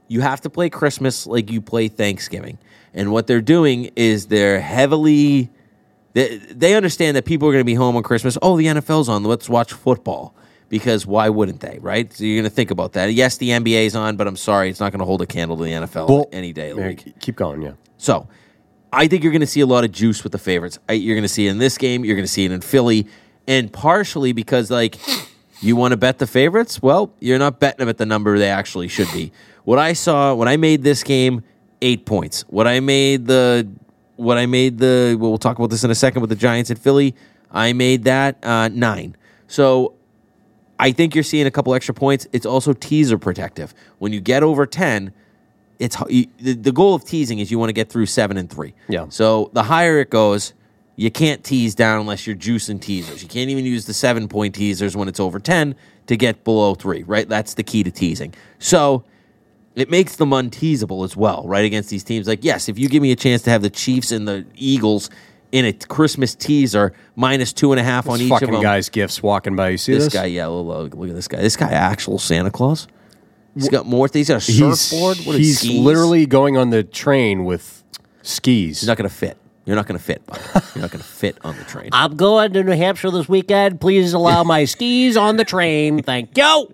you 0.08 0.20
have 0.20 0.40
to 0.42 0.50
play 0.50 0.70
Christmas 0.70 1.26
like 1.26 1.50
you 1.50 1.60
play 1.60 1.88
Thanksgiving. 1.88 2.58
And 2.94 3.12
what 3.12 3.26
they're 3.26 3.40
doing 3.40 3.90
is 3.96 4.26
they're 4.26 4.60
heavily 4.60 5.50
they, 6.16 6.38
they 6.38 6.74
understand 6.74 7.14
that 7.18 7.26
people 7.26 7.46
are 7.46 7.52
going 7.52 7.60
to 7.60 7.66
be 7.66 7.74
home 7.74 7.94
on 7.94 8.02
Christmas. 8.02 8.38
Oh, 8.40 8.56
the 8.56 8.64
NFL's 8.64 9.06
on. 9.06 9.22
Let's 9.22 9.50
watch 9.50 9.74
football. 9.74 10.34
Because 10.70 11.06
why 11.06 11.28
wouldn't 11.28 11.60
they, 11.60 11.78
right? 11.82 12.10
So 12.10 12.24
you're 12.24 12.40
going 12.42 12.50
to 12.50 12.54
think 12.56 12.70
about 12.70 12.94
that. 12.94 13.12
Yes, 13.12 13.36
the 13.36 13.50
NBA's 13.50 13.94
on, 13.94 14.16
but 14.16 14.26
I'm 14.26 14.34
sorry, 14.34 14.70
it's 14.70 14.80
not 14.80 14.92
going 14.92 15.00
to 15.00 15.04
hold 15.04 15.20
a 15.20 15.26
candle 15.26 15.58
to 15.58 15.62
the 15.62 15.70
NFL 15.70 16.08
Well, 16.08 16.28
any 16.32 16.54
day 16.54 16.70
of 16.70 16.78
the 16.78 16.86
week. 16.86 17.20
keep 17.20 17.36
going, 17.36 17.60
yeah. 17.60 17.72
So 17.98 18.28
I 18.90 19.06
think 19.08 19.22
you're 19.22 19.30
going 19.30 19.42
to 19.42 19.46
see 19.46 19.60
a 19.60 19.66
lot 19.66 19.84
of 19.84 19.92
juice 19.92 20.24
with 20.24 20.32
the 20.32 20.38
favorites. 20.38 20.78
I, 20.88 20.94
you're 20.94 21.14
going 21.14 21.22
to 21.22 21.28
see 21.28 21.46
it 21.46 21.50
in 21.50 21.58
this 21.58 21.76
game. 21.76 22.02
You're 22.04 22.16
going 22.16 22.24
to 22.24 22.32
see 22.32 22.46
it 22.46 22.50
in 22.50 22.62
Philly. 22.62 23.06
And 23.46 23.70
partially 23.70 24.32
because, 24.32 24.70
like, 24.70 24.96
you 25.60 25.76
want 25.76 25.92
to 25.92 25.98
bet 25.98 26.18
the 26.18 26.26
favorites? 26.26 26.82
Well, 26.82 27.12
you're 27.20 27.38
not 27.38 27.60
betting 27.60 27.80
them 27.80 27.88
at 27.90 27.98
the 27.98 28.06
number 28.06 28.38
they 28.38 28.48
actually 28.48 28.88
should 28.88 29.12
be. 29.12 29.32
What 29.66 29.80
I 29.80 29.94
saw 29.94 30.32
when 30.32 30.46
I 30.46 30.56
made 30.56 30.84
this 30.84 31.02
game, 31.02 31.42
eight 31.82 32.06
points. 32.06 32.42
What 32.42 32.68
I 32.68 32.78
made 32.78 33.26
the, 33.26 33.68
what 34.14 34.38
I 34.38 34.46
made 34.46 34.78
the, 34.78 35.16
well, 35.18 35.30
we'll 35.30 35.38
talk 35.38 35.58
about 35.58 35.70
this 35.70 35.82
in 35.82 35.90
a 35.90 35.94
second 35.96 36.20
with 36.20 36.30
the 36.30 36.36
Giants 36.36 36.70
at 36.70 36.78
Philly. 36.78 37.16
I 37.50 37.72
made 37.72 38.04
that 38.04 38.38
uh, 38.46 38.68
nine. 38.68 39.16
So 39.48 39.94
I 40.78 40.92
think 40.92 41.16
you're 41.16 41.24
seeing 41.24 41.48
a 41.48 41.50
couple 41.50 41.74
extra 41.74 41.92
points. 41.94 42.28
It's 42.32 42.46
also 42.46 42.74
teaser 42.74 43.18
protective. 43.18 43.74
When 43.98 44.12
you 44.12 44.20
get 44.20 44.44
over 44.44 44.66
10, 44.66 45.12
it's 45.80 45.96
you, 46.08 46.28
the, 46.38 46.52
the 46.52 46.72
goal 46.72 46.94
of 46.94 47.04
teasing 47.04 47.40
is 47.40 47.50
you 47.50 47.58
want 47.58 47.70
to 47.70 47.74
get 47.74 47.90
through 47.90 48.06
7 48.06 48.36
and 48.36 48.48
3. 48.48 48.72
Yeah. 48.88 49.06
So 49.08 49.50
the 49.52 49.64
higher 49.64 49.98
it 49.98 50.10
goes, 50.10 50.54
you 50.94 51.10
can't 51.10 51.42
tease 51.42 51.74
down 51.74 52.00
unless 52.00 52.24
you're 52.24 52.36
juicing 52.36 52.80
teasers. 52.80 53.20
You 53.20 53.28
can't 53.28 53.50
even 53.50 53.64
use 53.64 53.86
the 53.86 53.94
7 53.94 54.28
point 54.28 54.54
teasers 54.54 54.96
when 54.96 55.08
it's 55.08 55.18
over 55.18 55.40
10 55.40 55.74
to 56.06 56.16
get 56.16 56.44
below 56.44 56.76
3, 56.76 57.02
right? 57.02 57.28
That's 57.28 57.54
the 57.54 57.64
key 57.64 57.82
to 57.82 57.90
teasing. 57.90 58.32
So 58.60 59.02
it 59.76 59.90
makes 59.90 60.16
them 60.16 60.32
unteasable 60.32 61.04
as 61.04 61.16
well, 61.16 61.44
right? 61.46 61.64
Against 61.64 61.90
these 61.90 62.02
teams. 62.02 62.26
Like, 62.26 62.42
yes, 62.42 62.68
if 62.68 62.78
you 62.78 62.88
give 62.88 63.02
me 63.02 63.12
a 63.12 63.16
chance 63.16 63.42
to 63.42 63.50
have 63.50 63.62
the 63.62 63.70
Chiefs 63.70 64.10
and 64.10 64.26
the 64.26 64.44
Eagles 64.56 65.10
in 65.52 65.64
a 65.64 65.72
Christmas 65.72 66.34
teaser 66.34 66.92
minus 67.14 67.52
two 67.52 67.72
and 67.72 67.78
a 67.80 67.82
half 67.84 68.08
on 68.08 68.14
This 68.18 68.22
each 68.26 68.32
of 68.32 68.38
fucking 68.40 68.52
them. 68.54 68.62
guy's 68.62 68.88
gifts 68.88 69.22
walking 69.22 69.54
by. 69.54 69.68
You 69.70 69.78
see 69.78 69.92
This 69.94 70.04
this? 70.04 70.12
guy, 70.14 70.24
yeah, 70.26 70.46
look, 70.46 70.94
look 70.94 71.08
at 71.08 71.14
this 71.14 71.28
guy. 71.28 71.40
This 71.40 71.56
guy, 71.56 71.70
actual 71.70 72.18
Santa 72.18 72.50
Claus. 72.50 72.88
He's 73.54 73.68
got 73.70 73.86
more. 73.86 74.08
He's 74.12 74.28
got 74.28 74.42
a 74.42 74.52
he's 74.52 74.80
surfboard. 74.80 75.18
What 75.18 75.36
is 75.36 75.46
he's 75.46 75.58
skis? 75.60 75.78
literally 75.80 76.26
going 76.26 76.56
on 76.58 76.70
the 76.70 76.82
train 76.82 77.44
with 77.46 77.82
skis. 78.22 78.80
He's 78.80 78.86
not 78.88 78.98
going 78.98 79.08
to 79.08 79.14
fit. 79.14 79.38
You're 79.64 79.76
not 79.76 79.86
going 79.86 79.98
to 79.98 80.04
fit, 80.04 80.24
bud. 80.26 80.38
You're 80.74 80.82
not 80.82 80.90
going 80.90 81.02
to 81.02 81.08
fit 81.08 81.38
on 81.42 81.56
the 81.56 81.64
train. 81.64 81.88
I'm 81.92 82.16
going 82.16 82.52
to 82.52 82.62
New 82.62 82.72
Hampshire 82.76 83.10
this 83.10 83.28
weekend. 83.28 83.80
Please 83.80 84.12
allow 84.12 84.44
my 84.44 84.64
skis 84.66 85.16
on 85.16 85.38
the 85.38 85.44
train. 85.44 86.02
Thank 86.02 86.36
you. 86.36 86.68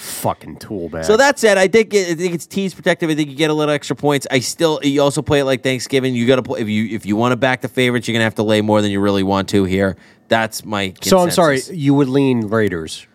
Fucking 0.00 0.56
tool 0.56 0.88
bag. 0.88 1.04
So 1.04 1.18
that 1.18 1.38
said, 1.38 1.58
I 1.58 1.68
think 1.68 1.92
it, 1.92 2.08
I 2.08 2.14
think 2.14 2.32
it's 2.34 2.46
tease 2.46 2.72
protective. 2.72 3.10
I 3.10 3.14
think 3.14 3.28
you 3.28 3.36
get 3.36 3.50
a 3.50 3.54
little 3.54 3.74
extra 3.74 3.94
points. 3.94 4.26
I 4.30 4.38
still 4.38 4.80
you 4.82 5.02
also 5.02 5.20
play 5.20 5.40
it 5.40 5.44
like 5.44 5.62
Thanksgiving. 5.62 6.14
You 6.14 6.26
got 6.26 6.36
to 6.36 6.42
play 6.42 6.60
if 6.62 6.68
you 6.68 6.86
if 6.86 7.04
you 7.04 7.16
want 7.16 7.32
to 7.32 7.36
back 7.36 7.60
the 7.60 7.68
favorites, 7.68 8.08
you're 8.08 8.14
gonna 8.14 8.24
have 8.24 8.36
to 8.36 8.42
lay 8.42 8.62
more 8.62 8.80
than 8.80 8.90
you 8.90 8.98
really 8.98 9.22
want 9.22 9.50
to 9.50 9.64
here. 9.64 9.96
That's 10.28 10.64
my. 10.64 10.90
Case. 10.90 11.10
So 11.10 11.18
I'm 11.18 11.30
sorry, 11.30 11.60
you 11.70 11.92
would 11.92 12.08
lean 12.08 12.46
Raiders. 12.48 13.06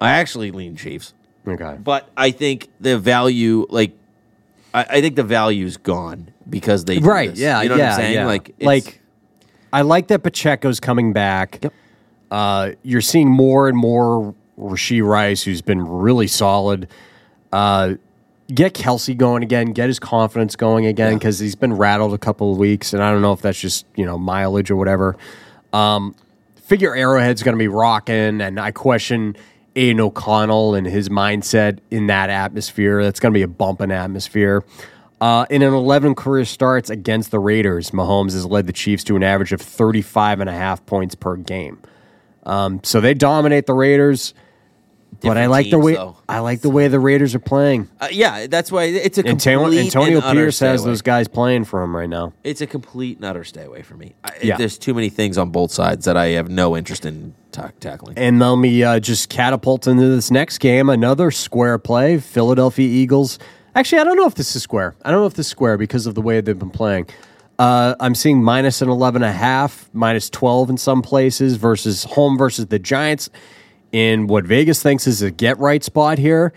I 0.00 0.10
actually 0.10 0.50
lean 0.50 0.74
Chiefs, 0.76 1.14
Okay. 1.46 1.76
but 1.82 2.10
I 2.16 2.30
think 2.30 2.68
the 2.80 2.98
value, 2.98 3.66
like, 3.70 3.92
I, 4.74 4.86
I 4.90 5.00
think 5.00 5.16
the 5.16 5.22
value's 5.22 5.76
gone 5.76 6.32
because 6.50 6.84
they 6.84 6.98
do 6.98 7.06
Right. 7.06 7.30
this. 7.30 7.38
Yeah. 7.38 7.62
you 7.62 7.68
know 7.68 7.76
yeah. 7.76 7.84
what 7.84 7.92
I'm 7.92 8.00
saying? 8.00 8.14
Yeah. 8.14 8.26
Like, 8.26 8.48
it's- 8.50 8.66
like, 8.66 9.00
I 9.72 9.82
like 9.82 10.08
that 10.08 10.22
Pacheco's 10.22 10.80
coming 10.80 11.12
back. 11.12 11.60
Yep. 11.62 11.72
Uh, 12.30 12.70
you're 12.82 13.00
seeing 13.00 13.30
more 13.30 13.68
and 13.68 13.76
more 13.78 14.34
Rashee 14.58 15.06
Rice, 15.06 15.42
who's 15.42 15.62
been 15.62 15.86
really 15.86 16.26
solid. 16.26 16.88
Uh, 17.52 17.94
get 18.48 18.74
Kelce 18.74 19.16
going 19.16 19.42
again. 19.42 19.72
Get 19.72 19.88
his 19.88 19.98
confidence 19.98 20.56
going 20.56 20.86
again 20.86 21.14
because 21.14 21.38
he's 21.38 21.54
been 21.54 21.74
rattled 21.74 22.14
a 22.14 22.18
couple 22.18 22.52
of 22.52 22.58
weeks, 22.58 22.92
and 22.92 23.02
I 23.02 23.10
don't 23.10 23.22
know 23.22 23.32
if 23.32 23.42
that's 23.42 23.60
just 23.60 23.86
you 23.96 24.04
know 24.04 24.18
mileage 24.18 24.70
or 24.70 24.76
whatever. 24.76 25.16
Um, 25.72 26.14
figure 26.56 26.94
Arrowhead's 26.94 27.42
going 27.42 27.54
to 27.54 27.58
be 27.58 27.68
rocking, 27.68 28.40
and 28.40 28.58
I 28.58 28.70
question 28.70 29.36
Aidan 29.76 30.00
O'Connell 30.00 30.74
and 30.74 30.86
his 30.86 31.08
mindset 31.08 31.78
in 31.90 32.06
that 32.08 32.30
atmosphere. 32.30 33.02
That's 33.02 33.20
going 33.20 33.32
to 33.32 33.38
be 33.38 33.42
a 33.42 33.48
bumping 33.48 33.92
atmosphere. 33.92 34.64
Uh, 35.20 35.46
in 35.48 35.62
an 35.62 35.72
11 35.72 36.14
career 36.14 36.44
starts 36.44 36.90
against 36.90 37.30
the 37.30 37.38
Raiders, 37.38 37.90
Mahomes 37.90 38.32
has 38.32 38.44
led 38.44 38.66
the 38.66 38.72
Chiefs 38.72 39.02
to 39.04 39.16
an 39.16 39.22
average 39.22 39.52
of 39.52 39.62
35 39.62 40.40
and 40.40 40.50
a 40.50 40.52
half 40.52 40.84
points 40.84 41.14
per 41.14 41.36
game. 41.36 41.78
Um, 42.44 42.80
so 42.84 43.00
they 43.00 43.14
dominate 43.14 43.66
the 43.66 43.72
Raiders, 43.72 44.34
but 45.20 45.38
I 45.38 45.46
like 45.46 45.70
the 45.70 45.78
way 45.78 45.94
though. 45.94 46.16
I 46.28 46.40
like 46.40 46.60
the 46.60 46.70
way 46.70 46.88
the 46.88 47.00
Raiders 47.00 47.34
are 47.34 47.40
playing. 47.40 47.88
Uh, 48.00 48.08
yeah, 48.10 48.46
that's 48.46 48.70
why 48.70 48.84
it's 48.84 49.18
a 49.18 49.26
Antonio, 49.26 49.64
complete 49.64 49.84
Antonio 49.86 50.20
Pierce 50.20 50.60
has 50.60 50.82
away. 50.82 50.90
those 50.90 51.02
guys 51.02 51.28
playing 51.28 51.64
for 51.64 51.82
him 51.82 51.96
right 51.96 52.08
now. 52.08 52.32
It's 52.44 52.60
a 52.60 52.66
complete 52.66 53.16
and 53.18 53.24
utter 53.24 53.44
stay 53.44 53.64
away 53.64 53.82
from 53.82 53.98
me. 53.98 54.14
I, 54.24 54.32
Yeah. 54.42 54.56
There's 54.56 54.78
too 54.78 54.94
many 54.94 55.08
things 55.08 55.38
on 55.38 55.50
both 55.50 55.72
sides 55.72 56.04
that 56.04 56.16
I 56.16 56.28
have 56.28 56.48
no 56.48 56.76
interest 56.76 57.06
in 57.06 57.34
ta- 57.52 57.72
tackling. 57.80 58.18
And 58.18 58.38
let 58.38 58.56
me 58.56 58.82
uh, 58.82 59.00
just 59.00 59.28
catapult 59.28 59.86
into 59.86 60.08
this 60.08 60.30
next 60.30 60.58
game. 60.58 60.88
Another 60.88 61.30
square 61.30 61.78
play. 61.78 62.18
Philadelphia 62.18 62.88
Eagles. 62.88 63.38
Actually, 63.74 64.00
I 64.00 64.04
don't 64.04 64.16
know 64.16 64.26
if 64.26 64.34
this 64.34 64.56
is 64.56 64.62
square. 64.62 64.94
I 65.04 65.10
don't 65.10 65.20
know 65.20 65.26
if 65.26 65.34
this 65.34 65.46
is 65.46 65.50
square 65.50 65.76
because 65.76 66.06
of 66.06 66.14
the 66.14 66.22
way 66.22 66.40
they've 66.40 66.58
been 66.58 66.70
playing. 66.70 67.08
Uh, 67.58 67.94
I'm 68.00 68.14
seeing 68.14 68.42
minus 68.42 68.82
an 68.82 68.90
11 68.90 69.22
and 69.22 69.30
a 69.30 69.32
half, 69.32 69.88
minus 69.94 70.28
12 70.28 70.70
in 70.70 70.76
some 70.76 71.00
places 71.00 71.56
versus 71.56 72.04
home 72.04 72.36
versus 72.36 72.66
the 72.66 72.78
Giants 72.78 73.30
in 73.96 74.26
what 74.26 74.44
Vegas 74.44 74.82
thinks 74.82 75.06
is 75.06 75.22
a 75.22 75.30
get 75.30 75.58
right 75.58 75.82
spot 75.82 76.18
here. 76.18 76.52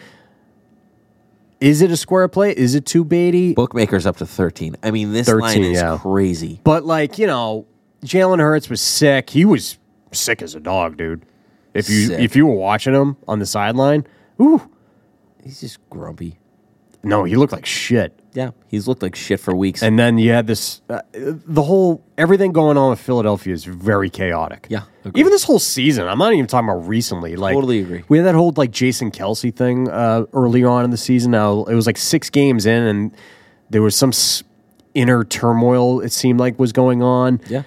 Is 1.61 1.81
it 1.81 1.89
a 1.89 1.97
square 1.97 2.27
play? 2.27 2.51
Is 2.51 2.75
it 2.75 2.85
too 2.85 3.05
baity? 3.05 3.55
Bookmakers 3.55 4.05
up 4.05 4.17
to 4.17 4.25
13. 4.25 4.75
I 4.83 4.91
mean, 4.91 5.13
this 5.13 5.27
13, 5.27 5.41
line 5.41 5.63
is 5.63 5.81
yeah. 5.81 5.97
crazy. 6.01 6.59
But 6.63 6.83
like 6.85 7.17
you 7.17 7.27
know, 7.27 7.65
Jalen 8.03 8.39
Hurts 8.39 8.69
was 8.69 8.81
sick. 8.81 9.29
He 9.29 9.45
was 9.45 9.77
sick 10.11 10.41
as 10.41 10.53
a 10.53 10.59
dog, 10.59 10.97
dude. 10.97 11.25
If 11.73 11.89
you 11.89 12.07
Sick. 12.07 12.19
if 12.19 12.35
you 12.35 12.45
were 12.45 12.55
watching 12.55 12.93
him 12.93 13.15
on 13.27 13.39
the 13.39 13.45
sideline, 13.45 14.05
ooh, 14.41 14.69
He's 15.43 15.61
just 15.61 15.89
grumpy. 15.89 16.37
No, 17.03 17.23
he 17.23 17.35
looked 17.35 17.53
like 17.53 17.65
shit. 17.65 18.13
Yeah, 18.33 18.51
he's 18.67 18.87
looked 18.87 19.01
like 19.01 19.15
shit 19.15 19.39
for 19.39 19.55
weeks. 19.55 19.81
And 19.81 19.97
then 19.97 20.17
you 20.17 20.31
had 20.31 20.45
this, 20.47 20.81
uh, 20.89 21.01
the 21.13 21.63
whole 21.63 22.03
everything 22.17 22.51
going 22.51 22.77
on 22.77 22.91
with 22.91 22.99
Philadelphia 22.99 23.53
is 23.53 23.63
very 23.65 24.09
chaotic. 24.09 24.67
Yeah, 24.69 24.83
agreed. 25.03 25.19
even 25.19 25.31
this 25.31 25.43
whole 25.45 25.59
season. 25.59 26.07
I'm 26.07 26.17
not 26.19 26.33
even 26.33 26.45
talking 26.45 26.69
about 26.69 26.87
recently. 26.87 27.35
Like 27.35 27.55
Totally 27.55 27.79
agree. 27.79 28.03
We 28.07 28.17
had 28.17 28.27
that 28.27 28.35
whole 28.35 28.53
like 28.55 28.71
Jason 28.71 29.11
Kelce 29.11 29.53
thing 29.55 29.89
uh, 29.89 30.25
early 30.33 30.63
on 30.63 30.83
in 30.85 30.91
the 30.91 30.97
season. 30.97 31.31
Now 31.31 31.63
it 31.65 31.73
was 31.73 31.87
like 31.87 31.97
six 31.97 32.29
games 32.29 32.65
in, 32.65 32.83
and 32.83 33.11
there 33.69 33.81
was 33.81 33.95
some 33.95 34.09
s- 34.09 34.43
inner 34.93 35.23
turmoil. 35.23 36.01
It 36.01 36.11
seemed 36.11 36.39
like 36.39 36.59
was 36.59 36.71
going 36.71 37.01
on. 37.01 37.41
yeah. 37.47 37.63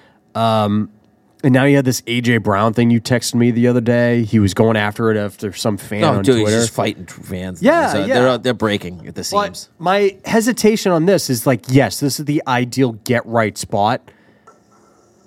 And 1.44 1.52
now 1.52 1.64
you 1.64 1.74
had 1.76 1.84
this 1.84 2.02
AJ 2.02 2.44
Brown 2.44 2.72
thing 2.72 2.90
you 2.90 3.00
texted 3.00 3.34
me 3.34 3.50
the 3.50 3.66
other 3.66 3.80
day. 3.80 4.22
He 4.22 4.38
was 4.38 4.54
going 4.54 4.76
after 4.76 5.10
it 5.10 5.16
after 5.16 5.52
some 5.52 5.76
fan 5.76 6.02
No, 6.02 6.08
on 6.14 6.22
dude, 6.22 6.36
Twitter. 6.40 6.56
he's 6.56 6.66
just 6.66 6.74
fighting 6.74 7.06
fans. 7.06 7.60
Yeah, 7.60 7.90
uh, 7.94 8.06
yeah. 8.06 8.14
They're, 8.20 8.38
they're 8.38 8.54
breaking 8.54 9.06
at 9.08 9.16
the 9.16 9.24
seams. 9.24 9.68
But 9.78 9.82
my 9.84 10.16
hesitation 10.24 10.92
on 10.92 11.06
this 11.06 11.28
is 11.28 11.44
like, 11.46 11.64
yes, 11.68 11.98
this 11.98 12.20
is 12.20 12.26
the 12.26 12.42
ideal 12.46 12.92
get 12.92 13.26
right 13.26 13.58
spot. 13.58 14.08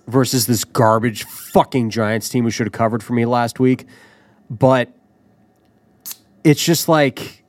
versus 0.08 0.46
this 0.48 0.64
garbage 0.64 1.24
fucking 1.26 1.90
Giants 1.90 2.30
team 2.30 2.46
who 2.46 2.50
should 2.50 2.68
have 2.68 2.74
covered 2.74 3.04
for 3.04 3.12
me 3.14 3.26
last 3.26 3.60
week. 3.60 3.86
But 4.50 4.94
it's 6.46 6.64
just 6.64 6.88
like 6.88 7.44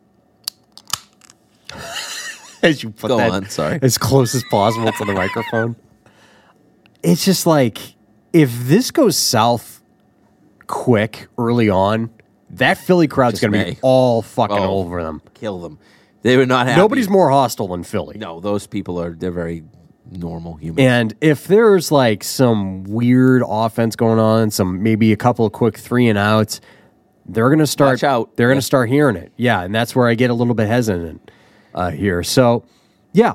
as 2.62 2.82
you 2.82 2.90
put 2.90 3.08
Go 3.08 3.18
that 3.18 3.30
on, 3.30 3.48
sorry. 3.48 3.78
as 3.82 3.98
close 3.98 4.34
as 4.34 4.42
possible 4.50 4.90
to 4.90 5.04
the 5.04 5.12
microphone. 5.12 5.76
It's 7.02 7.24
just 7.24 7.46
like 7.46 7.78
if 8.32 8.50
this 8.66 8.90
goes 8.90 9.16
south 9.16 9.82
quick 10.66 11.28
early 11.38 11.68
on, 11.70 12.10
that 12.50 12.78
Philly 12.78 13.08
crowd's 13.08 13.40
going 13.40 13.52
to 13.52 13.72
be 13.72 13.78
all 13.82 14.22
fucking 14.22 14.56
Oh. 14.56 14.78
over 14.80 15.02
them. 15.02 15.22
Kill 15.34 15.60
them. 15.60 15.78
They 16.22 16.36
were 16.36 16.46
not 16.46 16.66
happy. 16.66 16.80
Nobody's 16.80 17.08
more 17.08 17.30
hostile 17.30 17.68
than 17.68 17.84
Philly. 17.84 18.18
No, 18.18 18.40
those 18.40 18.66
people 18.66 19.00
are. 19.00 19.10
They're 19.10 19.30
very 19.30 19.64
normal 20.10 20.54
humans. 20.54 20.80
And 20.86 21.14
if 21.20 21.46
there's 21.46 21.92
like 21.92 22.24
some 22.24 22.84
weird 22.84 23.42
offense 23.46 23.96
going 23.96 24.18
on, 24.18 24.50
some 24.50 24.82
maybe 24.82 25.12
a 25.12 25.16
couple 25.16 25.46
of 25.46 25.52
quick 25.52 25.76
three 25.76 26.08
and 26.08 26.18
outs, 26.18 26.60
they're 27.26 27.48
going 27.48 27.58
to 27.60 27.66
start. 27.66 27.92
Watch 27.94 28.04
out. 28.04 28.36
They're 28.36 28.48
going 28.48 28.58
to 28.58 28.62
start 28.62 28.88
hearing 28.88 29.16
it. 29.16 29.32
Yeah, 29.36 29.62
and 29.62 29.74
that's 29.74 29.94
where 29.96 30.08
I 30.08 30.14
get 30.14 30.30
a 30.30 30.34
little 30.34 30.54
bit 30.54 30.68
hesitant 30.68 31.30
uh, 31.74 31.90
here. 31.90 32.22
So, 32.22 32.64
yeah, 33.12 33.34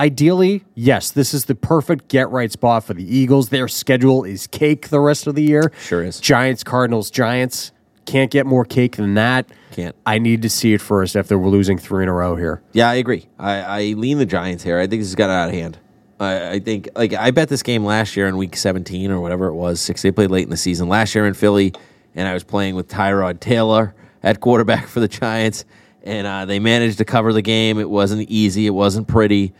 ideally, 0.00 0.64
yes, 0.74 1.10
this 1.10 1.34
is 1.34 1.44
the 1.44 1.54
perfect 1.54 2.08
get 2.08 2.30
right 2.30 2.50
spot 2.50 2.84
for 2.84 2.94
the 2.94 3.04
Eagles. 3.04 3.50
Their 3.50 3.68
schedule 3.68 4.24
is 4.24 4.46
cake 4.46 4.88
the 4.88 4.98
rest 4.98 5.26
of 5.26 5.34
the 5.34 5.42
year. 5.42 5.70
Sure 5.80 6.02
is. 6.02 6.18
Giants, 6.18 6.64
Cardinals, 6.64 7.10
Giants. 7.10 7.72
Can't 8.06 8.30
get 8.30 8.46
more 8.46 8.64
cake 8.64 8.96
than 8.96 9.14
that. 9.14 9.48
Can't. 9.72 9.94
I 10.06 10.18
need 10.18 10.42
to 10.42 10.50
see 10.50 10.72
it 10.72 10.80
first 10.80 11.16
after 11.16 11.38
we're 11.38 11.50
losing 11.50 11.78
three 11.78 12.02
in 12.02 12.08
a 12.08 12.12
row 12.12 12.34
here. 12.34 12.62
Yeah, 12.72 12.88
I 12.88 12.94
agree. 12.94 13.28
I, 13.38 13.60
I 13.60 13.82
lean 13.92 14.18
the 14.18 14.26
Giants 14.26 14.64
here. 14.64 14.78
I 14.78 14.86
think 14.86 15.00
this 15.00 15.08
has 15.08 15.14
got 15.14 15.30
out 15.30 15.48
of 15.48 15.54
hand. 15.54 15.78
I, 16.18 16.52
I 16.52 16.58
think, 16.60 16.88
like, 16.96 17.12
I 17.12 17.30
bet 17.30 17.48
this 17.48 17.62
game 17.62 17.84
last 17.84 18.16
year 18.16 18.26
in 18.26 18.36
week 18.36 18.56
17 18.56 19.10
or 19.10 19.20
whatever 19.20 19.46
it 19.46 19.54
was, 19.54 19.80
six. 19.80 20.02
They 20.02 20.10
played 20.10 20.30
late 20.30 20.44
in 20.44 20.50
the 20.50 20.56
season 20.56 20.88
last 20.88 21.14
year 21.14 21.26
in 21.26 21.34
Philly, 21.34 21.72
and 22.14 22.26
I 22.26 22.34
was 22.34 22.42
playing 22.42 22.74
with 22.74 22.88
Tyrod 22.88 23.38
Taylor 23.38 23.94
at 24.22 24.40
quarterback 24.40 24.86
for 24.88 25.00
the 25.00 25.08
Giants, 25.08 25.64
and 26.02 26.26
uh, 26.26 26.46
they 26.46 26.58
managed 26.58 26.98
to 26.98 27.04
cover 27.04 27.32
the 27.32 27.42
game. 27.42 27.78
It 27.78 27.88
wasn't 27.88 28.28
easy, 28.28 28.66
it 28.66 28.70
wasn't 28.70 29.06
pretty. 29.06 29.52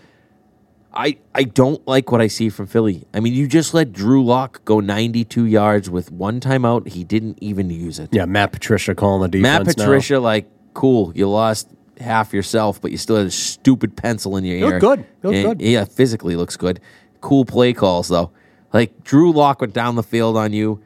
I, 0.92 1.18
I 1.34 1.44
don't 1.44 1.86
like 1.86 2.10
what 2.10 2.20
I 2.20 2.26
see 2.26 2.48
from 2.48 2.66
Philly. 2.66 3.06
I 3.14 3.20
mean, 3.20 3.32
you 3.32 3.46
just 3.46 3.74
let 3.74 3.92
Drew 3.92 4.24
Lock 4.24 4.64
go 4.64 4.80
92 4.80 5.44
yards 5.46 5.88
with 5.88 6.10
one 6.10 6.40
timeout. 6.40 6.88
He 6.88 7.04
didn't 7.04 7.38
even 7.40 7.70
use 7.70 7.98
it. 8.00 8.08
Yeah, 8.12 8.24
Matt 8.24 8.50
Patricia 8.52 8.94
calling 8.94 9.22
the 9.22 9.28
defense. 9.28 9.66
Matt 9.68 9.76
now. 9.78 9.84
Patricia, 9.84 10.18
like, 10.18 10.48
cool, 10.74 11.12
you 11.14 11.28
lost 11.28 11.68
half 12.00 12.32
yourself, 12.32 12.80
but 12.80 12.90
you 12.90 12.96
still 12.96 13.16
had 13.16 13.26
a 13.26 13.30
stupid 13.30 13.96
pencil 13.96 14.36
in 14.36 14.44
your 14.44 14.56
ear. 14.56 14.78
good. 14.80 15.00
He 15.22 15.28
looked 15.28 15.36
And- 15.36 15.58
good. 15.58 15.62
Yeah, 15.62 15.84
physically 15.84 16.34
looks 16.34 16.56
good. 16.56 16.80
Cool 17.20 17.44
play 17.44 17.72
calls 17.72 18.08
though. 18.08 18.30
Like 18.72 19.04
Drew 19.04 19.32
Lock 19.32 19.60
went 19.60 19.74
down 19.74 19.94
the 19.96 20.02
field 20.02 20.36
on 20.36 20.52
you. 20.52 20.80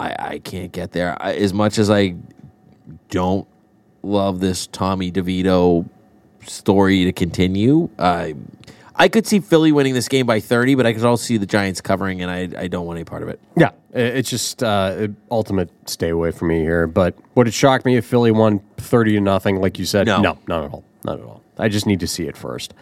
I 0.00 0.16
I 0.18 0.38
can't 0.40 0.72
get 0.72 0.92
there. 0.92 1.16
I, 1.22 1.34
as 1.34 1.54
much 1.54 1.78
as 1.78 1.88
I 1.90 2.16
don't 3.08 3.46
love 4.02 4.40
this 4.40 4.66
Tommy 4.66 5.12
DeVito 5.12 5.88
story 6.46 7.04
to 7.04 7.12
continue, 7.12 7.88
I 7.98 8.34
I 9.00 9.08
could 9.08 9.26
see 9.26 9.40
Philly 9.40 9.72
winning 9.72 9.94
this 9.94 10.08
game 10.08 10.26
by 10.26 10.40
30, 10.40 10.74
but 10.74 10.84
I 10.84 10.92
could 10.92 11.02
also 11.02 11.24
see 11.24 11.38
the 11.38 11.46
Giants 11.46 11.80
covering, 11.80 12.20
and 12.20 12.30
I 12.30 12.64
I 12.64 12.68
don't 12.68 12.84
want 12.84 12.98
any 12.98 13.04
part 13.04 13.22
of 13.22 13.30
it. 13.30 13.40
Yeah, 13.56 13.70
it's 13.94 14.28
just 14.28 14.62
uh, 14.62 15.08
ultimate 15.30 15.70
stay 15.88 16.10
away 16.10 16.32
from 16.32 16.48
me 16.48 16.58
here. 16.58 16.86
But 16.86 17.14
would 17.34 17.48
it 17.48 17.54
shock 17.54 17.86
me 17.86 17.96
if 17.96 18.04
Philly 18.04 18.30
won 18.30 18.58
thirty 18.76 19.12
to 19.12 19.20
nothing, 19.20 19.58
like 19.58 19.78
you 19.78 19.86
said? 19.86 20.06
No. 20.06 20.20
no, 20.20 20.38
not 20.46 20.64
at 20.64 20.70
all, 20.70 20.84
not 21.02 21.18
at 21.18 21.24
all. 21.24 21.42
I 21.56 21.70
just 21.70 21.86
need 21.86 22.00
to 22.00 22.06
see 22.06 22.24
it 22.24 22.36
first. 22.36 22.74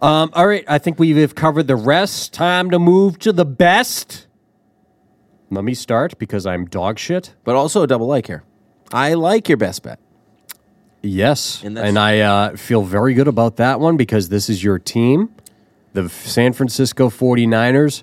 Um, 0.00 0.30
all 0.34 0.46
right, 0.46 0.64
I 0.68 0.78
think 0.78 1.00
we've 1.00 1.34
covered 1.34 1.66
the 1.66 1.74
rest. 1.74 2.32
Time 2.32 2.70
to 2.70 2.78
move 2.78 3.18
to 3.18 3.32
the 3.32 3.44
best. 3.44 4.28
Let 5.50 5.64
me 5.64 5.74
start 5.74 6.16
because 6.16 6.46
I'm 6.46 6.66
dog 6.66 7.00
shit. 7.00 7.34
But 7.42 7.56
also 7.56 7.82
a 7.82 7.88
double 7.88 8.06
like 8.06 8.28
here. 8.28 8.44
I 8.92 9.14
like 9.14 9.48
your 9.48 9.58
best 9.58 9.82
bet. 9.82 9.98
Yes, 11.02 11.62
And 11.64 11.78
and, 11.78 11.98
I 11.98 12.20
uh, 12.20 12.56
feel 12.56 12.82
very 12.82 13.14
good 13.14 13.28
about 13.28 13.56
that 13.56 13.80
one 13.80 13.96
because 13.96 14.28
this 14.28 14.50
is 14.50 14.62
your 14.62 14.78
team, 14.78 15.30
the 15.94 16.08
San 16.08 16.52
Francisco 16.52 17.08
49ers, 17.08 18.02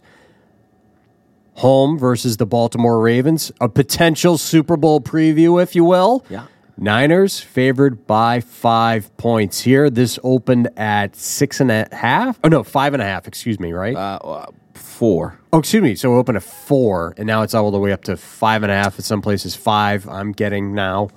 home 1.54 1.98
versus 2.00 2.38
the 2.38 2.45
Baltimore 2.45 3.00
Ravens, 3.00 3.52
a 3.62 3.70
potential 3.70 4.38
Super 4.38 4.78
Bowl 4.78 5.00
preview, 5.00 5.62
if 5.62 5.76
you 5.76 5.84
will. 5.84 6.26
Yeah. 6.30 6.48
Niners 6.78 7.39
favored 7.39 8.06
by 8.06 8.39
five 8.39 9.16
points 9.18 9.62
here. 9.62 9.89
This 9.89 10.20
opened 10.24 10.70
at 10.78 11.16
six 11.16 11.60
and 11.60 11.72
a 11.72 11.88
half. 11.91 12.39
Oh 12.43 12.50
no, 12.50 12.64
five 12.64 12.93
and 12.93 13.02
a 13.02 13.06
half. 13.06 13.28
Excuse 13.28 13.60
me, 13.60 13.74
right? 13.74 13.95
Uh, 13.95 14.20
uh, 14.24 14.45
four. 14.76 15.39
oh, 15.54 15.60
excuse 15.60 15.82
me. 15.82 15.95
So 15.95 16.14
it 16.14 16.20
opened 16.20 16.38
at 16.38 16.43
four, 16.43 17.16
and 17.18 17.26
now 17.26 17.41
it's 17.41 17.56
all 17.56 17.72
the 17.72 17.80
way 17.80 17.91
up 17.91 18.04
to 18.04 18.16
five 18.16 18.62
and 18.62 18.72
a 18.72 18.76
half. 18.76 19.00
In 19.00 19.04
some 19.04 19.24
places, 19.24 19.56
five. 19.56 20.08
I'm 20.08 20.32
getting 20.32 20.76
now. 20.76 21.10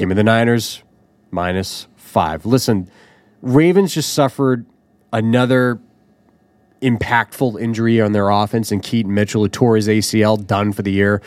Give 0.00 0.08
me 0.08 0.14
the 0.14 0.24
Niners 0.24 0.82
minus 1.30 1.86
five. 1.94 2.46
Listen, 2.46 2.90
Ravens 3.42 3.92
just 3.92 4.14
suffered 4.14 4.64
another 5.12 5.78
impactful 6.80 7.60
injury 7.60 8.00
on 8.00 8.12
their 8.12 8.30
offense, 8.30 8.72
and 8.72 8.82
Keaton 8.82 9.12
Mitchell, 9.12 9.42
who 9.42 9.50
tore 9.50 9.76
his 9.76 9.88
ACL, 9.88 10.46
done 10.46 10.72
for 10.72 10.80
the 10.80 10.90
year. 10.90 11.20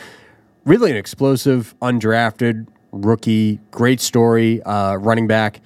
Really 0.64 0.90
an 0.90 0.96
explosive, 0.96 1.76
undrafted 1.80 2.66
rookie, 2.90 3.60
great 3.70 4.00
story, 4.00 4.60
uh, 4.64 4.96
running 4.96 5.28
back 5.28 5.60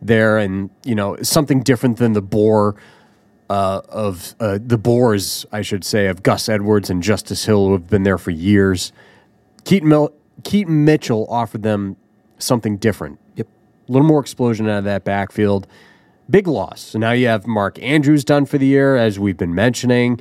there, 0.00 0.38
and 0.38 0.70
you 0.86 0.94
know 0.94 1.18
something 1.20 1.62
different 1.62 1.98
than 1.98 2.14
the 2.14 2.22
bore 2.22 2.76
uh, 3.50 3.82
of 3.90 4.34
uh, 4.40 4.58
the 4.58 4.78
bores, 4.78 5.44
I 5.52 5.60
should 5.60 5.84
say, 5.84 6.06
of 6.06 6.22
Gus 6.22 6.48
Edwards 6.48 6.88
and 6.88 7.02
Justice 7.02 7.44
Hill, 7.44 7.66
who 7.66 7.72
have 7.72 7.90
been 7.90 8.04
there 8.04 8.16
for 8.16 8.30
years. 8.30 8.90
Keaton, 9.64 9.90
Mil- 9.90 10.14
Keaton 10.44 10.86
Mitchell 10.86 11.26
offered 11.28 11.62
them 11.62 11.98
something 12.38 12.76
different. 12.76 13.18
Yep. 13.36 13.48
A 13.88 13.92
little 13.92 14.06
more 14.06 14.20
explosion 14.20 14.68
out 14.68 14.78
of 14.78 14.84
that 14.84 15.04
backfield. 15.04 15.66
Big 16.30 16.46
loss. 16.46 16.80
So 16.80 16.98
now 16.98 17.12
you 17.12 17.26
have 17.26 17.46
Mark 17.46 17.78
Andrews 17.82 18.24
done 18.24 18.46
for 18.46 18.56
the 18.58 18.66
year, 18.66 18.96
as 18.96 19.18
we've 19.18 19.36
been 19.36 19.54
mentioning. 19.54 20.20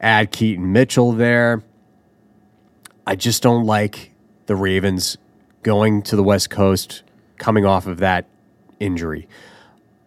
Add 0.00 0.30
Keaton 0.30 0.72
Mitchell 0.72 1.12
there. 1.12 1.62
I 3.06 3.16
just 3.16 3.42
don't 3.42 3.66
like 3.66 4.12
the 4.46 4.54
Ravens 4.54 5.18
going 5.62 6.02
to 6.02 6.16
the 6.16 6.22
West 6.22 6.50
Coast 6.50 7.02
coming 7.38 7.64
off 7.64 7.86
of 7.86 7.98
that 7.98 8.26
injury. 8.78 9.28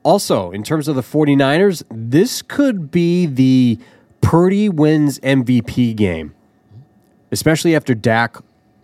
Also, 0.04 0.52
in 0.52 0.64
terms 0.64 0.88
of 0.88 0.96
the 0.96 1.02
49ers, 1.02 1.84
this 1.90 2.42
could 2.42 2.92
be 2.92 3.26
the 3.26 3.80
Purdy 4.22 4.70
wins 4.70 5.20
MVP 5.20 5.96
game, 5.96 6.34
especially 7.32 7.76
after 7.76 7.94
Dak 7.94 8.38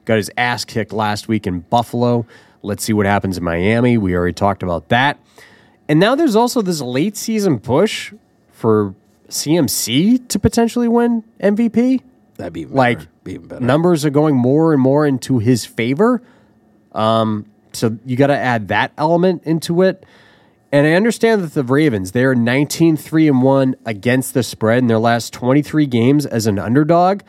got 0.05 0.17
his 0.17 0.31
ass 0.37 0.65
kicked 0.65 0.91
last 0.91 1.27
week 1.27 1.45
in 1.45 1.61
Buffalo. 1.61 2.25
Let's 2.63 2.83
see 2.83 2.93
what 2.93 3.05
happens 3.05 3.37
in 3.37 3.43
Miami. 3.43 3.97
We 3.97 4.15
already 4.15 4.33
talked 4.33 4.63
about 4.63 4.89
that. 4.89 5.19
And 5.87 5.99
now 5.99 6.15
there's 6.15 6.35
also 6.35 6.61
this 6.61 6.81
late 6.81 7.17
season 7.17 7.59
push 7.59 8.13
for 8.51 8.95
CMC 9.29 10.27
to 10.27 10.39
potentially 10.39 10.87
win 10.87 11.23
MVP. 11.41 12.01
That'd 12.37 12.53
be 12.53 12.61
even 12.61 12.75
Like. 12.75 12.99
Be 13.23 13.33
even 13.33 13.47
better. 13.47 13.65
numbers 13.65 14.05
are 14.05 14.09
going 14.09 14.35
more 14.35 14.73
and 14.73 14.81
more 14.81 15.05
into 15.05 15.39
his 15.39 15.65
favor. 15.65 16.21
Um, 16.91 17.45
so 17.73 17.97
you 18.05 18.15
got 18.15 18.27
to 18.27 18.37
add 18.37 18.67
that 18.69 18.91
element 18.97 19.43
into 19.43 19.81
it. 19.81 20.05
And 20.71 20.87
I 20.87 20.93
understand 20.93 21.43
that 21.43 21.53
the 21.53 21.63
Ravens, 21.63 22.13
they're 22.13 22.33
19 22.33 22.95
3 22.97 23.27
and 23.27 23.41
1 23.41 23.75
against 23.85 24.33
the 24.33 24.43
spread 24.43 24.79
in 24.79 24.87
their 24.87 24.99
last 24.99 25.33
23 25.33 25.85
games 25.85 26.25
as 26.25 26.47
an 26.47 26.57
underdog. 26.57 27.21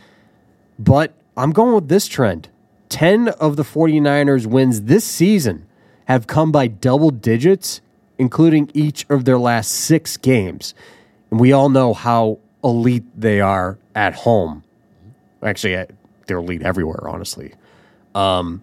But 0.78 1.12
I'm 1.36 1.52
going 1.52 1.74
with 1.74 1.88
this 1.88 2.06
trend. 2.06 2.48
10 2.92 3.28
of 3.28 3.56
the 3.56 3.62
49ers 3.62 4.44
wins 4.44 4.82
this 4.82 5.02
season 5.02 5.66
have 6.04 6.26
come 6.26 6.52
by 6.52 6.66
double 6.66 7.10
digits, 7.10 7.80
including 8.18 8.70
each 8.74 9.06
of 9.08 9.24
their 9.24 9.38
last 9.38 9.70
six 9.70 10.18
games. 10.18 10.74
And 11.30 11.40
we 11.40 11.52
all 11.52 11.70
know 11.70 11.94
how 11.94 12.38
elite 12.62 13.04
they 13.16 13.40
are 13.40 13.78
at 13.94 14.14
home. 14.14 14.62
Actually, 15.42 15.86
they're 16.26 16.36
elite 16.36 16.62
everywhere, 16.62 17.08
honestly. 17.08 17.54
Um, 18.14 18.62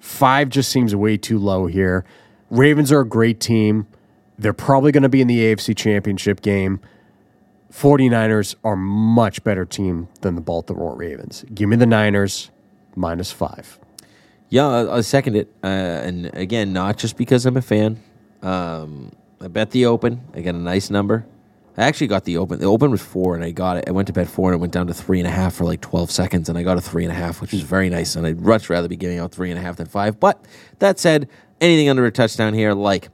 five 0.00 0.48
just 0.48 0.72
seems 0.72 0.94
way 0.96 1.16
too 1.16 1.38
low 1.38 1.66
here. 1.66 2.04
Ravens 2.50 2.90
are 2.90 3.00
a 3.00 3.08
great 3.08 3.38
team. 3.38 3.86
They're 4.36 4.52
probably 4.52 4.90
going 4.90 5.04
to 5.04 5.08
be 5.08 5.20
in 5.20 5.28
the 5.28 5.38
AFC 5.38 5.76
Championship 5.76 6.42
game. 6.42 6.80
49ers 7.72 8.56
are 8.64 8.74
much 8.74 9.44
better 9.44 9.64
team 9.64 10.08
than 10.22 10.34
the 10.34 10.40
Baltimore 10.40 10.96
Ravens. 10.96 11.44
Give 11.54 11.68
me 11.68 11.76
the 11.76 11.86
Niners 11.86 12.50
minus 12.96 13.30
five. 13.30 13.78
Yeah, 14.48 14.66
I'll, 14.66 14.90
I'll 14.92 15.02
second 15.02 15.36
it. 15.36 15.48
Uh, 15.62 15.66
and 15.66 16.26
again, 16.34 16.72
not 16.72 16.98
just 16.98 17.16
because 17.16 17.46
I'm 17.46 17.56
a 17.56 17.62
fan. 17.62 18.00
Um, 18.42 19.12
I 19.40 19.48
bet 19.48 19.70
the 19.70 19.86
open. 19.86 20.20
I 20.34 20.40
got 20.40 20.54
a 20.54 20.58
nice 20.58 20.90
number. 20.90 21.26
I 21.76 21.84
actually 21.84 22.06
got 22.06 22.24
the 22.24 22.38
open. 22.38 22.58
The 22.58 22.66
open 22.66 22.90
was 22.90 23.02
four, 23.02 23.34
and 23.34 23.44
I 23.44 23.50
got 23.50 23.76
it. 23.76 23.84
I 23.86 23.90
went 23.90 24.06
to 24.06 24.12
bet 24.12 24.28
four, 24.28 24.50
and 24.50 24.58
it 24.58 24.60
went 24.60 24.72
down 24.72 24.86
to 24.86 24.94
three 24.94 25.18
and 25.18 25.26
a 25.28 25.30
half 25.30 25.54
for 25.54 25.64
like 25.64 25.82
12 25.82 26.10
seconds, 26.10 26.48
and 26.48 26.56
I 26.56 26.62
got 26.62 26.78
a 26.78 26.80
three 26.80 27.04
and 27.04 27.12
a 27.12 27.14
half, 27.14 27.42
which 27.42 27.52
is 27.52 27.60
very 27.60 27.90
nice. 27.90 28.16
And 28.16 28.26
I'd 28.26 28.40
much 28.40 28.70
rather 28.70 28.88
be 28.88 28.96
giving 28.96 29.18
out 29.18 29.32
three 29.32 29.50
and 29.50 29.58
a 29.58 29.62
half 29.62 29.76
than 29.76 29.86
five. 29.86 30.18
But 30.18 30.42
that 30.78 30.98
said, 30.98 31.28
anything 31.60 31.90
under 31.90 32.06
a 32.06 32.10
touchdown 32.10 32.54
here, 32.54 32.72
like 32.72 33.10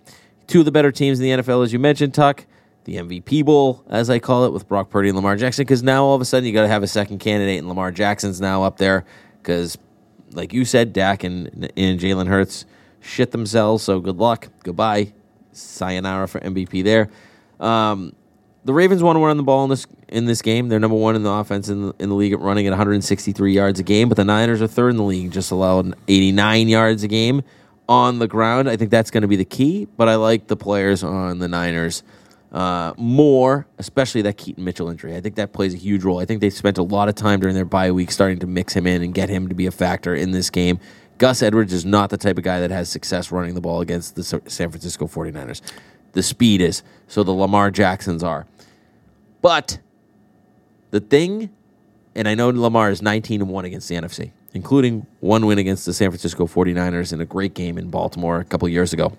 two 0.47 0.61
of 0.61 0.65
the 0.65 0.71
better 0.71 0.93
teams 0.93 1.19
in 1.19 1.25
the 1.25 1.43
NFL, 1.43 1.65
as 1.65 1.73
you 1.73 1.81
mentioned, 1.81 2.15
Tuck. 2.15 2.47
the 2.85 2.97
MVP 2.97 3.45
Bowl, 3.45 3.85
as 3.89 4.09
I 4.09 4.21
call 4.21 4.45
it, 4.45 4.53
with 4.53 4.69
Brock 4.69 4.91
Purdy 4.91 5.09
and 5.09 5.17
Lamar 5.17 5.35
Jackson. 5.35 5.65
Because 5.65 5.83
now 5.83 6.05
all 6.05 6.15
of 6.15 6.21
a 6.21 6.25
sudden 6.25 6.47
you 6.47 6.53
got 6.53 6.63
to 6.63 6.69
have 6.69 6.85
a 6.85 6.89
second 6.89 7.19
candidate, 7.19 7.59
and 7.59 7.69
Lamar 7.69 7.91
Jackson's 7.91 8.41
now 8.41 8.63
up 8.63 8.77
there. 8.77 9.05
Because, 9.43 9.77
like 10.33 10.53
you 10.53 10.65
said, 10.65 10.93
Dak 10.93 11.25
and, 11.25 11.73
and 11.77 12.01
Jalen 12.01 12.29
Hurts 12.29 12.65
shit 13.01 13.33
themselves. 13.33 13.83
So 13.83 14.01
good 14.01 14.19
luck, 14.19 14.49
goodbye, 14.63 15.13
sayonara 15.53 16.29
for 16.29 16.41
MVP 16.41 16.85
there. 16.85 17.11
Um, 17.61 18.15
the 18.65 18.73
Ravens 18.73 19.03
want 19.03 19.17
to 19.17 19.25
run 19.25 19.37
the 19.37 19.43
ball 19.43 19.65
in 19.65 19.71
this 19.71 19.87
in 20.09 20.27
this 20.27 20.43
game. 20.43 20.69
They're 20.69 20.79
number 20.79 20.97
one 20.97 21.17
in 21.17 21.23
the 21.23 21.31
offense 21.31 21.69
in 21.69 21.89
the, 21.89 21.95
in 21.99 22.09
the 22.11 22.15
league 22.15 22.33
at 22.33 22.41
running 22.41 22.67
at 22.67 22.71
163 22.71 23.53
yards 23.53 23.81
a 23.81 23.83
game, 23.83 24.09
but 24.09 24.17
the 24.17 24.25
Niners 24.25 24.63
are 24.63 24.67
third 24.67 24.91
in 24.91 24.97
the 24.97 25.03
league, 25.03 25.33
just 25.33 25.51
allowed 25.51 25.95
89 26.07 26.69
yards 26.69 27.03
a 27.03 27.09
game 27.09 27.43
on 27.89 28.19
the 28.19 28.29
ground. 28.29 28.69
I 28.69 28.77
think 28.77 28.91
that's 28.91 29.11
going 29.11 29.23
to 29.23 29.29
be 29.29 29.37
the 29.37 29.45
key, 29.45 29.89
but 29.97 30.09
I 30.09 30.17
like 30.17 30.47
the 30.47 30.57
players 30.57 31.03
on 31.03 31.39
the 31.39 31.49
Niners 31.49 32.03
uh, 32.53 32.93
more, 32.99 33.67
especially 33.79 34.23
that 34.23 34.37
Keaton 34.37 34.63
Mitchell 34.63 34.91
injury. 34.91 35.17
I 35.17 35.21
think 35.21 35.37
that 35.37 35.53
plays 35.53 35.73
a 35.73 35.79
huge 35.79 36.05
role. 36.05 36.21
I 36.21 36.27
think 36.27 36.41
they 36.41 36.51
spent 36.51 36.77
a 36.77 36.83
lot 36.83 37.09
of 37.09 37.15
time 37.15 37.41
during 37.41 37.55
their 37.55 37.65
bye 37.65 37.91
week 37.91 38.11
starting 38.11 38.39
to 38.41 38.47
mix 38.47 38.75
him 38.75 38.87
in 38.87 39.03
and 39.03 39.15
get 39.15 39.31
him 39.31 39.49
to 39.49 39.55
be 39.55 39.67
a 39.67 39.71
factor 39.71 40.15
in 40.15 40.33
this 40.33 40.51
game. 40.51 40.79
Gus 41.17 41.43
Edwards 41.43 41.73
is 41.73 41.85
not 41.85 42.11
the 42.11 42.19
type 42.19 42.37
of 42.37 42.45
guy 42.45 42.61
that 42.61 42.71
has 42.71 42.89
success 42.89 43.33
running 43.33 43.55
the 43.55 43.61
ball 43.61 43.81
against 43.81 44.17
the 44.17 44.25
San 44.25 44.71
Francisco 44.71 45.07
49ers. 45.07 45.63
The 46.13 46.23
speed 46.23 46.61
is, 46.61 46.83
so 47.07 47.23
the 47.23 47.33
Lamar 47.33 47.71
Jacksons 47.71 48.23
are. 48.23 48.47
But 49.41 49.79
the 50.91 51.01
thing, 51.01 51.51
and 52.15 52.29
I 52.29 52.35
know 52.35 52.51
Lamar 52.51 52.91
is 52.91 53.01
19 53.01 53.41
and 53.41 53.51
1 53.51 53.65
against 53.65 53.89
the 53.89 53.95
NFC, 53.95 54.33
including 54.53 55.07
one 55.21 55.47
win 55.47 55.59
against 55.59 55.87
the 55.87 55.95
San 55.95 56.11
Francisco 56.11 56.47
49ers 56.47 57.15
in 57.15 57.21
a 57.21 57.25
great 57.25 57.55
game 57.55 57.79
in 57.79 57.89
Baltimore 57.89 58.41
a 58.41 58.45
couple 58.45 58.69
years 58.69 58.93
ago. 58.93 59.17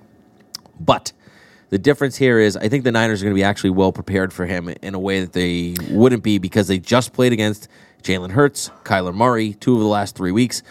But 0.79 1.13
the 1.69 1.77
difference 1.77 2.15
here 2.17 2.39
is 2.39 2.55
I 2.57 2.69
think 2.69 2.83
the 2.83 2.91
Niners 2.91 3.21
are 3.21 3.25
going 3.25 3.33
to 3.33 3.39
be 3.39 3.43
actually 3.43 3.71
well 3.71 3.91
prepared 3.91 4.31
for 4.33 4.45
him 4.45 4.69
in 4.81 4.93
a 4.95 4.99
way 4.99 5.21
that 5.21 5.33
they 5.33 5.75
wouldn't 5.89 6.23
be 6.23 6.37
because 6.37 6.67
they 6.67 6.79
just 6.79 7.13
played 7.13 7.33
against 7.33 7.67
Jalen 8.03 8.31
Hurts, 8.31 8.69
Kyler 8.83 9.13
Murray, 9.13 9.53
two 9.53 9.73
of 9.73 9.79
the 9.79 9.85
last 9.87 10.15
three 10.15 10.31
weeks. 10.31 10.61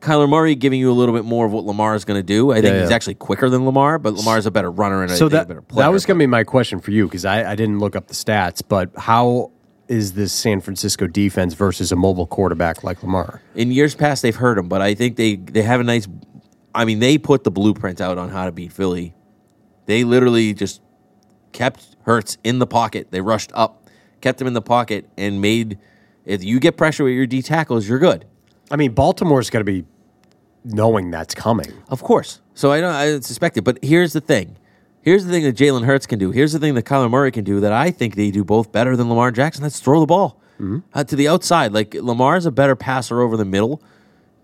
Kyler 0.00 0.28
Murray 0.28 0.54
giving 0.54 0.78
you 0.78 0.90
a 0.90 0.92
little 0.92 1.14
bit 1.14 1.24
more 1.24 1.46
of 1.46 1.52
what 1.52 1.64
Lamar 1.64 1.94
is 1.94 2.04
going 2.04 2.18
to 2.18 2.22
do. 2.26 2.50
I 2.50 2.56
think 2.60 2.74
Yeah, 2.74 2.82
he's 2.82 2.90
actually 2.90 3.14
quicker 3.14 3.48
than 3.48 3.64
Lamar, 3.64 3.98
but 3.98 4.12
Lamar 4.12 4.36
is 4.36 4.44
a 4.44 4.50
better 4.50 4.70
runner 4.70 5.02
and 5.02 5.10
So 5.10 5.26
a 5.26 5.28
that 5.30 5.48
better 5.48 5.62
player. 5.62 5.86
that 5.86 5.92
was 5.92 6.04
going 6.04 6.18
to 6.18 6.22
be 6.22 6.26
my 6.26 6.44
question 6.44 6.78
for 6.78 6.90
you 6.90 7.06
because 7.06 7.24
I, 7.24 7.52
I 7.52 7.54
didn't 7.54 7.78
look 7.78 7.96
up 7.96 8.08
the 8.08 8.14
stats, 8.14 8.60
but 8.66 8.90
how 8.98 9.50
is 9.88 10.12
this 10.12 10.30
San 10.32 10.60
Francisco 10.60 11.06
defense 11.06 11.54
versus 11.54 11.90
a 11.90 11.96
mobile 11.96 12.26
quarterback 12.26 12.84
like 12.84 13.02
Lamar? 13.02 13.40
in 13.54 13.70
years 13.70 13.94
past 13.94 14.20
they've 14.22 14.36
hurt 14.36 14.58
him, 14.58 14.68
but 14.68 14.82
I 14.82 14.94
think 14.94 15.16
they 15.16 15.36
they 15.36 15.62
have 15.62 15.80
a 15.80 15.84
nice. 15.84 16.06
I 16.74 16.84
mean, 16.84 16.98
they 16.98 17.16
put 17.18 17.44
the 17.44 17.50
blueprint 17.50 18.00
out 18.00 18.18
on 18.18 18.28
how 18.28 18.44
to 18.46 18.52
beat 18.52 18.72
Philly. 18.72 19.14
They 19.86 20.04
literally 20.04 20.54
just 20.54 20.80
kept 21.52 21.96
Hurts 22.02 22.36
in 22.44 22.58
the 22.58 22.66
pocket. 22.66 23.08
They 23.10 23.20
rushed 23.20 23.50
up, 23.54 23.88
kept 24.20 24.40
him 24.40 24.46
in 24.46 24.52
the 24.52 24.62
pocket, 24.62 25.08
and 25.16 25.40
made. 25.40 25.78
If 26.24 26.44
you 26.44 26.60
get 26.60 26.76
pressure 26.76 27.04
with 27.04 27.14
your 27.14 27.26
D 27.26 27.42
tackles, 27.42 27.88
you're 27.88 27.98
good. 27.98 28.26
I 28.70 28.76
mean, 28.76 28.92
Baltimore's 28.92 29.50
got 29.50 29.58
to 29.60 29.64
be 29.64 29.84
knowing 30.64 31.10
that's 31.10 31.34
coming. 31.34 31.72
Of 31.88 32.02
course. 32.02 32.40
So 32.54 32.72
I 32.72 32.80
don't. 32.80 32.94
I 32.94 33.20
suspect 33.20 33.56
it, 33.56 33.62
but 33.62 33.78
here's 33.82 34.12
the 34.12 34.20
thing. 34.20 34.56
Here's 35.02 35.24
the 35.26 35.30
thing 35.30 35.44
that 35.44 35.56
Jalen 35.56 35.84
Hurts 35.84 36.06
can 36.06 36.18
do. 36.18 36.30
Here's 36.30 36.52
the 36.52 36.58
thing 36.58 36.74
that 36.74 36.84
Kyler 36.86 37.10
Murray 37.10 37.30
can 37.30 37.44
do 37.44 37.60
that 37.60 37.72
I 37.72 37.90
think 37.90 38.14
they 38.16 38.30
do 38.30 38.42
both 38.42 38.72
better 38.72 38.96
than 38.96 39.08
Lamar 39.10 39.30
Jackson. 39.30 39.62
That's 39.62 39.78
throw 39.78 40.00
the 40.00 40.06
ball 40.06 40.40
uh, 40.94 41.04
to 41.04 41.16
the 41.16 41.28
outside. 41.28 41.72
Like 41.72 41.94
Lamar 41.94 42.36
is 42.36 42.46
a 42.46 42.50
better 42.50 42.74
passer 42.74 43.20
over 43.20 43.36
the 43.36 43.44
middle 43.44 43.82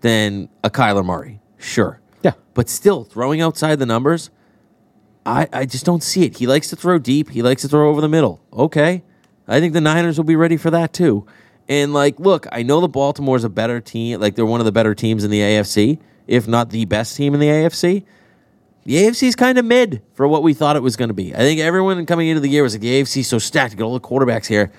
than 0.01 0.49
a 0.63 0.69
Kyler 0.69 1.03
Murray. 1.03 1.39
Sure. 1.57 1.99
Yeah. 2.21 2.33
But 2.53 2.69
still, 2.69 3.03
throwing 3.03 3.41
outside 3.41 3.79
the 3.79 3.87
numbers, 3.87 4.29
I, 5.25 5.47
I 5.53 5.65
just 5.65 5.85
don't 5.85 6.03
see 6.03 6.25
it. 6.25 6.37
He 6.37 6.47
likes 6.47 6.69
to 6.69 6.75
throw 6.75 6.97
deep. 6.97 7.29
He 7.29 7.41
likes 7.41 7.61
to 7.61 7.67
throw 7.67 7.89
over 7.89 8.01
the 8.01 8.09
middle. 8.09 8.41
Okay. 8.51 9.03
I 9.47 9.59
think 9.59 9.73
the 9.73 9.81
Niners 9.81 10.17
will 10.17 10.25
be 10.25 10.35
ready 10.35 10.57
for 10.57 10.71
that 10.71 10.93
too. 10.93 11.25
And 11.67 11.93
like, 11.93 12.19
look, 12.19 12.47
I 12.51 12.63
know 12.63 12.81
the 12.81 12.87
Baltimore's 12.87 13.43
a 13.43 13.49
better 13.49 13.79
team. 13.79 14.19
Like 14.19 14.35
they're 14.35 14.45
one 14.45 14.59
of 14.59 14.65
the 14.65 14.71
better 14.71 14.95
teams 14.95 15.23
in 15.23 15.31
the 15.31 15.39
AFC, 15.39 15.99
if 16.27 16.47
not 16.47 16.69
the 16.69 16.85
best 16.85 17.15
team 17.15 17.33
in 17.33 17.39
the 17.39 17.47
AFC. 17.47 18.03
The 18.83 18.95
AFC 18.95 19.27
is 19.27 19.35
kind 19.35 19.59
of 19.59 19.65
mid 19.65 20.01
for 20.13 20.27
what 20.27 20.41
we 20.41 20.55
thought 20.55 20.75
it 20.75 20.81
was 20.81 20.95
going 20.95 21.09
to 21.09 21.13
be. 21.13 21.35
I 21.35 21.39
think 21.39 21.59
everyone 21.59 22.03
coming 22.07 22.29
into 22.29 22.41
the 22.41 22.49
year 22.49 22.63
was 22.63 22.73
like, 22.73 22.81
the 22.81 23.01
AFC 23.01 23.17
is 23.17 23.27
so 23.27 23.37
stacked. 23.37 23.73
You 23.73 23.77
got 23.77 23.85
all 23.85 23.93
the 23.93 23.99
quarterbacks 23.99 24.47
here. 24.47 24.71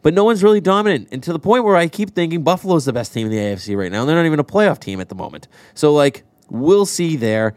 But 0.00 0.14
no 0.14 0.24
one's 0.24 0.42
really 0.42 0.60
dominant. 0.60 1.08
And 1.12 1.22
to 1.22 1.32
the 1.32 1.38
point 1.38 1.64
where 1.64 1.76
I 1.76 1.86
keep 1.88 2.14
thinking 2.14 2.42
Buffalo's 2.42 2.86
the 2.86 2.92
best 2.92 3.12
team 3.12 3.26
in 3.26 3.30
the 3.30 3.38
AFC 3.38 3.76
right 3.76 3.92
now. 3.92 4.00
And 4.00 4.08
they're 4.08 4.16
not 4.16 4.26
even 4.26 4.40
a 4.40 4.44
playoff 4.44 4.80
team 4.80 5.00
at 5.00 5.08
the 5.10 5.14
moment. 5.14 5.48
So, 5.74 5.92
like, 5.92 6.24
we'll 6.50 6.86
see 6.86 7.16
there. 7.16 7.54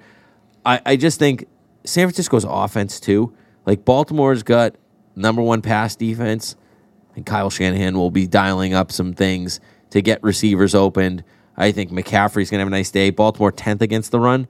I, 0.65 0.81
I 0.85 0.95
just 0.95 1.17
think 1.17 1.47
San 1.85 2.07
Francisco's 2.07 2.45
offense, 2.47 2.99
too. 2.99 3.33
Like, 3.65 3.85
Baltimore's 3.85 4.43
got 4.43 4.75
number 5.15 5.41
one 5.41 5.61
pass 5.61 5.95
defense. 5.95 6.55
And 7.15 7.25
Kyle 7.25 7.49
Shanahan 7.49 7.97
will 7.97 8.11
be 8.11 8.27
dialing 8.27 8.73
up 8.73 8.91
some 8.91 9.13
things 9.13 9.59
to 9.91 10.01
get 10.01 10.21
receivers 10.21 10.75
opened. 10.75 11.23
I 11.55 11.71
think 11.71 11.91
McCaffrey's 11.91 12.49
going 12.49 12.59
to 12.59 12.59
have 12.59 12.67
a 12.67 12.71
nice 12.71 12.91
day. 12.91 13.09
Baltimore 13.09 13.53
10th 13.53 13.81
against 13.81 14.11
the 14.11 14.19
run 14.19 14.47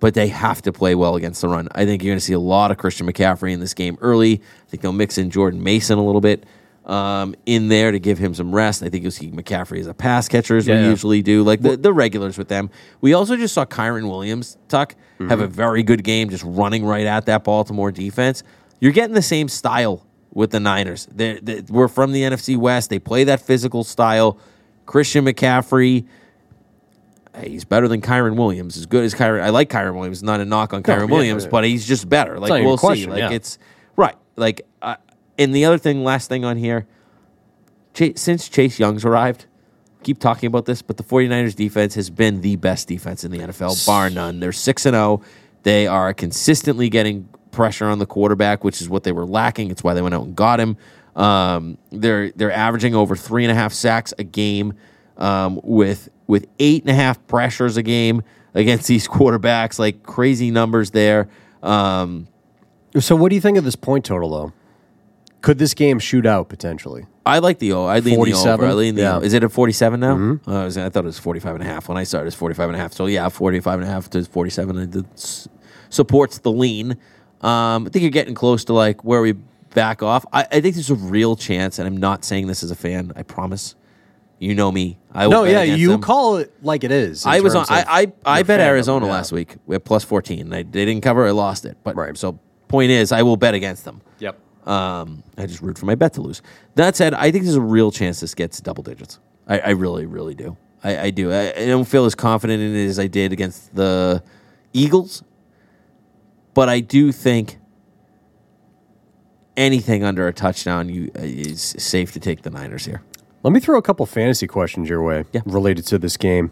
but 0.00 0.14
they 0.14 0.28
have 0.28 0.62
to 0.62 0.72
play 0.72 0.94
well 0.94 1.16
against 1.16 1.40
the 1.40 1.48
run. 1.48 1.68
I 1.74 1.84
think 1.84 2.02
you're 2.02 2.12
going 2.12 2.18
to 2.18 2.24
see 2.24 2.32
a 2.32 2.38
lot 2.38 2.70
of 2.70 2.76
Christian 2.76 3.06
McCaffrey 3.06 3.52
in 3.52 3.60
this 3.60 3.74
game 3.74 3.96
early. 4.00 4.34
I 4.34 4.70
think 4.70 4.82
they'll 4.82 4.92
mix 4.92 5.18
in 5.18 5.30
Jordan 5.30 5.62
Mason 5.62 5.98
a 5.98 6.04
little 6.04 6.20
bit 6.20 6.44
um, 6.86 7.34
in 7.46 7.68
there 7.68 7.90
to 7.90 7.98
give 7.98 8.18
him 8.18 8.32
some 8.32 8.54
rest. 8.54 8.82
I 8.82 8.88
think 8.88 9.02
you'll 9.02 9.10
see 9.10 9.30
McCaffrey 9.30 9.80
as 9.80 9.88
a 9.88 9.94
pass 9.94 10.28
catcher, 10.28 10.56
as 10.56 10.66
we 10.68 10.74
Yeah. 10.74 10.88
usually 10.88 11.20
do, 11.20 11.42
like 11.42 11.60
the, 11.60 11.76
the 11.76 11.92
regulars 11.92 12.38
with 12.38 12.48
them. 12.48 12.70
We 13.00 13.12
also 13.12 13.36
just 13.36 13.54
saw 13.54 13.64
Kyren 13.64 14.08
Williams, 14.08 14.56
Tuck, 14.68 14.94
have 15.28 15.40
a 15.40 15.46
very 15.48 15.82
good 15.82 16.04
game 16.04 16.30
just 16.30 16.44
running 16.46 16.84
right 16.84 17.06
at 17.06 17.26
that 17.26 17.42
Baltimore 17.42 17.90
defense. 17.90 18.42
You're 18.80 18.92
getting 18.92 19.14
the 19.14 19.22
same 19.22 19.48
style 19.48 20.06
with 20.32 20.50
the 20.50 20.60
Niners. 20.60 21.08
They're, 21.10 21.40
they 21.40 21.62
we're 21.68 21.88
from 21.88 22.12
the 22.12 22.22
NFC 22.22 22.56
West. 22.56 22.90
They 22.90 22.98
play 22.98 23.24
that 23.24 23.40
physical 23.40 23.82
style. 23.82 24.38
Christian 24.84 25.24
McCaffrey, 25.24 26.06
hey, 27.34 27.48
he's 27.48 27.64
better 27.64 27.88
than 27.88 28.00
Kyren 28.00 28.36
Williams. 28.36 28.76
As 28.76 28.86
good 28.86 29.02
as 29.02 29.14
Kyren, 29.14 29.42
I 29.42 29.48
like 29.48 29.70
Kyren 29.70 29.94
Williams. 29.94 30.22
Not 30.22 30.40
a 30.40 30.44
knock 30.44 30.72
on 30.72 30.82
Kyren 30.82 31.08
yeah, 31.08 31.14
Williams, 31.14 31.44
yeah. 31.44 31.50
but 31.50 31.64
he's 31.64 31.86
just 31.86 32.08
better. 32.08 32.38
Like 32.38 32.62
we'll 32.62 32.78
question, 32.78 33.06
see. 33.06 33.10
Like 33.10 33.30
yeah. 33.30 33.30
it's 33.30 33.58
right. 33.96 34.14
Like 34.36 34.66
uh, 34.82 34.96
and 35.38 35.54
the 35.54 35.64
other 35.64 35.78
thing, 35.78 36.04
last 36.04 36.28
thing 36.28 36.44
on 36.44 36.56
here, 36.56 36.86
since 38.14 38.48
Chase 38.48 38.78
Young's 38.78 39.04
arrived, 39.04 39.46
keep 40.02 40.18
talking 40.18 40.46
about 40.46 40.66
this, 40.66 40.82
but 40.82 40.96
the 40.96 41.02
49ers 41.02 41.54
defense 41.54 41.94
has 41.94 42.10
been 42.10 42.40
the 42.40 42.56
best 42.56 42.88
defense 42.88 43.24
in 43.24 43.30
the 43.30 43.38
NFL, 43.38 43.86
bar 43.86 44.10
none. 44.10 44.40
They're 44.40 44.52
six 44.52 44.86
and 44.86 44.94
zero. 44.94 45.22
They 45.62 45.86
are 45.86 46.12
consistently 46.14 46.88
getting 46.88 47.28
pressure 47.50 47.86
on 47.86 47.98
the 47.98 48.06
quarterback, 48.06 48.62
which 48.62 48.80
is 48.80 48.88
what 48.88 49.02
they 49.02 49.12
were 49.12 49.26
lacking. 49.26 49.70
It's 49.70 49.82
why 49.82 49.94
they 49.94 50.02
went 50.02 50.14
out 50.14 50.24
and 50.24 50.36
got 50.36 50.60
him. 50.60 50.76
Um, 51.16 51.78
they're 51.90 52.30
they're 52.32 52.52
averaging 52.52 52.94
over 52.94 53.16
three 53.16 53.44
and 53.44 53.50
a 53.50 53.54
half 53.54 53.72
sacks 53.72 54.12
a 54.18 54.24
game, 54.24 54.74
um, 55.16 55.58
with 55.64 56.10
with 56.26 56.46
eight 56.58 56.82
and 56.82 56.90
a 56.90 56.94
half 56.94 57.26
pressures 57.26 57.76
a 57.78 57.82
game 57.82 58.22
against 58.54 58.86
these 58.88 59.08
quarterbacks. 59.08 59.78
Like 59.78 60.02
crazy 60.02 60.50
numbers 60.50 60.90
there. 60.90 61.28
Um, 61.62 62.28
So, 62.98 63.16
what 63.16 63.30
do 63.30 63.34
you 63.34 63.40
think 63.40 63.56
of 63.58 63.64
this 63.64 63.76
point 63.76 64.04
total, 64.04 64.30
though? 64.30 64.52
Could 65.46 65.58
this 65.58 65.74
game 65.74 66.00
shoot 66.00 66.26
out 66.26 66.48
potentially? 66.48 67.06
I 67.24 67.38
like 67.38 67.60
the 67.60 67.72
O. 67.72 67.84
I 67.84 68.00
lean 68.00 68.04
the 68.04 68.32
over. 68.32 68.56
47? 68.56 68.68
I 68.68 68.72
lean 68.72 68.94
the 68.96 69.02
Yeah. 69.02 69.12
Mm-hmm. 69.12 69.24
Is 69.26 69.32
it 69.32 69.44
at 69.44 69.52
47 69.52 70.00
now? 70.00 70.38
Uh, 70.44 70.60
I, 70.62 70.64
was, 70.64 70.76
I 70.76 70.88
thought 70.88 71.04
it 71.04 71.06
was 71.06 71.20
45 71.20 71.54
and 71.54 71.62
a 71.62 71.66
half. 71.66 71.88
When 71.88 71.96
I 71.96 72.02
started, 72.02 72.26
it's 72.26 72.34
45 72.36 72.70
and 72.70 72.76
a 72.76 72.80
half. 72.80 72.92
So, 72.92 73.06
yeah, 73.06 73.28
45 73.28 73.78
and 73.78 73.88
a 73.88 73.92
half 73.92 74.10
to 74.10 74.24
47. 74.24 74.76
It 74.76 75.06
s- 75.14 75.46
supports 75.88 76.38
the 76.38 76.50
lean. 76.50 76.96
Um, 77.42 77.86
I 77.86 77.90
think 77.90 78.02
you're 78.02 78.10
getting 78.10 78.34
close 78.34 78.64
to 78.64 78.72
like 78.72 79.04
where 79.04 79.22
we 79.22 79.34
back 79.72 80.02
off. 80.02 80.26
I, 80.32 80.46
I 80.50 80.60
think 80.60 80.74
there's 80.74 80.90
a 80.90 80.96
real 80.96 81.36
chance, 81.36 81.78
and 81.78 81.86
I'm 81.86 81.96
not 81.96 82.24
saying 82.24 82.48
this 82.48 82.64
as 82.64 82.72
a 82.72 82.76
fan. 82.76 83.12
I 83.14 83.22
promise. 83.22 83.76
You 84.40 84.54
know 84.56 84.72
me. 84.72 84.98
I 85.12 85.28
will 85.28 85.30
No, 85.30 85.44
yeah, 85.44 85.62
you 85.62 85.90
them. 85.92 86.00
call 86.02 86.38
it 86.38 86.52
like 86.60 86.82
it 86.84 86.90
is. 86.90 87.24
I 87.24 87.38
was 87.40 87.54
on. 87.54 87.66
I 87.70 87.84
I, 88.26 88.38
I 88.40 88.42
bet 88.42 88.58
fandom, 88.60 88.64
Arizona 88.64 89.06
yeah. 89.06 89.12
last 89.12 89.30
week. 89.32 89.56
We 89.64 89.76
had 89.76 89.84
plus 89.84 90.02
14. 90.04 90.48
They, 90.50 90.62
they 90.64 90.84
didn't 90.84 91.02
cover. 91.02 91.26
I 91.26 91.30
lost 91.30 91.64
it. 91.64 91.78
But 91.84 91.94
Right. 91.96 92.16
so 92.18 92.38
point 92.68 92.90
is, 92.90 93.12
I 93.12 93.22
will 93.22 93.36
bet 93.38 93.54
against 93.54 93.84
them. 93.84 94.02
Yep. 94.18 94.38
Um, 94.66 95.22
I 95.38 95.46
just 95.46 95.62
root 95.62 95.78
for 95.78 95.86
my 95.86 95.94
bet 95.94 96.14
to 96.14 96.20
lose. 96.20 96.42
That 96.74 96.96
said, 96.96 97.14
I 97.14 97.30
think 97.30 97.44
there's 97.44 97.54
a 97.56 97.60
real 97.60 97.92
chance 97.92 98.20
this 98.20 98.34
gets 98.34 98.60
double 98.60 98.82
digits. 98.82 99.20
I, 99.46 99.58
I 99.60 99.70
really, 99.70 100.06
really 100.06 100.34
do. 100.34 100.56
I, 100.82 100.98
I 100.98 101.10
do. 101.10 101.30
I, 101.32 101.52
I 101.56 101.66
don't 101.66 101.84
feel 101.86 102.04
as 102.04 102.14
confident 102.14 102.60
in 102.62 102.74
it 102.74 102.86
as 102.86 102.98
I 102.98 103.06
did 103.06 103.32
against 103.32 103.74
the 103.74 104.22
Eagles, 104.72 105.22
but 106.54 106.68
I 106.68 106.80
do 106.80 107.12
think 107.12 107.58
anything 109.56 110.04
under 110.04 110.26
a 110.28 110.32
touchdown 110.32 110.88
you 110.88 111.10
uh, 111.16 111.22
is 111.22 111.62
safe 111.78 112.12
to 112.12 112.20
take 112.20 112.42
the 112.42 112.50
Niners 112.50 112.84
here. 112.84 113.02
Let 113.42 113.52
me 113.52 113.60
throw 113.60 113.78
a 113.78 113.82
couple 113.82 114.04
fantasy 114.06 114.46
questions 114.46 114.88
your 114.88 115.02
way 115.02 115.24
Yeah. 115.32 115.42
related 115.46 115.86
to 115.86 115.98
this 115.98 116.16
game. 116.16 116.50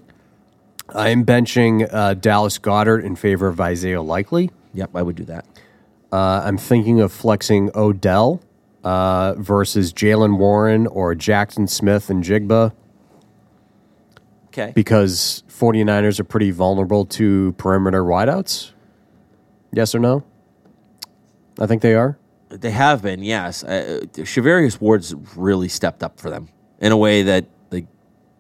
I 0.95 1.09
am 1.09 1.25
benching 1.25 1.89
uh, 1.93 2.15
Dallas 2.15 2.59
Goedert 2.59 3.03
in 3.05 3.17
favor 3.17 3.49
of 3.49 3.61
Isaiah 3.61 4.03
Likely. 4.03 4.51
Yep, 4.75 4.91
I 4.95 5.03
would 5.03 5.17
do 5.17 5.25
that. 5.25 5.45
Uh, 6.13 6.43
I'm 6.45 6.59
thinking 6.59 7.01
of 7.01 7.13
flexing 7.13 7.71
Odell 7.75 8.41
uh, 8.85 9.35
versus 9.37 9.93
Jaylen 9.93 10.39
Warren 10.39 10.87
or 10.87 11.15
Jaxon 11.15 11.69
Smith-Njigba 11.69 12.73
Okay. 14.49 14.73
because 14.75 15.43
49ers 15.49 16.21
are 16.21 16.25
pretty 16.25 16.53
vulnerable 16.53 17.05
to 17.07 17.53
perimeter 17.59 18.05
wideouts. 18.05 18.71
Yes 19.73 19.95
or 19.95 19.99
no? 19.99 20.23
I 21.59 21.67
think 21.67 21.83
they 21.83 21.95
are. 21.95 22.17
They 22.51 22.71
have 22.71 23.03
been, 23.03 23.25
yes. 23.25 23.65
Uh, 23.65 24.03
Charvarius 24.13 24.81
Ward's 24.81 25.13
really 25.35 25.67
stepped 25.69 26.05
up 26.05 26.21
for 26.21 26.31
them 26.31 26.49
in 26.79 26.93
a 26.93 26.97
way 26.97 27.23
that 27.25 27.47
like 27.73 27.87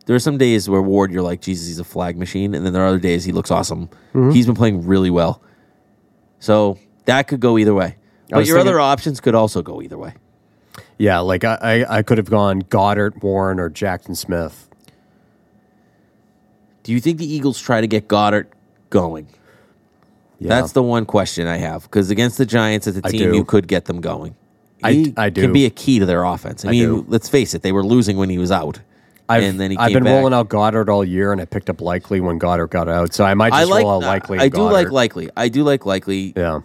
there 0.06 0.14
are 0.14 0.20
some 0.20 0.38
days 0.38 0.68
where 0.68 0.80
Ward 0.82 1.10
you're 1.10 1.22
like, 1.22 1.40
Jesus, 1.40 1.66
he's 1.66 1.80
a 1.80 1.84
flag 1.84 2.16
machine, 2.16 2.54
and 2.54 2.64
then 2.64 2.72
there 2.72 2.82
are 2.84 2.88
other 2.88 3.00
days 3.00 3.24
he 3.24 3.32
looks 3.32 3.50
awesome. 3.50 3.88
Mm-hmm. 4.12 4.30
He's 4.30 4.46
been 4.46 4.54
playing 4.54 4.86
really 4.86 5.10
well, 5.10 5.42
so 6.38 6.78
that 7.06 7.28
could 7.28 7.40
go 7.40 7.58
either 7.58 7.74
way. 7.74 7.96
But 8.30 8.46
your 8.46 8.56
thinking- 8.56 8.68
other 8.68 8.80
options 8.80 9.20
could 9.20 9.34
also 9.34 9.62
go 9.62 9.82
either 9.82 9.98
way. 9.98 10.14
Yeah, 10.98 11.18
like 11.20 11.44
I, 11.44 11.56
I, 11.60 11.98
I 11.98 12.02
could 12.02 12.18
have 12.18 12.30
gone 12.30 12.62
Goedert, 12.62 13.22
Warren, 13.22 13.58
or 13.60 13.68
Jaxon 13.70 14.16
Smith. 14.16 14.68
Do 16.82 16.92
you 16.92 17.00
think 17.00 17.18
the 17.18 17.32
Eagles 17.32 17.60
try 17.60 17.80
to 17.80 17.86
get 17.86 18.08
Goedert 18.08 18.46
going? 18.90 19.26
Yeah. 20.38 20.48
That's 20.48 20.72
the 20.72 20.82
one 20.82 21.06
question 21.06 21.46
I 21.46 21.56
have 21.58 21.84
because 21.84 22.10
against 22.10 22.38
the 22.38 22.46
Giants 22.46 22.86
as 22.86 22.96
a 22.98 23.00
I 23.04 23.10
team, 23.10 23.32
you 23.34 23.44
could 23.44 23.66
get 23.68 23.86
them 23.86 24.00
going. 24.00 24.34
I- 24.82 24.92
He 24.92 25.14
I 25.16 25.30
do. 25.30 25.42
Can 25.42 25.52
be 25.52 25.64
a 25.64 25.70
key 25.70 25.98
to 25.98 26.06
their 26.06 26.24
offense. 26.24 26.64
I, 26.64 26.68
I 26.68 26.70
mean, 26.72 26.88
do. 26.88 27.04
let's 27.08 27.28
face 27.28 27.54
it, 27.54 27.62
they 27.62 27.72
were 27.72 27.84
losing 27.84 28.16
when 28.16 28.28
he 28.28 28.36
was 28.38 28.50
out, 28.50 28.80
I've, 29.28 29.42
and 29.42 29.58
then 29.58 29.70
he 29.70 29.76
I've 29.78 29.92
been 29.92 30.04
back. 30.04 30.12
rolling 30.12 30.34
out 30.34 30.48
Goedert 30.48 30.88
all 30.88 31.04
year, 31.04 31.32
and 31.32 31.40
I 31.40 31.44
picked 31.46 31.70
up 31.70 31.80
Likely 31.80 32.20
when 32.20 32.38
Goedert 32.38 32.70
got 32.70 32.88
out. 32.88 33.14
So 33.14 33.24
I 33.24 33.32
might 33.34 33.52
I 33.52 33.60
just 33.60 33.70
like. 33.70 33.82
roll 33.84 33.92
out 33.92 34.02
Likely. 34.02 34.38
I 34.40 34.48
do 34.48 34.62
like 34.62 34.90
likely. 34.90 35.30
I 35.36 35.48
do 35.48 35.62
like 35.62 35.86
likely. 35.86 36.34
Yeah, 36.36 36.60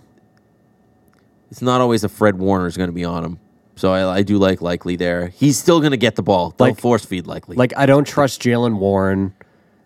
It's 1.52 1.62
not 1.62 1.82
always 1.82 2.04
a 2.04 2.10
Fred 2.10 2.38
Warner 2.38 2.68
is 2.68 2.78
going 2.78 2.90
to 2.90 2.94
be 2.94 3.04
on 3.06 3.24
him, 3.26 3.40
so 3.76 3.92
I, 3.92 4.18
I 4.18 4.22
do 4.24 4.38
like 4.38 4.62
likely 4.62 4.96
there. 4.96 5.28
He's 5.30 5.58
still 5.58 5.80
going 5.80 5.92
to 5.92 5.98
get 5.98 6.16
the 6.16 6.22
ball. 6.24 6.54
They'll 6.58 6.68
Like- 6.68 6.80
force 6.80 7.06
feed 7.06 7.26
likely. 7.28 7.56
like 7.58 7.74
I 7.78 7.86
don't 7.86 8.06
trust 8.08 8.42
Jaylen 8.42 8.78
Warren. 8.78 9.34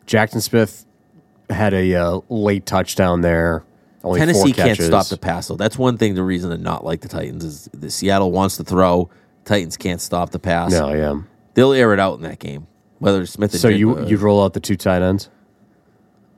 Jaxon 0.07 0.41
Smith 0.41 0.85
had 1.49 1.73
a 1.73 1.95
uh, 1.95 2.19
late 2.29 2.65
touchdown 2.65 3.21
there. 3.21 3.63
Only 4.03 4.19
Tennessee 4.19 4.51
can't 4.51 4.77
stop 4.79 5.07
the 5.07 5.17
pass 5.17 5.47
though. 5.47 5.55
That's 5.55 5.77
one 5.77 5.97
thing. 5.97 6.15
The 6.15 6.23
reason 6.23 6.49
to 6.49 6.57
not 6.57 6.83
like 6.83 6.99
the 7.01 7.07
Titans 7.07 7.43
is 7.45 7.69
the 7.73 7.89
Seattle 7.89 8.31
wants 8.31 8.57
to 8.57 8.65
throw. 8.65 9.09
Titans 9.45 9.77
can't 9.77 10.01
stop 10.01 10.31
the 10.31 10.39
pass. 10.39 10.71
No, 10.71 10.93
yeah. 10.93 11.21
They'll 11.53 11.71
air 11.73 11.93
it 11.93 11.99
out 11.99 12.15
in 12.15 12.23
that 12.23 12.39
game. 12.39 12.67
Whether 12.99 13.25
Smith. 13.25 13.53
and 13.53 13.61
So 13.61 13.69
Jig- 13.69 13.79
you 13.79 13.97
uh, 13.97 14.05
you'd 14.05 14.19
roll 14.19 14.43
out 14.43 14.53
the 14.53 14.59
two 14.59 14.75
tight 14.75 15.01
ends. 15.01 15.29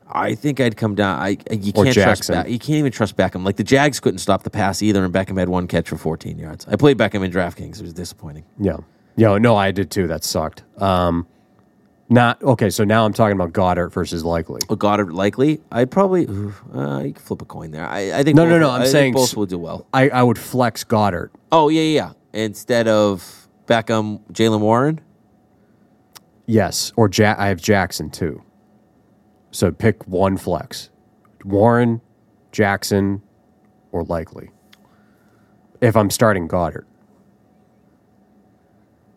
I 0.08 0.36
think 0.36 0.60
I'd 0.60 0.78
come 0.78 0.94
down. 0.96 1.20
I 1.20 1.30
you 1.52 1.72
Or 1.76 1.84
can't 1.84 1.96
trust 1.96 2.24
Jaxon. 2.24 2.34
back. 2.34 2.50
You 2.50 2.60
can't 2.60 2.78
even 2.78 2.92
trust 2.92 3.18
Beckham. 3.18 3.44
Like 3.44 3.56
the 3.56 3.64
Jags 3.64 4.00
couldn't 4.00 4.20
stop 4.20 4.44
the 4.44 4.50
pass 4.52 4.82
either, 4.84 5.04
and 5.04 5.14
Beckham 5.14 5.38
had 5.38 5.50
one 5.50 5.68
catch 5.68 5.90
for 5.90 5.98
14 5.98 6.38
yards. 6.38 6.66
I 6.70 6.76
played 6.76 6.98
Beckham 6.98 7.24
in 7.26 7.32
DraftKings. 7.32 7.80
It 7.80 7.82
was 7.82 7.94
disappointing. 7.94 8.44
Yeah. 8.60 8.78
Yeah. 9.16 9.38
No, 9.40 9.56
I 9.56 9.72
did 9.72 9.90
too. 9.90 10.08
That 10.08 10.24
sucked. 10.24 10.64
Um, 10.78 11.26
not 12.08 12.42
okay. 12.44 12.70
So 12.70 12.84
now 12.84 13.04
I'm 13.06 13.14
talking 13.14 13.36
about 13.36 13.52
Goedert 13.54 13.92
versus 13.92 14.24
Likely. 14.24 14.62
Oh, 14.70 14.76
Goedert 14.76 15.12
likely. 15.12 15.60
I'd 15.72 15.90
probably 15.90 16.28
uh, 16.28 17.00
you 17.00 17.14
can 17.14 17.16
flip 17.16 17.42
a 17.42 17.46
coin 17.46 17.72
there. 17.72 17.88
I, 17.88 18.20
I 18.20 18.24
think 18.24 18.36
No, 18.36 18.44
both, 18.44 18.50
no, 18.52 18.60
no, 18.60 18.70
I 18.70 18.76
I'm 18.76 18.82
think 18.82 18.92
saying 18.92 19.14
both 19.14 19.30
s- 19.30 19.36
will 19.36 19.48
do 19.48 19.58
well. 19.58 19.88
I, 19.92 20.10
I 20.10 20.22
would 20.22 20.38
flex 20.38 20.84
Goedert. 20.84 21.30
Oh 21.52 21.70
yeah, 21.70 21.82
yeah. 21.82 22.12
yeah. 22.34 22.44
Instead 22.44 22.88
of 22.88 23.48
Beckham, 23.66 24.20
Jaylen 24.32 24.60
Warren. 24.60 25.02
Yes, 26.46 26.92
or 26.96 27.10
ja- 27.12 27.36
I 27.38 27.48
have 27.48 27.60
Jaxon 27.60 28.12
too. 28.14 28.44
So 29.56 29.72
pick 29.72 30.06
one 30.06 30.36
flex: 30.36 30.90
Warren, 31.46 32.02
Jaxon, 32.52 33.22
or 33.94 34.04
Likely. 34.04 34.50
If 35.80 35.96
I'm 35.96 36.10
starting 36.10 36.48
Goedert, 36.50 36.84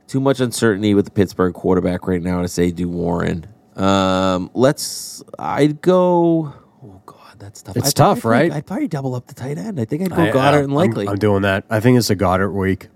Too 0.07 0.21
much 0.21 0.39
uncertainty 0.39 0.95
with 0.95 1.07
the 1.07 1.11
Pittsburgh 1.11 1.55
quarterback 1.55 2.07
right 2.07 2.23
now 2.23 2.43
to 2.43 2.49
say 2.49 2.71
do 2.71 2.89
Warren. 2.89 3.47
Um, 3.75 4.51
let's. 4.55 5.25
I'd 5.41 5.81
go. 5.83 6.53
Oh 6.85 7.03
God, 7.05 7.39
that's 7.41 7.63
tough. 7.63 7.77
It's 7.77 7.89
I'd 7.89 7.97
tough, 7.97 8.21
probably- 8.21 8.39
right? 8.49 8.53
I'd 8.53 8.67
probably 8.67 8.87
double 8.89 9.17
up 9.17 9.27
the 9.27 9.35
tight 9.35 9.59
end. 9.59 9.81
I 9.81 9.85
think 9.87 10.03
I'd 10.03 10.11
go 10.11 10.23
I- 10.23 10.31
Goedert 10.31 10.37
I- 10.37 10.59
and 10.59 10.71
I'm- 10.71 10.71
likely. 10.71 11.09
I'm, 11.09 11.17
doing 11.17 11.43
that. 11.43 11.65
I 11.69 11.81
think 11.81 11.99
it's 11.99 12.11
a 12.11 12.17
Goedert 12.17 12.53
week. 12.55 12.89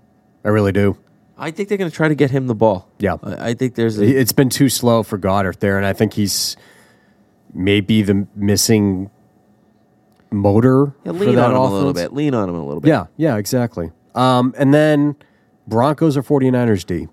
I 0.45 0.49
really 0.49 0.71
do. 0.71 0.97
I 1.37 1.51
think 1.51 1.67
they're 1.67 1.77
going 1.77 1.89
to 1.89 1.95
try 1.95 2.07
to 2.07 2.15
get 2.15 2.31
him 2.31 2.47
the 2.47 2.55
ball. 2.55 2.87
Yeah. 2.99 3.17
I, 3.21 3.49
I 3.49 3.53
think 3.53 3.75
there's 3.75 3.97
a, 3.99 4.05
It's 4.05 4.31
been 4.31 4.49
too 4.49 4.69
slow 4.69 5.03
for 5.03 5.17
Goedert 5.17 5.59
there, 5.59 5.77
and 5.77 5.85
I 5.85 5.91
think 5.93 6.13
he's 6.13 6.55
maybe 7.53 8.01
the 8.01 8.27
missing 8.35 9.09
motor 10.31 10.93
yeah, 11.05 11.11
for 11.11 11.19
lean 11.19 11.35
that 11.35 11.45
on 11.45 11.51
him 11.51 11.57
offense. 11.57 11.71
a 11.71 11.75
little 11.75 11.93
bit. 11.93 12.13
Lean 12.13 12.33
on 12.33 12.49
him 12.49 12.55
a 12.55 12.65
little 12.65 12.81
bit. 12.81 12.89
Yeah, 12.89 13.05
yeah, 13.17 13.37
exactly. 13.37 13.91
Um, 14.15 14.53
and 14.57 14.73
then 14.73 15.15
Broncos 15.67 16.17
or 16.17 16.23
49ers 16.23 16.85
D. 16.85 17.07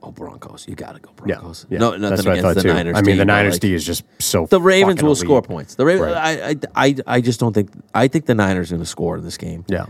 Oh, 0.00 0.12
Broncos. 0.12 0.66
You 0.68 0.76
got 0.76 0.94
to 0.94 1.00
go 1.00 1.10
Yeah, 1.26 1.34
Broncos. 1.36 1.66
yeah. 1.68 1.78
No, 1.78 1.90
nothing 1.96 2.02
That's 2.10 2.24
what 2.24 2.28
I 2.28 2.38
against 2.38 2.42
thought 2.44 2.54
the 2.54 2.62
too. 2.62 2.72
Niners. 2.74 2.96
I 2.96 3.02
mean, 3.02 3.16
D, 3.16 3.18
the 3.18 3.24
Niners 3.24 3.54
like, 3.54 3.60
D 3.60 3.74
is 3.74 3.84
just 3.84 4.04
so. 4.20 4.46
The 4.46 4.60
Ravens 4.60 5.02
will 5.02 5.10
elite. 5.10 5.18
score 5.24 5.42
points. 5.42 5.74
The 5.74 5.84
Ravens. 5.84 6.12
Right. 6.12 6.40
I, 6.40 6.50
I, 6.50 6.56
I, 6.86 6.94
I 7.06 7.20
just 7.20 7.40
don't 7.40 7.52
think. 7.52 7.70
I 7.94 8.06
think 8.08 8.26
the 8.26 8.34
Niners 8.34 8.70
are 8.70 8.76
going 8.76 8.82
to 8.84 8.86
score 8.88 9.18
in 9.18 9.24
this 9.24 9.36
game. 9.36 9.64
Yeah, 9.68 9.86
I 9.86 9.88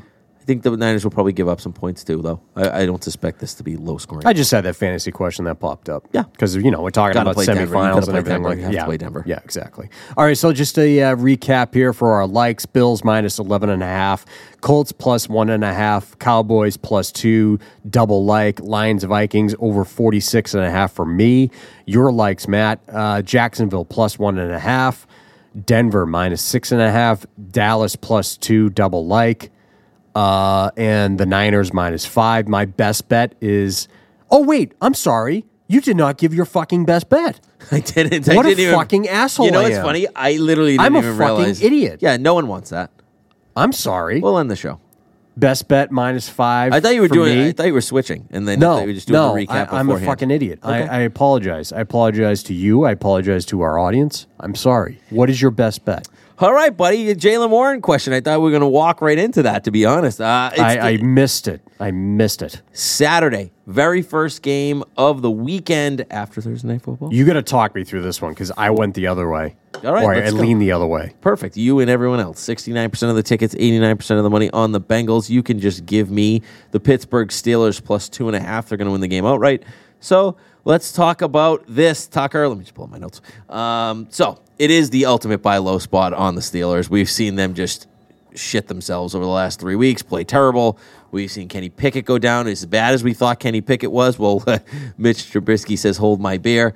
think 0.48 0.62
the 0.62 0.74
Niners 0.74 1.04
will 1.04 1.10
probably 1.10 1.34
give 1.34 1.46
up 1.46 1.60
some 1.60 1.74
points 1.74 2.02
too, 2.02 2.22
though. 2.22 2.40
I, 2.56 2.82
I 2.82 2.86
don't 2.86 3.04
suspect 3.04 3.38
this 3.38 3.52
to 3.54 3.62
be 3.62 3.76
low 3.76 3.98
scoring. 3.98 4.26
I 4.26 4.32
just 4.32 4.50
had 4.50 4.64
that 4.64 4.76
fantasy 4.76 5.12
question 5.12 5.44
that 5.44 5.60
popped 5.60 5.90
up. 5.90 6.08
Yeah. 6.12 6.22
because 6.22 6.56
you 6.56 6.70
know 6.70 6.80
we're 6.80 6.88
talking 6.88 7.12
Gotta 7.12 7.30
about 7.30 7.34
play 7.34 7.44
Denver. 7.44 7.60
You 7.60 7.66
gotta 7.66 7.76
semifinals 7.76 7.96
and 7.96 8.04
play 8.06 8.18
everything 8.18 8.32
Denver. 8.42 8.48
like 8.48 8.56
You 8.56 8.62
have 8.64 8.72
to 8.72 8.76
yeah, 8.76 8.84
play 8.86 8.96
Denver. 8.96 9.22
Yeah, 9.26 9.40
exactly. 9.44 9.90
All 10.16 10.24
right, 10.24 10.36
so 10.38 10.50
just 10.52 10.78
a 10.78 11.02
uh, 11.02 11.16
recap 11.16 11.74
here 11.74 11.92
for 11.92 12.12
our 12.14 12.26
likes: 12.26 12.64
Bills 12.64 13.04
minus 13.04 13.38
eleven 13.38 13.68
and 13.68 13.82
a 13.82 13.86
half, 13.86 14.24
Colts 14.62 14.90
plus 14.90 15.28
one 15.28 15.50
and 15.50 15.62
a 15.62 15.74
half, 15.74 16.18
Cowboys 16.18 16.78
plus 16.78 17.12
two, 17.12 17.58
double 17.90 18.24
like, 18.24 18.58
Lions 18.60 19.04
Vikings 19.04 19.54
over 19.58 19.84
46 19.84 20.54
and 20.54 20.64
a 20.64 20.70
half 20.70 20.92
for 20.92 21.04
me. 21.04 21.50
Your 21.84 22.10
likes, 22.10 22.48
Matt: 22.48 22.80
uh, 22.88 23.20
Jacksonville 23.20 23.84
plus 23.84 24.18
one 24.18 24.38
and 24.38 24.50
a 24.50 24.58
half, 24.58 25.06
Denver 25.66 26.06
minus 26.06 26.40
six 26.40 26.72
and 26.72 26.80
a 26.80 26.90
half, 26.90 27.26
Dallas 27.50 27.96
plus 27.96 28.38
two, 28.38 28.70
double 28.70 29.06
like. 29.06 29.50
Uh, 30.14 30.70
and 30.76 31.18
the 31.18 31.26
Niners 31.26 31.72
minus 31.72 32.04
five. 32.06 32.48
My 32.48 32.64
best 32.64 33.08
bet 33.08 33.34
is. 33.40 33.88
Oh 34.30 34.42
wait, 34.42 34.74
I'm 34.80 34.94
sorry. 34.94 35.44
You 35.68 35.80
did 35.80 35.96
not 35.96 36.16
give 36.18 36.32
your 36.34 36.46
fucking 36.46 36.86
best 36.86 37.08
bet. 37.08 37.40
I 37.70 37.80
didn't. 37.80 38.26
What 38.26 38.46
I 38.46 38.50
a 38.50 38.54
didn't 38.54 38.60
even, 38.60 38.74
fucking 38.74 39.08
asshole 39.08 39.46
You 39.46 39.52
know 39.52 39.62
what's 39.62 39.76
funny? 39.78 40.06
I 40.16 40.36
literally 40.36 40.72
didn't 40.72 40.86
I'm 40.86 40.94
a 40.96 40.98
even 41.00 41.18
fucking 41.18 41.36
realize. 41.36 41.62
idiot. 41.62 41.98
Yeah, 42.00 42.16
no 42.16 42.34
one 42.34 42.48
wants 42.48 42.70
that. 42.70 42.90
I'm 43.56 43.72
sorry. 43.72 44.20
We'll 44.20 44.38
end 44.38 44.50
the 44.50 44.56
show. 44.56 44.80
best 45.36 45.68
bet 45.68 45.90
minus 45.90 46.28
five. 46.28 46.72
I 46.72 46.80
thought 46.80 46.94
you 46.94 47.02
were 47.02 47.08
for 47.08 47.14
doing. 47.14 47.38
me. 47.38 47.48
I 47.48 47.52
thought 47.52 47.66
you 47.66 47.74
were 47.74 47.80
switching, 47.80 48.28
and 48.30 48.46
then 48.48 48.58
I 48.58 48.60
no, 48.60 48.74
thought 48.74 48.80
you 48.82 48.86
were 48.88 48.92
just 48.94 49.08
doing 49.08 49.20
no, 49.20 49.34
the 49.34 49.46
recap. 49.46 49.72
I, 49.72 49.80
am 49.80 49.88
a 49.88 49.94
beforehand. 49.94 50.06
fucking 50.06 50.30
idiot. 50.30 50.58
I, 50.62 50.82
I 50.82 50.98
apologize. 51.00 51.72
I 51.72 51.80
apologize 51.80 52.42
to 52.44 52.54
you. 52.54 52.84
I 52.84 52.92
apologize 52.92 53.44
to 53.46 53.60
our 53.60 53.78
audience. 53.78 54.26
I'm 54.40 54.54
sorry. 54.54 55.00
What 55.10 55.28
is 55.28 55.42
your 55.42 55.50
best 55.50 55.84
bet? 55.84 56.08
All 56.40 56.54
right, 56.54 56.76
buddy. 56.76 57.12
Jaylen 57.16 57.50
Warren 57.50 57.82
question. 57.82 58.12
I 58.12 58.20
thought 58.20 58.38
we 58.38 58.44
were 58.44 58.50
going 58.50 58.60
to 58.60 58.68
walk 58.68 59.02
right 59.02 59.18
into 59.18 59.42
that. 59.42 59.64
To 59.64 59.72
be 59.72 59.84
honest, 59.84 60.20
uh, 60.20 60.52
I, 60.56 60.78
I 60.78 60.96
missed 60.98 61.48
it. 61.48 61.60
I 61.80 61.90
missed 61.90 62.42
it. 62.42 62.62
Saturday, 62.72 63.50
very 63.66 64.02
first 64.02 64.42
game 64.42 64.84
of 64.96 65.20
the 65.20 65.32
weekend 65.32 66.06
after 66.12 66.40
Thursday 66.40 66.68
night 66.68 66.82
football. 66.82 67.12
You 67.12 67.26
got 67.26 67.32
to 67.32 67.42
talk 67.42 67.74
me 67.74 67.82
through 67.82 68.02
this 68.02 68.22
one 68.22 68.34
because 68.34 68.52
I 68.56 68.70
went 68.70 68.94
the 68.94 69.08
other 69.08 69.28
way. 69.28 69.56
All 69.82 69.92
right, 69.92 70.04
or 70.04 70.14
I 70.14 70.20
let's 70.20 70.32
go. 70.32 70.38
leaned 70.38 70.62
the 70.62 70.70
other 70.70 70.86
way. 70.86 71.12
Perfect. 71.22 71.56
You 71.56 71.80
and 71.80 71.90
everyone 71.90 72.20
else. 72.20 72.40
69% 72.40 73.10
of 73.10 73.16
the 73.16 73.22
tickets, 73.24 73.56
89% 73.56 74.18
of 74.18 74.22
the 74.22 74.30
money 74.30 74.48
on 74.52 74.70
the 74.70 74.80
Bengals. 74.80 75.28
You 75.28 75.42
can 75.42 75.58
just 75.58 75.86
give 75.86 76.08
me 76.08 76.42
the 76.70 76.78
Pittsburgh 76.78 77.30
Steelers 77.30 77.82
plus 77.82 78.08
two 78.08 78.28
and 78.28 78.36
a 78.36 78.40
half. 78.40 78.68
They're 78.68 78.78
going 78.78 78.86
to 78.86 78.92
win 78.92 79.00
the 79.00 79.08
game 79.08 79.26
outright. 79.26 79.64
So 79.98 80.36
let's 80.64 80.92
talk 80.92 81.22
about 81.22 81.64
this, 81.68 82.06
Tucker. 82.06 82.48
Let 82.48 82.58
me 82.58 82.64
just 82.64 82.74
pull 82.74 82.84
up 82.84 82.90
my 82.90 82.98
notes. 82.98 83.20
Um, 83.48 84.06
so 84.10 84.40
it 84.58 84.70
is 84.70 84.90
the 84.90 85.06
ultimate 85.06 85.42
buy 85.42 85.58
low 85.58 85.78
spot 85.78 86.12
on 86.12 86.34
the 86.34 86.40
Steelers. 86.40 86.88
We've 86.88 87.10
seen 87.10 87.36
them 87.36 87.54
just 87.54 87.86
shit 88.34 88.68
themselves 88.68 89.14
over 89.14 89.24
the 89.24 89.30
last 89.30 89.60
three 89.60 89.76
weeks, 89.76 90.02
play 90.02 90.24
terrible. 90.24 90.78
We've 91.10 91.30
seen 91.30 91.48
Kenny 91.48 91.68
Pickett 91.70 92.04
go 92.04 92.18
down 92.18 92.46
as 92.46 92.64
bad 92.66 92.94
as 92.94 93.02
we 93.02 93.14
thought 93.14 93.40
Kenny 93.40 93.60
Pickett 93.60 93.90
was. 93.90 94.18
Well, 94.18 94.44
Mitch 94.98 95.18
Trubisky 95.32 95.78
says, 95.78 95.96
hold 95.96 96.20
my 96.20 96.38
beer. 96.38 96.74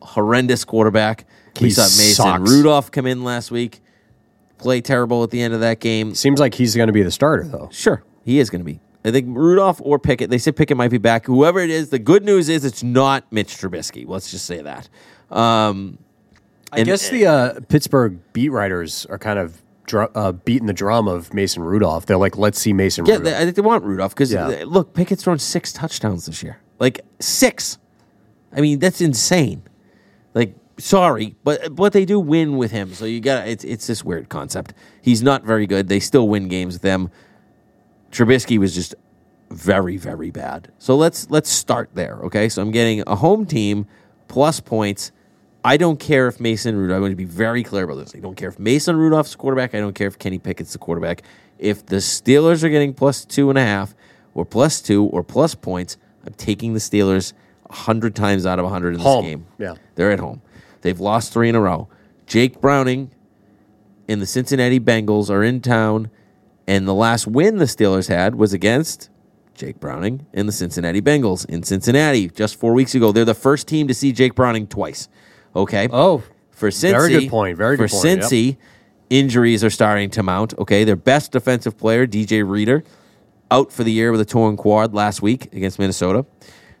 Horrendous 0.00 0.64
quarterback. 0.64 1.26
we 1.60 1.66
He 1.68 1.70
saw 1.70 1.82
Mason 1.82 2.14
sucks. 2.14 2.50
Rudolph 2.50 2.90
come 2.90 3.06
in 3.06 3.24
last 3.24 3.50
week, 3.50 3.80
play 4.58 4.80
terrible 4.80 5.22
at 5.22 5.30
the 5.30 5.40
end 5.40 5.54
of 5.54 5.60
that 5.60 5.80
game. 5.80 6.14
Seems 6.14 6.40
like 6.40 6.54
he's 6.54 6.74
going 6.74 6.88
to 6.88 6.92
be 6.92 7.02
the 7.02 7.10
starter 7.10 7.44
though. 7.44 7.68
Sure, 7.72 8.02
he 8.24 8.38
is 8.38 8.50
going 8.50 8.60
to 8.60 8.64
be. 8.64 8.80
I 9.04 9.10
think 9.10 9.36
Rudolph 9.36 9.80
or 9.84 9.98
Pickett. 9.98 10.30
They 10.30 10.38
said 10.38 10.56
Pickett 10.56 10.76
might 10.76 10.90
be 10.90 10.98
back. 10.98 11.26
Whoever 11.26 11.60
it 11.60 11.70
is, 11.70 11.90
the 11.90 11.98
good 11.98 12.24
news 12.24 12.48
is 12.48 12.64
it's 12.64 12.82
not 12.82 13.30
Mitch 13.30 13.56
Trubisky. 13.56 14.06
Let's 14.08 14.30
just 14.30 14.46
say 14.46 14.62
that. 14.62 14.88
Um, 15.30 15.98
I 16.72 16.78
And- 16.78 16.86
guess 16.86 17.08
the 17.10 17.26
uh, 17.26 17.60
Pittsburgh 17.68 18.18
beat 18.32 18.48
writers 18.48 19.06
are 19.10 19.18
kind 19.18 19.38
of 19.38 19.62
dr- 19.86 20.10
uh, 20.14 20.32
beating 20.32 20.66
the 20.66 20.72
drum 20.72 21.06
of 21.06 21.34
Mason 21.34 21.62
Rudolph. 21.62 22.06
They're 22.06 22.16
like, 22.16 22.38
let's 22.38 22.58
see 22.58 22.72
Mason 22.72 23.04
yeah, 23.04 23.14
Rudolph. 23.16 23.24
they, 23.34 23.36
I 23.40 23.44
think 23.44 23.56
they 23.56 23.62
want 23.62 23.84
Rudolph 23.84 24.14
because 24.14 24.32
Yeah. 24.32 24.64
look, 24.66 24.94
Pickett's 24.94 25.22
thrown 25.24 25.38
six 25.38 25.72
touchdowns 25.72 26.26
this 26.26 26.42
year. 26.42 26.58
Like 26.78 27.02
six. 27.20 27.78
I 28.56 28.60
mean, 28.60 28.78
that's 28.78 29.00
insane. 29.00 29.62
Like, 30.32 30.54
sorry, 30.78 31.36
but 31.44 31.74
but 31.76 31.92
they 31.92 32.04
do 32.04 32.18
win 32.18 32.56
with 32.56 32.70
him. 32.72 32.92
So 32.94 33.04
you 33.04 33.20
got 33.20 33.46
it's 33.46 33.62
it's 33.64 33.86
this 33.86 34.02
weird 34.02 34.28
concept. 34.28 34.72
He's 35.02 35.22
not 35.22 35.44
very 35.44 35.66
good. 35.66 35.88
They 35.88 36.00
still 36.00 36.28
win 36.28 36.48
games 36.48 36.74
with 36.74 36.82
them. 36.82 37.10
Trubisky 38.14 38.58
was 38.58 38.74
just 38.74 38.94
very 39.50 39.96
very 39.96 40.30
bad. 40.30 40.70
So 40.78 40.96
let's 40.96 41.28
let's 41.30 41.50
start 41.50 41.90
there. 41.94 42.20
Okay, 42.24 42.48
so 42.48 42.62
I'm 42.62 42.70
getting 42.70 43.02
a 43.06 43.16
home 43.16 43.44
team 43.44 43.86
plus 44.28 44.60
points 44.60 45.12
I 45.64 45.78
don't 45.78 45.98
care 45.98 46.28
if 46.28 46.40
Mason 46.40 46.76
Rudolph. 46.76 46.98
I 46.98 47.00
want 47.00 47.12
to 47.12 47.16
be 47.16 47.24
very 47.24 47.62
clear 47.62 47.84
about 47.84 47.96
this. 47.96 48.14
I 48.14 48.18
don't 48.18 48.34
care 48.36 48.50
if 48.50 48.58
Mason 48.58 48.96
Rudolph's 48.96 49.30
the 49.32 49.38
quarterback. 49.38 49.74
I 49.74 49.80
don't 49.80 49.94
care 49.94 50.06
if 50.06 50.18
Kenny 50.18 50.38
Pickett's 50.38 50.74
the 50.74 50.78
quarterback. 50.78 51.22
If 51.58 51.86
the 51.86 51.96
Steelers 51.96 52.62
are 52.62 52.68
getting 52.68 52.92
plus 52.92 53.24
two 53.24 53.48
and 53.48 53.58
a 53.58 53.64
half, 53.64 53.94
or 54.34 54.44
plus 54.44 54.82
two, 54.82 55.04
or 55.04 55.22
plus 55.22 55.54
points, 55.54 55.96
I'm 56.26 56.34
taking 56.34 56.74
the 56.74 56.80
Steelers 56.80 57.32
hundred 57.70 58.14
times 58.14 58.44
out 58.44 58.58
of 58.58 58.68
hundred 58.68 58.88
in 58.88 58.94
this 58.94 59.02
Home. 59.04 59.24
game. 59.24 59.46
Yeah. 59.58 59.74
they're 59.94 60.12
at 60.12 60.20
home. 60.20 60.42
They've 60.82 61.00
lost 61.00 61.32
three 61.32 61.48
in 61.48 61.54
a 61.54 61.60
row. 61.60 61.88
Jake 62.26 62.60
Browning 62.60 63.10
and 64.06 64.20
the 64.20 64.26
Cincinnati 64.26 64.78
Bengals 64.78 65.30
are 65.30 65.42
in 65.42 65.62
town, 65.62 66.10
and 66.66 66.88
the 66.88 66.94
last 66.94 67.26
win 67.26 67.58
the 67.58 67.64
Steelers 67.64 68.08
had 68.08 68.34
was 68.34 68.52
against 68.52 69.10
Jake 69.54 69.80
Browning 69.80 70.26
and 70.32 70.48
the 70.48 70.52
Cincinnati 70.52 71.00
Bengals 71.00 71.46
in 71.46 71.62
Cincinnati 71.62 72.28
just 72.28 72.58
four 72.58 72.72
weeks 72.72 72.94
ago. 72.94 73.12
They're 73.12 73.24
the 73.24 73.34
first 73.34 73.68
team 73.68 73.88
to 73.88 73.94
see 73.94 74.12
Jake 74.12 74.34
Browning 74.34 74.66
twice. 74.66 75.08
Okay. 75.54 75.88
Oh, 75.92 76.22
for 76.50 76.70
Cincy, 76.70 76.90
very 76.90 77.10
good 77.10 77.30
point, 77.30 77.56
very 77.56 77.76
good 77.76 77.90
for 77.90 77.96
point, 77.96 78.20
yep. 78.20 78.30
Cincy, 78.30 78.56
injuries 79.10 79.62
are 79.64 79.70
starting 79.70 80.10
to 80.10 80.22
mount. 80.22 80.54
Okay, 80.58 80.84
their 80.84 80.96
best 80.96 81.32
defensive 81.32 81.76
player, 81.76 82.06
DJ 82.06 82.48
Reader, 82.48 82.84
out 83.50 83.72
for 83.72 83.84
the 83.84 83.92
year 83.92 84.10
with 84.12 84.20
a 84.20 84.24
torn 84.24 84.56
quad 84.56 84.94
last 84.94 85.22
week 85.22 85.52
against 85.52 85.78
Minnesota. 85.78 86.26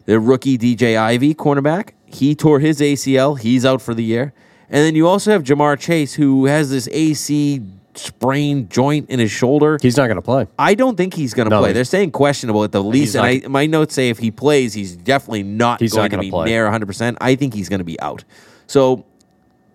Their 0.06 0.20
rookie 0.20 0.58
DJ 0.58 0.96
Ivey, 0.96 1.34
cornerback, 1.34 1.90
he 2.06 2.34
tore 2.34 2.60
his 2.60 2.80
ACL. 2.80 3.38
He's 3.38 3.64
out 3.64 3.82
for 3.82 3.94
the 3.94 4.04
year. 4.04 4.32
And 4.68 4.84
then 4.84 4.94
you 4.94 5.06
also 5.06 5.30
have 5.30 5.42
Ja'Marr 5.42 5.78
Chase, 5.78 6.14
who 6.14 6.46
has 6.46 6.70
this 6.70 6.88
AC 6.92 7.62
sprained 7.96 8.70
joint 8.70 9.10
in 9.10 9.18
his 9.18 9.30
shoulder. 9.30 9.78
he's 9.80 9.96
not 9.96 10.06
going 10.06 10.16
to 10.16 10.22
play. 10.22 10.46
I 10.58 10.74
don't 10.74 10.96
think 10.96 11.14
he's 11.14 11.34
going 11.34 11.46
to 11.46 11.50
No, 11.50 11.60
play. 11.60 11.72
They're 11.72 11.84
saying 11.84 12.10
questionable 12.12 12.64
at 12.64 12.72
the 12.72 12.82
least, 12.82 13.14
not- 13.14 13.26
and 13.28 13.44
I, 13.44 13.48
my 13.48 13.66
notes 13.66 13.94
say 13.94 14.08
if 14.08 14.18
he 14.18 14.30
plays, 14.30 14.72
he's 14.74 14.96
definitely 14.96 15.42
not 15.44 15.80
He's 15.80 15.92
going 15.92 16.10
not 16.10 16.16
to 16.16 16.22
be 16.22 16.30
play. 16.30 16.46
near 16.46 16.64
100. 16.64 16.86
percent 16.86 17.18
I 17.20 17.34
think 17.34 17.54
he's 17.54 17.68
going 17.68 17.78
to 17.80 17.84
be 17.84 17.98
out. 18.00 18.24
So 18.66 19.04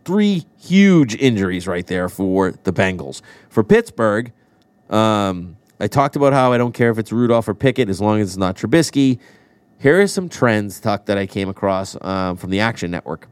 three 0.06 0.46
huge 0.60 1.16
injuries 1.16 1.68
right 1.68 1.86
there 1.88 2.10
for 2.10 2.52
the 2.64 2.74
Bengals. 2.74 3.22
For 3.50 3.64
Pittsburgh, 3.64 4.32
um, 4.90 5.56
I 5.80 5.88
talked 5.88 6.16
about 6.16 6.34
how 6.34 6.52
I 6.52 6.58
don't 6.58 6.74
care 6.74 6.90
if 6.90 6.98
it's 6.98 7.12
Rudolph 7.12 7.48
or 7.48 7.54
Pickett 7.54 7.90
as 7.90 8.02
long 8.02 8.20
as 8.20 8.30
it's 8.30 8.38
not 8.38 8.56
Trubisky. 8.56 9.20
Here 9.80 10.02
are 10.02 10.08
some 10.08 10.28
trends, 10.28 10.80
Tuck, 10.80 11.06
that 11.06 11.18
I 11.18 11.26
came 11.26 11.48
across 11.48 11.96
um, 12.02 12.36
from 12.38 12.50
the 12.50 12.60
Action 12.60 12.92
Network. 12.92 13.28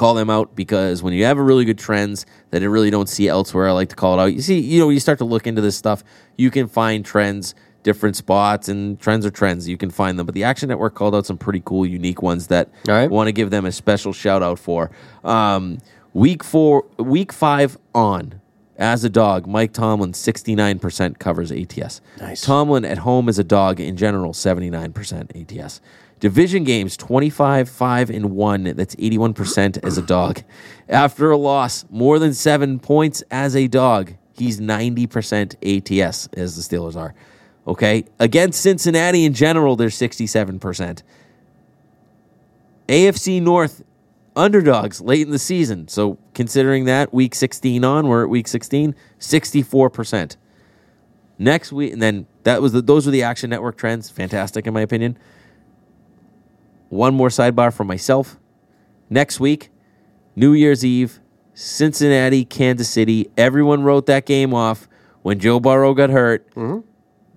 Call 0.00 0.14
them 0.14 0.30
out 0.30 0.56
because 0.56 1.02
when 1.02 1.12
you 1.12 1.26
have 1.26 1.36
a 1.36 1.42
really 1.42 1.66
good 1.66 1.78
trends 1.78 2.24
that 2.52 2.62
I 2.62 2.64
really 2.64 2.88
don't 2.88 3.06
see 3.06 3.28
elsewhere, 3.28 3.68
I 3.68 3.72
like 3.72 3.90
to 3.90 3.96
call 3.96 4.18
it 4.18 4.22
out. 4.22 4.32
You 4.32 4.40
see, 4.40 4.58
you 4.58 4.80
know, 4.80 4.88
you 4.88 4.98
start 4.98 5.18
to 5.18 5.26
look 5.26 5.46
into 5.46 5.60
this 5.60 5.76
stuff, 5.76 6.02
you 6.38 6.50
can 6.50 6.68
find 6.68 7.04
trends, 7.04 7.54
different 7.82 8.16
spots, 8.16 8.70
and 8.70 8.98
trends 8.98 9.26
are 9.26 9.30
trends. 9.30 9.68
You 9.68 9.76
can 9.76 9.90
find 9.90 10.18
them. 10.18 10.24
But 10.24 10.34
the 10.34 10.42
Action 10.42 10.70
Network 10.70 10.94
called 10.94 11.14
out 11.14 11.26
some 11.26 11.36
pretty 11.36 11.60
cool, 11.66 11.84
unique 11.84 12.22
ones 12.22 12.46
that 12.46 12.70
All 12.88 12.94
right. 12.94 13.10
want 13.10 13.28
to 13.28 13.32
give 13.32 13.50
them 13.50 13.66
a 13.66 13.72
special 13.72 14.14
shout 14.14 14.42
out 14.42 14.58
for. 14.58 14.90
Um, 15.22 15.80
week 16.14 16.42
four, 16.42 16.86
week 16.96 17.30
five 17.30 17.76
on 17.94 18.40
as 18.78 19.04
a 19.04 19.10
dog, 19.10 19.46
Mike 19.46 19.74
Tomlin 19.74 20.14
sixty 20.14 20.54
nine 20.54 20.78
percent 20.78 21.18
covers 21.18 21.52
ATS. 21.52 22.00
Nice. 22.18 22.40
Tomlin 22.40 22.86
at 22.86 22.96
home 22.96 23.28
as 23.28 23.38
a 23.38 23.44
dog 23.44 23.78
in 23.78 23.98
general 23.98 24.32
seventy 24.32 24.70
nine 24.70 24.94
percent 24.94 25.30
ATS. 25.36 25.82
Division 26.20 26.64
games 26.64 26.96
25 26.98 27.68
5 27.68 28.10
and 28.10 28.30
1 28.32 28.64
that's 28.76 28.94
81% 28.96 29.82
as 29.82 29.98
a 29.98 30.02
dog. 30.02 30.42
After 30.88 31.30
a 31.30 31.36
loss 31.36 31.86
more 31.90 32.18
than 32.18 32.34
7 32.34 32.78
points 32.78 33.22
as 33.30 33.56
a 33.56 33.66
dog, 33.66 34.12
he's 34.34 34.60
90% 34.60 35.56
ATS 35.62 36.28
as 36.34 36.56
the 36.56 36.76
Steelers 36.76 36.94
are. 36.94 37.14
Okay? 37.66 38.04
Against 38.18 38.60
Cincinnati 38.60 39.24
in 39.24 39.32
general 39.32 39.76
they're 39.76 39.88
67%. 39.88 41.02
AFC 42.88 43.40
North 43.40 43.82
underdogs 44.36 45.00
late 45.00 45.22
in 45.22 45.30
the 45.30 45.38
season. 45.38 45.88
So 45.88 46.18
considering 46.34 46.84
that 46.84 47.14
week 47.14 47.34
16 47.34 47.82
on, 47.82 48.08
we're 48.08 48.24
at 48.24 48.28
week 48.28 48.48
16, 48.48 48.94
64%. 49.18 50.36
Next 51.38 51.72
week, 51.72 51.92
and 51.94 52.02
then 52.02 52.26
that 52.42 52.60
was 52.60 52.72
the, 52.72 52.82
those 52.82 53.06
were 53.06 53.12
the 53.12 53.22
Action 53.22 53.48
Network 53.48 53.78
trends. 53.78 54.10
Fantastic 54.10 54.66
in 54.66 54.74
my 54.74 54.82
opinion. 54.82 55.16
One 56.90 57.14
more 57.14 57.28
sidebar 57.28 57.72
for 57.72 57.84
myself. 57.84 58.36
Next 59.08 59.40
week, 59.40 59.70
New 60.36 60.52
Year's 60.52 60.84
Eve, 60.84 61.20
Cincinnati, 61.54 62.44
Kansas 62.44 62.90
City. 62.90 63.30
Everyone 63.36 63.82
wrote 63.82 64.06
that 64.06 64.26
game 64.26 64.52
off 64.52 64.88
when 65.22 65.38
Joe 65.38 65.60
Burrow 65.60 65.94
got 65.94 66.10
hurt. 66.10 66.48
Mm-hmm. 66.54 66.80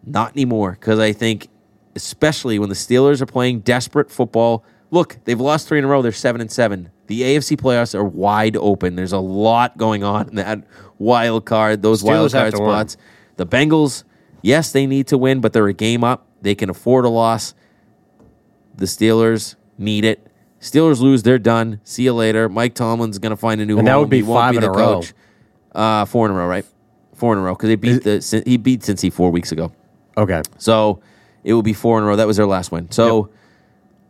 Not 0.05 0.31
anymore, 0.31 0.71
because 0.71 0.99
I 0.99 1.13
think, 1.13 1.47
especially 1.95 2.59
when 2.59 2.69
the 2.69 2.75
Steelers 2.75 3.21
are 3.21 3.25
playing 3.25 3.61
desperate 3.61 4.11
football. 4.11 4.65
Look, 4.91 5.17
they've 5.23 5.39
lost 5.39 5.67
three 5.67 5.79
in 5.79 5.85
a 5.85 5.87
row. 5.87 6.01
They're 6.01 6.11
seven 6.11 6.41
and 6.41 6.51
seven. 6.51 6.89
The 7.07 7.21
AFC 7.21 7.57
playoffs 7.57 7.95
are 7.95 8.03
wide 8.03 8.57
open. 8.57 8.95
There's 8.95 9.11
a 9.11 9.19
lot 9.19 9.77
going 9.77 10.03
on 10.03 10.29
in 10.29 10.35
that 10.35 10.63
wild 10.97 11.45
card. 11.45 11.81
Those 11.81 12.03
wild 12.03 12.29
Steelers 12.29 12.33
have 12.33 12.41
card 12.41 12.53
to 12.53 12.59
win. 12.59 12.69
spots. 12.69 12.97
The 13.37 13.45
Bengals, 13.45 14.03
yes, 14.41 14.71
they 14.71 14.85
need 14.87 15.07
to 15.07 15.17
win, 15.17 15.41
but 15.41 15.53
they're 15.53 15.67
a 15.67 15.73
game 15.73 16.03
up. 16.03 16.27
They 16.41 16.55
can 16.55 16.69
afford 16.69 17.05
a 17.05 17.09
loss. 17.09 17.53
The 18.75 18.85
Steelers 18.85 19.55
need 19.77 20.05
it. 20.05 20.27
Steelers 20.59 21.01
lose, 21.01 21.23
they're 21.23 21.39
done. 21.39 21.81
See 21.83 22.03
you 22.03 22.13
later. 22.13 22.47
Mike 22.47 22.73
Tomlin's 22.73 23.19
going 23.19 23.31
to 23.31 23.37
find 23.37 23.59
a 23.59 23.65
new 23.65 23.77
And 23.77 23.87
that 23.87 23.97
would 23.97 24.09
be 24.09 24.21
He 24.21 24.23
five 24.23 24.51
be 24.51 24.57
in 24.57 24.63
a 24.63 24.71
row. 24.71 25.01
Uh, 25.73 26.05
four 26.05 26.25
in 26.25 26.31
a 26.31 26.35
row, 26.35 26.47
right? 26.47 26.65
Four 27.15 27.33
in 27.33 27.39
a 27.39 27.41
row 27.41 27.53
because 27.53 27.67
they 27.67 27.75
beat 27.75 28.03
the 28.03 28.43
he 28.45 28.57
beat 28.57 28.81
Cincy 28.81 29.11
four 29.11 29.29
weeks 29.29 29.51
ago. 29.51 29.71
Okay. 30.17 30.41
So 30.57 31.01
it 31.43 31.53
will 31.53 31.63
be 31.63 31.73
four 31.73 31.97
in 31.97 32.03
a 32.03 32.07
row. 32.07 32.15
That 32.15 32.27
was 32.27 32.37
their 32.37 32.45
last 32.45 32.71
win. 32.71 32.89
So 32.91 33.29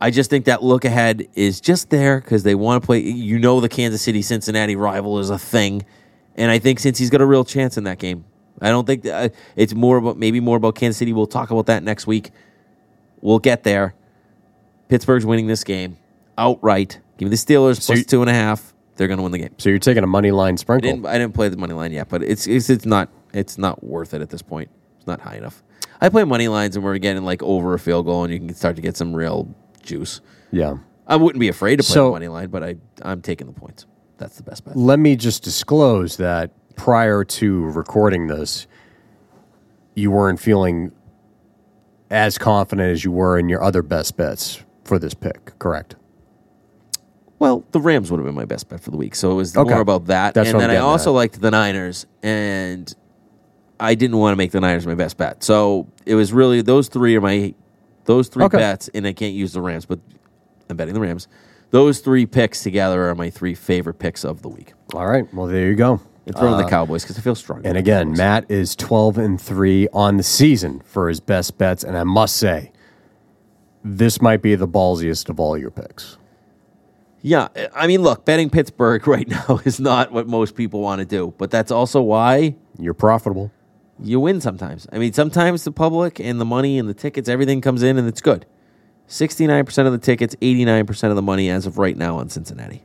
I 0.00 0.10
just 0.10 0.30
think 0.30 0.44
that 0.44 0.62
look 0.62 0.84
ahead 0.84 1.26
is 1.34 1.60
just 1.60 1.90
there 1.90 2.20
because 2.20 2.42
they 2.42 2.54
want 2.54 2.82
to 2.82 2.86
play. 2.86 3.00
You 3.00 3.38
know, 3.38 3.60
the 3.60 3.68
Kansas 3.68 4.02
City 4.02 4.22
Cincinnati 4.22 4.76
rival 4.76 5.18
is 5.18 5.30
a 5.30 5.38
thing, 5.38 5.84
and 6.36 6.50
I 6.50 6.58
think 6.58 6.78
since 6.78 6.98
he's 6.98 7.10
got 7.10 7.20
a 7.20 7.26
real 7.26 7.44
chance 7.44 7.76
in 7.76 7.84
that 7.84 7.98
game, 7.98 8.24
I 8.60 8.68
don't 8.68 8.86
think 8.86 9.02
that, 9.02 9.32
uh, 9.32 9.34
it's 9.56 9.74
more 9.74 9.96
about 9.96 10.18
maybe 10.18 10.40
more 10.40 10.56
about 10.56 10.74
Kansas 10.74 10.98
City. 10.98 11.12
We'll 11.12 11.26
talk 11.26 11.50
about 11.50 11.66
that 11.66 11.82
next 11.82 12.06
week. 12.06 12.30
We'll 13.20 13.38
get 13.38 13.64
there. 13.64 13.94
Pittsburgh's 14.88 15.24
winning 15.26 15.46
this 15.46 15.64
game 15.64 15.96
outright. 16.38 17.00
Give 17.18 17.26
me 17.26 17.30
the 17.30 17.36
Steelers 17.36 17.80
So 17.80 17.92
plus 17.92 17.98
you- 18.00 18.04
two 18.04 18.20
and 18.20 18.30
a 18.30 18.34
half. 18.34 18.72
They're 18.96 19.08
going 19.08 19.18
to 19.18 19.22
win 19.24 19.32
the 19.32 19.38
game. 19.38 19.54
So 19.58 19.70
you're 19.70 19.78
taking 19.80 20.04
a 20.04 20.06
money 20.06 20.30
line 20.30 20.54
I 20.54 20.56
sprinkle. 20.56 20.88
didn't. 20.88 21.06
I 21.06 21.18
didn't 21.18 21.34
play 21.34 21.48
the 21.48 21.56
money 21.56 21.72
line 21.74 21.90
yet, 21.92 22.08
but 22.08 22.22
it's 22.22 22.46
it's 22.46 22.70
it's 22.70 22.86
not 22.86 23.08
it's 23.32 23.58
not 23.58 23.82
worth 23.82 24.14
it 24.14 24.20
at 24.22 24.30
this 24.30 24.40
point. 24.42 24.70
It's 24.98 25.06
not 25.06 25.20
high 25.20 25.34
enough. 25.36 25.64
I 26.00 26.08
play 26.10 26.22
money 26.22 26.46
lines 26.46 26.76
and 26.76 26.84
we're 26.84 26.98
getting 26.98 27.24
like 27.24 27.42
over 27.42 27.74
a 27.74 27.78
field 27.80 28.06
goal, 28.06 28.22
and 28.22 28.32
you 28.32 28.38
can 28.38 28.54
start 28.54 28.76
to 28.76 28.82
get 28.82 28.96
some 28.96 29.12
real 29.14 29.52
juice. 29.82 30.20
Yeah. 30.52 30.76
I 31.08 31.16
wouldn't 31.16 31.40
be 31.40 31.48
afraid 31.48 31.76
to 31.76 31.82
play 31.82 31.92
So- 31.94 32.06
the 32.06 32.12
money 32.12 32.28
line, 32.28 32.50
but 32.50 32.62
I 32.62 32.76
I'm 33.02 33.20
taking 33.20 33.48
the 33.48 33.52
points. 33.52 33.86
That's 34.18 34.36
the 34.36 34.44
best 34.44 34.64
bet. 34.64 34.76
Let 34.76 35.00
me 35.00 35.16
just 35.16 35.42
disclose 35.42 36.16
that 36.18 36.52
prior 36.76 37.24
to 37.24 37.64
recording 37.70 38.28
this, 38.28 38.68
you 39.96 40.12
weren't 40.12 40.38
feeling 40.38 40.92
as 42.10 42.38
confident 42.38 42.90
as 42.92 43.04
you 43.04 43.10
were 43.10 43.38
in 43.40 43.48
your 43.48 43.62
other 43.62 43.82
best 43.82 44.16
bets 44.16 44.62
for 44.84 44.98
this 44.98 45.14
pick, 45.14 45.58
correct? 45.58 45.96
Well, 47.38 47.64
the 47.72 47.80
Rams 47.80 48.10
would 48.10 48.18
have 48.18 48.26
been 48.26 48.34
my 48.34 48.44
best 48.44 48.68
bet 48.68 48.80
for 48.80 48.90
the 48.90 48.96
week, 48.96 49.14
so 49.14 49.32
it 49.32 49.34
was 49.34 49.56
Okay. 49.56 49.70
more 49.70 49.80
about 49.80 50.06
that. 50.06 50.34
That's 50.34 50.50
and 50.50 50.60
then 50.60 50.70
I 50.70 50.76
also 50.76 51.10
at. 51.10 51.14
liked 51.16 51.40
the 51.40 51.50
Niners, 51.50 52.06
and 52.22 52.92
I 53.80 53.94
didn't 53.94 54.18
want 54.18 54.32
to 54.32 54.36
make 54.36 54.52
the 54.52 54.60
Niners 54.60 54.86
my 54.86 54.94
best 54.94 55.16
bet. 55.16 55.42
So 55.42 55.88
it 56.06 56.14
was 56.14 56.32
really 56.32 56.62
those 56.62 56.88
three 56.88 57.16
are 57.16 57.20
my 57.20 57.54
those 58.06 58.28
three 58.28 58.44
Okay. 58.44 58.58
bets, 58.58 58.88
and 58.94 59.06
I 59.06 59.12
can't 59.12 59.34
use 59.34 59.52
the 59.52 59.60
Rams, 59.60 59.84
but 59.86 59.98
I'm 60.70 60.76
betting 60.76 60.94
the 60.94 61.00
Rams. 61.00 61.26
Those 61.70 61.98
three 62.00 62.24
picks 62.24 62.62
together 62.62 63.08
are 63.08 63.14
my 63.14 63.30
three 63.30 63.54
favorite 63.54 63.98
picks 63.98 64.24
of 64.24 64.42
the 64.42 64.48
week. 64.48 64.74
All 64.94 65.06
right. 65.06 65.26
Well, 65.34 65.46
there 65.46 65.66
you 65.68 65.74
go. 65.74 66.00
And 66.26 66.36
throw 66.36 66.52
in 66.52 66.56
the 66.58 66.64
Cowboys 66.70 67.02
because 67.02 67.18
I 67.18 67.20
feel 67.20 67.34
strong. 67.34 67.58
Uh, 67.66 67.68
And 67.70 67.76
again, 67.76 68.12
Matt 68.16 68.50
is 68.50 68.74
12 68.76 69.18
and 69.18 69.38
3 69.40 69.88
on 69.92 70.16
the 70.16 70.22
season 70.22 70.80
for 70.84 71.08
his 71.08 71.20
best 71.20 71.58
bets. 71.58 71.82
And 71.84 71.98
I 71.98 72.04
must 72.04 72.36
say, 72.36 72.70
this 73.84 74.20
might 74.22 74.42
be 74.42 74.54
the 74.54 74.66
ballsiest 74.68 75.28
of 75.28 75.38
all 75.38 75.56
your 75.58 75.70
picks. 75.70 76.16
Yeah, 77.20 77.48
I 77.74 77.86
mean, 77.86 78.02
look, 78.02 78.24
betting 78.24 78.50
Pittsburgh 78.50 79.06
right 79.08 79.28
now 79.28 79.60
is 79.64 79.80
not 79.80 80.12
what 80.12 80.26
most 80.26 80.54
people 80.54 80.80
want 80.80 80.98
to 81.00 81.04
do, 81.06 81.34
but 81.38 81.50
that's 81.50 81.70
also 81.70 82.02
why 82.02 82.56
You're 82.78 82.94
profitable. 82.94 83.50
you 84.02 84.20
win 84.20 84.40
sometimes. 84.40 84.86
I 84.92 84.98
mean, 84.98 85.12
sometimes 85.12 85.64
the 85.64 85.72
public 85.72 86.20
and 86.20 86.40
the 86.40 86.44
money 86.44 86.78
and 86.78 86.88
the 86.88 86.94
tickets, 86.94 87.28
everything 87.28 87.60
comes 87.60 87.82
in 87.82 87.96
and 87.98 88.06
it's 88.08 88.20
good. 88.20 88.44
69% 89.08 89.86
of 89.86 89.92
the 89.92 89.98
tickets, 89.98 90.34
89% 90.36 91.10
of 91.10 91.16
the 91.16 91.22
money 91.22 91.50
as 91.50 91.66
of 91.66 91.78
right 91.78 91.96
now 91.96 92.16
on 92.16 92.28
Cincinnati. 92.30 92.82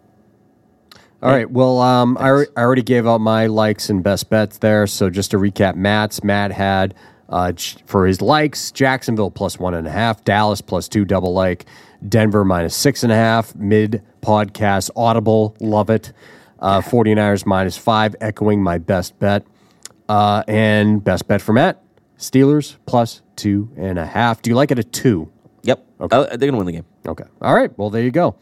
All 1.21 1.29
right. 1.29 1.49
Well, 1.49 1.79
um, 1.79 2.17
I, 2.17 2.29
I 2.29 2.61
already 2.61 2.81
gave 2.81 3.05
out 3.05 3.19
my 3.19 3.47
likes 3.47 3.89
and 3.89 4.01
best 4.01 4.29
bets 4.29 4.57
there. 4.59 4.87
So 4.87 5.09
just 5.09 5.31
to 5.31 5.37
recap, 5.37 5.75
Matt's 5.75 6.23
Matt 6.23 6.51
had 6.53 6.95
uh, 7.29 7.53
for 7.85 8.05
his 8.07 8.21
likes 8.21 8.71
Jacksonville 8.71 9.31
plus 9.31 9.57
one 9.57 9.73
and 9.73 9.87
a 9.87 9.91
half, 9.91 10.23
Dallas 10.25 10.61
plus 10.61 10.87
two 10.87 11.05
double 11.05 11.33
like, 11.33 11.65
Denver 12.07 12.43
minus 12.43 12.75
six 12.75 13.03
and 13.03 13.11
a 13.11 13.15
half, 13.15 13.55
mid 13.55 14.03
podcast 14.21 14.89
audible, 14.95 15.55
love 15.59 15.89
it. 15.89 16.11
Uh, 16.59 16.81
49ers 16.81 17.45
minus 17.45 17.77
five, 17.77 18.15
echoing 18.19 18.61
my 18.61 18.77
best 18.77 19.17
bet. 19.19 19.45
Uh, 20.09 20.43
and 20.47 21.03
best 21.03 21.27
bet 21.27 21.41
for 21.41 21.53
Matt, 21.53 21.81
Steelers 22.17 22.77
plus 22.85 23.21
two 23.35 23.69
and 23.77 23.99
a 23.99 24.05
half. 24.05 24.41
Do 24.41 24.49
you 24.49 24.55
like 24.55 24.71
it 24.71 24.79
at 24.79 24.91
two? 24.91 25.31
Yep. 25.63 25.85
Uh, 25.99 26.07
they're 26.07 26.37
going 26.37 26.53
to 26.53 26.57
win 26.57 26.65
the 26.65 26.71
game. 26.71 26.85
Okay. 27.07 27.25
All 27.41 27.53
right. 27.53 27.75
Well, 27.77 27.89
there 27.89 28.03
you 28.03 28.11
go. 28.11 28.35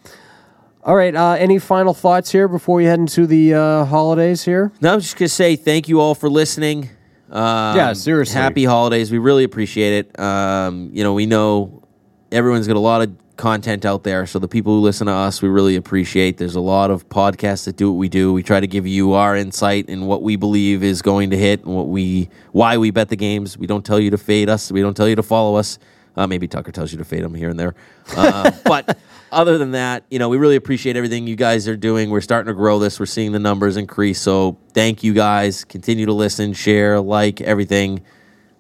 All 0.84 0.96
right. 0.96 1.14
Uh, 1.14 1.34
any 1.34 1.60
final 1.60 1.94
thoughts 1.94 2.32
here 2.32 2.48
before 2.48 2.78
we 2.78 2.86
head 2.86 3.00
into 3.00 3.28
the 3.28 3.54
uh, 3.54 3.86
holidays 3.86 4.46
here? 4.46 4.72
No, 4.80 4.94
I'm 4.94 5.02
just 5.02 5.18
gonna 5.18 5.28
say 5.28 5.58
thank 5.58 5.90
you 5.90 6.00
all 6.00 6.16
for 6.16 6.30
listening. 6.30 6.90
Um, 7.32 7.78
Yeah, 7.78 7.94
seriously. 7.94 8.36
Happy 8.36 8.66
holidays. 8.66 9.12
We 9.12 9.18
really 9.18 9.44
appreciate 9.44 10.06
it. 10.06 10.20
Um, 10.20 10.90
you 10.94 11.04
know, 11.04 11.14
we 11.14 11.26
know 11.26 11.84
everyone's 12.32 12.68
got 12.68 12.76
a 12.76 12.80
lot 12.80 13.02
of 13.02 13.12
content 13.36 13.86
out 13.86 14.04
there, 14.04 14.26
so 14.26 14.40
the 14.40 14.48
people 14.48 14.74
who 14.74 14.80
listen 14.82 15.08
to 15.08 15.14
us, 15.14 15.42
we 15.42 15.50
really 15.50 15.76
appreciate. 15.76 16.38
There's 16.38 16.56
a 16.56 16.60
lot 16.62 16.90
of 16.90 17.08
podcasts 17.10 17.66
that 17.66 17.76
do 17.78 17.92
what 17.92 17.98
we 17.98 18.10
do. 18.10 18.34
We 18.34 18.42
try 18.44 18.60
to 18.60 18.68
give 18.68 18.88
you 18.88 19.14
our 19.14 19.36
insight 19.36 19.90
and 19.90 20.08
what 20.08 20.24
we 20.24 20.36
believe 20.36 20.84
is 20.84 21.02
going 21.02 21.30
to 21.30 21.38
hit 21.38 21.64
and 21.66 21.76
what 21.76 21.88
we 21.88 22.30
why 22.52 22.78
we 22.78 22.92
bet 22.92 23.10
the 23.10 23.16
games. 23.16 23.58
We 23.58 23.68
don't 23.68 23.86
tell 23.86 24.00
you 24.00 24.10
to 24.12 24.18
fade 24.18 24.50
us. 24.50 24.72
We 24.72 24.82
don't 24.82 24.96
tell 24.98 25.08
you 25.08 25.16
to 25.16 25.24
follow 25.24 25.56
us. 25.56 25.78
Uh, 26.18 26.28
maybe 26.28 26.48
Tucker 26.48 26.72
tells 26.72 26.92
you 26.92 26.98
to 26.98 27.06
fade 27.06 27.24
them 27.24 27.36
here 27.36 27.50
and 27.50 27.60
there, 27.60 27.76
uh, 28.16 28.52
but 28.66 28.98
other 29.32 29.58
than 29.58 29.72
that, 29.72 30.04
you 30.10 30.20
know, 30.20 30.30
we 30.30 30.38
really 30.38 30.56
appreciate 30.56 30.96
everything 30.98 31.28
you 31.28 31.36
guys 31.36 31.68
are 31.68 31.78
doing. 31.78 32.10
We're 32.10 32.22
starting 32.22 32.48
to 32.48 32.56
grow 32.56 32.80
this. 32.80 33.00
We're 33.00 33.06
seeing 33.06 33.32
the 33.32 33.40
numbers 33.40 33.78
increase. 33.78 34.20
So 34.20 34.58
thank 34.74 35.04
you 35.04 35.14
guys. 35.14 35.64
Continue 35.64 36.06
to 36.08 36.14
listen, 36.14 36.54
share, 36.54 37.00
like 37.00 37.40
everything. 37.42 38.02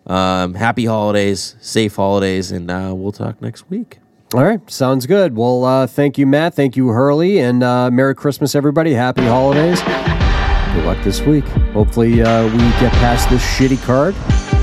Um, 0.05 0.53
happy 0.53 0.85
holidays, 0.85 1.55
safe 1.59 1.95
holidays, 1.95 2.51
and 2.51 2.71
uh, 2.71 2.93
we'll 2.95 3.11
talk 3.11 3.41
next 3.41 3.69
week. 3.69 3.99
All 4.33 4.43
right. 4.43 4.59
Sounds 4.69 5.05
good. 5.05 5.35
Well, 5.35 5.63
uh, 5.63 5.87
thank 5.87 6.17
you, 6.17 6.27
Matt. 6.27 6.53
Thank 6.53 6.75
you, 6.75 6.89
Hurley. 6.89 7.39
And 7.39 7.63
uh, 7.63 7.89
Merry 7.89 8.13
Christmas, 8.13 8.55
everybody. 8.55 8.93
Happy 8.93 9.23
holidays. 9.23 9.81
Good 9.81 10.85
luck 10.85 11.01
this 11.03 11.21
week. 11.21 11.45
Hopefully, 11.73 12.21
uh, 12.21 12.45
we 12.51 12.57
get 12.57 12.91
past 12.93 13.29
this 13.29 13.41
shitty 13.41 13.81
card 13.85 14.15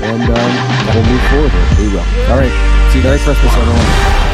and 0.03 0.21
um, 0.21 0.95
we'll 0.95 1.05
move 1.09 1.21
forward. 1.29 1.79
We 1.79 1.87
will. 1.89 2.31
All 2.31 2.37
right. 2.37 2.84
See 2.95 2.99
you 3.01 3.07
Merry 3.07 3.17
guys. 3.17 3.25
Christmas, 3.25 3.53
everyone. 3.57 4.24